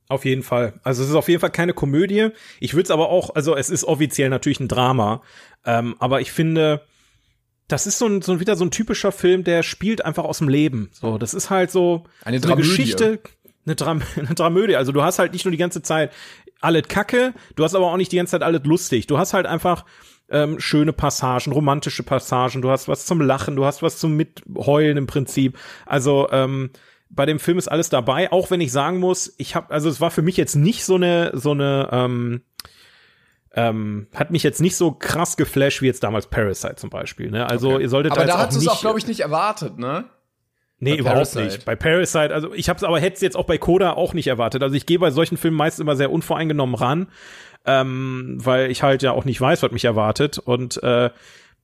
Auf 0.09 0.25
jeden 0.25 0.45
Fall. 0.45 0.75
Also 0.85 1.03
es 1.03 1.09
ist 1.09 1.17
auf 1.17 1.29
jeden 1.29 1.41
Fall 1.41 1.51
keine 1.51 1.75
Komödie. 1.75 2.29
Ich 2.61 2.75
würde 2.75 2.85
es 2.85 2.91
aber 2.93 3.09
auch, 3.09 3.35
also 3.35 3.57
es 3.57 3.71
ist 3.71 3.83
offiziell 3.83 4.29
natürlich 4.29 4.61
ein 4.61 4.69
Drama, 4.69 5.21
ähm, 5.67 5.97
aber 5.99 6.21
ich 6.21 6.31
finde, 6.31 6.83
das 7.67 7.89
ist 7.89 7.99
so 7.99 8.07
ein, 8.07 8.23
so 8.23 8.39
wieder 8.39 8.55
so 8.55 8.65
ein 8.67 8.71
typischer 8.71 9.11
Film, 9.11 9.43
der 9.43 9.65
spielt 9.65 10.05
einfach 10.05 10.23
aus 10.23 10.39
dem 10.39 10.49
Leben. 10.49 10.91
So, 10.93 11.19
das 11.19 11.35
ist 11.35 11.51
halt 11.51 11.73
so 11.73 12.05
Eine 12.25 12.39
so 12.39 12.53
eine. 12.53 12.57
Geschichte, 12.57 13.19
eine, 13.67 13.75
Dram 13.75 14.01
eine 14.17 14.37
Dramödie. 14.37 14.77
Also 14.77 14.93
du 14.93 15.03
hast 15.03 15.19
halt 15.19 15.33
nicht 15.33 15.45
nur 15.45 15.51
die 15.51 15.59
ganze 15.59 15.83
Zeit 15.83 16.13
alles 16.61 16.87
Kacke, 16.87 17.35
du 17.57 17.65
hast 17.65 17.75
aber 17.75 17.91
auch 17.91 17.97
nicht 17.97 18.13
die 18.13 18.17
ganze 18.17 18.31
Zeit 18.31 18.45
alles 18.45 18.63
lustig. 18.63 19.09
Du 19.09 19.19
hast 19.19 19.35
halt 19.35 19.47
einfach 19.47 19.85
ähm, 20.33 20.59
schöne 20.59 20.93
Passagen, 20.93 21.53
romantische 21.53 22.03
Passagen, 22.03 22.63
du 22.63 22.71
hast 22.71 22.89
was 22.89 23.07
zum 23.07 23.21
Lachen, 23.21 23.55
du 23.55 23.65
hast 23.65 23.83
was 23.83 23.99
zum 23.99 24.17
Mitheulen 24.17 24.97
im 24.97 25.07
Prinzip. 25.07 25.59
Also 25.87 26.29
ähm, 26.31 26.71
bei 27.11 27.27
dem 27.27 27.39
Film 27.39 27.59
ist 27.59 27.69
alles 27.69 27.91
dabei, 27.91 28.33
auch 28.33 28.51
wenn 28.51 28.61
ich 28.61 28.73
sagen 28.73 28.99
muss, 28.99 29.35
ich 29.37 29.55
habe, 29.55 29.71
also 29.71 29.89
es 29.89 30.01
war 30.01 30.11
für 30.11 30.23
mich 30.23 30.37
jetzt 30.37 30.57
nicht 30.57 30.85
so 30.85 30.95
eine, 30.97 31.31
so 31.35 31.51
eine, 31.51 31.89
ähm, 31.93 32.43
ähm, 33.55 34.07
hat 34.15 34.31
mich 34.31 34.43
jetzt 34.43 34.63
nicht 34.63 34.77
so 34.77 34.93
krass 34.93 35.37
geflasht 35.37 35.83
wie 35.83 35.87
jetzt 35.87 36.03
damals 36.03 36.27
Parasite 36.29 36.77
zum 36.77 36.89
Beispiel. 36.89 37.31
Ne? 37.31 37.47
Also 37.47 37.73
Okay. 37.75 37.83
ihr 37.83 37.89
solltet 37.91 38.13
aber 38.13 38.25
da 38.25 38.39
hast 38.39 38.55
du 38.57 38.61
es 38.61 38.69
auch, 38.69 38.81
glaube 38.81 38.99
ich, 38.99 39.07
nicht 39.07 39.21
erwartet, 39.21 39.79
ne? 39.79 40.05
nee, 40.79 40.93
bei 40.93 40.99
überhaupt 41.01 41.17
Parasite. 41.33 41.45
nicht. 41.45 41.65
Bei 41.67 41.77
Parasite, 41.77 42.33
also 42.35 42.55
ich 42.55 42.69
habe 42.71 42.79
es 42.79 42.83
aber 42.83 42.99
hätte 42.99 43.17
es 43.17 43.21
jetzt 43.21 43.37
auch 43.37 43.45
bei 43.45 43.59
Coda 43.59 43.93
auch 43.93 44.15
nicht 44.15 44.27
erwartet. 44.27 44.63
Also 44.63 44.75
ich 44.75 44.87
gehe 44.87 44.99
bei 44.99 45.11
solchen 45.11 45.37
Filmen 45.37 45.57
meist 45.57 45.81
immer 45.81 45.97
sehr 45.97 46.11
unvoreingenommen 46.11 46.75
ran, 46.75 47.09
ähm, 47.67 48.39
weil 48.41 48.71
ich 48.71 48.83
halt 48.83 49.03
ja 49.03 49.13
auch 49.13 49.25
nicht 49.25 49.41
weiß, 49.41 49.63
was 49.63 49.73
mich 49.73 49.85
erwartet. 49.85 50.39
Und 50.39 50.83
äh, 50.83 51.11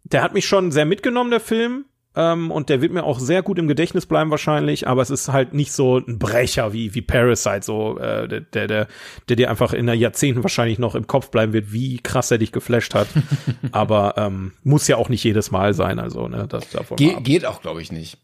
der 0.05 0.23
hat 0.23 0.35
mich 0.35 0.47
schon 0.47 0.73
sehr 0.73 0.85
mitgenommen, 0.85 1.31
der 1.31 1.41
Film. 1.41 1.85
Ähm, 2.17 2.51
und 2.51 2.69
der 2.69 2.81
wird 2.81 2.93
mir 2.93 3.05
auch 3.05 3.21
sehr 3.21 3.43
gut 3.43 3.59
im 3.59 3.69
Gedächtnis 3.69 4.07
bleiben 4.07 4.31
wahrscheinlich, 4.31 4.89
aber 4.89 5.03
es 5.03 5.11
ist 5.11 5.29
halt 5.29 5.55
nicht 5.55 5.73
so 5.73 5.99
ein 5.99 6.19
Brecher 6.19 6.73
wie, 6.73 6.95
wie 6.95 7.03
Parasite, 7.03 7.63
so 7.63 7.99
äh, 7.99 8.27
der, 8.27 8.41
der, 8.41 8.67
der, 8.67 8.89
der 9.29 9.37
dir 9.37 9.51
einfach 9.51 9.73
in 9.73 9.87
der 9.87 9.95
Jahrzehnten 9.95 10.43
wahrscheinlich 10.43 10.81
noch 10.81 10.97
im 10.97 11.07
Kopf 11.07 11.31
bleiben 11.31 11.53
wird, 11.53 11.73
wie 11.73 11.99
krass 11.99 12.31
er 12.31 12.39
dich 12.39 12.51
geflasht 12.51 12.95
hat. 12.95 13.07
aber 13.73 14.15
ähm, 14.17 14.53
muss 14.65 14.89
ja 14.89 14.97
auch 14.97 15.09
nicht 15.11 15.23
jedes 15.23 15.51
Mal 15.51 15.75
sein, 15.75 15.99
also 16.01 16.27
ne, 16.27 16.47
das 16.49 16.71
davon 16.71 16.97
Ge 16.97 17.15
ab. 17.15 17.25
geht 17.25 17.45
auch, 17.45 17.61
glaube 17.61 17.83
ich, 17.83 17.93
nicht. 17.93 18.19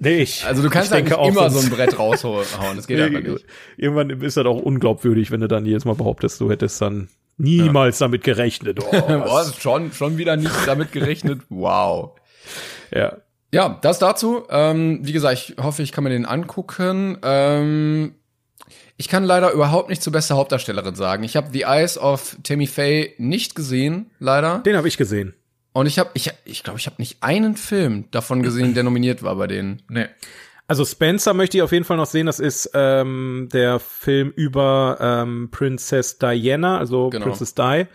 Nee, 0.00 0.18
ich, 0.18 0.44
Also 0.46 0.62
du 0.62 0.70
kannst 0.70 0.92
denke 0.92 1.18
eigentlich 1.18 1.34
immer 1.34 1.50
so 1.50 1.58
ein 1.60 1.70
Brett 1.70 1.98
raushauen. 1.98 2.44
Das 2.76 2.86
geht 2.86 3.00
einfach 3.00 3.20
nicht. 3.20 3.44
Irgendwann 3.76 4.10
ist 4.10 4.36
das 4.36 4.46
auch 4.46 4.60
unglaubwürdig, 4.60 5.30
wenn 5.30 5.40
du 5.40 5.48
dann 5.48 5.66
jedes 5.66 5.84
Mal 5.84 5.94
behauptest, 5.94 6.40
du 6.40 6.50
hättest 6.50 6.80
dann 6.80 7.08
niemals 7.36 7.98
damit 7.98 8.22
gerechnet. 8.22 8.78
Oh, 8.80 8.90
Boah, 8.90 9.52
schon, 9.58 9.92
schon 9.92 10.18
wieder 10.18 10.36
nicht 10.36 10.54
damit 10.66 10.92
gerechnet. 10.92 11.42
Wow. 11.48 12.18
ja. 12.92 13.16
Ja, 13.50 13.78
das 13.80 13.98
dazu. 13.98 14.44
Ähm, 14.50 15.00
wie 15.02 15.12
gesagt, 15.12 15.38
ich 15.38 15.62
hoffe, 15.62 15.82
ich 15.82 15.90
kann 15.90 16.04
mir 16.04 16.10
den 16.10 16.26
angucken. 16.26 17.16
Ähm, 17.22 18.14
ich 18.98 19.08
kann 19.08 19.24
leider 19.24 19.52
überhaupt 19.52 19.88
nicht 19.88 20.02
zur 20.02 20.12
beste 20.12 20.34
Hauptdarstellerin 20.36 20.94
sagen. 20.96 21.24
Ich 21.24 21.34
habe 21.34 21.48
The 21.50 21.62
Eyes 21.62 21.96
of 21.96 22.36
Tammy 22.42 22.66
Faye 22.66 23.14
nicht 23.16 23.54
gesehen, 23.54 24.10
leider. 24.18 24.58
Den 24.58 24.76
habe 24.76 24.88
ich 24.88 24.98
gesehen. 24.98 25.34
Und 25.78 25.86
ich 25.86 26.00
habe, 26.00 26.10
ich, 26.14 26.28
ich 26.44 26.64
glaube, 26.64 26.80
ich 26.80 26.86
habe 26.86 26.96
nicht 26.98 27.22
einen 27.22 27.56
Film 27.56 28.06
davon 28.10 28.42
gesehen, 28.42 28.74
der 28.74 28.82
nominiert 28.82 29.22
war 29.22 29.36
bei 29.36 29.46
denen. 29.46 29.80
Nee. 29.88 30.06
Also 30.66 30.84
Spencer 30.84 31.34
möchte 31.34 31.56
ich 31.56 31.62
auf 31.62 31.70
jeden 31.70 31.84
Fall 31.84 31.96
noch 31.96 32.06
sehen. 32.06 32.26
Das 32.26 32.40
ist 32.40 32.72
ähm, 32.74 33.48
der 33.52 33.78
Film 33.78 34.32
über 34.34 34.98
ähm, 35.00 35.50
Princess 35.52 36.18
Diana, 36.18 36.78
also 36.78 37.10
Genau. 37.10 37.26
Princess 37.26 37.54
Di, 37.54 37.86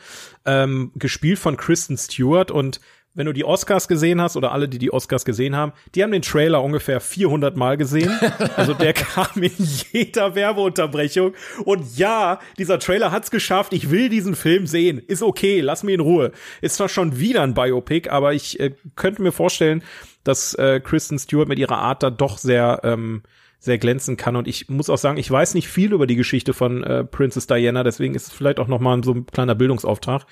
ähm, 0.45 0.93
gespielt 0.95 1.39
von 1.39 1.57
Kristen 1.57 1.97
Stewart. 1.97 2.51
Und 2.51 2.79
wenn 3.15 3.25
du 3.25 3.33
die 3.33 3.45
Oscars 3.45 3.87
gesehen 3.87 4.21
hast 4.21 4.35
oder 4.35 4.51
alle, 4.51 4.67
die 4.67 4.79
die 4.79 4.91
Oscars 4.91 5.25
gesehen 5.25 5.55
haben, 5.55 5.73
die 5.93 6.03
haben 6.03 6.11
den 6.11 6.21
Trailer 6.21 6.63
ungefähr 6.63 6.99
400 6.99 7.55
Mal 7.55 7.77
gesehen. 7.77 8.11
Also 8.55 8.73
der 8.73 8.93
kam 8.93 9.41
in 9.41 9.51
jeder 9.91 10.35
Werbeunterbrechung. 10.35 11.33
Und 11.65 11.97
ja, 11.97 12.39
dieser 12.57 12.77
Trailer 12.77 13.11
hat's 13.11 13.31
geschafft. 13.31 13.73
Ich 13.73 13.89
will 13.89 14.09
diesen 14.09 14.35
Film 14.35 14.67
sehen. 14.67 14.99
Ist 14.99 15.23
okay, 15.23 15.59
lass 15.59 15.83
mich 15.83 15.95
in 15.95 16.01
Ruhe. 16.01 16.31
Ist 16.61 16.75
zwar 16.75 16.89
schon 16.89 17.19
wieder 17.19 17.41
ein 17.41 17.53
Biopic, 17.53 18.09
aber 18.09 18.33
ich 18.33 18.59
äh, 18.59 18.75
könnte 18.95 19.21
mir 19.21 19.31
vorstellen, 19.31 19.83
dass 20.23 20.53
äh, 20.55 20.79
Kristen 20.81 21.17
Stewart 21.19 21.47
mit 21.47 21.59
ihrer 21.59 21.77
Art 21.79 22.03
da 22.03 22.09
doch 22.09 22.37
sehr 22.37 22.81
ähm, 22.83 23.23
sehr 23.59 23.77
glänzen 23.77 24.17
kann 24.17 24.35
und 24.35 24.45
ich 24.45 24.67
muss 24.67 24.89
auch 24.89 24.97
sagen, 24.97 25.17
ich 25.17 25.31
weiß 25.31 25.53
nicht 25.53 25.69
viel 25.69 25.93
über 25.93 26.05
die 26.05 26.17
Geschichte 26.17 26.53
von 26.53 26.83
äh, 26.83 27.05
Princess 27.05 27.47
Diana, 27.47 27.83
deswegen 27.83 28.13
ist 28.13 28.27
es 28.27 28.33
vielleicht 28.33 28.59
auch 28.59 28.67
noch 28.67 28.81
mal 28.81 29.01
so 29.05 29.13
ein 29.13 29.25
kleiner 29.25 29.55
Bildungsauftrag. 29.55 30.25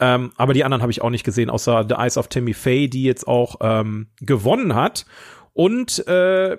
Ähm, 0.00 0.32
aber 0.36 0.52
die 0.52 0.64
anderen 0.64 0.82
habe 0.82 0.92
ich 0.92 1.02
auch 1.02 1.10
nicht 1.10 1.24
gesehen, 1.24 1.50
außer 1.50 1.86
The 1.88 1.96
Eyes 1.96 2.16
of 2.16 2.28
Tammy 2.28 2.54
Faye, 2.54 2.88
die 2.88 3.02
jetzt 3.02 3.26
auch 3.26 3.56
ähm, 3.60 4.08
gewonnen 4.20 4.74
hat. 4.74 5.06
Und 5.58 6.06
äh, 6.06 6.56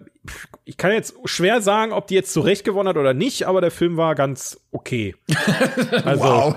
ich 0.66 0.76
kann 0.76 0.92
jetzt 0.92 1.16
schwer 1.24 1.62
sagen, 1.62 1.94
ob 1.94 2.08
die 2.08 2.16
jetzt 2.16 2.34
zurecht 2.34 2.66
gewonnen 2.66 2.90
hat 2.90 2.98
oder 2.98 3.14
nicht, 3.14 3.48
aber 3.48 3.62
der 3.62 3.72
Film 3.72 3.96
war 3.96 4.14
ganz 4.14 4.60
okay. 4.74 5.16
Also, 6.04 6.56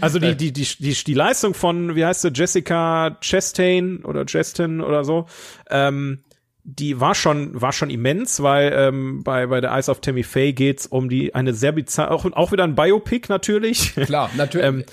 also 0.00 0.18
die, 0.18 0.36
die, 0.36 0.52
die, 0.52 0.64
die, 0.64 0.92
die 0.92 1.14
Leistung 1.14 1.54
von, 1.54 1.94
wie 1.94 2.04
heißt 2.04 2.22
sie, 2.22 2.32
Jessica 2.34 3.16
Chastain 3.20 4.04
oder 4.04 4.24
Chastain 4.26 4.80
oder 4.80 5.04
so, 5.04 5.26
ähm, 5.70 6.24
die 6.64 7.00
war 7.00 7.14
schon, 7.14 7.60
war 7.60 7.72
schon 7.72 7.90
immens, 7.90 8.42
weil 8.42 8.72
ähm, 8.74 9.22
bei, 9.22 9.46
bei 9.46 9.60
der 9.60 9.70
Eyes 9.70 9.88
of 9.88 10.00
Tammy 10.00 10.24
Faye 10.24 10.52
geht's 10.52 10.86
um 10.86 11.08
die 11.08 11.34
eine 11.34 11.54
sehr 11.54 11.72
bizarre, 11.72 12.10
auch, 12.10 12.24
auch 12.32 12.50
wieder 12.50 12.64
ein 12.64 12.74
Biopic 12.74 13.28
natürlich. 13.28 13.94
Klar, 13.94 14.30
natürlich. 14.36 14.66
Ähm, 14.68 14.84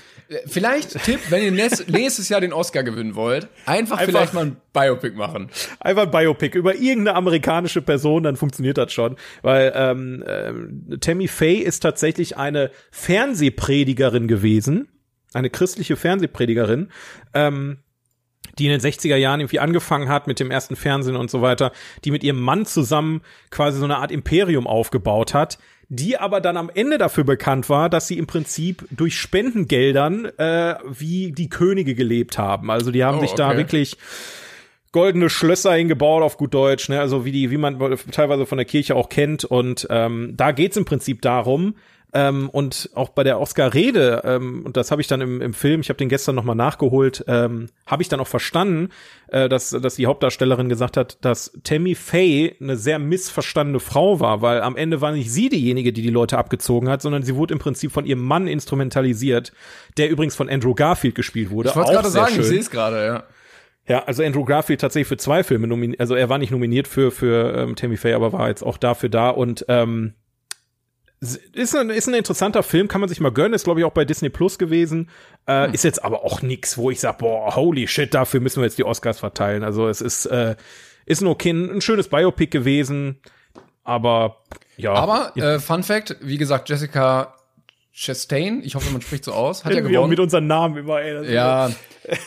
vielleicht 0.46 1.02
Tipp, 1.04 1.20
wenn 1.30 1.42
ihr 1.42 1.52
nächstes, 1.52 2.28
Jahr 2.28 2.40
den 2.40 2.52
Oscar 2.52 2.82
gewinnen 2.82 3.14
wollt, 3.14 3.48
einfach, 3.64 3.98
Einfach- 3.98 4.04
vielleicht 4.04 4.34
mal 4.34 4.46
ein 4.46 4.56
Biopic 4.72 5.16
machen. 5.16 5.50
Einfach 5.80 6.02
ein 6.02 6.10
Biopic 6.10 6.56
über 6.58 6.74
irgendeine 6.74 7.14
amerikanische 7.16 7.82
Person, 7.82 8.22
dann 8.24 8.36
funktioniert 8.36 8.78
das 8.78 8.92
schon. 8.92 9.16
Weil 9.42 9.72
ähm, 9.74 10.24
ähm, 10.26 10.98
Tammy 11.00 11.28
Faye 11.28 11.58
ist 11.62 11.80
tatsächlich 11.80 12.36
eine 12.36 12.70
Fernsehpredigerin 12.90 14.28
gewesen, 14.28 14.88
eine 15.34 15.50
christliche 15.50 15.96
Fernsehpredigerin, 15.96 16.88
ähm, 17.34 17.78
die 18.58 18.66
in 18.66 18.70
den 18.70 18.80
60er 18.80 19.16
Jahren 19.16 19.40
irgendwie 19.40 19.58
angefangen 19.60 20.08
hat 20.08 20.26
mit 20.26 20.40
dem 20.40 20.50
ersten 20.50 20.76
Fernsehen 20.76 21.16
und 21.16 21.30
so 21.30 21.42
weiter, 21.42 21.72
die 22.04 22.10
mit 22.10 22.24
ihrem 22.24 22.40
Mann 22.40 22.64
zusammen 22.64 23.20
quasi 23.50 23.78
so 23.78 23.84
eine 23.84 23.98
Art 23.98 24.10
Imperium 24.10 24.66
aufgebaut 24.66 25.34
hat, 25.34 25.58
die 25.88 26.18
aber 26.18 26.40
dann 26.40 26.56
am 26.56 26.70
Ende 26.74 26.98
dafür 26.98 27.24
bekannt 27.24 27.68
war, 27.68 27.88
dass 27.88 28.08
sie 28.08 28.18
im 28.18 28.26
Prinzip 28.26 28.86
durch 28.90 29.18
Spendengeldern 29.18 30.26
äh, 30.38 30.74
wie 30.84 31.32
die 31.32 31.48
Könige 31.48 31.94
gelebt 31.94 32.38
haben. 32.38 32.70
Also 32.70 32.90
die 32.90 33.04
haben 33.04 33.18
Oh, 33.18 33.20
sich 33.20 33.32
da 33.32 33.48
okay. 33.48 33.58
wirklich 33.58 33.96
goldene 34.92 35.28
Schlösser 35.30 35.74
hingebaut 35.74 36.22
auf 36.22 36.38
gut 36.38 36.54
Deutsch, 36.54 36.88
ne? 36.88 37.00
Also 37.00 37.24
wie 37.24 37.32
die, 37.32 37.50
wie 37.50 37.56
man 37.56 37.78
teilweise 38.10 38.46
von 38.46 38.58
der 38.58 38.64
Kirche 38.64 38.96
auch 38.96 39.08
kennt. 39.08 39.44
Und 39.44 39.86
ähm, 39.90 40.32
da 40.36 40.52
geht's 40.52 40.76
im 40.76 40.84
Prinzip 40.86 41.22
darum. 41.22 41.76
Ähm, 42.12 42.48
und 42.50 42.90
auch 42.94 43.10
bei 43.10 43.24
der 43.24 43.40
Oscar-Rede, 43.40 44.22
ähm, 44.24 44.64
und 44.64 44.76
das 44.76 44.90
habe 44.90 45.00
ich 45.00 45.08
dann 45.08 45.20
im, 45.20 45.42
im 45.42 45.52
Film, 45.52 45.80
ich 45.80 45.88
habe 45.88 45.98
den 45.98 46.08
gestern 46.08 46.34
nochmal 46.34 46.54
nachgeholt, 46.54 47.24
ähm, 47.26 47.68
habe 47.84 48.02
ich 48.02 48.08
dann 48.08 48.20
auch 48.20 48.28
verstanden, 48.28 48.90
äh, 49.28 49.48
dass, 49.48 49.70
dass 49.70 49.96
die 49.96 50.06
Hauptdarstellerin 50.06 50.68
gesagt 50.68 50.96
hat, 50.96 51.18
dass 51.24 51.52
Tammy 51.64 51.94
Faye 51.94 52.54
eine 52.60 52.76
sehr 52.76 52.98
missverstandene 52.98 53.80
Frau 53.80 54.20
war, 54.20 54.40
weil 54.40 54.62
am 54.62 54.76
Ende 54.76 55.00
war 55.00 55.12
nicht 55.12 55.30
sie 55.30 55.48
diejenige, 55.48 55.92
die 55.92 56.02
die 56.02 56.10
Leute 56.10 56.38
abgezogen 56.38 56.88
hat, 56.88 57.02
sondern 57.02 57.22
sie 57.22 57.34
wurde 57.34 57.52
im 57.54 57.58
Prinzip 57.58 57.92
von 57.92 58.06
ihrem 58.06 58.22
Mann 58.22 58.46
instrumentalisiert, 58.46 59.52
der 59.96 60.08
übrigens 60.08 60.36
von 60.36 60.48
Andrew 60.48 60.74
Garfield 60.74 61.16
gespielt 61.16 61.50
wurde. 61.50 61.70
Ich 61.70 61.76
wollte 61.76 61.92
gerade 61.92 62.08
sagen, 62.08 62.28
ich 62.30 62.36
schön. 62.36 62.44
sehe 62.44 62.60
es 62.60 62.70
gerade, 62.70 63.04
ja. 63.04 63.24
Ja, 63.88 64.04
also 64.04 64.22
Andrew 64.22 64.44
Garfield 64.44 64.80
tatsächlich 64.80 65.08
für 65.08 65.16
zwei 65.16 65.44
Filme 65.44 65.66
nominiert, 65.66 66.00
also 66.00 66.14
er 66.14 66.28
war 66.28 66.38
nicht 66.38 66.50
nominiert 66.50 66.88
für 66.88 67.12
für 67.12 67.54
ähm, 67.56 67.76
Tammy 67.76 67.96
Faye, 67.96 68.14
aber 68.14 68.32
war 68.32 68.48
jetzt 68.48 68.62
auch 68.62 68.78
dafür 68.78 69.08
da 69.08 69.30
und 69.30 69.64
ähm, 69.68 70.14
ist 71.20 71.74
ein, 71.74 71.90
ist 71.90 72.08
ein 72.08 72.14
interessanter 72.14 72.62
Film, 72.62 72.88
kann 72.88 73.00
man 73.00 73.08
sich 73.08 73.20
mal 73.20 73.32
gönnen, 73.32 73.54
ist 73.54 73.64
glaube 73.64 73.80
ich 73.80 73.86
auch 73.86 73.92
bei 73.92 74.04
Disney 74.04 74.28
Plus 74.28 74.58
gewesen, 74.58 75.08
äh, 75.48 75.72
ist 75.72 75.84
jetzt 75.84 76.04
aber 76.04 76.24
auch 76.24 76.42
nix, 76.42 76.76
wo 76.76 76.90
ich 76.90 77.00
sag, 77.00 77.18
boah, 77.18 77.56
holy 77.56 77.88
shit, 77.88 78.12
dafür 78.12 78.40
müssen 78.40 78.60
wir 78.60 78.64
jetzt 78.66 78.78
die 78.78 78.84
Oscars 78.84 79.18
verteilen. 79.18 79.64
Also 79.64 79.88
es 79.88 80.00
ist 80.00 80.26
äh, 80.26 80.56
ist 81.06 81.22
ein 81.22 81.28
okay, 81.28 81.50
ein 81.50 81.80
schönes 81.80 82.08
Biopic 82.08 82.50
gewesen, 82.50 83.20
aber 83.84 84.42
ja. 84.76 84.92
Aber, 84.92 85.36
äh, 85.36 85.58
Fun 85.58 85.82
Fact, 85.82 86.16
wie 86.20 86.36
gesagt, 86.36 86.68
Jessica 86.68 87.34
Chastain, 87.94 88.60
ich 88.62 88.74
hoffe, 88.74 88.90
man 88.92 89.00
spricht 89.00 89.24
so 89.24 89.32
aus, 89.32 89.64
hat 89.64 89.72
ja 89.72 89.80
gewonnen. 89.80 90.10
mit 90.10 90.20
unseren 90.20 90.46
Namen 90.46 90.76
immer, 90.76 91.00
ey, 91.00 91.32
Ja, 91.32 91.70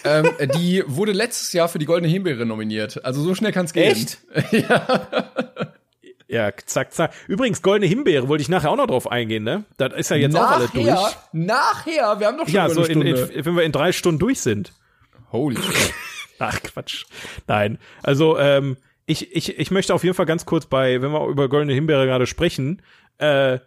ähm, 0.03 0.29
die 0.57 0.83
wurde 0.87 1.11
letztes 1.11 1.53
Jahr 1.53 1.69
für 1.69 1.77
die 1.77 1.85
Goldene 1.85 2.11
Himbeere 2.11 2.45
nominiert. 2.45 3.05
Also 3.05 3.21
so 3.21 3.35
schnell 3.35 3.51
kann's 3.51 3.73
gehen. 3.73 3.91
Echt? 3.91 4.17
Ja, 4.51 5.07
zack, 6.65 6.93
zack. 6.93 7.13
Übrigens, 7.27 7.61
Goldene 7.61 7.87
Himbeere 7.87 8.27
wollte 8.27 8.41
ich 8.41 8.49
nachher 8.49 8.71
auch 8.71 8.75
noch 8.77 8.87
drauf 8.87 9.11
eingehen, 9.11 9.43
ne? 9.43 9.65
Das 9.77 9.93
ist 9.93 10.09
ja 10.09 10.17
jetzt 10.17 10.35
auch 10.35 10.51
alles 10.51 10.71
durch. 10.71 10.85
Nachher, 10.85 11.23
nachher, 11.33 12.19
wir 12.19 12.27
haben 12.27 12.37
doch 12.37 12.45
schon 12.45 12.53
Ja, 12.55 12.69
so 12.69 12.83
in, 12.83 13.01
in, 13.01 13.45
wenn 13.45 13.55
wir 13.55 13.63
in 13.63 13.71
drei 13.71 13.91
Stunden 13.91 14.19
durch 14.19 14.39
sind. 14.39 14.73
Holy 15.31 15.57
shit. 15.61 15.93
Ach, 16.39 16.61
Quatsch. 16.61 17.05
Nein. 17.47 17.79
Also, 18.03 18.37
ähm, 18.37 18.77
ich, 19.05 19.35
ich, 19.35 19.57
ich 19.57 19.71
möchte 19.71 19.93
auf 19.93 20.03
jeden 20.03 20.15
Fall 20.15 20.27
ganz 20.27 20.45
kurz 20.45 20.67
bei, 20.67 21.01
wenn 21.01 21.11
wir 21.11 21.27
über 21.27 21.49
Goldene 21.49 21.73
Himbeere 21.73 22.05
gerade 22.05 22.27
sprechen, 22.27 22.81
äh, 23.17 23.59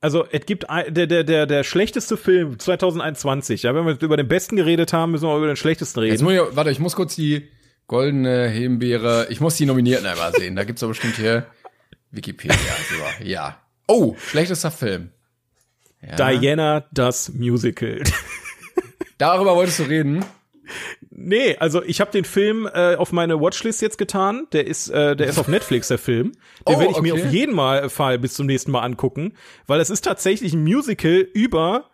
also 0.00 0.24
es 0.30 0.46
gibt 0.46 0.70
ein, 0.70 0.94
der, 0.94 1.06
der, 1.06 1.24
der, 1.24 1.46
der 1.46 1.64
schlechteste 1.64 2.16
Film 2.16 2.58
2021, 2.58 3.64
ja, 3.64 3.74
wenn 3.74 3.84
wir 3.84 4.00
über 4.00 4.16
den 4.16 4.28
besten 4.28 4.56
geredet 4.56 4.92
haben, 4.92 5.10
müssen 5.12 5.26
wir 5.26 5.36
über 5.36 5.46
den 5.48 5.56
schlechtesten 5.56 6.00
Jetzt 6.02 6.22
reden. 6.22 6.24
muss 6.24 6.50
ich, 6.50 6.56
warte, 6.56 6.70
ich 6.70 6.78
muss 6.78 6.94
kurz 6.94 7.16
die 7.16 7.48
Goldene 7.88 8.46
Himbeere, 8.48 9.26
ich 9.30 9.40
muss 9.40 9.56
die 9.56 9.66
Nominierten 9.66 10.06
einmal 10.06 10.32
sehen. 10.34 10.54
Da 10.54 10.64
gibt's 10.64 10.82
doch 10.82 10.88
bestimmt 10.88 11.16
hier 11.16 11.46
Wikipedia. 12.10 12.56
So, 12.56 13.24
ja. 13.24 13.60
Oh, 13.86 14.14
schlechtester 14.18 14.70
Film. 14.70 15.10
Ja. 16.00 16.16
Diana, 16.16 16.84
das 16.92 17.30
Musical. 17.30 18.02
Darüber 19.18 19.56
wolltest 19.56 19.80
du 19.80 19.84
reden? 19.84 20.24
Nee, 21.10 21.56
also 21.56 21.82
ich 21.82 22.00
habe 22.00 22.10
den 22.12 22.24
Film 22.24 22.68
äh, 22.72 22.94
auf 22.94 23.10
meine 23.12 23.40
Watchlist 23.40 23.82
jetzt 23.82 23.98
getan. 23.98 24.46
Der 24.52 24.66
ist, 24.66 24.88
äh, 24.90 25.16
der 25.16 25.26
ist 25.26 25.38
auf 25.38 25.48
Netflix, 25.48 25.88
der 25.88 25.98
Film. 25.98 26.32
Den 26.68 26.76
Oh, 26.76 26.78
werde 26.78 26.92
ich 26.92 27.00
mir 27.00 27.14
okay. 27.14 27.24
auf 27.24 27.32
jeden 27.32 27.54
Mal 27.54 27.88
Fall 27.90 28.18
bis 28.18 28.34
zum 28.34 28.46
nächsten 28.46 28.70
Mal 28.70 28.82
angucken, 28.82 29.32
weil 29.66 29.80
es 29.80 29.90
ist 29.90 30.02
tatsächlich 30.02 30.52
ein 30.52 30.62
Musical 30.62 31.26
über 31.32 31.90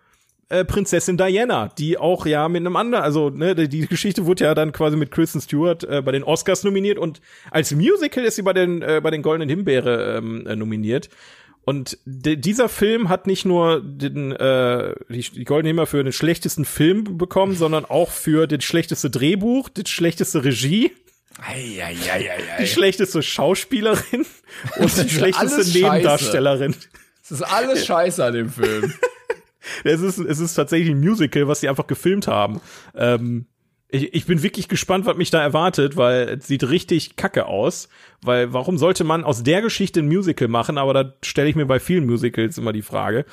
äh, 0.48 0.64
Prinzessin 0.64 1.16
Diana, 1.16 1.68
die 1.68 1.98
auch 1.98 2.26
ja 2.26 2.48
mit 2.48 2.60
einem 2.60 2.76
anderen, 2.76 3.04
also 3.04 3.30
ne, 3.30 3.54
die, 3.54 3.68
die 3.68 3.86
Geschichte 3.86 4.26
wurde 4.26 4.44
ja 4.44 4.54
dann 4.54 4.72
quasi 4.72 4.96
mit 4.96 5.10
Kristen 5.10 5.40
Stewart 5.40 5.84
äh, 5.84 6.02
bei 6.02 6.12
den 6.12 6.22
Oscars 6.22 6.64
nominiert 6.64 6.98
und 6.98 7.20
als 7.50 7.72
Musical 7.72 8.24
ist 8.24 8.36
sie 8.36 8.42
bei 8.42 8.52
den 8.52 8.82
äh, 8.82 9.00
bei 9.02 9.10
den 9.10 9.22
Goldenen 9.22 9.48
Himbeere 9.48 10.18
ähm, 10.18 10.46
äh, 10.46 10.56
nominiert. 10.56 11.08
Und 11.66 11.96
dieser 12.04 12.68
Film 12.68 13.08
hat 13.08 13.26
nicht 13.26 13.46
nur 13.46 13.80
den, 13.82 14.32
äh, 14.32 14.94
die, 15.08 15.22
die 15.22 15.44
Goldene 15.44 15.68
Himbeere 15.68 15.86
für 15.86 16.04
den 16.04 16.12
schlechtesten 16.12 16.66
Film 16.66 17.16
bekommen, 17.16 17.56
sondern 17.56 17.86
auch 17.86 18.10
für 18.10 18.46
das 18.46 18.62
schlechteste 18.64 19.08
Drehbuch, 19.08 19.70
die 19.70 19.86
schlechteste 19.86 20.44
Regie, 20.44 20.92
die 22.60 22.66
schlechteste 22.66 23.22
Schauspielerin 23.22 24.26
und 24.76 24.96
die 24.96 25.08
schlechteste. 25.08 25.78
Nebendarstellerin. 25.78 26.76
Es 27.22 27.30
ist 27.30 27.42
alles 27.42 27.86
scheiße 27.86 28.22
an 28.22 28.34
dem 28.34 28.50
Film. 28.50 28.92
Es 29.84 30.00
ist, 30.00 30.18
es 30.18 30.40
ist 30.40 30.54
tatsächlich 30.54 30.90
ein 30.90 31.00
Musical, 31.00 31.48
was 31.48 31.60
sie 31.60 31.68
einfach 31.68 31.86
gefilmt 31.86 32.26
haben. 32.26 32.60
Ähm, 32.94 33.46
ich, 33.88 34.12
ich 34.12 34.26
bin 34.26 34.42
wirklich 34.42 34.68
gespannt, 34.68 35.06
was 35.06 35.16
mich 35.16 35.30
da 35.30 35.40
erwartet, 35.40 35.96
weil 35.96 36.38
es 36.38 36.46
sieht 36.46 36.68
richtig 36.68 37.16
kacke 37.16 37.46
aus. 37.46 37.88
Weil 38.22 38.52
warum 38.52 38.78
sollte 38.78 39.04
man 39.04 39.24
aus 39.24 39.42
der 39.42 39.62
Geschichte 39.62 40.00
ein 40.00 40.08
Musical 40.08 40.48
machen? 40.48 40.78
Aber 40.78 40.94
da 40.94 41.14
stelle 41.22 41.48
ich 41.48 41.56
mir 41.56 41.66
bei 41.66 41.78
vielen 41.78 42.06
Musicals 42.06 42.58
immer 42.58 42.72
die 42.72 42.82
Frage. 42.82 43.24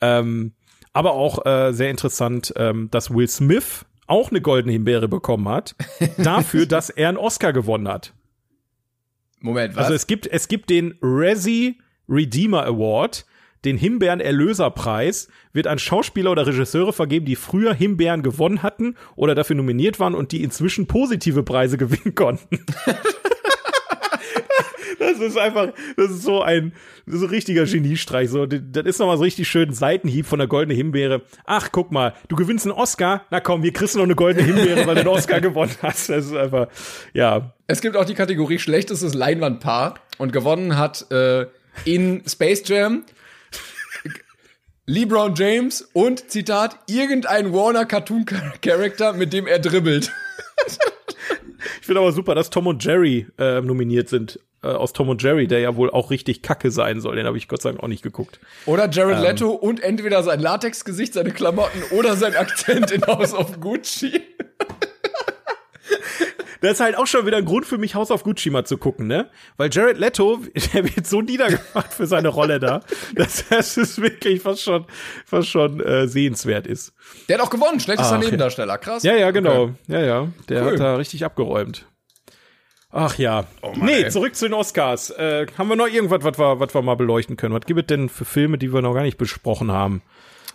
Ähm, 0.00 0.52
aber 0.92 1.12
auch 1.12 1.46
äh, 1.46 1.72
sehr 1.72 1.90
interessant, 1.90 2.52
ähm, 2.56 2.88
dass 2.90 3.14
Will 3.14 3.28
Smith 3.28 3.84
auch 4.08 4.30
eine 4.30 4.40
goldene 4.40 4.72
Himbeere 4.72 5.06
bekommen 5.06 5.48
hat, 5.48 5.76
dafür, 6.18 6.66
dass 6.66 6.90
er 6.90 7.10
einen 7.10 7.18
Oscar 7.18 7.52
gewonnen 7.52 7.86
hat. 7.86 8.14
Moment, 9.40 9.76
was? 9.76 9.84
Also 9.84 9.94
es 9.94 10.06
gibt, 10.06 10.26
es 10.26 10.48
gibt 10.48 10.70
den 10.70 10.98
Razzie 11.00 11.76
Redeemer 12.08 12.64
Award, 12.64 13.26
den 13.64 13.76
Himbeeren 13.76 14.20
Erlöserpreis, 14.20 15.28
wird 15.52 15.66
an 15.66 15.78
Schauspieler 15.78 16.30
oder 16.30 16.46
Regisseure 16.46 16.92
vergeben, 16.92 17.26
die 17.26 17.36
früher 17.36 17.74
Himbeeren 17.74 18.22
gewonnen 18.22 18.62
hatten 18.62 18.94
oder 19.16 19.34
dafür 19.34 19.56
nominiert 19.56 19.98
waren 20.00 20.14
und 20.14 20.32
die 20.32 20.42
inzwischen 20.42 20.86
positive 20.86 21.42
Preise 21.42 21.76
gewinnen 21.78 22.14
konnten. 22.14 22.64
Das 24.98 25.20
ist 25.20 25.38
einfach, 25.38 25.68
das 25.96 26.10
ist 26.10 26.22
so 26.22 26.42
ein, 26.42 26.72
ist 27.06 27.22
ein 27.22 27.28
richtiger 27.28 27.64
Geniestreich. 27.64 28.30
So, 28.30 28.46
das 28.46 28.84
ist 28.84 28.98
nochmal 28.98 29.16
so 29.16 29.22
richtig 29.22 29.48
schön 29.48 29.72
Seitenhieb 29.72 30.26
von 30.26 30.38
der 30.38 30.48
goldenen 30.48 30.76
Himbeere. 30.76 31.22
Ach, 31.44 31.70
guck 31.72 31.92
mal, 31.92 32.14
du 32.28 32.36
gewinnst 32.36 32.66
einen 32.66 32.72
Oscar. 32.72 33.24
Na 33.30 33.40
komm, 33.40 33.62
wir 33.62 33.72
kriegst 33.72 33.96
noch 33.96 34.02
eine 34.02 34.14
goldene 34.14 34.46
Himbeere, 34.46 34.86
weil 34.86 34.94
du 34.96 35.00
einen 35.00 35.08
Oscar 35.08 35.40
gewonnen 35.40 35.74
hast. 35.82 36.08
Das 36.08 36.26
ist 36.26 36.36
einfach, 36.36 36.68
ja, 37.14 37.54
Es 37.66 37.80
gibt 37.80 37.96
auch 37.96 38.04
die 38.04 38.14
Kategorie 38.14 38.58
schlechtestes 38.58 39.14
Leinwandpaar 39.14 39.94
und 40.18 40.32
gewonnen 40.32 40.76
hat 40.76 41.10
äh, 41.10 41.46
in 41.84 42.22
Space 42.26 42.62
Jam 42.66 43.04
LeBron 44.88 45.34
James 45.34 45.86
und 45.92 46.30
Zitat 46.30 46.78
irgendein 46.88 47.52
Warner 47.52 47.84
Cartoon 47.84 48.24
Character, 48.62 49.12
mit 49.12 49.34
dem 49.34 49.46
er 49.46 49.58
dribbelt. 49.58 50.10
Ich 51.80 51.86
finde 51.86 52.00
aber 52.00 52.12
super, 52.12 52.34
dass 52.34 52.48
Tom 52.48 52.66
und 52.66 52.82
Jerry 52.82 53.26
äh, 53.38 53.60
nominiert 53.60 54.08
sind. 54.08 54.40
Äh, 54.62 54.68
aus 54.68 54.94
Tom 54.94 55.10
und 55.10 55.22
Jerry, 55.22 55.46
der 55.46 55.60
ja 55.60 55.76
wohl 55.76 55.90
auch 55.90 56.10
richtig 56.10 56.40
kacke 56.40 56.70
sein 56.70 57.02
soll. 57.02 57.16
Den 57.16 57.26
habe 57.26 57.36
ich 57.36 57.48
Gott 57.48 57.60
sei 57.60 57.70
Dank 57.70 57.82
auch 57.82 57.88
nicht 57.88 58.02
geguckt. 58.02 58.40
Oder 58.64 58.88
Jared 58.88 59.18
Ähm. 59.18 59.24
Leto 59.24 59.50
und 59.50 59.82
entweder 59.82 60.22
sein 60.22 60.40
Latexgesicht, 60.40 61.12
seine 61.12 61.32
Klamotten 61.32 61.82
oder 61.90 62.16
sein 62.16 62.34
Akzent 62.34 62.90
in 62.90 63.06
House 63.06 63.34
of 63.34 63.60
Gucci. 63.60 64.22
Das 66.60 66.72
ist 66.72 66.80
halt 66.80 66.96
auch 66.96 67.06
schon 67.06 67.24
wieder 67.26 67.36
ein 67.36 67.44
Grund 67.44 67.66
für 67.66 67.78
mich, 67.78 67.94
House 67.94 68.10
of 68.10 68.24
Gucci 68.24 68.50
mal 68.50 68.64
zu 68.64 68.78
gucken, 68.78 69.06
ne? 69.06 69.30
Weil 69.56 69.70
Jared 69.72 69.98
Leto, 69.98 70.40
der 70.74 70.84
wird 70.84 71.06
so 71.06 71.20
niedergemacht 71.22 71.92
für 71.92 72.06
seine 72.06 72.28
Rolle 72.28 72.58
da, 72.58 72.80
dass 73.14 73.48
das 73.48 73.76
ist 73.76 74.00
wirklich 74.02 74.42
fast 74.42 74.62
schon, 74.62 74.86
fast 75.24 75.48
schon 75.48 75.80
äh, 75.80 76.08
sehenswert 76.08 76.66
ist. 76.66 76.92
Der 77.28 77.38
hat 77.38 77.44
auch 77.46 77.50
gewonnen, 77.50 77.78
schlechtester 77.80 78.16
Ach. 78.16 78.20
Nebendarsteller. 78.20 78.78
Krass. 78.78 79.02
Ja, 79.02 79.14
ja, 79.14 79.30
genau. 79.30 79.62
Okay. 79.64 79.72
Ja, 79.88 80.00
ja. 80.00 80.28
Der 80.48 80.62
Cool. 80.64 80.72
hat 80.72 80.80
da 80.80 80.96
richtig 80.96 81.24
abgeräumt. 81.24 81.86
Ach 82.90 83.18
ja. 83.18 83.44
Mann, 83.62 83.84
nee, 83.84 84.02
ey. 84.04 84.10
zurück 84.10 84.34
zu 84.34 84.46
den 84.46 84.54
Oscars. 84.54 85.10
Äh, 85.10 85.46
haben 85.58 85.68
wir 85.68 85.76
noch 85.76 85.88
irgendwas, 85.88 86.24
was 86.24 86.38
wir, 86.38 86.58
was 86.58 86.74
wir 86.74 86.80
mal 86.82 86.94
beleuchten 86.96 87.36
können? 87.36 87.54
Was 87.54 87.66
gibt 87.66 87.80
es 87.80 87.86
denn 87.86 88.08
für 88.08 88.24
Filme, 88.24 88.56
die 88.56 88.72
wir 88.72 88.80
noch 88.80 88.94
gar 88.94 89.02
nicht 89.02 89.18
besprochen 89.18 89.70
haben? 89.70 90.00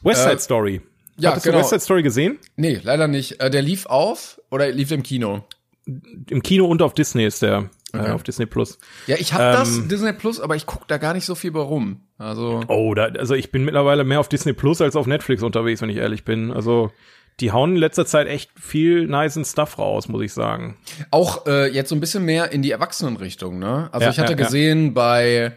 West 0.01 0.23
Side 0.23 0.35
Äh, 0.35 0.39
Story. 0.39 0.81
ja, 1.17 1.29
Hattest 1.29 1.45
genau. 1.45 1.57
du 1.57 1.61
West 1.61 1.69
Side 1.69 1.79
Story 1.81 2.01
gesehen? 2.03 2.39
Nee, 2.55 2.79
leider 2.83 3.07
nicht. 3.07 3.39
Äh, 3.39 3.51
der 3.51 3.61
lief 3.61 3.85
auf 3.85 4.41
oder 4.49 4.67
lief 4.71 4.89
im 4.91 5.03
Kino? 5.03 5.45
Im 5.85 6.41
Kino 6.43 6.65
und 6.65 6.81
auf 6.81 6.93
Disney 6.93 7.25
ist 7.25 7.41
der. 7.41 7.69
Okay. 7.93 8.07
Äh, 8.09 8.11
auf 8.11 8.23
Disney 8.23 8.45
Plus. 8.45 8.79
Ja, 9.07 9.17
ich 9.19 9.33
habe 9.33 9.43
Ähm, 9.43 9.51
das 9.53 9.87
Disney 9.87 10.13
Plus, 10.13 10.39
aber 10.39 10.55
ich 10.55 10.65
guck 10.65 10.87
da 10.87 10.97
gar 10.97 11.13
nicht 11.13 11.25
so 11.25 11.35
viel 11.35 11.51
bei 11.51 11.59
rum. 11.59 12.01
Also 12.17 12.61
Oh, 12.67 12.93
da, 12.95 13.05
also 13.05 13.35
ich 13.35 13.51
bin 13.51 13.65
mittlerweile 13.65 14.03
mehr 14.03 14.19
auf 14.19 14.29
Disney 14.29 14.53
Plus 14.53 14.81
als 14.81 14.95
auf 14.95 15.05
Netflix 15.07 15.43
unterwegs, 15.43 15.81
wenn 15.81 15.89
ich 15.89 15.97
ehrlich 15.97 16.23
bin. 16.25 16.51
Also 16.51 16.91
die 17.39 17.51
hauen 17.51 17.71
in 17.71 17.77
letzter 17.77 18.05
Zeit 18.05 18.27
echt 18.27 18.51
viel 18.59 19.05
nice 19.07 19.39
Stuff 19.49 19.77
raus, 19.77 20.07
muss 20.07 20.21
ich 20.23 20.33
sagen. 20.33 20.77
auch 21.11 21.45
äh, 21.47 21.67
jetzt 21.71 21.89
so 21.89 21.95
ein 21.95 21.99
bisschen 21.99 22.25
mehr 22.25 22.51
in 22.51 22.61
die 22.61 22.71
Erwachsenenrichtung, 22.71 23.59
ne? 23.59 23.89
Also 23.91 24.05
Ja, 24.05 24.11
ich 24.11 24.19
hatte 24.19 24.33
ja, 24.33 24.37
ja. 24.39 24.43
gesehen 24.45 24.93
bei 24.93 25.51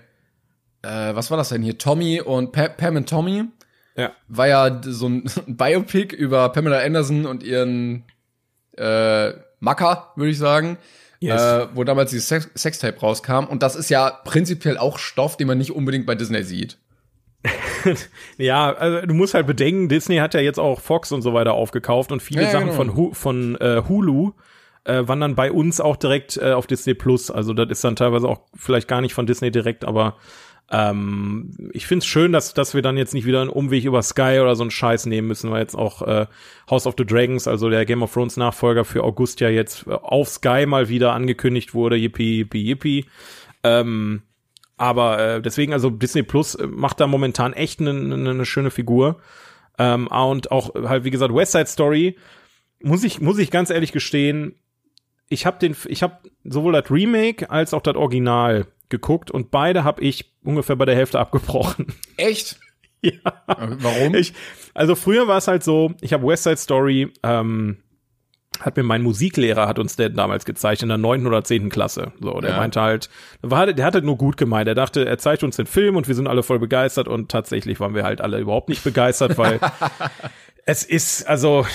äh, 0.82 1.14
was 1.14 1.30
war 1.30 1.38
das 1.38 1.48
denn 1.50 1.62
hier? 1.62 1.78
Tommy 1.78 2.20
und 2.20 2.52
pa 2.52 2.68
Pam 2.68 2.96
und 2.96 3.08
Tommy 3.08 3.44
Ja. 3.96 4.12
war 4.28 4.48
ja 4.48 4.80
so 4.84 5.08
ein 5.08 5.24
Biopic 5.46 6.14
über 6.14 6.48
Pamela 6.50 6.80
Anderson 6.80 7.24
und 7.26 7.42
ihren 7.42 8.04
äh, 8.76 9.32
Macker, 9.60 10.12
würde 10.16 10.30
ich 10.30 10.38
sagen. 10.38 10.78
Yes. 11.20 11.40
Äh, 11.40 11.68
wo 11.74 11.84
damals 11.84 12.10
dieses 12.10 12.28
Sex 12.28 12.50
Sextape 12.56 12.98
rauskam. 13.00 13.44
Und 13.48 13.62
das 13.62 13.74
ist 13.74 13.88
ja 13.88 14.10
prinzipiell 14.24 14.76
auch 14.76 14.98
Stoff, 14.98 15.36
den 15.36 15.46
man 15.46 15.58
nicht 15.58 15.72
unbedingt 15.72 16.06
bei 16.06 16.14
Disney 16.14 16.42
sieht. 16.42 16.78
Ja, 18.38 18.72
also 18.72 19.06
du 19.06 19.14
musst 19.14 19.34
halt 19.34 19.46
bedenken, 19.46 19.88
Disney 19.88 20.16
hat 20.16 20.34
ja 20.34 20.40
jetzt 20.40 20.58
auch 20.58 20.80
Fox 20.80 21.12
und 21.12 21.22
so 21.22 21.32
weiter 21.32 21.54
aufgekauft 21.54 22.10
und 22.10 22.20
viele 22.20 22.42
Ja, 22.42 22.46
ja, 22.48 22.52
Sachen 22.52 22.66
genau. 22.66 22.76
von, 22.76 22.96
Hu 22.96 23.14
von 23.14 23.56
äh, 23.60 23.82
Hulu 23.88 24.32
äh, 24.84 25.06
wandern 25.06 25.34
bei 25.34 25.52
uns 25.52 25.80
auch 25.80 25.96
direkt 25.96 26.36
äh, 26.36 26.52
auf 26.52 26.66
Disney 26.66 26.94
Plus. 26.94 27.30
Also 27.30 27.52
das 27.52 27.68
ist 27.70 27.84
dann 27.84 27.96
teilweise 27.96 28.28
auch 28.28 28.40
vielleicht 28.54 28.88
gar 28.88 29.00
nicht 29.00 29.14
von 29.14 29.26
Disney 29.26 29.50
direkt, 29.50 29.84
aber 29.84 30.16
ähm, 30.70 31.70
ich 31.72 31.86
find's 31.86 32.06
schön, 32.06 32.32
dass, 32.32 32.52
dass 32.52 32.74
wir 32.74 32.82
dann 32.82 32.96
jetzt 32.96 33.14
nicht 33.14 33.24
wieder 33.24 33.40
einen 33.40 33.50
Umweg 33.50 33.84
über 33.84 34.02
Sky 34.02 34.40
oder 34.40 34.56
so 34.56 34.64
einen 34.64 34.72
Scheiß 34.72 35.06
nehmen 35.06 35.28
müssen, 35.28 35.50
weil 35.50 35.60
jetzt 35.60 35.76
auch 35.76 36.02
äh, 36.02 36.26
House 36.68 36.86
of 36.86 36.94
the 36.98 37.06
Dragons, 37.06 37.46
also 37.46 37.70
der 37.70 37.84
Game 37.84 38.02
of 38.02 38.12
Thrones 38.12 38.36
Nachfolger 38.36 38.84
für 38.84 39.04
August 39.04 39.40
ja 39.40 39.48
jetzt 39.48 39.86
äh, 39.86 39.92
auf 39.92 40.28
Sky 40.28 40.66
mal 40.66 40.88
wieder 40.88 41.12
angekündigt 41.12 41.74
wurde. 41.74 41.96
Yippie, 41.96 42.38
yippie, 42.38 42.64
yippie. 42.64 43.04
Ähm, 43.62 44.22
aber 44.76 45.18
äh, 45.18 45.42
deswegen, 45.42 45.72
also 45.72 45.88
Disney 45.88 46.24
Plus 46.24 46.56
äh, 46.56 46.66
macht 46.66 47.00
da 47.00 47.06
momentan 47.06 47.52
echt 47.52 47.80
eine 47.80 47.94
ne, 47.94 48.34
ne 48.34 48.44
schöne 48.44 48.72
Figur. 48.72 49.20
Ähm, 49.78 50.08
und 50.08 50.50
auch 50.50 50.74
halt, 50.74 51.04
wie 51.04 51.10
gesagt, 51.10 51.32
West 51.32 51.52
Side 51.52 51.66
Story, 51.66 52.16
muss 52.82 53.04
ich, 53.04 53.20
muss 53.20 53.38
ich 53.38 53.50
ganz 53.50 53.70
ehrlich 53.70 53.92
gestehen, 53.92 54.56
ich 55.28 55.46
habe 55.46 55.58
den, 55.58 55.76
ich 55.86 56.02
habe 56.02 56.18
sowohl 56.44 56.72
das 56.72 56.90
Remake 56.90 57.50
als 57.50 57.74
auch 57.74 57.82
das 57.82 57.96
Original 57.96 58.66
geguckt 58.88 59.30
und 59.30 59.50
beide 59.50 59.84
habe 59.84 60.02
ich 60.02 60.32
ungefähr 60.44 60.76
bei 60.76 60.84
der 60.84 60.94
Hälfte 60.96 61.18
abgebrochen. 61.18 61.86
Echt? 62.16 62.58
ja. 63.02 63.12
Warum? 63.46 64.14
Ich, 64.14 64.32
also 64.74 64.94
früher 64.94 65.28
war 65.28 65.38
es 65.38 65.48
halt 65.48 65.62
so, 65.64 65.92
ich 66.00 66.12
habe 66.12 66.26
West 66.26 66.44
Side 66.44 66.56
Story, 66.56 67.12
ähm, 67.22 67.78
hat 68.60 68.76
mir 68.76 68.82
mein 68.84 69.02
Musiklehrer, 69.02 69.68
hat 69.68 69.78
uns 69.78 69.96
der 69.96 70.08
damals 70.08 70.46
gezeigt, 70.46 70.82
in 70.82 70.88
der 70.88 70.96
neunten 70.96 71.26
oder 71.26 71.44
zehnten 71.44 71.68
Klasse. 71.68 72.12
So, 72.20 72.40
der 72.40 72.52
Ja. 72.52 72.56
meinte 72.56 72.80
halt, 72.80 73.10
war, 73.42 73.70
der 73.70 73.84
hatte 73.84 74.00
nur 74.00 74.16
gut 74.16 74.38
gemeint. 74.38 74.66
Er 74.66 74.74
dachte, 74.74 75.04
er 75.04 75.18
zeigt 75.18 75.42
uns 75.44 75.56
den 75.56 75.66
Film 75.66 75.94
und 75.96 76.08
wir 76.08 76.14
sind 76.14 76.26
alle 76.26 76.42
voll 76.42 76.58
begeistert 76.58 77.06
und 77.06 77.30
tatsächlich 77.30 77.80
waren 77.80 77.94
wir 77.94 78.04
halt 78.04 78.22
alle 78.22 78.38
überhaupt 78.38 78.70
nicht 78.70 78.82
begeistert, 78.82 79.36
weil 79.36 79.60
es 80.64 80.84
ist, 80.84 81.28
also, 81.28 81.66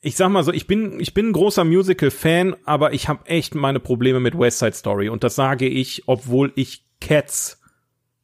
ich 0.00 0.16
sag 0.16 0.28
mal 0.28 0.44
so, 0.44 0.52
ich 0.52 0.66
bin, 0.66 1.00
ich 1.00 1.12
bin 1.14 1.28
ein 1.28 1.32
großer 1.32 1.64
Musical-Fan, 1.64 2.56
aber 2.64 2.92
ich 2.92 3.08
habe 3.08 3.26
echt 3.26 3.54
meine 3.54 3.80
Probleme 3.80 4.20
mit 4.20 4.38
West 4.38 4.60
Side 4.60 4.74
Story 4.74 5.08
und 5.08 5.24
das 5.24 5.34
sage 5.34 5.66
ich, 5.66 6.04
obwohl 6.06 6.52
ich 6.54 6.84
Cats 7.00 7.58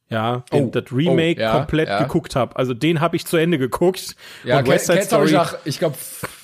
ja, 0.07 0.43
Oh, 0.51 0.69
das 0.71 0.91
Remake 0.91 1.39
oh, 1.39 1.43
ja, 1.43 1.57
komplett 1.57 1.89
ja. 1.89 2.03
geguckt 2.03 2.35
habe. 2.35 2.55
Also 2.55 2.75
den 2.75 3.01
habe 3.01 3.15
ich 3.15 3.25
zu 3.25 3.37
Ende 3.37 3.57
geguckt. 3.57 4.15
ja, 4.43 4.59
und 4.59 4.67
West 4.67 4.85
Side 4.85 4.99
Cats 4.99 5.11
habe 5.11 5.27
Story, 5.27 5.43
ich 5.43 5.51
nach, 5.51 5.65
ich 5.65 5.79
glaube, 5.79 5.97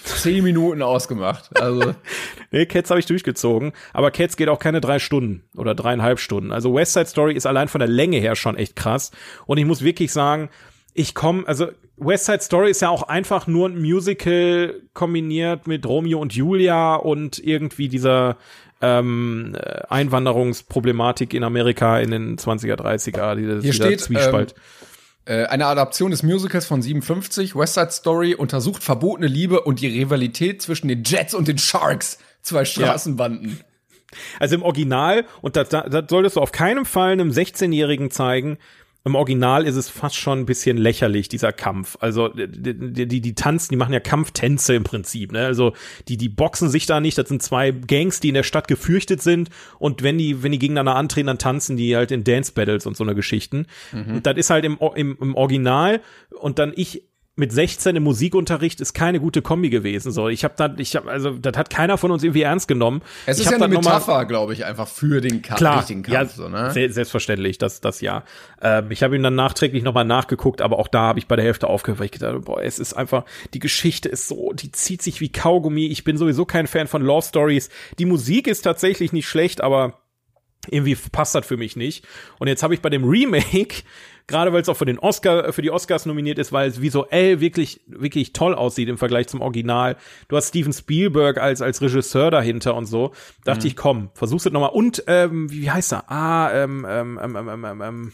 zehn 0.04 0.44
Minuten 0.44 0.82
ausgemacht. 0.82 1.50
Also 1.62 1.94
nee, 2.52 2.66
Cats 2.66 2.90
habe 2.90 3.00
ich 3.00 3.06
durchgezogen. 3.06 3.72
Aber 3.94 4.10
Cats 4.10 4.36
geht 4.36 4.50
auch 4.50 4.58
keine 4.58 4.82
drei 4.82 4.98
Stunden 4.98 5.44
oder 5.56 5.76
dreieinhalb 5.76 6.20
Stunden. 6.20 6.52
Also 6.52 6.74
West 6.74 6.94
Side 6.94 7.06
Story 7.06 7.34
ist 7.36 7.46
allein 7.46 7.68
von 7.68 7.80
der 7.80 7.88
Länge 7.88 8.18
her 8.18 8.36
schon 8.36 8.58
echt 8.58 8.76
krass. 8.76 9.12
Und 9.46 9.60
ich 9.60 9.66
muss 9.66 9.84
wirklich 9.84 10.12
sagen, 10.12 10.50
ich 10.94 11.14
komme, 11.14 11.48
also 11.48 11.70
West 11.98 12.26
Side 12.26 12.42
Story 12.42 12.72
ist 12.72 12.82
ja 12.82 12.90
auch 12.90 13.04
einfach 13.04 13.48
nur 13.48 13.70
ein 13.70 13.80
Musical 13.80 14.82
kombiniert 14.94 15.68
mit 15.68 15.86
Romeo 15.86 16.20
und 16.20 16.34
Julia 16.34 16.96
und 16.96 17.40
irgendwie 17.40 17.90
dieser 17.90 18.38
ähm, 18.82 19.56
äh, 19.56 19.82
Einwanderungsproblematik 19.90 21.34
in 21.34 21.44
Amerika 21.44 22.00
in 22.00 22.12
den 22.12 22.38
20er, 22.38 22.76
30er, 22.76 23.36
diese, 23.36 23.62
Hier 23.62 23.74
steht, 23.74 24.02
Zwiespalt. 24.02 24.56
äh, 25.26 25.46
eine 25.46 25.68
Adaption 25.68 26.12
des 26.12 26.24
Musicals 26.24 26.66
von 26.66 26.82
57, 26.82 27.56
West 27.56 27.76
Side 27.76 27.92
Story, 27.92 28.34
untersucht 28.34 28.84
verbotene 28.84 29.28
Liebe 29.28 29.62
und 29.62 29.82
die 29.82 29.88
Rivalität 29.88 30.62
zwischen 30.62 30.88
den 30.88 31.04
Jets 31.04 31.36
und 31.36 31.48
den 31.48 31.60
Sharks, 31.60 32.18
zwei 32.42 32.66
Straßenbanden. 32.66 33.60
Also 34.40 34.56
im 34.56 34.64
Original, 34.64 35.26
und 35.42 35.56
das, 35.56 35.70
das 35.70 36.06
solltest 36.10 36.36
du 36.36 36.42
auf 36.42 36.52
keinen 36.52 36.86
Fall 36.86 37.12
einem 37.12 37.30
16-Jährigen 37.30 38.12
zeigen, 38.12 38.58
im 39.04 39.16
Original 39.16 39.66
ist 39.66 39.76
es 39.76 39.90
fast 39.90 40.16
schon 40.16 40.40
ein 40.40 40.46
bisschen 40.46 40.78
lächerlich, 40.78 41.28
dieser 41.28 41.52
Kampf. 41.52 41.98
Also 42.02 42.28
die, 42.30 43.08
die, 43.08 43.22
die 43.22 43.36
tanzen, 43.36 43.72
die 43.72 43.78
machen 43.78 43.94
ja 43.94 44.00
Kampftänze 44.00 44.76
im 44.76 44.84
Prinzip. 44.84 45.32
Ne? 45.32 45.44
Also 45.44 45.74
die, 46.08 46.18
die 46.18 46.30
boxen 46.30 46.70
sich 46.70 46.86
da 46.86 47.00
nicht. 47.00 47.18
Das 47.18 47.28
sind 47.28 47.42
zwei 47.42 47.72
Gangs, 47.72 48.20
die 48.20 48.28
in 48.28 48.36
der 48.36 48.44
Stadt 48.44 48.68
gefürchtet 48.68 49.22
sind. 49.24 49.50
Und 49.80 50.04
wenn 50.04 50.20
die, 50.20 50.44
wenn 50.44 50.52
die 50.52 50.60
gegeneinander 50.60 50.96
antreten, 50.96 51.28
dann 51.28 51.40
tanzen 51.40 51.78
die 51.78 51.96
halt 51.96 52.12
in 52.12 52.24
Dance 52.24 52.52
Battles 52.54 52.86
und 52.86 52.96
so 52.96 53.04
eine 53.04 53.16
Geschichten. 53.16 53.66
Mhm. 53.92 54.18
Und 54.18 54.26
das 54.28 54.38
ist 54.38 54.52
halt 54.52 54.66
im, 54.66 54.78
im, 54.96 55.18
im 55.20 55.36
Original. 55.36 56.02
Und 56.40 56.60
dann 56.60 56.72
ich 56.76 57.04
mit 57.38 57.52
16 57.54 57.96
im 57.96 58.04
Musikunterricht 58.04 58.82
ist 58.82 58.94
keine 58.94 59.20
gute 59.22 59.42
Kombi 59.42 59.70
gewesen. 59.70 60.12
So, 60.12 60.28
ich 60.28 60.44
habe 60.44 60.54
da, 60.58 60.74
ich 60.78 60.96
habe, 60.98 61.10
also 61.10 61.32
das 61.32 61.58
hat 61.58 61.70
keiner 61.70 61.98
von 61.98 62.12
uns 62.12 62.24
irgendwie 62.24 62.42
ernst 62.42 62.68
genommen. 62.68 63.02
Es 63.26 63.40
ist 63.40 63.50
ja 63.50 63.56
eine 63.56 63.70
Metapher, 63.70 64.26
glaube 64.26 64.52
ich, 64.54 64.66
einfach 64.66 64.88
für 64.88 65.22
den 65.22 65.42
Kampf, 65.42 65.60
Klar, 65.60 65.80
richtigen 65.80 66.04
Kampf. 66.04 66.14
ja, 66.14 66.26
so, 66.26 66.50
ne? 66.50 66.72
se- 66.72 66.90
selbstverständlich, 66.92 67.58
das, 67.58 67.80
das 67.80 68.02
ja. 68.02 68.24
Ähm, 68.62 68.92
ich 68.92 69.02
habe 69.02 69.16
ihm 69.16 69.24
dann 69.24 69.36
nachträglich 69.36 69.82
nochmal 69.82 70.04
nachgeguckt, 70.06 70.62
aber 70.62 70.78
auch 70.78 70.90
da 70.90 71.00
habe 71.04 71.20
ich 71.20 71.28
bei 71.28 71.38
der 71.38 71.46
Hälfte 71.46 71.68
aufgehört, 71.68 72.00
weil 72.00 72.06
ich 72.08 72.12
gedacht 72.12 72.34
habe, 72.34 72.42
boah, 72.42 72.62
es 72.62 72.80
ist 72.80 72.94
einfach, 72.94 73.24
die 73.54 73.60
Geschichte 73.60 74.10
ist 74.10 74.28
so, 74.28 74.52
die 74.52 74.72
zieht 74.74 75.02
sich 75.02 75.22
wie 75.22 75.32
Kaugummi. 75.32 75.88
Ich 75.88 76.04
bin 76.04 76.18
sowieso 76.18 76.44
kein 76.46 76.68
Fan 76.68 76.88
von 76.88 77.02
Love 77.02 77.26
Stories. 77.26 77.70
Die 77.98 78.06
Musik 78.06 78.48
ist 78.48 78.64
tatsächlich 78.64 79.14
nicht 79.14 79.28
schlecht, 79.30 79.62
aber 79.62 80.01
irgendwie 80.70 80.96
passt 80.96 81.36
das 81.36 81.46
für 81.46 81.58
mich 81.58 81.76
nicht. 81.76 82.06
Und 82.40 82.48
jetzt 82.48 82.64
habe 82.64 82.74
ich 82.74 82.82
bei 82.82 82.90
dem 82.90 83.04
Remake, 83.04 83.84
gerade 84.28 84.54
weil 84.54 84.62
es 84.62 84.70
auch 84.70 84.78
für 84.78 84.86
den 84.86 85.00
Oscar, 85.00 85.52
für 85.54 85.62
die 85.62 85.72
Oscars 85.72 86.06
nominiert 86.06 86.38
ist, 86.38 86.52
weil 86.52 86.70
es 86.70 86.82
visuell 86.82 87.40
wirklich, 87.40 87.82
wirklich 87.88 88.34
toll 88.34 88.54
aussieht 88.54 88.90
im 88.90 88.98
Vergleich 88.98 89.28
zum 89.28 89.42
Original. 89.42 89.98
Du 90.28 90.38
hast 90.38 90.50
Steven 90.50 90.74
Spielberg 90.74 91.40
als, 91.40 91.62
als 91.62 91.82
Regisseur 91.82 92.32
dahinter 92.32 92.76
und 92.76 92.86
so. 92.86 93.12
Dachte 93.44 93.68
ich, 93.68 93.76
komm, 93.76 94.10
versuch's 94.14 94.46
es 94.46 94.52
nochmal. 94.52 94.72
Und, 94.72 95.04
ähm, 95.08 95.52
wie, 95.52 95.64
wie 95.64 95.72
heißt 95.72 95.94
er? 95.94 96.12
Ah, 96.12 96.52
ähm, 96.54 96.86
ähm, 96.88 97.20
ähm, 97.22 97.36
ähm, 97.36 97.66
ähm, 97.66 97.82
ähm, 97.82 98.14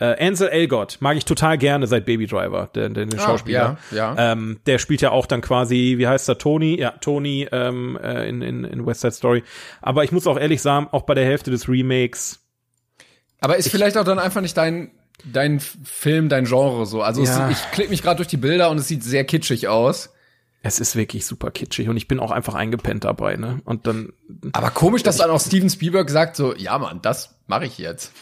äh, 0.00 0.26
Ansel 0.26 0.48
Elgott 0.48 0.98
mag 1.00 1.16
ich 1.16 1.24
total 1.24 1.58
gerne 1.58 1.86
seit 1.86 2.06
Baby 2.06 2.26
Driver, 2.26 2.68
den, 2.74 2.94
den, 2.94 3.10
den 3.10 3.18
Ah, 3.18 3.22
Schauspieler. 3.22 3.78
ja, 3.90 4.14
ja. 4.16 4.32
Ähm, 4.32 4.60
der 4.66 4.78
spielt 4.78 5.00
ja 5.00 5.10
auch 5.10 5.26
dann 5.26 5.40
quasi, 5.40 5.94
wie 5.98 6.06
heißt 6.06 6.28
er, 6.28 6.38
Tony? 6.38 6.78
Ja, 6.78 6.92
Tony 6.92 7.48
ähm, 7.50 7.98
äh, 8.02 8.28
in, 8.28 8.42
in, 8.42 8.64
in 8.64 8.86
West 8.86 9.00
Side 9.00 9.12
Story. 9.12 9.42
Aber 9.82 10.04
ich 10.04 10.12
muss 10.12 10.26
auch 10.26 10.38
ehrlich 10.38 10.62
sagen, 10.62 10.88
auch 10.92 11.02
bei 11.02 11.14
der 11.14 11.24
Hälfte 11.24 11.50
des 11.50 11.68
Remakes, 11.68 12.40
Aber 13.40 13.56
ist 13.56 13.68
vielleicht 13.70 13.96
auch 13.96 14.04
dann 14.04 14.18
einfach 14.18 14.40
nicht 14.40 14.56
dein 14.56 14.90
dein 15.24 15.58
Film, 15.58 16.28
dein 16.28 16.44
Genre 16.44 16.86
so. 16.86 17.02
Also 17.02 17.24
Ja. 17.24 17.50
es, 17.50 17.58
ich 17.58 17.70
klicke 17.72 17.90
mich 17.90 18.02
gerade 18.02 18.16
durch 18.18 18.28
die 18.28 18.36
Bilder 18.36 18.70
und 18.70 18.78
es 18.78 18.86
sieht 18.86 19.02
sehr 19.02 19.24
kitschig 19.24 19.66
aus. 19.66 20.10
es 20.62 20.78
ist 20.78 20.94
wirklich 20.94 21.26
super 21.26 21.50
kitschig 21.50 21.88
und 21.88 21.96
ich 21.96 22.06
bin 22.06 22.20
auch 22.20 22.30
einfach 22.30 22.54
eingepennt 22.54 23.02
dabei, 23.04 23.34
ne? 23.36 23.60
Und 23.64 23.88
dann, 23.88 24.12
Aber 24.52 24.70
komisch, 24.70 25.02
dass 25.02 25.16
dann 25.16 25.30
auch 25.30 25.40
Steven 25.40 25.68
Spielberg 25.70 26.08
sagt 26.08 26.36
so, 26.36 26.54
ja 26.54 26.78
Mann, 26.78 27.00
das 27.02 27.34
mache 27.48 27.64
ich 27.66 27.78
jetzt. 27.78 28.12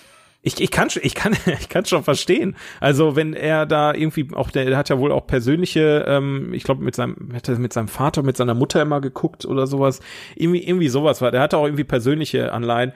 Ich, 0.46 0.60
ich 0.60 0.70
kann 0.70 0.88
ich 1.02 1.14
kann, 1.16 1.36
ich 1.60 1.68
kann 1.68 1.84
schon 1.84 2.04
verstehen. 2.04 2.56
Also 2.78 3.16
wenn 3.16 3.34
er 3.34 3.66
da 3.66 3.92
irgendwie 3.92 4.28
auch, 4.32 4.50
der, 4.52 4.66
der 4.66 4.76
hat 4.76 4.88
ja 4.88 4.98
wohl 4.98 5.10
auch 5.10 5.26
persönliche, 5.26 6.04
ähm, 6.06 6.54
ich 6.54 6.62
glaube 6.62 6.84
mit 6.84 6.94
seinem, 6.94 7.32
hat 7.34 7.48
er 7.48 7.58
mit 7.58 7.72
seinem 7.72 7.88
Vater, 7.88 8.22
mit 8.22 8.36
seiner 8.36 8.54
Mutter 8.54 8.80
immer 8.80 9.00
geguckt 9.00 9.44
oder 9.44 9.66
sowas. 9.66 10.00
Irgendwie, 10.36 10.62
irgendwie 10.62 10.88
sowas 10.88 11.20
war. 11.20 11.32
Der 11.32 11.40
hatte 11.40 11.58
auch 11.58 11.64
irgendwie 11.64 11.82
persönliche 11.82 12.52
Anleihen. 12.52 12.92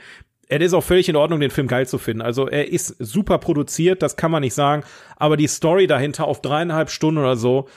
Er 0.46 0.60
ist 0.60 0.74
auch 0.74 0.84
völlig 0.84 1.08
in 1.08 1.16
Ordnung, 1.16 1.40
den 1.40 1.50
Film 1.50 1.66
geil 1.66 1.88
zu 1.88 1.98
finden. 1.98 2.22
Also 2.22 2.46
er 2.46 2.70
ist 2.70 2.94
super 3.00 3.38
produziert, 3.38 4.02
das 4.02 4.16
kann 4.16 4.30
man 4.30 4.42
nicht 4.42 4.54
sagen. 4.54 4.84
Aber 5.16 5.36
die 5.36 5.48
Story 5.48 5.88
dahinter 5.88 6.26
auf 6.26 6.42
dreieinhalb 6.42 6.88
Stunden 6.88 7.18
oder 7.18 7.36
so 7.36 7.68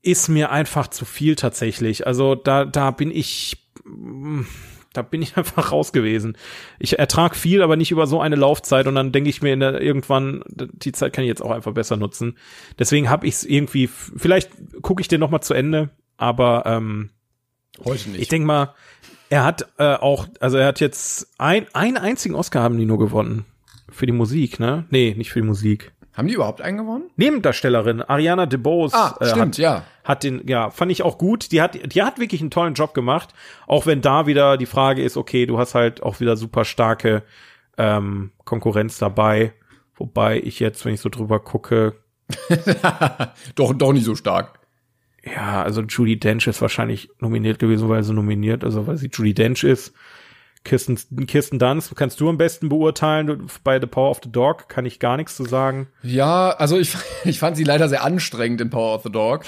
ist 0.00 0.28
mir 0.28 0.50
einfach 0.50 0.88
zu 0.88 1.04
viel 1.04 1.36
tatsächlich. 1.36 2.06
Also 2.06 2.36
da, 2.36 2.64
da 2.64 2.90
bin 2.90 3.10
ich, 3.10 3.70
da 4.92 5.02
bin 5.02 5.22
ich 5.22 5.36
einfach 5.36 5.72
raus 5.72 5.92
gewesen. 5.92 6.36
Ich 6.78 6.98
ertrag 6.98 7.36
viel, 7.36 7.62
aber 7.62 7.76
nicht 7.76 7.90
über 7.90 8.06
so 8.06 8.20
eine 8.20 8.36
Laufzeit 8.36 8.86
und 8.86 8.94
dann 8.94 9.12
denke 9.12 9.30
ich 9.30 9.42
mir 9.42 9.52
in 9.52 9.60
der, 9.60 9.80
irgendwann, 9.80 10.42
die 10.48 10.92
Zeit 10.92 11.12
kann 11.12 11.24
ich 11.24 11.28
jetzt 11.28 11.42
auch 11.42 11.50
einfach 11.50 11.72
besser 11.72 11.96
nutzen. 11.96 12.36
Deswegen 12.78 13.08
habe 13.08 13.26
ich 13.26 13.34
es 13.34 13.44
irgendwie, 13.44 13.88
vielleicht 13.88 14.50
gucke 14.82 15.00
ich 15.00 15.08
den 15.08 15.20
noch 15.20 15.30
mal 15.30 15.40
zu 15.40 15.54
Ende, 15.54 15.90
aber 16.16 16.64
ähm, 16.66 17.10
Heute 17.84 18.10
nicht. 18.10 18.22
ich 18.22 18.28
denke 18.28 18.46
mal, 18.46 18.74
er 19.28 19.44
hat 19.44 19.68
äh, 19.78 19.94
auch, 19.94 20.26
also 20.40 20.58
er 20.58 20.66
hat 20.66 20.80
jetzt 20.80 21.28
ein, 21.38 21.66
einen 21.72 21.96
einzigen 21.96 22.34
Oscar 22.34 22.62
haben 22.62 22.76
die 22.76 22.86
nur 22.86 22.98
gewonnen. 22.98 23.46
Für 23.88 24.06
die 24.06 24.12
Musik, 24.12 24.60
ne? 24.60 24.86
Nee, 24.90 25.14
nicht 25.16 25.30
für 25.30 25.40
die 25.40 25.46
Musik. 25.46 25.92
Haben 26.14 26.28
die 26.28 26.34
überhaupt 26.34 26.60
einen 26.60 26.78
gewonnen? 26.78 27.10
Nebendarstellerin 27.16 28.02
Ariana 28.02 28.46
DeBose 28.46 28.94
Ah, 28.96 29.16
äh, 29.20 29.26
stimmt, 29.26 29.40
hat, 29.40 29.58
ja. 29.58 29.84
hat 30.04 30.24
den, 30.24 30.46
ja, 30.46 30.70
fand 30.70 30.90
ich 30.92 31.02
auch 31.02 31.18
gut. 31.18 31.52
Die 31.52 31.62
hat, 31.62 31.94
die 31.94 32.02
hat 32.02 32.18
wirklich 32.18 32.40
einen 32.40 32.50
tollen 32.50 32.74
Job 32.74 32.94
gemacht. 32.94 33.32
Auch 33.66 33.86
wenn 33.86 34.00
da 34.00 34.26
wieder 34.26 34.56
die 34.56 34.66
Frage 34.66 35.02
ist, 35.02 35.16
okay, 35.16 35.46
du 35.46 35.58
hast 35.58 35.74
halt 35.74 36.02
auch 36.02 36.20
wieder 36.20 36.36
super 36.36 36.64
starke 36.64 37.22
ähm, 37.78 38.32
Konkurrenz 38.44 38.98
dabei. 38.98 39.52
Wobei 39.94 40.40
ich 40.40 40.58
jetzt, 40.60 40.84
wenn 40.84 40.94
ich 40.94 41.00
so 41.00 41.08
drüber 41.08 41.40
gucke, 41.40 41.94
Doch, 43.54 43.74
doch 43.74 43.92
nicht 43.92 44.04
so 44.04 44.14
stark. 44.14 44.60
ja, 45.24 45.62
also 45.62 45.82
Judy 45.82 46.18
Dench 46.18 46.46
ist 46.46 46.62
wahrscheinlich 46.62 47.10
nominiert 47.18 47.58
gewesen, 47.58 47.88
weil 47.88 48.02
sie 48.02 48.12
nominiert, 48.14 48.64
also 48.64 48.86
weil 48.86 48.96
sie 48.96 49.10
Judy 49.12 49.34
Dench 49.34 49.64
ist. 49.64 49.92
Kirsten, 50.64 51.26
Kirsten 51.26 51.58
Dunst, 51.58 51.96
kannst 51.96 52.20
du 52.20 52.28
am 52.28 52.36
besten 52.36 52.68
beurteilen. 52.68 53.46
Bei 53.64 53.80
The 53.80 53.86
Power 53.86 54.10
of 54.10 54.20
the 54.22 54.30
Dog 54.30 54.68
kann 54.68 54.84
ich 54.84 54.98
gar 54.98 55.16
nichts 55.16 55.36
zu 55.36 55.44
sagen. 55.44 55.88
Ja, 56.02 56.50
also 56.50 56.78
ich, 56.78 56.94
ich 57.24 57.38
fand 57.38 57.56
sie 57.56 57.64
leider 57.64 57.88
sehr 57.88 58.04
anstrengend 58.04 58.60
in 58.60 58.70
Power 58.70 58.94
of 58.94 59.02
the 59.02 59.12
Dog, 59.12 59.44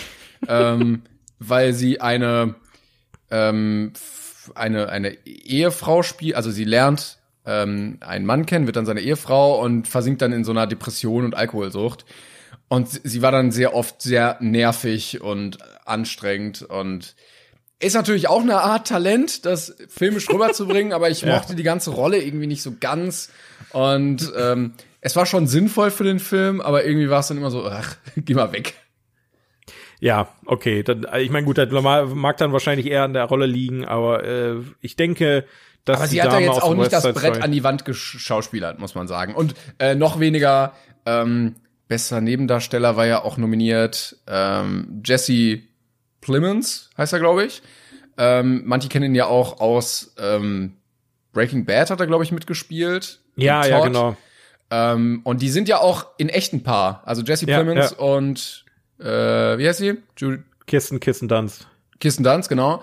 ähm, 0.49 1.03
weil 1.39 1.75
sie 1.75 2.01
eine, 2.01 2.55
ähm, 3.31 3.93
eine, 4.55 4.89
eine 4.89 5.27
Ehefrau 5.27 6.03
spielt, 6.03 6.37
also 6.37 6.51
sie 6.51 6.65
lernt 6.65 7.19
ähm, 7.45 7.99
einen 8.01 8.25
Mann 8.25 8.47
kennen, 8.47 8.67
wird 8.67 8.77
dann 8.77 8.87
seine 8.87 9.01
Ehefrau 9.01 9.61
und 9.63 9.89
versinkt 9.89 10.23
dann 10.23 10.33
in 10.33 10.45
so 10.45 10.53
einer 10.53 10.67
Depression 10.67 11.25
und 11.25 11.35
Alkoholsucht. 11.37 12.05
Und 12.69 12.89
sie 12.89 13.21
war 13.21 13.33
dann 13.33 13.51
sehr 13.51 13.75
oft 13.75 14.01
sehr 14.01 14.39
nervig 14.41 15.21
und 15.21 15.59
anstrengend 15.85 16.63
und 16.63 17.15
ist 17.83 17.95
natürlich 17.95 18.29
auch 18.29 18.43
eine 18.43 18.61
Art 18.61 18.87
Talent, 18.87 19.45
das 19.45 19.77
filmisch 19.89 20.29
rüberzubringen, 20.31 20.93
aber 20.95 21.11
ich 21.11 21.25
mochte 21.27 21.55
die 21.55 21.63
ganze 21.63 21.91
Rolle 21.91 22.23
irgendwie 22.23 22.47
nicht 22.47 22.63
so 22.63 22.75
ganz. 22.79 23.31
Und 23.71 24.33
ähm, 24.37 24.75
es 25.01 25.17
war 25.17 25.27
schon 25.27 25.47
sinnvoll 25.47 25.91
für 25.91 26.05
den 26.05 26.21
Film, 26.21 26.61
aber 26.61 26.85
irgendwie 26.85 27.11
war 27.11 27.21
es 27.21 27.29
dann 27.29 27.37
immer 27.37 27.51
so, 27.51 27.67
ach, 27.67 27.97
geh 28.17 28.35
mal 28.35 28.53
weg. 28.53 28.75
Ja, 30.01 30.29
okay. 30.47 30.83
Dann, 30.83 31.07
ich 31.19 31.31
meine, 31.31 31.47
gut, 31.47 31.59
das 31.59 31.71
mag 31.71 32.37
dann 32.37 32.53
wahrscheinlich 32.53 32.87
eher 32.87 33.05
an 33.05 33.13
der 33.13 33.25
Rolle 33.25 33.47
liegen, 33.47 33.85
aber 33.85 34.25
äh, 34.25 34.57
ich 34.81 34.97
denke, 34.97 35.45
dass 35.85 35.99
Aber 35.99 36.07
die 36.07 36.13
sie 36.13 36.23
hat 36.23 36.29
ja 36.29 36.35
Dame 36.35 36.47
jetzt 36.47 36.63
auch 36.63 36.75
nicht 36.75 36.93
das 36.93 37.13
Brett 37.13 37.43
an 37.43 37.53
die 37.53 37.65
Wand 37.65 37.85
geschauspielert, 37.85 38.79
muss 38.79 38.95
man 38.95 39.09
sagen. 39.09 39.35
Und 39.35 39.55
äh, 39.79 39.95
noch 39.95 40.21
weniger 40.21 40.73
ähm, 41.07 41.57
bester 41.89 42.21
Nebendarsteller 42.21 42.97
war 42.97 43.07
ja 43.07 43.23
auch 43.23 43.37
nominiert 43.37 44.17
ähm, 44.29 45.03
Jesse 45.05 45.61
Plemons, 46.23 46.89
heißt 46.97 47.13
er, 47.13 47.19
glaube 47.19 47.45
ich. 47.45 47.63
Ähm, 48.17 48.63
manche 48.65 48.89
kennen 48.89 49.07
ihn 49.07 49.15
ja 49.15 49.27
auch 49.27 49.61
aus 49.61 50.15
ähm, 50.19 50.77
Breaking 51.33 51.65
Bad 51.65 51.91
hat 51.91 52.01
er, 52.01 52.07
glaube 52.07 52.25
ich, 52.25 52.33
mitgespielt. 52.33 53.21
Ja, 53.37 53.65
ja, 53.67 53.85
genau. 53.85 54.17
Ähm, 54.71 55.21
und 55.25 55.43
die 55.43 55.49
sind 55.51 55.69
ja 55.69 55.79
auch 55.79 56.07
in 56.19 56.29
echten 56.29 56.63
Paar. 56.63 57.03
Also 57.05 57.23
Jesse 57.23 57.47
Ja, 57.47 57.63
Plemons 57.63 57.91
ja. 57.91 57.99
und 57.99 58.65
äh, 58.99 59.59
wie 59.59 59.69
heißt 59.69 59.79
sie? 59.79 59.99
Ju 60.17 60.39
Kirsten, 60.67 61.01
Kirsten 61.01 61.29
Dunst. 61.29 61.67
Kirsten 62.01 62.23
Dunst, 62.23 62.49
genau. 62.49 62.83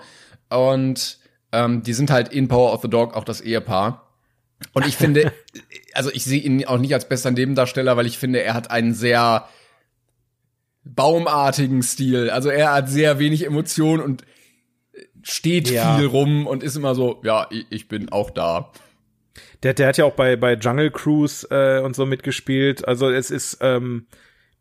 Und 0.50 1.18
ähm, 1.52 1.82
die 1.82 1.92
sind 1.92 2.10
halt 2.10 2.28
in 2.32 2.48
Power 2.48 2.72
of 2.72 2.82
the 2.82 2.88
Dog 2.88 3.16
auch 3.16 3.24
das 3.24 3.40
Ehepaar. 3.40 4.06
Und 4.72 4.86
ich 4.86 4.96
finde, 4.96 5.32
also 5.94 6.10
ich 6.12 6.24
sehe 6.24 6.40
ihn 6.40 6.64
auch 6.66 6.78
nicht 6.78 6.94
als 6.94 7.08
bester 7.08 7.30
Nebendarsteller, 7.30 7.96
weil 7.96 8.06
ich 8.06 8.18
finde, 8.18 8.42
er 8.42 8.54
hat 8.54 8.70
einen 8.70 8.94
sehr 8.94 9.48
baumartigen 10.84 11.82
Stil. 11.82 12.30
Also 12.30 12.48
er 12.50 12.72
hat 12.72 12.88
sehr 12.88 13.18
wenig 13.18 13.44
Emotion 13.46 14.00
und 14.00 14.24
steht 15.22 15.70
Ja. 15.70 15.96
viel 15.96 16.06
rum 16.06 16.46
und 16.46 16.62
ist 16.62 16.76
immer 16.76 16.94
so, 16.94 17.20
ja, 17.24 17.46
ich, 17.50 17.66
ich 17.70 17.88
bin 17.88 18.10
auch 18.10 18.30
da. 18.30 18.70
Der, 19.62 19.74
der 19.74 19.88
hat 19.88 19.98
ja 19.98 20.04
auch 20.06 20.14
bei, 20.14 20.36
bei 20.36 20.54
Jungle 20.54 20.90
Cruise 20.90 21.46
äh, 21.50 21.80
und 21.84 21.94
so 21.94 22.06
mitgespielt. 22.06 22.86
Also 22.88 23.10
es 23.10 23.30
ist, 23.30 23.58
ähm, 23.60 24.06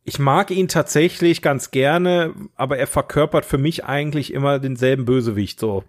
ich 0.03 0.19
mag 0.19 0.51
ihn 0.51 0.67
tatsächlich 0.67 1.41
ganz 1.41 1.71
gerne, 1.71 2.33
aber 2.55 2.77
er 2.77 2.87
verkörpert 2.87 3.45
für 3.45 3.57
mich 3.57 3.85
eigentlich 3.85 4.33
immer 4.33 4.59
denselben 4.59 5.05
Bösewicht 5.05 5.59
so. 5.59 5.83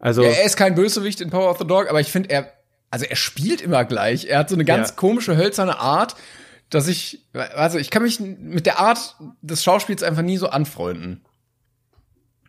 Also 0.00 0.22
Ja, 0.22 0.30
er 0.30 0.44
ist 0.44 0.56
kein 0.56 0.74
Bösewicht 0.74 1.20
in 1.20 1.30
Power 1.30 1.50
of 1.50 1.58
the 1.58 1.66
Dog, 1.66 1.88
aber 1.88 2.00
ich 2.00 2.10
finde, 2.10 2.30
er, 2.30 2.52
also 2.90 3.04
er 3.04 3.16
spielt 3.16 3.60
immer 3.60 3.84
gleich. 3.84 4.26
Er 4.26 4.40
hat 4.40 4.48
so 4.48 4.56
eine 4.56 4.64
ganz 4.64 4.88
Ja. 4.90 4.94
komische, 4.96 5.36
hölzerne 5.36 5.78
Art, 5.78 6.16
dass 6.70 6.88
ich, 6.88 7.26
also 7.32 7.78
ich 7.78 7.90
kann 7.90 8.02
mich 8.02 8.20
mit 8.20 8.66
der 8.66 8.78
Art 8.78 9.16
des 9.40 9.62
Schauspiels 9.64 10.02
einfach 10.02 10.22
nie 10.22 10.36
so 10.36 10.48
anfreunden. 10.48 11.24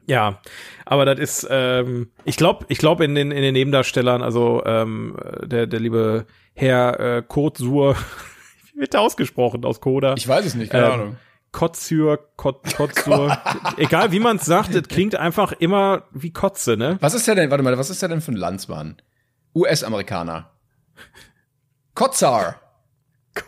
Ja, 0.05 0.41
aber 0.85 1.05
das 1.05 1.19
ist, 1.19 1.47
ähm, 1.51 2.09
ich 2.25 2.35
glaube, 2.35 2.65
ich 2.69 2.79
glaube 2.79 3.05
in 3.05 3.13
den 3.13 3.31
in 3.31 3.43
den 3.43 3.53
Nebendarstellern, 3.53 4.23
also 4.23 4.63
ähm, 4.65 5.15
der 5.43 5.67
der 5.67 5.79
liebe 5.79 6.25
Herr 6.55 6.99
äh, 6.99 7.21
Kurt 7.21 7.57
Sur, 7.57 7.95
wie 8.73 8.81
wird 8.81 8.93
der 8.93 9.01
ausgesprochen 9.01 9.63
aus 9.65 9.79
Koda? 9.81 10.15
Ich 10.17 10.27
weiß 10.27 10.45
es 10.45 10.55
nicht, 10.55 10.71
keine 10.71 10.85
Ähm, 10.87 10.91
Ahnung. 10.91 11.17
Kotzür, 11.51 12.17
Kot, 12.37 12.75
Kotzur, 12.75 13.37
egal 13.77 14.11
wie 14.11 14.19
man 14.19 14.37
es 14.37 14.45
sagt, 14.45 14.73
das 14.73 14.87
klingt 14.87 15.15
einfach 15.15 15.51
immer 15.51 16.03
wie 16.11 16.31
Kotze, 16.31 16.75
ne? 16.77 16.97
Was 17.01 17.13
ist 17.13 17.27
der 17.27 17.35
denn, 17.35 17.49
warte 17.51 17.63
mal, 17.63 17.77
was 17.77 17.89
ist 17.89 18.01
der 18.01 18.09
denn 18.09 18.21
für 18.21 18.31
ein 18.31 18.35
Landsmann? 18.37 19.01
US-Amerikaner. 19.55 20.51
Kotzar. 21.95 22.55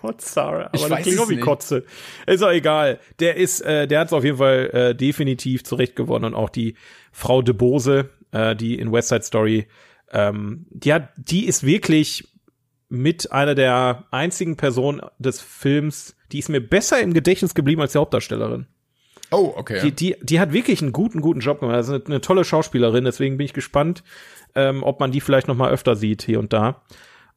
Gott, 0.01 0.21
Sarah. 0.21 0.67
Aber 0.67 0.75
Ich 0.75 0.83
das 0.83 1.01
klingt 1.01 1.17
es 1.17 1.19
auch 1.19 1.29
wie. 1.29 1.39
Kotze. 1.39 1.83
Ist 2.27 2.43
auch 2.43 2.51
egal. 2.51 2.99
Der 3.19 3.35
ist, 3.37 3.61
äh, 3.61 3.87
der 3.87 3.99
hat 3.99 4.07
es 4.07 4.13
auf 4.13 4.23
jeden 4.23 4.37
Fall 4.37 4.69
äh, 4.73 4.95
definitiv 4.95 5.63
zurecht 5.63 5.95
gewonnen 5.95 6.25
und 6.25 6.35
auch 6.35 6.49
die 6.49 6.75
Frau 7.11 7.41
de 7.41 7.53
Bose, 7.53 8.09
äh, 8.31 8.55
die 8.55 8.75
in 8.75 8.91
West 8.91 9.09
Side 9.09 9.23
Story, 9.23 9.67
ähm, 10.11 10.65
die 10.69 10.93
hat, 10.93 11.09
die 11.17 11.45
ist 11.45 11.65
wirklich 11.65 12.27
mit 12.89 13.31
einer 13.31 13.55
der 13.55 14.05
einzigen 14.11 14.57
Personen 14.57 15.01
des 15.17 15.39
Films, 15.41 16.15
die 16.31 16.39
ist 16.39 16.49
mir 16.49 16.61
besser 16.61 16.99
im 17.01 17.13
Gedächtnis 17.13 17.55
geblieben 17.55 17.81
als 17.81 17.93
die 17.93 17.97
Hauptdarstellerin. 17.97 18.67
Oh, 19.31 19.53
okay. 19.55 19.79
Die, 19.81 19.91
die, 19.93 20.15
die 20.21 20.39
hat 20.41 20.51
wirklich 20.51 20.81
einen 20.81 20.91
guten, 20.91 21.21
guten 21.21 21.39
Job 21.39 21.61
gemacht. 21.61 21.77
Das 21.77 21.87
ist 21.87 21.93
eine, 21.93 22.05
eine 22.05 22.21
tolle 22.21 22.43
Schauspielerin, 22.43 23.05
deswegen 23.05 23.37
bin 23.37 23.45
ich 23.45 23.53
gespannt, 23.53 24.03
ähm, 24.55 24.83
ob 24.83 24.99
man 24.99 25.11
die 25.11 25.21
vielleicht 25.21 25.47
noch 25.47 25.55
mal 25.55 25.71
öfter 25.71 25.95
sieht 25.95 26.21
hier 26.21 26.39
und 26.39 26.51
da. 26.51 26.81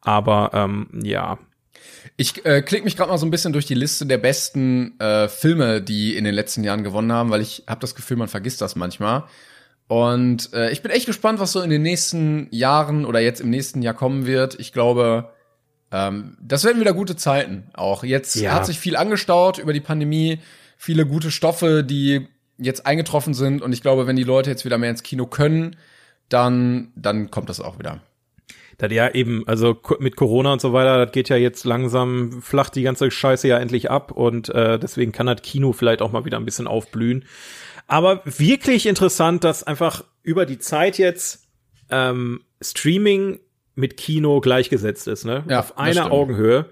Aber 0.01 0.51
ähm, 0.53 0.89
ja, 1.03 1.39
Ich 2.17 2.45
äh, 2.45 2.63
klicke 2.63 2.85
mich 2.85 2.97
gerade 2.97 3.11
mal 3.11 3.19
so 3.19 3.27
ein 3.27 3.31
bisschen 3.31 3.53
durch 3.53 3.67
die 3.67 3.75
Liste 3.75 4.07
der 4.07 4.19
besten 4.19 4.99
äh, 5.01 5.29
Filme, 5.29 5.81
die 5.83 6.17
in 6.17 6.25
den 6.25 6.35
letzten 6.35 6.63
Jahren 6.65 6.85
gewonnen 6.85 7.13
haben, 7.13 7.31
weil 7.31 7.41
ich 7.41 7.65
habe 7.67 7.81
das 7.81 7.95
Gefühl, 7.95 8.17
man 8.17 8.29
vergisst 8.29 8.61
das 8.61 8.77
manchmal. 8.77 9.25
Und 9.89 10.53
äh, 10.55 10.71
ich 10.71 10.83
bin 10.83 10.91
echt 10.91 11.07
gespannt, 11.07 11.41
was 11.41 11.53
so 11.53 11.61
in 11.61 11.71
den 11.71 11.83
nächsten 11.83 12.49
Jahren 12.51 13.05
oder 13.05 13.21
jetzt 13.21 13.41
im 13.41 13.51
nächsten 13.51 13.83
Jahr 13.83 13.95
kommen 13.95 14.27
wird. 14.27 14.59
Ich 14.59 14.73
glaube, 14.73 15.31
ähm, 15.93 16.37
das 16.41 16.65
werden 16.65 16.81
wieder 16.81 16.95
gute 16.95 17.17
Zeiten. 17.17 17.65
Auch 17.75 18.05
jetzt 18.05 18.37
Ja. 18.37 18.53
hat 18.55 18.67
sich 18.67 18.79
viel 18.79 18.97
angestaut 18.97 19.59
über 19.59 19.73
die 19.73 19.81
Pandemie, 19.81 20.41
viele 20.77 21.07
gute 21.07 21.31
Stoffe, 21.31 21.85
die 21.85 22.29
jetzt 22.57 22.87
eingetroffen 22.87 23.35
sind. 23.35 23.61
Und 23.61 23.73
ich 23.73 23.83
glaube, 23.83 24.07
wenn 24.07 24.17
die 24.17 24.23
Leute 24.25 24.51
jetzt 24.51 24.65
wieder 24.65 24.79
mehr 24.79 24.91
ins 24.91 25.03
Kino 25.03 25.27
können, 25.27 25.77
dann 26.29 26.93
dann 26.97 27.31
kommt 27.31 27.49
das 27.49 27.61
auch 27.61 27.79
wieder. 27.79 28.01
Das 28.79 28.93
ja 28.93 29.11
eben, 29.15 29.47
also 29.47 29.81
mit 29.99 30.17
Corona 30.17 30.53
und 30.53 30.61
so 30.61 30.73
weiter, 30.73 31.05
das 31.05 31.13
geht 31.13 31.29
ja 31.29 31.37
jetzt 31.37 31.65
langsam, 31.65 32.43
flacht 32.43 32.75
die 32.75 32.83
ganze 32.83 33.11
Scheiße 33.11 33.47
ja 33.49 33.59
endlich 33.59 33.91
ab 33.91 34.13
und 34.13 34.49
äh, 34.49 34.79
deswegen 34.79 35.13
kann 35.13 35.27
das 35.27 35.43
Kino 35.43 35.73
vielleicht 35.73 36.03
auch 36.03 36.13
mal 36.13 36.25
wieder 36.25 36.39
ein 36.39 36.45
bisschen 36.45 36.67
aufblühen. 36.67 37.25
Aber 37.87 38.23
wirklich 38.25 38.87
interessant, 38.87 39.45
dass 39.45 39.63
einfach 39.63 40.05
über 40.23 40.47
die 40.47 40.59
Zeit 40.59 40.99
jetzt 40.99 41.47
ähm, 41.91 42.43
Streaming 42.61 43.41
mit 43.75 43.97
Kino 43.97 44.41
gleichgesetzt 44.41 45.09
ist, 45.09 45.25
ne? 45.25 45.45
Ja, 45.49 45.61
Auf 45.61 45.79
einer. 45.79 46.11
Augenhöhe. 46.11 46.67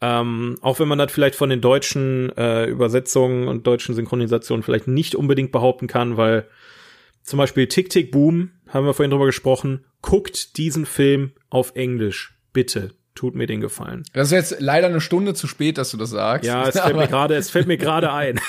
Ähm, 0.00 0.56
auch 0.62 0.80
wenn 0.80 0.88
man 0.88 0.98
das 0.98 1.12
vielleicht 1.12 1.36
von 1.36 1.48
den 1.48 1.60
deutschen 1.60 2.36
äh, 2.36 2.66
Übersetzungen 2.66 3.46
und 3.46 3.66
deutschen 3.66 3.94
Synchronisationen 3.94 4.64
vielleicht 4.64 4.88
nicht 4.88 5.14
unbedingt 5.14 5.52
behaupten 5.52 5.86
kann, 5.86 6.16
weil 6.16 6.46
zum 7.22 7.38
Beispiel 7.38 7.68
Tick 7.68 7.88
Tick 7.88 8.10
Boom, 8.10 8.50
haben 8.68 8.84
wir 8.84 8.94
vorhin 8.94 9.12
drüber 9.12 9.26
gesprochen, 9.26 9.84
guckt 10.02 10.56
diesen 10.58 10.86
Film 10.86 11.32
auf 11.48 11.72
Englisch. 11.74 12.34
Bitte, 12.52 12.90
tut 13.14 13.34
mir 13.34 13.46
den 13.46 13.60
Gefallen. 13.60 14.04
Das 14.12 14.28
ist 14.28 14.32
jetzt 14.32 14.56
leider 14.60 14.88
eine 14.88 15.00
Stunde 15.00 15.34
zu 15.34 15.46
spät, 15.46 15.78
dass 15.78 15.90
du 15.90 15.96
das 15.96 16.10
sagst. 16.10 16.46
Ja, 16.46 16.66
es 16.68 16.78
fällt 16.78 16.96
mir 16.96 17.08
gerade, 17.08 17.34
es 17.34 17.50
fällt 17.50 17.66
mir 17.66 17.78
gerade 17.78 18.12
ein. 18.12 18.40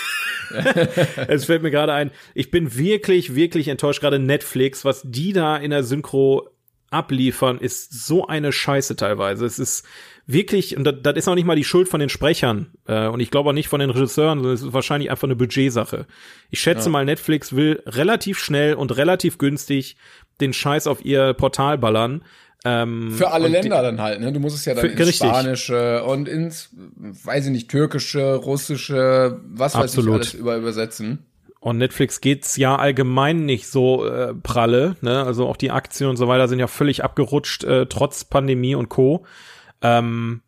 es 1.28 1.46
fällt 1.46 1.64
mir 1.64 1.72
gerade 1.72 1.94
ein. 1.94 2.12
Ich 2.34 2.52
bin 2.52 2.78
wirklich, 2.78 3.36
wirklich 3.36 3.68
enttäuscht. 3.68 4.02
Gerade 4.02 4.20
Netflix, 4.20 4.86
was 4.86 5.02
die 5.04 5.34
da 5.34 5.58
in 5.58 5.72
der 5.72 5.84
Synchro 5.84 6.50
abliefern, 6.90 7.58
ist 7.58 8.06
so 8.06 8.28
eine 8.28 8.52
Scheiße 8.52 8.96
teilweise. 8.96 9.46
Es 9.46 9.58
ist 9.58 9.86
wirklich, 10.26 10.78
und 10.78 10.84
das, 10.84 10.96
das 11.02 11.16
ist 11.16 11.28
auch 11.28 11.36
nicht 11.36 11.46
mal 11.46 11.56
die 11.56 11.64
Schuld 11.64 11.90
von 11.90 12.00
den 12.00 12.10
Sprechern. 12.10 12.72
Äh, 12.88 13.08
und 13.08 13.20
ich 13.20 13.32
glaube 13.32 13.50
auch 13.50 13.54
nicht 13.54 13.68
von 13.68 13.80
den 13.80 13.90
Regisseuren, 13.90 14.40
sondern 14.40 14.54
es 14.54 14.62
ist 14.62 14.74
wahrscheinlich 14.74 15.10
einfach 15.10 15.28
eine 15.28 15.36
Budgetsache. 15.36 16.06
Ich 16.50 16.62
schätze 16.62 16.90
mal, 16.90 17.04
Netflix 17.04 17.56
will 17.56 17.82
relativ 17.86 18.40
schnell 18.40 18.76
und 18.76 18.96
relativ 18.96 19.38
günstig 19.38 19.98
den 20.42 20.54
Scheiß 20.54 20.88
auf 20.88 21.04
ihr 21.06 21.34
Portal 21.34 21.78
ballern. 21.78 22.24
Ähm, 22.66 23.12
Für 23.12 23.32
alle 23.32 23.46
und 23.48 23.52
die- 23.52 23.58
Länder 23.60 23.82
dann 23.82 24.00
halt, 24.02 24.22
ne? 24.22 24.32
Du 24.32 24.40
musst 24.40 24.56
es 24.56 24.64
ja 24.66 24.74
dann 24.74 24.82
Für- 24.82 24.88
ins 24.92 25.00
richtig. 25.00 25.30
Spanische 25.30 26.04
und 26.06 26.30
ins, 26.30 26.70
weiß 26.98 27.46
ich 27.48 27.52
nicht, 27.52 27.70
Türkische, 27.70 28.36
Russische, 28.36 29.40
was 29.54 29.76
weiß 29.76 29.84
Absolut. 29.84 30.08
ich 30.08 30.16
alles 30.16 30.34
über 30.36 30.56
übersetzen. 30.56 31.26
Und 31.60 31.78
Netflix 31.78 32.20
geht's 32.22 32.56
ja 32.58 32.76
allgemein 32.76 33.46
nicht 33.46 33.68
so 33.68 34.06
äh, 34.06 34.34
pralle, 34.34 34.96
ne? 35.02 35.24
Also 35.26 35.48
auch 35.48 35.58
die 35.58 35.72
Aktien 35.72 36.10
und 36.10 36.18
so 36.18 36.28
weiter 36.28 36.48
sind 36.48 36.60
ja 36.60 36.68
völlig 36.68 37.04
abgerutscht, 37.04 37.64
äh, 37.64 37.86
trotz 37.86 38.24
Pandemie 38.26 38.76
und 38.76 38.90
Co. 38.90 39.26
Ähm, 39.82 40.42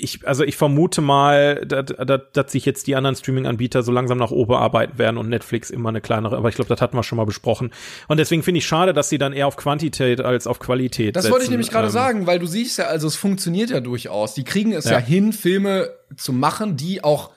ich, 0.00 0.26
also 0.26 0.44
ich 0.44 0.56
vermute 0.56 1.00
mal, 1.00 1.56
dass, 1.66 1.86
dass, 1.86 2.20
dass 2.32 2.52
sich 2.52 2.64
jetzt 2.64 2.86
die 2.86 2.94
anderen 2.94 3.16
Streaming-Anbieter 3.16 3.82
so 3.82 3.90
langsam 3.90 4.16
nach 4.16 4.30
oben 4.30 4.54
arbeiten 4.54 4.96
werden 4.96 5.18
und 5.18 5.28
Netflix 5.28 5.70
immer 5.70 5.88
eine 5.88 6.00
kleinere, 6.00 6.36
aber 6.36 6.48
ich 6.48 6.54
glaube, 6.54 6.68
das 6.68 6.80
hatten 6.80 6.96
wir 6.96 7.02
schon 7.02 7.16
mal 7.16 7.26
besprochen. 7.26 7.72
Und 8.06 8.18
deswegen 8.18 8.42
finde 8.44 8.58
ich 8.58 8.66
schade, 8.66 8.92
dass 8.92 9.08
sie 9.08 9.18
dann 9.18 9.32
eher 9.32 9.48
auf 9.48 9.56
Quantität 9.56 10.20
als 10.20 10.46
auf 10.46 10.60
Qualität 10.60 11.16
Das 11.16 11.24
setzen. 11.24 11.32
wollte 11.32 11.44
ich 11.44 11.50
nämlich 11.50 11.70
gerade 11.70 11.88
Ähm, 11.88 11.92
sagen, 11.92 12.26
weil 12.28 12.38
du 12.38 12.46
siehst 12.46 12.78
ja, 12.78 12.84
also 12.86 13.08
es 13.08 13.16
funktioniert 13.16 13.70
ja 13.70 13.80
durchaus. 13.80 14.34
Die 14.34 14.44
kriegen 14.44 14.72
es 14.72 14.84
ja. 14.84 14.92
Ja. 14.92 14.98
hin, 14.98 15.32
Filme 15.32 15.90
zu 16.16 16.32
machen, 16.32 16.76
die 16.76 17.02
auch 17.02 17.30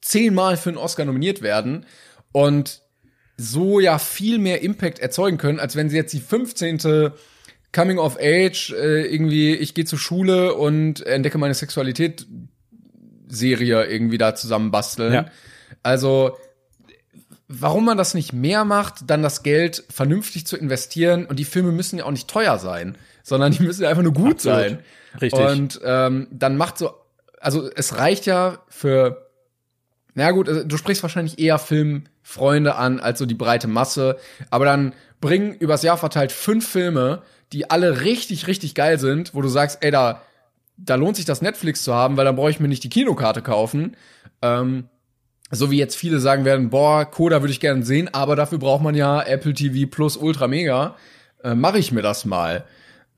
zehnmal 0.00 0.56
für 0.56 0.70
einen 0.70 0.78
Oscar 0.78 1.04
nominiert 1.04 1.42
werden 1.42 1.84
und 2.32 2.80
so 3.36 3.78
ja 3.80 3.98
viel 3.98 4.38
mehr 4.38 4.62
Impact 4.62 4.98
erzeugen 4.98 5.36
können, 5.36 5.60
als 5.60 5.76
wenn 5.76 5.90
sie 5.90 5.96
jetzt 5.96 6.12
die 6.12 6.20
15. 6.20 7.10
Coming 7.72 7.98
of 7.98 8.18
Age, 8.20 8.72
äh, 8.72 9.06
irgendwie, 9.06 9.54
ich 9.54 9.74
gehe 9.74 9.84
zur 9.84 9.98
Schule 9.98 10.54
und 10.54 11.06
entdecke 11.06 11.38
meine 11.38 11.54
Sexualität 11.54 12.26
Serie 13.28 13.84
irgendwie 13.84 14.18
da 14.18 14.34
zusammenbasteln. 14.34 15.12
Ja. 15.12 15.26
Also, 15.82 16.36
warum 17.48 17.84
man 17.84 17.96
das 17.96 18.14
nicht 18.14 18.32
mehr 18.32 18.64
macht, 18.64 19.08
dann 19.08 19.22
das 19.22 19.42
Geld 19.42 19.84
vernünftig 19.88 20.46
zu 20.46 20.56
investieren 20.56 21.26
und 21.26 21.38
die 21.38 21.44
Filme 21.44 21.72
müssen 21.72 21.98
ja 21.98 22.04
auch 22.04 22.10
nicht 22.10 22.28
teuer 22.28 22.58
sein, 22.58 22.96
sondern 23.22 23.52
die 23.52 23.62
müssen 23.62 23.82
ja 23.82 23.88
einfach 23.88 24.02
nur 24.02 24.12
gut 24.12 24.36
Absolut. 24.36 24.58
sein. 24.58 24.78
Richtig. 25.20 25.40
Und 25.40 25.80
ähm, 25.84 26.28
dann 26.30 26.56
macht 26.56 26.78
so, 26.78 26.92
also 27.40 27.70
es 27.74 27.96
reicht 27.96 28.26
ja 28.26 28.58
für, 28.68 29.30
na 30.14 30.30
gut, 30.30 30.48
also 30.48 30.64
du 30.64 30.76
sprichst 30.76 31.02
wahrscheinlich 31.02 31.38
eher 31.38 31.58
Filmfreunde 31.58 32.74
an 32.76 33.00
als 33.00 33.18
so 33.18 33.26
die 33.26 33.34
breite 33.34 33.68
Masse, 33.68 34.18
aber 34.50 34.64
dann 34.64 34.92
bring 35.20 35.54
übers 35.54 35.82
Jahr 35.82 35.96
verteilt 35.96 36.32
fünf 36.32 36.68
Filme, 36.68 37.22
die 37.52 37.70
alle 37.70 38.02
richtig, 38.02 38.46
richtig 38.46 38.74
geil 38.74 38.98
sind, 38.98 39.34
wo 39.34 39.42
du 39.42 39.48
sagst, 39.48 39.78
ey, 39.82 39.90
da, 39.90 40.22
da 40.76 40.94
lohnt 40.94 41.16
sich 41.16 41.24
das 41.24 41.42
Netflix 41.42 41.82
zu 41.82 41.94
haben, 41.94 42.16
weil 42.16 42.24
dann 42.24 42.36
brauche 42.36 42.50
ich 42.50 42.60
mir 42.60 42.68
nicht 42.68 42.84
die 42.84 42.90
Kinokarte 42.90 43.42
kaufen. 43.42 43.96
Ähm, 44.42 44.88
so 45.50 45.70
wie 45.70 45.78
jetzt 45.78 45.96
viele 45.96 46.20
sagen 46.20 46.44
werden, 46.44 46.70
boah, 46.70 47.04
Coda 47.04 47.42
würde 47.42 47.52
ich 47.52 47.60
gerne 47.60 47.84
sehen, 47.84 48.08
aber 48.12 48.36
dafür 48.36 48.58
braucht 48.58 48.82
man 48.82 48.94
ja 48.94 49.20
Apple 49.22 49.52
TV 49.52 49.88
Plus 49.90 50.16
Ultra 50.16 50.46
Mega. 50.46 50.96
Äh, 51.42 51.54
Mache 51.54 51.78
ich 51.78 51.90
mir 51.90 52.02
das 52.02 52.24
mal. 52.24 52.64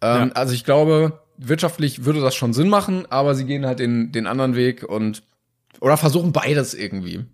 Ähm, 0.01 0.29
Ja. 0.29 0.33
Also 0.35 0.55
ich 0.55 0.65
glaube, 0.65 1.21
wirtschaftlich 1.37 2.05
würde 2.05 2.21
das 2.21 2.35
schon 2.35 2.55
Sinn 2.55 2.69
machen, 2.69 3.07
aber 3.11 3.35
sie 3.35 3.45
gehen 3.45 3.67
halt 3.67 3.81
den, 3.81 4.13
den 4.13 4.27
anderen 4.27 4.57
Weg 4.57 4.83
und 4.83 5.23
oder 5.81 5.97
versuchen 5.97 6.33
beides 6.33 6.75
irgendwie. 6.75 7.25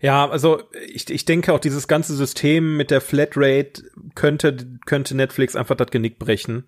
Ja, 0.00 0.28
also 0.28 0.62
ich, 0.86 1.08
ich 1.08 1.24
denke 1.24 1.52
auch 1.52 1.60
dieses 1.60 1.88
ganze 1.88 2.14
System 2.14 2.76
mit 2.76 2.90
der 2.90 3.00
Flatrate 3.00 3.84
könnte, 4.14 4.56
könnte 4.86 5.16
Netflix 5.16 5.56
einfach 5.56 5.76
das 5.76 5.88
Genick 5.90 6.18
brechen, 6.18 6.64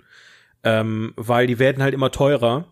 ähm, 0.65 1.13
weil 1.17 1.47
die 1.47 1.59
werden 1.59 1.83
halt 1.83 1.95
immer 1.95 2.11
teurer. 2.11 2.67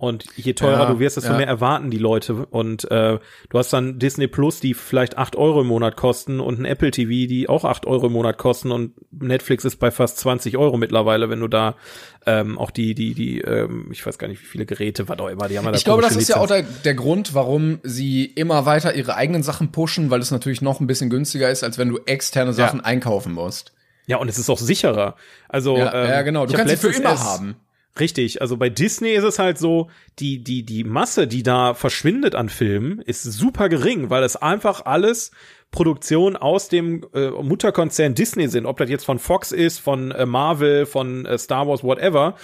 Und 0.00 0.24
je 0.34 0.54
teurer 0.54 0.84
Ja, 0.84 0.86
du 0.86 0.98
wirst, 0.98 1.18
desto 1.18 1.32
ja. 1.32 1.36
mehr 1.36 1.46
erwarten 1.46 1.90
die 1.90 1.98
Leute. 1.98 2.46
Und 2.46 2.90
äh, 2.90 3.18
du 3.50 3.58
hast 3.58 3.70
dann 3.70 3.98
Disney 3.98 4.28
Plus, 4.28 4.58
die 4.58 4.72
vielleicht 4.72 5.18
acht 5.18 5.36
Euro 5.36 5.60
im 5.60 5.66
Monat 5.66 5.96
kosten 5.96 6.40
und 6.40 6.58
ein 6.58 6.64
Apple 6.64 6.90
TV, 6.90 7.10
die 7.28 7.50
auch 7.50 7.66
acht 7.66 7.84
Euro 7.84 8.06
im 8.06 8.14
Monat 8.14 8.38
kosten. 8.38 8.72
Und 8.72 8.94
Netflix 9.12 9.66
ist 9.66 9.76
bei 9.76 9.90
fast 9.90 10.16
20 10.16 10.56
Euro 10.56 10.78
mittlerweile, 10.78 11.28
wenn 11.28 11.40
du 11.40 11.48
da 11.48 11.76
ähm, 12.24 12.58
auch 12.58 12.70
die, 12.70 12.94
die, 12.94 13.12
die, 13.12 13.42
ähm, 13.42 13.88
ich 13.92 14.06
weiß 14.06 14.16
gar 14.16 14.28
nicht, 14.28 14.40
wie 14.40 14.46
viele 14.46 14.64
Geräte, 14.64 15.06
was 15.10 15.18
auch 15.18 15.28
immer, 15.28 15.48
die 15.48 15.58
haben 15.58 15.66
ja 15.66 15.72
da 15.72 15.76
Ich 15.76 15.84
glaube, 15.84 16.00
das 16.00 16.16
ist 16.16 16.30
ja 16.30 16.36
auch 16.38 16.46
der, 16.46 16.62
der 16.62 16.94
Grund, 16.94 17.34
warum 17.34 17.80
sie 17.82 18.24
immer 18.24 18.64
weiter 18.64 18.94
ihre 18.94 19.16
eigenen 19.16 19.42
Sachen 19.42 19.70
pushen, 19.70 20.08
weil 20.08 20.20
es 20.20 20.30
natürlich 20.30 20.62
noch 20.62 20.80
ein 20.80 20.86
bisschen 20.86 21.10
günstiger 21.10 21.50
ist, 21.50 21.62
als 21.62 21.76
wenn 21.76 21.90
du 21.90 21.98
externe 22.06 22.54
Sachen 22.54 22.80
einkaufen 22.80 23.34
musst. 23.34 23.74
Ja, 24.10 24.16
und 24.16 24.28
es 24.28 24.38
ist 24.38 24.50
auch 24.50 24.58
sicherer. 24.58 25.14
Also 25.48 25.76
Ja, 25.76 25.94
ähm, 25.94 26.10
ja 26.10 26.22
genau. 26.22 26.44
Du 26.44 26.54
kannst 26.54 26.80
sie 26.80 26.90
für 26.90 26.96
immer 26.96 27.16
haben. 27.20 27.54
Richtig, 28.00 28.40
also 28.40 28.56
bei 28.56 28.68
Disney 28.68 29.10
ist 29.10 29.22
es 29.22 29.38
halt 29.38 29.56
so, 29.56 29.88
die, 30.18 30.42
die, 30.42 30.64
die 30.64 30.82
Masse, 30.82 31.28
die 31.28 31.44
da 31.44 31.74
verschwindet 31.74 32.34
an 32.34 32.48
Filmen, 32.48 33.00
ist 33.00 33.22
super 33.22 33.68
gering, 33.68 34.10
weil 34.10 34.24
es 34.24 34.34
einfach 34.34 34.84
alles 34.84 35.30
Produktionen 35.70 36.36
aus 36.36 36.68
dem 36.68 37.06
äh, 37.14 37.30
Mutterkonzern 37.30 38.16
Disney 38.16 38.48
sind, 38.48 38.66
ob 38.66 38.78
das 38.78 38.90
jetzt 38.90 39.04
von 39.04 39.20
Fox 39.20 39.52
ist, 39.52 39.78
von 39.78 40.10
äh, 40.10 40.26
Marvel, 40.26 40.86
von 40.86 41.24
äh, 41.24 41.38
Star 41.38 41.68
Wars, 41.68 41.84
whatever. 41.84 42.34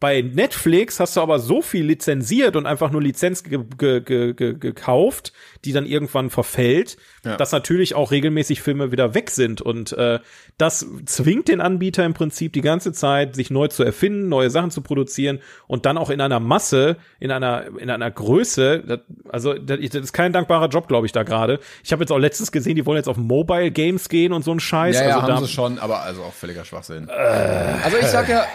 Bei 0.00 0.22
Netflix 0.22 1.00
hast 1.00 1.16
du 1.16 1.20
aber 1.20 1.40
so 1.40 1.60
viel 1.60 1.84
lizenziert 1.84 2.54
und 2.54 2.66
einfach 2.66 2.92
nur 2.92 3.02
Lizenz 3.02 3.42
ge 3.42 3.58
ge 3.76 4.00
ge 4.00 4.32
ge 4.32 4.54
gekauft, 4.54 5.32
die 5.64 5.72
dann 5.72 5.86
irgendwann 5.86 6.30
verfällt, 6.30 6.96
Ja. 7.24 7.36
dass 7.36 7.50
natürlich 7.50 7.96
auch 7.96 8.12
regelmäßig 8.12 8.62
Filme 8.62 8.92
wieder 8.92 9.14
weg 9.14 9.30
sind. 9.30 9.60
Und 9.60 9.92
äh, 9.94 10.20
das 10.56 10.86
zwingt 11.06 11.48
den 11.48 11.60
Anbieter 11.60 12.04
im 12.04 12.14
Prinzip 12.14 12.52
die 12.52 12.60
ganze 12.60 12.92
Zeit, 12.92 13.34
sich 13.34 13.50
neu 13.50 13.66
zu 13.68 13.82
erfinden, 13.82 14.28
neue 14.28 14.50
Sachen 14.50 14.70
zu 14.70 14.82
produzieren 14.82 15.40
und 15.66 15.84
dann 15.84 15.98
auch 15.98 16.10
in 16.10 16.20
einer 16.20 16.38
Masse, 16.38 16.96
in 17.18 17.32
einer, 17.32 17.64
in 17.78 17.90
einer 17.90 18.10
Größe. 18.10 18.84
Das, 18.86 19.00
also 19.28 19.54
das, 19.54 19.80
das 19.80 20.02
ist 20.02 20.12
kein 20.12 20.32
dankbarer 20.32 20.68
Job, 20.68 20.86
glaube 20.86 21.06
ich, 21.06 21.12
da 21.12 21.24
gerade. 21.24 21.58
Ich 21.82 21.90
habe 21.92 22.02
jetzt 22.04 22.12
auch 22.12 22.18
letztens 22.18 22.52
gesehen, 22.52 22.76
die 22.76 22.86
wollen 22.86 22.98
jetzt 22.98 23.08
auf 23.08 23.16
Mobile 23.16 23.72
Games 23.72 24.08
gehen 24.08 24.32
und 24.32 24.44
so 24.44 24.52
ein 24.52 24.60
Scheiß. 24.60 24.94
Ja, 24.94 25.02
ja, 25.02 25.08
also 25.16 25.22
haben 25.22 25.40
da, 25.40 25.46
sie 25.46 25.52
schon, 25.52 25.78
aber 25.80 26.02
also 26.02 26.22
auch 26.22 26.32
völliger 26.32 26.64
Schwachsinn. 26.64 27.08
also 27.10 27.96
ich 28.00 28.06
sag 28.06 28.28
ja, 28.28 28.46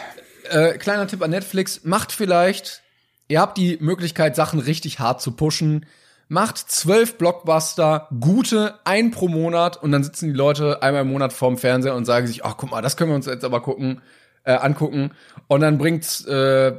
äh, 0.50 0.78
kleiner 0.78 1.08
Tipp 1.08 1.22
an 1.22 1.32
Netflix, 1.32 1.84
macht 1.84 2.12
vielleicht 2.12 2.84
ihr 3.28 3.42
habt 3.42 3.58
die 3.58 3.78
Möglichkeit, 3.80 4.36
Sachen 4.36 4.60
richtig 4.60 5.00
hart 5.00 5.22
zu 5.22 5.32
pushen. 5.32 5.86
Macht 6.30 6.58
zwölf 6.58 7.18
Blockbuster, 7.18 8.08
gute, 8.20 8.80
ein 8.86 9.12
pro 9.12 9.28
Monat 9.28 9.82
und 9.82 9.92
dann 9.92 10.04
sitzen 10.04 10.30
die 10.30 10.38
Leute 10.38 10.82
einmal 10.82 11.02
im 11.02 11.12
Monat 11.12 11.34
vorm 11.34 11.58
Fernseher 11.58 11.96
und 11.96 12.06
sagen 12.06 12.28
sich, 12.28 12.46
ach 12.46 12.58
guck 12.58 12.72
mal, 12.72 12.82
das 12.82 12.96
können 12.96 13.12
wir 13.12 13.16
uns 13.16 13.26
jetzt 13.26 13.44
aber 13.44 13.62
gucken, 13.62 14.02
äh, 14.44 14.54
angucken. 14.54 15.12
Und 15.48 15.62
dann 15.62 15.78
bringt's 15.78 16.26
äh, 16.26 16.74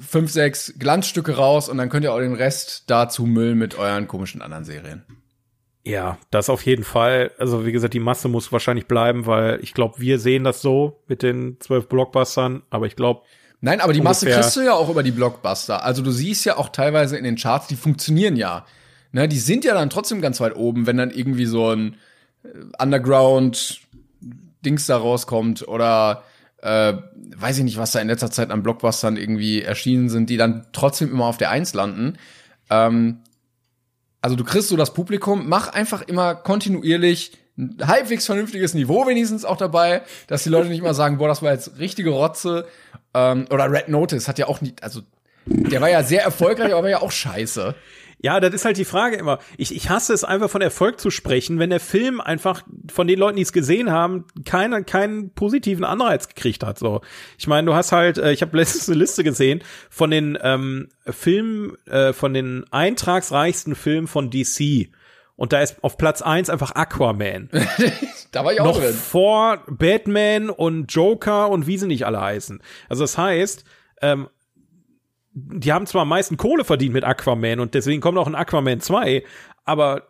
fünf, 0.00 0.30
sechs 0.30 0.74
Glanzstücke 0.78 1.36
raus 1.36 1.68
und 1.68 1.78
dann 1.78 1.88
könnt 1.88 2.04
ihr 2.04 2.12
auch 2.12 2.20
den 2.20 2.34
Rest 2.34 2.84
dazu 2.86 3.26
müllen 3.26 3.58
mit 3.58 3.76
euren 3.76 4.06
komischen 4.06 4.40
anderen 4.40 4.64
Serien. 4.64 5.02
Ja, 5.86 6.18
das 6.32 6.50
auf 6.50 6.66
jeden 6.66 6.82
Fall. 6.82 7.30
Also 7.38 7.64
wie 7.64 7.70
gesagt, 7.70 7.94
die 7.94 8.00
Masse 8.00 8.26
muss 8.26 8.50
wahrscheinlich 8.50 8.88
bleiben, 8.88 9.26
weil 9.26 9.60
ich 9.62 9.72
glaube, 9.72 10.00
wir 10.00 10.18
sehen 10.18 10.42
das 10.42 10.60
so 10.60 11.00
mit 11.06 11.22
den 11.22 11.58
zwölf 11.60 11.88
Blockbustern, 11.88 12.64
aber 12.70 12.86
ich 12.86 12.96
glaube, 12.96 13.22
Nein, 13.60 13.80
aber 13.80 13.92
die 13.92 14.00
Masse 14.00 14.28
kriegst 14.28 14.56
du 14.56 14.62
ja 14.62 14.74
auch 14.74 14.90
über 14.90 15.04
die 15.04 15.12
Blockbuster. 15.12 15.84
Also 15.84 16.02
du 16.02 16.10
siehst 16.10 16.44
ja 16.44 16.58
auch 16.58 16.70
teilweise 16.70 17.16
in 17.16 17.22
den 17.22 17.36
Charts, 17.36 17.68
die 17.68 17.76
funktionieren 17.76 18.34
ja. 18.36 18.66
Ne, 19.12 19.28
die 19.28 19.38
sind 19.38 19.64
ja 19.64 19.74
dann 19.74 19.88
trotzdem 19.88 20.20
ganz 20.20 20.40
weit 20.40 20.56
oben, 20.56 20.86
wenn 20.86 20.96
dann 20.96 21.12
irgendwie 21.12 21.46
so 21.46 21.70
ein 21.70 21.94
äh, 22.42 22.48
Underground-Dings 22.82 24.86
da 24.86 24.96
rauskommt 24.96 25.68
oder 25.68 26.24
äh, 26.62 26.94
weiß 27.36 27.58
ich 27.58 27.64
nicht, 27.64 27.78
was 27.78 27.92
da 27.92 28.00
in 28.00 28.08
letzter 28.08 28.32
Zeit 28.32 28.50
an 28.50 28.64
Blockbustern 28.64 29.16
irgendwie 29.16 29.62
erschienen 29.62 30.08
sind, 30.08 30.30
die 30.30 30.36
dann 30.36 30.66
trotzdem 30.72 31.12
immer 31.12 31.26
auf 31.26 31.38
der 31.38 31.50
Eins 31.50 31.74
landen. 31.74 32.18
Ähm, 32.70 33.20
also 34.26 34.34
du 34.34 34.42
kriegst 34.42 34.70
so 34.70 34.76
das 34.76 34.92
Publikum, 34.92 35.48
mach 35.48 35.68
einfach 35.68 36.02
immer 36.02 36.34
kontinuierlich 36.34 37.38
ein 37.56 37.76
halbwegs 37.86 38.26
vernünftiges 38.26 38.74
Niveau 38.74 39.06
wenigstens 39.06 39.44
auch 39.44 39.56
dabei, 39.56 40.02
dass 40.26 40.42
die 40.42 40.48
Leute 40.48 40.68
nicht 40.68 40.82
mal 40.82 40.94
sagen, 40.94 41.18
boah, 41.18 41.28
das 41.28 41.42
war 41.42 41.52
jetzt 41.52 41.78
richtige 41.78 42.10
Rotze. 42.10 42.66
Ähm, 43.14 43.46
oder 43.50 43.70
Red 43.70 43.88
Notice 43.88 44.26
hat 44.26 44.40
ja 44.40 44.48
auch 44.48 44.60
nicht, 44.62 44.82
also 44.82 45.02
der 45.46 45.80
war 45.80 45.88
ja 45.88 46.02
sehr 46.02 46.24
erfolgreich, 46.24 46.72
aber 46.72 46.82
war 46.82 46.90
ja 46.90 47.02
auch 47.02 47.12
scheiße. 47.12 47.76
Ja, 48.18 48.40
das 48.40 48.54
ist 48.54 48.64
halt 48.64 48.78
die 48.78 48.84
Frage 48.84 49.16
immer. 49.16 49.38
Ich, 49.58 49.74
ich 49.74 49.90
hasse 49.90 50.14
es 50.14 50.24
einfach 50.24 50.48
von 50.48 50.62
Erfolg 50.62 50.98
zu 51.00 51.10
sprechen, 51.10 51.58
wenn 51.58 51.70
der 51.70 51.80
Film 51.80 52.20
einfach 52.20 52.62
von 52.90 53.06
den 53.06 53.18
Leuten, 53.18 53.36
die 53.36 53.42
es 53.42 53.52
gesehen 53.52 53.90
haben, 53.90 54.24
keine, 54.44 54.84
keinen 54.84 55.30
positiven 55.34 55.84
Anreiz 55.84 56.28
gekriegt 56.28 56.64
hat. 56.64 56.78
So, 56.78 57.02
ich 57.38 57.46
meine, 57.46 57.66
du 57.66 57.74
hast 57.74 57.92
halt, 57.92 58.16
äh, 58.18 58.32
ich 58.32 58.40
habe 58.40 58.56
letztens 58.56 58.88
eine 58.88 58.98
Liste 58.98 59.22
gesehen 59.22 59.62
von 59.90 60.10
den 60.10 60.38
ähm, 60.42 60.88
Filmen, 61.04 61.76
äh, 61.86 62.12
von 62.14 62.32
den 62.32 62.64
eintragsreichsten 62.70 63.74
Filmen 63.74 64.06
von 64.06 64.30
DC. 64.30 64.88
Und 65.36 65.52
da 65.52 65.60
ist 65.60 65.84
auf 65.84 65.98
Platz 65.98 66.22
eins 66.22 66.48
einfach 66.50 66.72
Aquaman. 66.74 67.50
Da 68.32 68.44
war 68.44 68.52
ich 68.52 68.60
auch 68.60 68.66
noch 68.66 68.80
drin. 68.80 68.92
vor 68.92 69.62
Batman 69.66 70.50
und 70.50 70.92
Joker 70.92 71.48
und 71.48 71.66
wie 71.66 71.78
sie 71.78 71.86
nicht 71.86 72.04
alle 72.04 72.20
heißen. 72.20 72.60
Also 72.90 73.04
das 73.04 73.16
heißt, 73.16 73.64
ähm, 74.02 74.28
die 75.38 75.72
haben 75.72 75.86
zwar 75.86 76.02
am 76.02 76.08
meisten 76.08 76.38
Kohle 76.38 76.64
verdient 76.64 76.94
mit 76.94 77.04
Aquaman 77.04 77.60
und 77.60 77.74
deswegen 77.74 78.00
kommt 78.00 78.16
auch 78.16 78.26
ein 78.26 78.34
Aquaman 78.34 78.80
2, 78.80 79.22
aber 79.66 80.04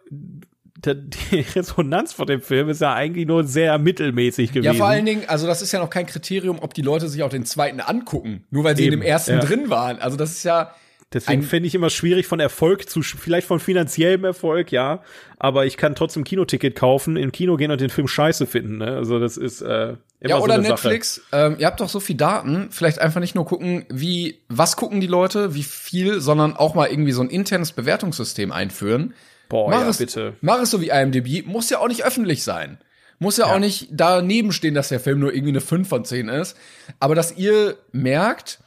die 0.85 1.41
Resonanz 1.55 2.13
von 2.13 2.29
dem 2.29 2.41
Film 2.41 2.69
ist 2.69 2.81
ja 2.81 2.95
eigentlich 2.95 3.27
nur 3.27 3.43
sehr 3.43 3.77
mittelmäßig 3.79 4.53
gewesen. 4.53 4.67
Ja, 4.67 4.75
vor 4.75 4.87
allen 4.87 5.05
Dingen, 5.05 5.25
also 5.27 5.49
das 5.49 5.63
ist 5.63 5.73
ja 5.73 5.81
noch 5.81 5.91
kein 5.91 6.07
Kriterium, 6.07 6.59
ob 6.61 6.75
die 6.75 6.83
Leute 6.83 7.09
sich 7.09 7.25
auch 7.25 7.29
den 7.29 7.45
zweiten 7.45 7.81
angucken, 7.81 8.45
nur 8.51 8.63
weil 8.63 8.77
sie 8.77 8.85
Eben, 8.85 8.95
in 8.95 9.01
dem 9.01 9.07
ersten 9.07 9.33
ja. 9.33 9.41
drin 9.41 9.69
waren. 9.69 9.99
Also 9.99 10.17
das 10.17 10.31
ist 10.31 10.45
ja 10.45 10.73
Deswegen 11.13 11.43
finde 11.45 11.69
ich 11.69 11.75
immer 11.77 11.89
schwierig 11.89 12.27
von 12.27 12.41
Erfolg 12.41 12.89
zu, 12.91 13.01
vielleicht 13.01 13.47
von 13.47 13.61
finanziellem 13.61 14.25
Erfolg, 14.25 14.73
ja, 14.73 15.03
aber 15.39 15.65
ich 15.65 15.77
kann 15.77 15.95
trotzdem 15.95 16.25
Kinoticket 16.25 16.75
kaufen, 16.75 17.17
im 17.17 17.31
Kino 17.31 17.57
gehen 17.57 17.71
und 17.71 17.81
den 17.81 17.91
Film 17.91 18.09
scheiße 18.09 18.47
finden, 18.47 18.79
ne? 18.79 18.97
Also 18.97 19.21
das 19.21 19.37
ist 19.37 19.61
äh, 19.61 19.91
immer 19.93 19.99
Ja, 20.31 20.37
so 20.39 20.43
oder 20.43 20.55
eine 20.55 20.69
Netflix. 20.69 21.23
Ähm, 21.31 21.57
ihr 21.61 21.67
habt 21.67 21.79
doch 21.79 21.89
so 21.89 22.01
viel 22.01 22.17
Daten. 22.17 22.69
Vielleicht 22.73 22.99
einfach 22.99 23.21
nicht 23.21 23.37
nur 23.37 23.47
gucken, 23.47 23.85
wie, 23.89 24.41
was 24.49 24.77
gucken 24.77 25.01
die 25.01 25.07
Leute, 25.07 25.55
wie 25.55 25.63
viel, 25.63 26.21
sondern 26.21 26.57
auch 26.57 26.75
mal 26.75 26.89
irgendwie 26.89 27.13
so 27.13 27.23
ein 27.23 27.31
internes 27.31 27.71
Bewertungssystem 27.71 28.51
einführen. 28.51 29.15
Boah, 29.49 29.71
mach 29.71 29.83
ja, 29.83 29.89
es, 29.89 29.99
bitte. 29.99 30.33
Mach 30.41 30.61
es 30.61 30.73
so 30.73 30.81
wie 30.81 30.89
IMDb. 30.89 31.47
Muss 31.47 31.71
ja 31.71 31.79
auch 31.79 31.89
nicht 31.89 32.05
öffentlich 32.05 32.43
sein. 32.43 32.79
Muss 33.21 33.37
ja, 33.37 33.47
Ja. 33.47 33.55
auch 33.55 33.61
nicht 33.61 33.89
daneben 33.93 34.51
stehen, 34.51 34.75
dass 34.75 34.89
der 34.89 34.99
Film 34.99 35.21
nur 35.21 35.33
irgendwie 35.33 35.53
eine 35.53 35.61
5 35.61 35.89
von 35.89 36.05
10 36.05 36.29
ist. 36.29 36.57
Aber 36.99 37.15
dass 37.15 37.37
ihr 37.37 37.77
merkt, 37.93 38.59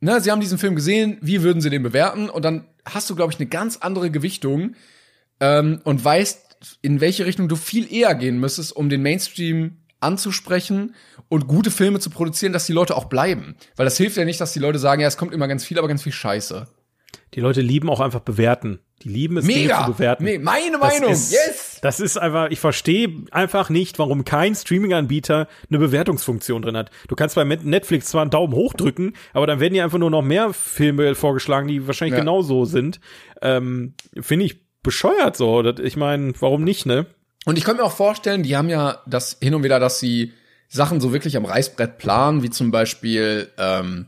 ne, 0.00 0.20
sie 0.20 0.30
haben 0.30 0.40
diesen 0.40 0.58
Film 0.58 0.74
gesehen, 0.74 1.18
wie 1.20 1.42
würden 1.42 1.60
sie 1.60 1.70
den 1.70 1.82
bewerten? 1.82 2.30
Und 2.30 2.44
dann 2.44 2.64
hast 2.84 3.08
du, 3.10 3.16
glaube 3.16 3.32
ich, 3.32 3.38
eine 3.38 3.48
ganz 3.48 3.78
andere 3.78 4.10
Gewichtung 4.10 4.74
ähm, 5.40 5.80
und 5.84 6.04
weißt, 6.04 6.48
in 6.82 7.00
welche 7.00 7.26
Richtung 7.26 7.48
du 7.48 7.56
viel 7.56 7.92
eher 7.92 8.14
gehen 8.14 8.38
müsstest, 8.40 8.74
um 8.74 8.88
den 8.88 9.02
Mainstream 9.02 9.78
anzusprechen 10.00 10.94
und 11.28 11.46
gute 11.46 11.70
Filme 11.70 12.00
zu 12.00 12.10
produzieren, 12.10 12.52
dass 12.52 12.66
die 12.66 12.72
Leute 12.72 12.96
auch 12.96 13.06
bleiben. 13.06 13.56
Weil 13.76 13.84
das 13.84 13.96
hilft 13.96 14.16
ja 14.16 14.24
nicht, 14.24 14.40
dass 14.40 14.52
die 14.52 14.58
Leute 14.58 14.78
sagen, 14.78 15.00
ja, 15.00 15.08
es 15.08 15.16
kommt 15.16 15.32
immer 15.32 15.48
ganz 15.48 15.64
viel, 15.64 15.78
aber 15.78 15.88
ganz 15.88 16.02
viel 16.02 16.12
Scheiße. 16.12 16.68
Die 17.34 17.40
Leute 17.40 17.60
lieben 17.60 17.90
auch 17.90 18.00
einfach 18.00 18.20
bewerten. 18.20 18.80
Die 19.02 19.08
lieben 19.10 19.36
es, 19.36 19.46
Dinge 19.46 19.60
Mega! 19.60 19.84
zu 19.86 19.92
bewerten. 19.92 20.24
Nee, 20.24 20.38
meine 20.38 20.72
Das 20.72 20.80
Meinung, 20.80 21.12
ist, 21.12 21.32
yes! 21.32 21.78
Das 21.82 22.00
ist 22.00 22.16
einfach, 22.16 22.50
ich 22.50 22.58
verstehe 22.58 23.08
einfach 23.30 23.70
nicht, 23.70 23.98
warum 23.98 24.24
kein 24.24 24.54
Streaming-Anbieter 24.56 25.46
eine 25.68 25.78
Bewertungsfunktion 25.78 26.62
drin 26.62 26.76
hat. 26.76 26.90
Du 27.06 27.14
kannst 27.14 27.36
bei 27.36 27.44
Netflix 27.44 28.06
zwar 28.06 28.22
einen 28.22 28.30
Daumen 28.32 28.54
hoch 28.54 28.74
drücken, 28.74 29.12
aber 29.32 29.46
dann 29.46 29.60
werden 29.60 29.74
dir 29.74 29.84
einfach 29.84 29.98
nur 29.98 30.10
noch 30.10 30.22
mehr 30.22 30.52
Filme 30.52 31.14
vorgeschlagen, 31.14 31.68
die 31.68 31.86
wahrscheinlich 31.86 32.14
Ja. 32.14 32.20
genauso 32.20 32.64
sind. 32.64 32.98
Ähm, 33.40 33.94
Finde 34.20 34.46
ich 34.46 34.56
bescheuert 34.82 35.36
so. 35.36 35.62
Das, 35.62 35.78
ich 35.78 35.96
meine, 35.96 36.32
warum 36.40 36.64
nicht, 36.64 36.86
ne? 36.86 37.06
Und 37.44 37.56
ich 37.56 37.64
könnte 37.64 37.82
mir 37.82 37.86
auch 37.86 37.92
vorstellen, 37.92 38.42
die 38.42 38.56
haben 38.56 38.68
ja 38.68 39.00
das 39.06 39.36
hin 39.40 39.54
und 39.54 39.62
wieder, 39.62 39.78
dass 39.78 40.00
sie 40.00 40.32
Sachen 40.68 41.00
so 41.00 41.12
wirklich 41.12 41.36
am 41.36 41.44
Reißbrett 41.44 41.98
planen, 41.98 42.42
wie 42.42 42.50
zum 42.50 42.70
Beispiel 42.72 43.48
ähm, 43.58 44.06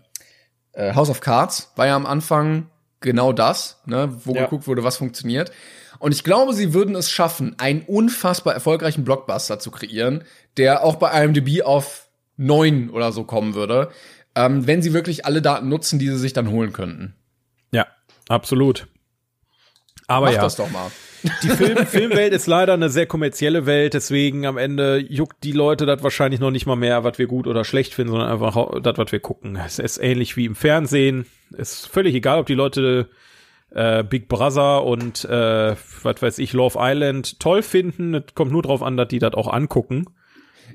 äh, 0.72 0.94
House 0.94 1.10
of 1.10 1.20
Cards 1.20 1.72
war 1.76 1.86
ja 1.86 1.94
am 1.96 2.06
Anfang 2.06 2.66
genau 3.00 3.32
das, 3.32 3.80
ne, 3.86 4.14
wo 4.24 4.34
Ja. 4.34 4.44
geguckt 4.44 4.66
wurde, 4.66 4.84
was 4.84 4.96
funktioniert. 4.96 5.50
Und 5.98 6.12
ich 6.12 6.24
glaube, 6.24 6.54
sie 6.54 6.72
würden 6.72 6.94
es 6.94 7.10
schaffen, 7.10 7.54
einen 7.58 7.82
unfassbar 7.82 8.54
erfolgreichen 8.54 9.04
Blockbuster 9.04 9.58
zu 9.58 9.70
kreieren, 9.70 10.24
der 10.56 10.82
auch 10.82 10.96
bei 10.96 11.24
IMDb 11.24 11.62
auf 11.62 12.08
neun 12.36 12.90
oder 12.90 13.12
so 13.12 13.24
kommen 13.24 13.54
würde, 13.54 13.90
ähm, 14.34 14.66
wenn 14.66 14.80
sie 14.80 14.92
wirklich 14.92 15.26
alle 15.26 15.42
Daten 15.42 15.68
nutzen, 15.68 15.98
die 15.98 16.08
sie 16.08 16.18
sich 16.18 16.32
dann 16.32 16.50
holen 16.50 16.72
könnten. 16.72 17.14
Ja, 17.72 17.86
absolut. 18.28 18.86
Aber 20.06 20.26
Mach 20.26 20.34
ja, 20.34 20.40
das 20.40 20.56
doch 20.56 20.70
mal. 20.70 20.90
Die 21.42 21.48
Film 21.48 21.86
Filmwelt 21.86 22.32
ist 22.32 22.46
leider 22.46 22.74
eine 22.74 22.88
sehr 22.88 23.06
kommerzielle 23.06 23.66
Welt, 23.66 23.94
deswegen 23.94 24.46
am 24.46 24.56
Ende 24.58 24.98
juckt 24.98 25.42
die 25.44 25.52
Leute 25.52 25.86
das 25.86 26.02
wahrscheinlich 26.02 26.40
noch 26.40 26.50
nicht 26.50 26.66
mal 26.66 26.76
mehr, 26.76 27.04
was 27.04 27.18
wir 27.18 27.26
gut 27.26 27.46
oder 27.46 27.64
schlecht 27.64 27.94
finden, 27.94 28.12
sondern 28.12 28.30
einfach 28.30 28.80
das, 28.80 28.98
was 28.98 29.12
wir 29.12 29.20
gucken. 29.20 29.56
Es 29.56 29.78
ist 29.78 29.98
ähnlich 29.98 30.36
wie 30.36 30.46
im 30.46 30.54
Fernsehen. 30.54 31.26
Ist 31.56 31.86
völlig 31.86 32.14
egal, 32.14 32.38
ob 32.38 32.46
die 32.46 32.54
Leute 32.54 33.08
äh, 33.70 34.02
Big 34.02 34.28
Brother 34.28 34.84
und 34.84 35.24
äh, 35.24 35.76
was 36.02 36.22
weiß 36.22 36.38
ich, 36.38 36.52
Love 36.52 36.78
Island 36.80 37.40
toll 37.40 37.62
finden. 37.62 38.14
Es 38.14 38.34
kommt 38.34 38.52
nur 38.52 38.62
drauf 38.62 38.82
an, 38.82 38.96
dass 38.96 39.08
die 39.08 39.18
das 39.18 39.34
auch 39.34 39.52
angucken. 39.52 40.06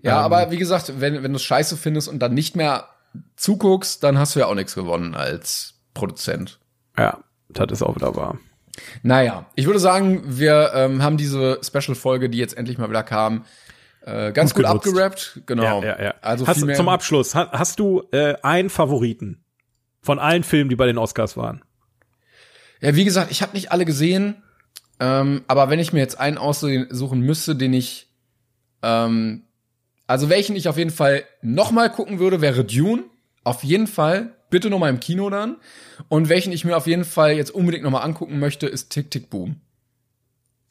Ja, 0.01 0.19
Ähm. 0.19 0.25
aber 0.25 0.51
wie 0.51 0.57
gesagt, 0.57 0.93
wenn, 0.99 1.23
wenn 1.23 1.31
du 1.31 1.37
es 1.37 1.43
scheiße 1.43 1.77
findest 1.77 2.07
und 2.07 2.19
dann 2.19 2.33
nicht 2.33 2.55
mehr 2.55 2.89
zuguckst, 3.35 4.03
dann 4.03 4.17
hast 4.17 4.35
du 4.35 4.39
ja 4.39 4.47
auch 4.47 4.55
nichts 4.55 4.75
gewonnen 4.75 5.15
als 5.15 5.75
Produzent. 5.93 6.59
Ja, 6.97 7.19
das 7.49 7.71
ist 7.71 7.81
auch 7.81 7.95
wieder 7.95 8.15
wahr. 8.15 8.37
Naja, 9.03 9.45
ich 9.55 9.65
würde 9.65 9.79
sagen, 9.79 10.23
wir 10.25 10.71
ähm, 10.73 11.01
haben 11.01 11.17
diese 11.17 11.59
Special-Folge, 11.63 12.29
die 12.29 12.37
jetzt 12.37 12.57
endlich 12.57 12.77
mal 12.77 12.89
wieder 12.89 13.03
kam, 13.03 13.45
äh, 14.05 14.31
ganz 14.31 14.53
Gut 14.53 14.63
gut, 14.65 14.71
abgerappt. 14.71 15.41
Genau. 15.45 15.81
Ja, 15.81 15.97
ja, 15.97 16.03
ja. 16.03 16.13
Also 16.21 16.45
hast, 16.47 16.59
zum 16.75 16.89
Abschluss, 16.89 17.35
ha- 17.35 17.51
hast 17.51 17.79
du 17.79 18.03
äh, 18.11 18.35
einen 18.43 18.69
Favoriten 18.69 19.43
von 20.01 20.19
allen 20.19 20.43
Filmen, 20.43 20.69
die 20.69 20.75
bei 20.75 20.85
den 20.85 20.97
Oscars 20.97 21.37
waren? 21.37 21.63
Ja, 22.81 22.95
wie 22.95 23.05
gesagt, 23.05 23.31
ich 23.31 23.41
habe 23.41 23.53
nicht 23.53 23.71
alle 23.71 23.85
gesehen, 23.85 24.43
ähm, 24.99 25.43
aber 25.47 25.69
wenn 25.69 25.79
ich 25.79 25.93
mir 25.93 25.99
jetzt 25.99 26.19
einen 26.19 26.37
aussuchen 26.37 27.21
müsste, 27.21 27.55
den 27.55 27.73
ich, 27.73 28.07
ähm, 28.83 29.43
also 30.07 30.29
welchen 30.29 30.55
ich 30.55 30.67
auf 30.69 30.77
jeden 30.77 30.91
Fall 30.91 31.23
noch 31.41 31.71
mal 31.71 31.89
gucken 31.89 32.19
würde, 32.19 32.41
wäre 32.41 32.63
Dune. 32.63 33.03
Auf 33.43 33.63
jeden 33.63 33.87
Fall. 33.87 34.34
Bitte 34.49 34.69
noch 34.69 34.79
mal 34.79 34.89
im 34.89 34.99
Kino 34.99 35.29
dann. 35.29 35.57
Und 36.07 36.29
welchen 36.29 36.53
ich 36.53 36.65
mir 36.65 36.77
auf 36.77 36.87
jeden 36.87 37.05
Fall 37.05 37.33
jetzt 37.33 37.51
unbedingt 37.51 37.83
noch 37.83 37.91
mal 37.91 38.01
angucken 38.01 38.39
möchte, 38.39 38.67
ist 38.67 38.89
Tick 38.89 39.11
Tick 39.11 39.29
Boom. 39.29 39.57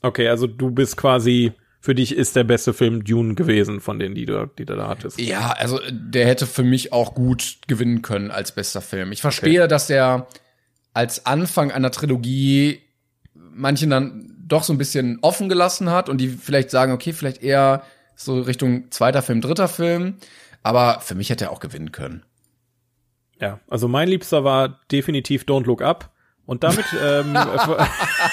Okay, 0.03 0.29
also 0.29 0.47
du 0.47 0.71
bist 0.71 0.97
quasi, 0.97 1.53
für 1.81 1.95
dich 1.95 2.15
ist 2.15 2.37
der 2.37 2.45
beste 2.45 2.73
Film 2.75 3.05
Dune 3.05 3.35
gewesen 3.35 3.81
von 3.81 3.99
denen, 3.99 4.15
die 4.15 4.27
du, 4.27 4.51
die 4.59 4.65
du 4.65 4.77
da 4.77 4.89
hattest. 4.89 5.19
Ja, 5.21 5.53
also 5.53 5.81
der 5.91 6.27
hätte 6.27 6.47
für 6.47 6.63
mich 6.63 6.93
auch 6.93 7.15
gut 7.15 7.59
gewinnen 7.67 8.03
können 8.03 8.31
als 8.31 8.53
bester 8.53 8.83
Film. 8.83 9.13
Ich 9.13 9.23
verstehe, 9.23 9.67
dass 9.67 9.87
der 9.87 10.27
als 10.93 11.27
Anfang 11.27 11.73
einer 11.73 11.91
Trilogie 11.91 12.81
manchen 13.35 13.91
dann 13.91 14.35
doch 14.47 14.63
so 14.63 14.73
ein 14.73 14.79
bisschen 14.79 15.19
offen 15.23 15.49
gelassen 15.49 15.91
hat 15.91 16.09
und 16.09 16.19
die 16.19 16.29
vielleicht 16.29 16.71
sagen, 16.71 16.93
okay, 16.93 17.13
vielleicht 17.13 17.43
eher 17.43 17.83
so 18.15 18.41
Richtung 18.41 18.91
zweiter 18.91 19.23
Film, 19.23 19.41
dritter 19.41 19.69
Film. 19.69 20.17
Aber 20.63 21.01
für 21.01 21.15
mich 21.15 21.31
hätte 21.31 21.47
er 21.47 21.51
auch 21.51 21.61
gewinnen 21.61 21.93
können. 21.93 22.25
Ja, 23.41 23.61
also 23.69 23.89
mein 23.89 24.09
Liebster 24.09 24.45
war 24.45 24.81
definitiv 24.91 25.43
Don't 25.45 25.65
Look 25.67 25.83
Up. 25.83 26.11
Und 26.47 26.63
damit, 26.63 26.85
ähm, 27.03 27.35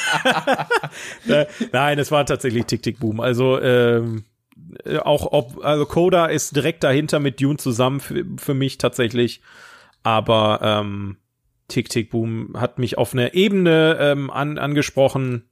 äh, 1.28 1.46
nein, 1.72 2.00
es 2.00 2.12
war 2.12 2.26
tatsächlich 2.26 2.66
Tick 2.66 2.84
Tick 2.84 3.00
Boom. 3.00 3.20
Also 3.20 3.60
ähm, 3.62 4.24
äh, 4.86 4.98
auch 4.98 5.32
ob, 5.32 5.64
also 5.64 5.86
Coda 5.86 6.26
ist 6.28 6.56
direkt 6.56 6.84
dahinter 6.84 7.20
mit 7.20 7.42
Dune 7.42 7.58
zusammen 7.58 8.00
für, 8.00 8.26
für 8.38 8.54
mich 8.54 8.78
tatsächlich. 8.78 9.42
Aber 10.04 10.60
ähm, 10.62 11.18
Tick 11.68 11.90
Tick 11.90 12.10
Boom 12.10 12.56
hat 12.60 12.80
mich 12.80 12.98
auf 12.98 13.14
einer 13.14 13.34
Ebene 13.34 13.98
ähm, 14.00 14.30
an, 14.30 14.58
angesprochen. 14.58 15.50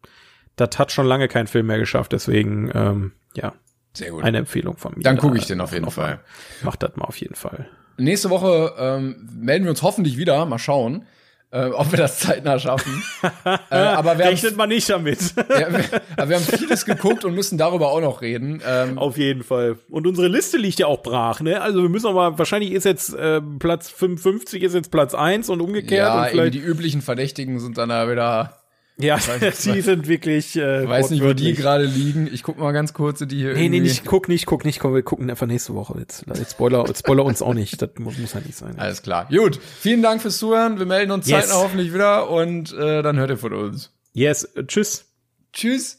Das 0.55 0.77
hat 0.77 0.91
schon 0.91 1.05
lange 1.05 1.27
kein 1.29 1.47
Film 1.47 1.67
mehr 1.67 1.79
geschafft, 1.79 2.11
deswegen 2.11 2.69
ähm, 2.73 3.11
ja, 3.35 3.53
Sehr 3.93 4.11
gut. 4.11 4.23
eine 4.23 4.39
Empfehlung 4.39 4.75
von 4.77 4.93
mir. 4.97 5.03
Dann 5.03 5.15
Da- 5.15 5.21
gucke 5.21 5.37
ich 5.37 5.45
den 5.45 5.61
auf 5.61 5.71
jeden 5.71 5.89
Fall. 5.89 6.19
Macht 6.63 6.83
das 6.83 6.95
mal 6.97 7.05
auf 7.05 7.15
jeden 7.17 7.35
Fall. 7.35 7.69
Nächste 7.99 8.29
Woche 8.29 8.73
ähm, 8.77 9.29
melden 9.39 9.65
wir 9.65 9.71
uns 9.71 9.81
hoffentlich 9.81 10.17
wieder. 10.17 10.45
Mal 10.45 10.59
schauen, 10.59 11.05
äh, 11.51 11.65
ob 11.65 11.91
wir 11.91 11.97
das 11.97 12.19
zeitnah 12.19 12.59
schaffen. 12.59 13.03
äh, 13.45 13.75
aber 13.75 14.17
wir 14.17 14.25
Rechnet 14.25 14.55
man 14.55 14.69
nicht 14.69 14.89
damit. 14.89 15.19
ja, 15.49 15.71
wir, 15.71 16.01
aber 16.15 16.29
wir 16.29 16.35
haben 16.37 16.45
vieles 16.45 16.85
geguckt 16.85 17.25
und 17.25 17.33
müssen 17.33 17.57
darüber 17.57 17.91
auch 17.91 18.01
noch 18.01 18.21
reden. 18.21 18.61
Ähm, 18.65 18.97
Auf 18.97 19.17
jeden 19.17 19.43
Fall. 19.43 19.77
Und 19.89 20.05
unsere 20.05 20.27
Liste 20.27 20.57
liegt 20.57 20.79
ja 20.79 20.87
auch 20.87 21.01
brach, 21.01 21.41
ne? 21.41 21.61
Also 21.61 21.81
wir 21.81 21.89
müssen 21.89 22.07
aber, 22.07 22.37
wahrscheinlich 22.37 22.71
ist 22.71 22.85
jetzt 22.85 23.13
äh, 23.13 23.41
Platz 23.41 23.89
55 23.89 24.63
ist 24.63 24.75
jetzt 24.75 24.91
Platz 24.91 25.13
1 25.15 25.49
und 25.49 25.61
umgekehrt. 25.61 26.07
ja, 26.07 26.23
und 26.23 26.29
vielleicht, 26.29 26.53
die 26.53 26.59
üblichen 26.59 27.01
Verdächtigen 27.01 27.59
sind 27.59 27.77
dann 27.77 27.89
da 27.89 28.09
wieder. 28.09 28.58
Ja, 28.99 29.17
die 29.65 29.81
sind 29.81 30.07
wirklich. 30.07 30.55
Äh, 30.55 30.83
Ich 30.83 30.89
weiß 30.89 31.09
nicht, 31.09 31.23
wo 31.23 31.33
die 31.33 31.53
gerade 31.53 31.85
liegen. 31.85 32.29
Ich 32.31 32.43
guck 32.43 32.57
mal 32.59 32.71
ganz 32.73 32.93
kurz, 32.93 33.19
die 33.19 33.35
hier. 33.35 33.53
Nee, 33.53 33.69
nee, 33.69 33.77
irgendwie- 33.77 33.79
nicht, 33.89 34.05
guck 34.05 34.27
nicht, 34.27 34.45
guck 34.45 34.65
nicht, 34.65 34.79
komm, 34.79 34.93
wir 34.93 35.03
gucken 35.03 35.29
einfach 35.29 35.47
nächste 35.47 35.73
Woche. 35.73 35.97
Jetzt, 35.99 36.25
jetzt 36.27 36.51
Spoiler, 36.51 36.85
jetzt 36.87 36.99
Spoiler 36.99 37.23
uns 37.25 37.41
auch 37.41 37.53
nicht. 37.53 37.81
Das 37.81 37.89
muss, 37.97 38.17
muss 38.17 38.33
ja 38.33 38.41
nicht 38.41 38.55
sein. 38.57 38.77
Alles 38.77 39.01
klar. 39.01 39.27
Gut. 39.29 39.59
Vielen 39.79 40.01
Dank 40.03 40.21
fürs 40.21 40.37
Zuhören. 40.37 40.77
Wir 40.79 40.85
melden 40.85 41.11
uns 41.11 41.27
Yes. 41.27 41.47
zeitnah 41.47 41.61
hoffentlich 41.63 41.93
wieder 41.93 42.29
und 42.29 42.73
äh, 42.73 43.01
dann 43.01 43.17
hört 43.17 43.29
ihr 43.31 43.37
von 43.37 43.53
uns. 43.53 43.91
Yes, 44.13 44.43
äh, 44.43 44.65
tschüss. 44.65 45.05
Tschüss. 45.53 45.97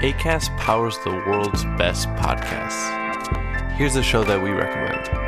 ACAST 0.00 0.50
powers 0.58 0.96
the 1.04 1.10
world's 1.26 1.64
best 1.76 2.08
podcasts. 2.16 2.88
Here's 3.76 3.96
a 3.96 4.02
show 4.02 4.22
that 4.24 4.40
we 4.42 4.50
recommend. 4.50 5.27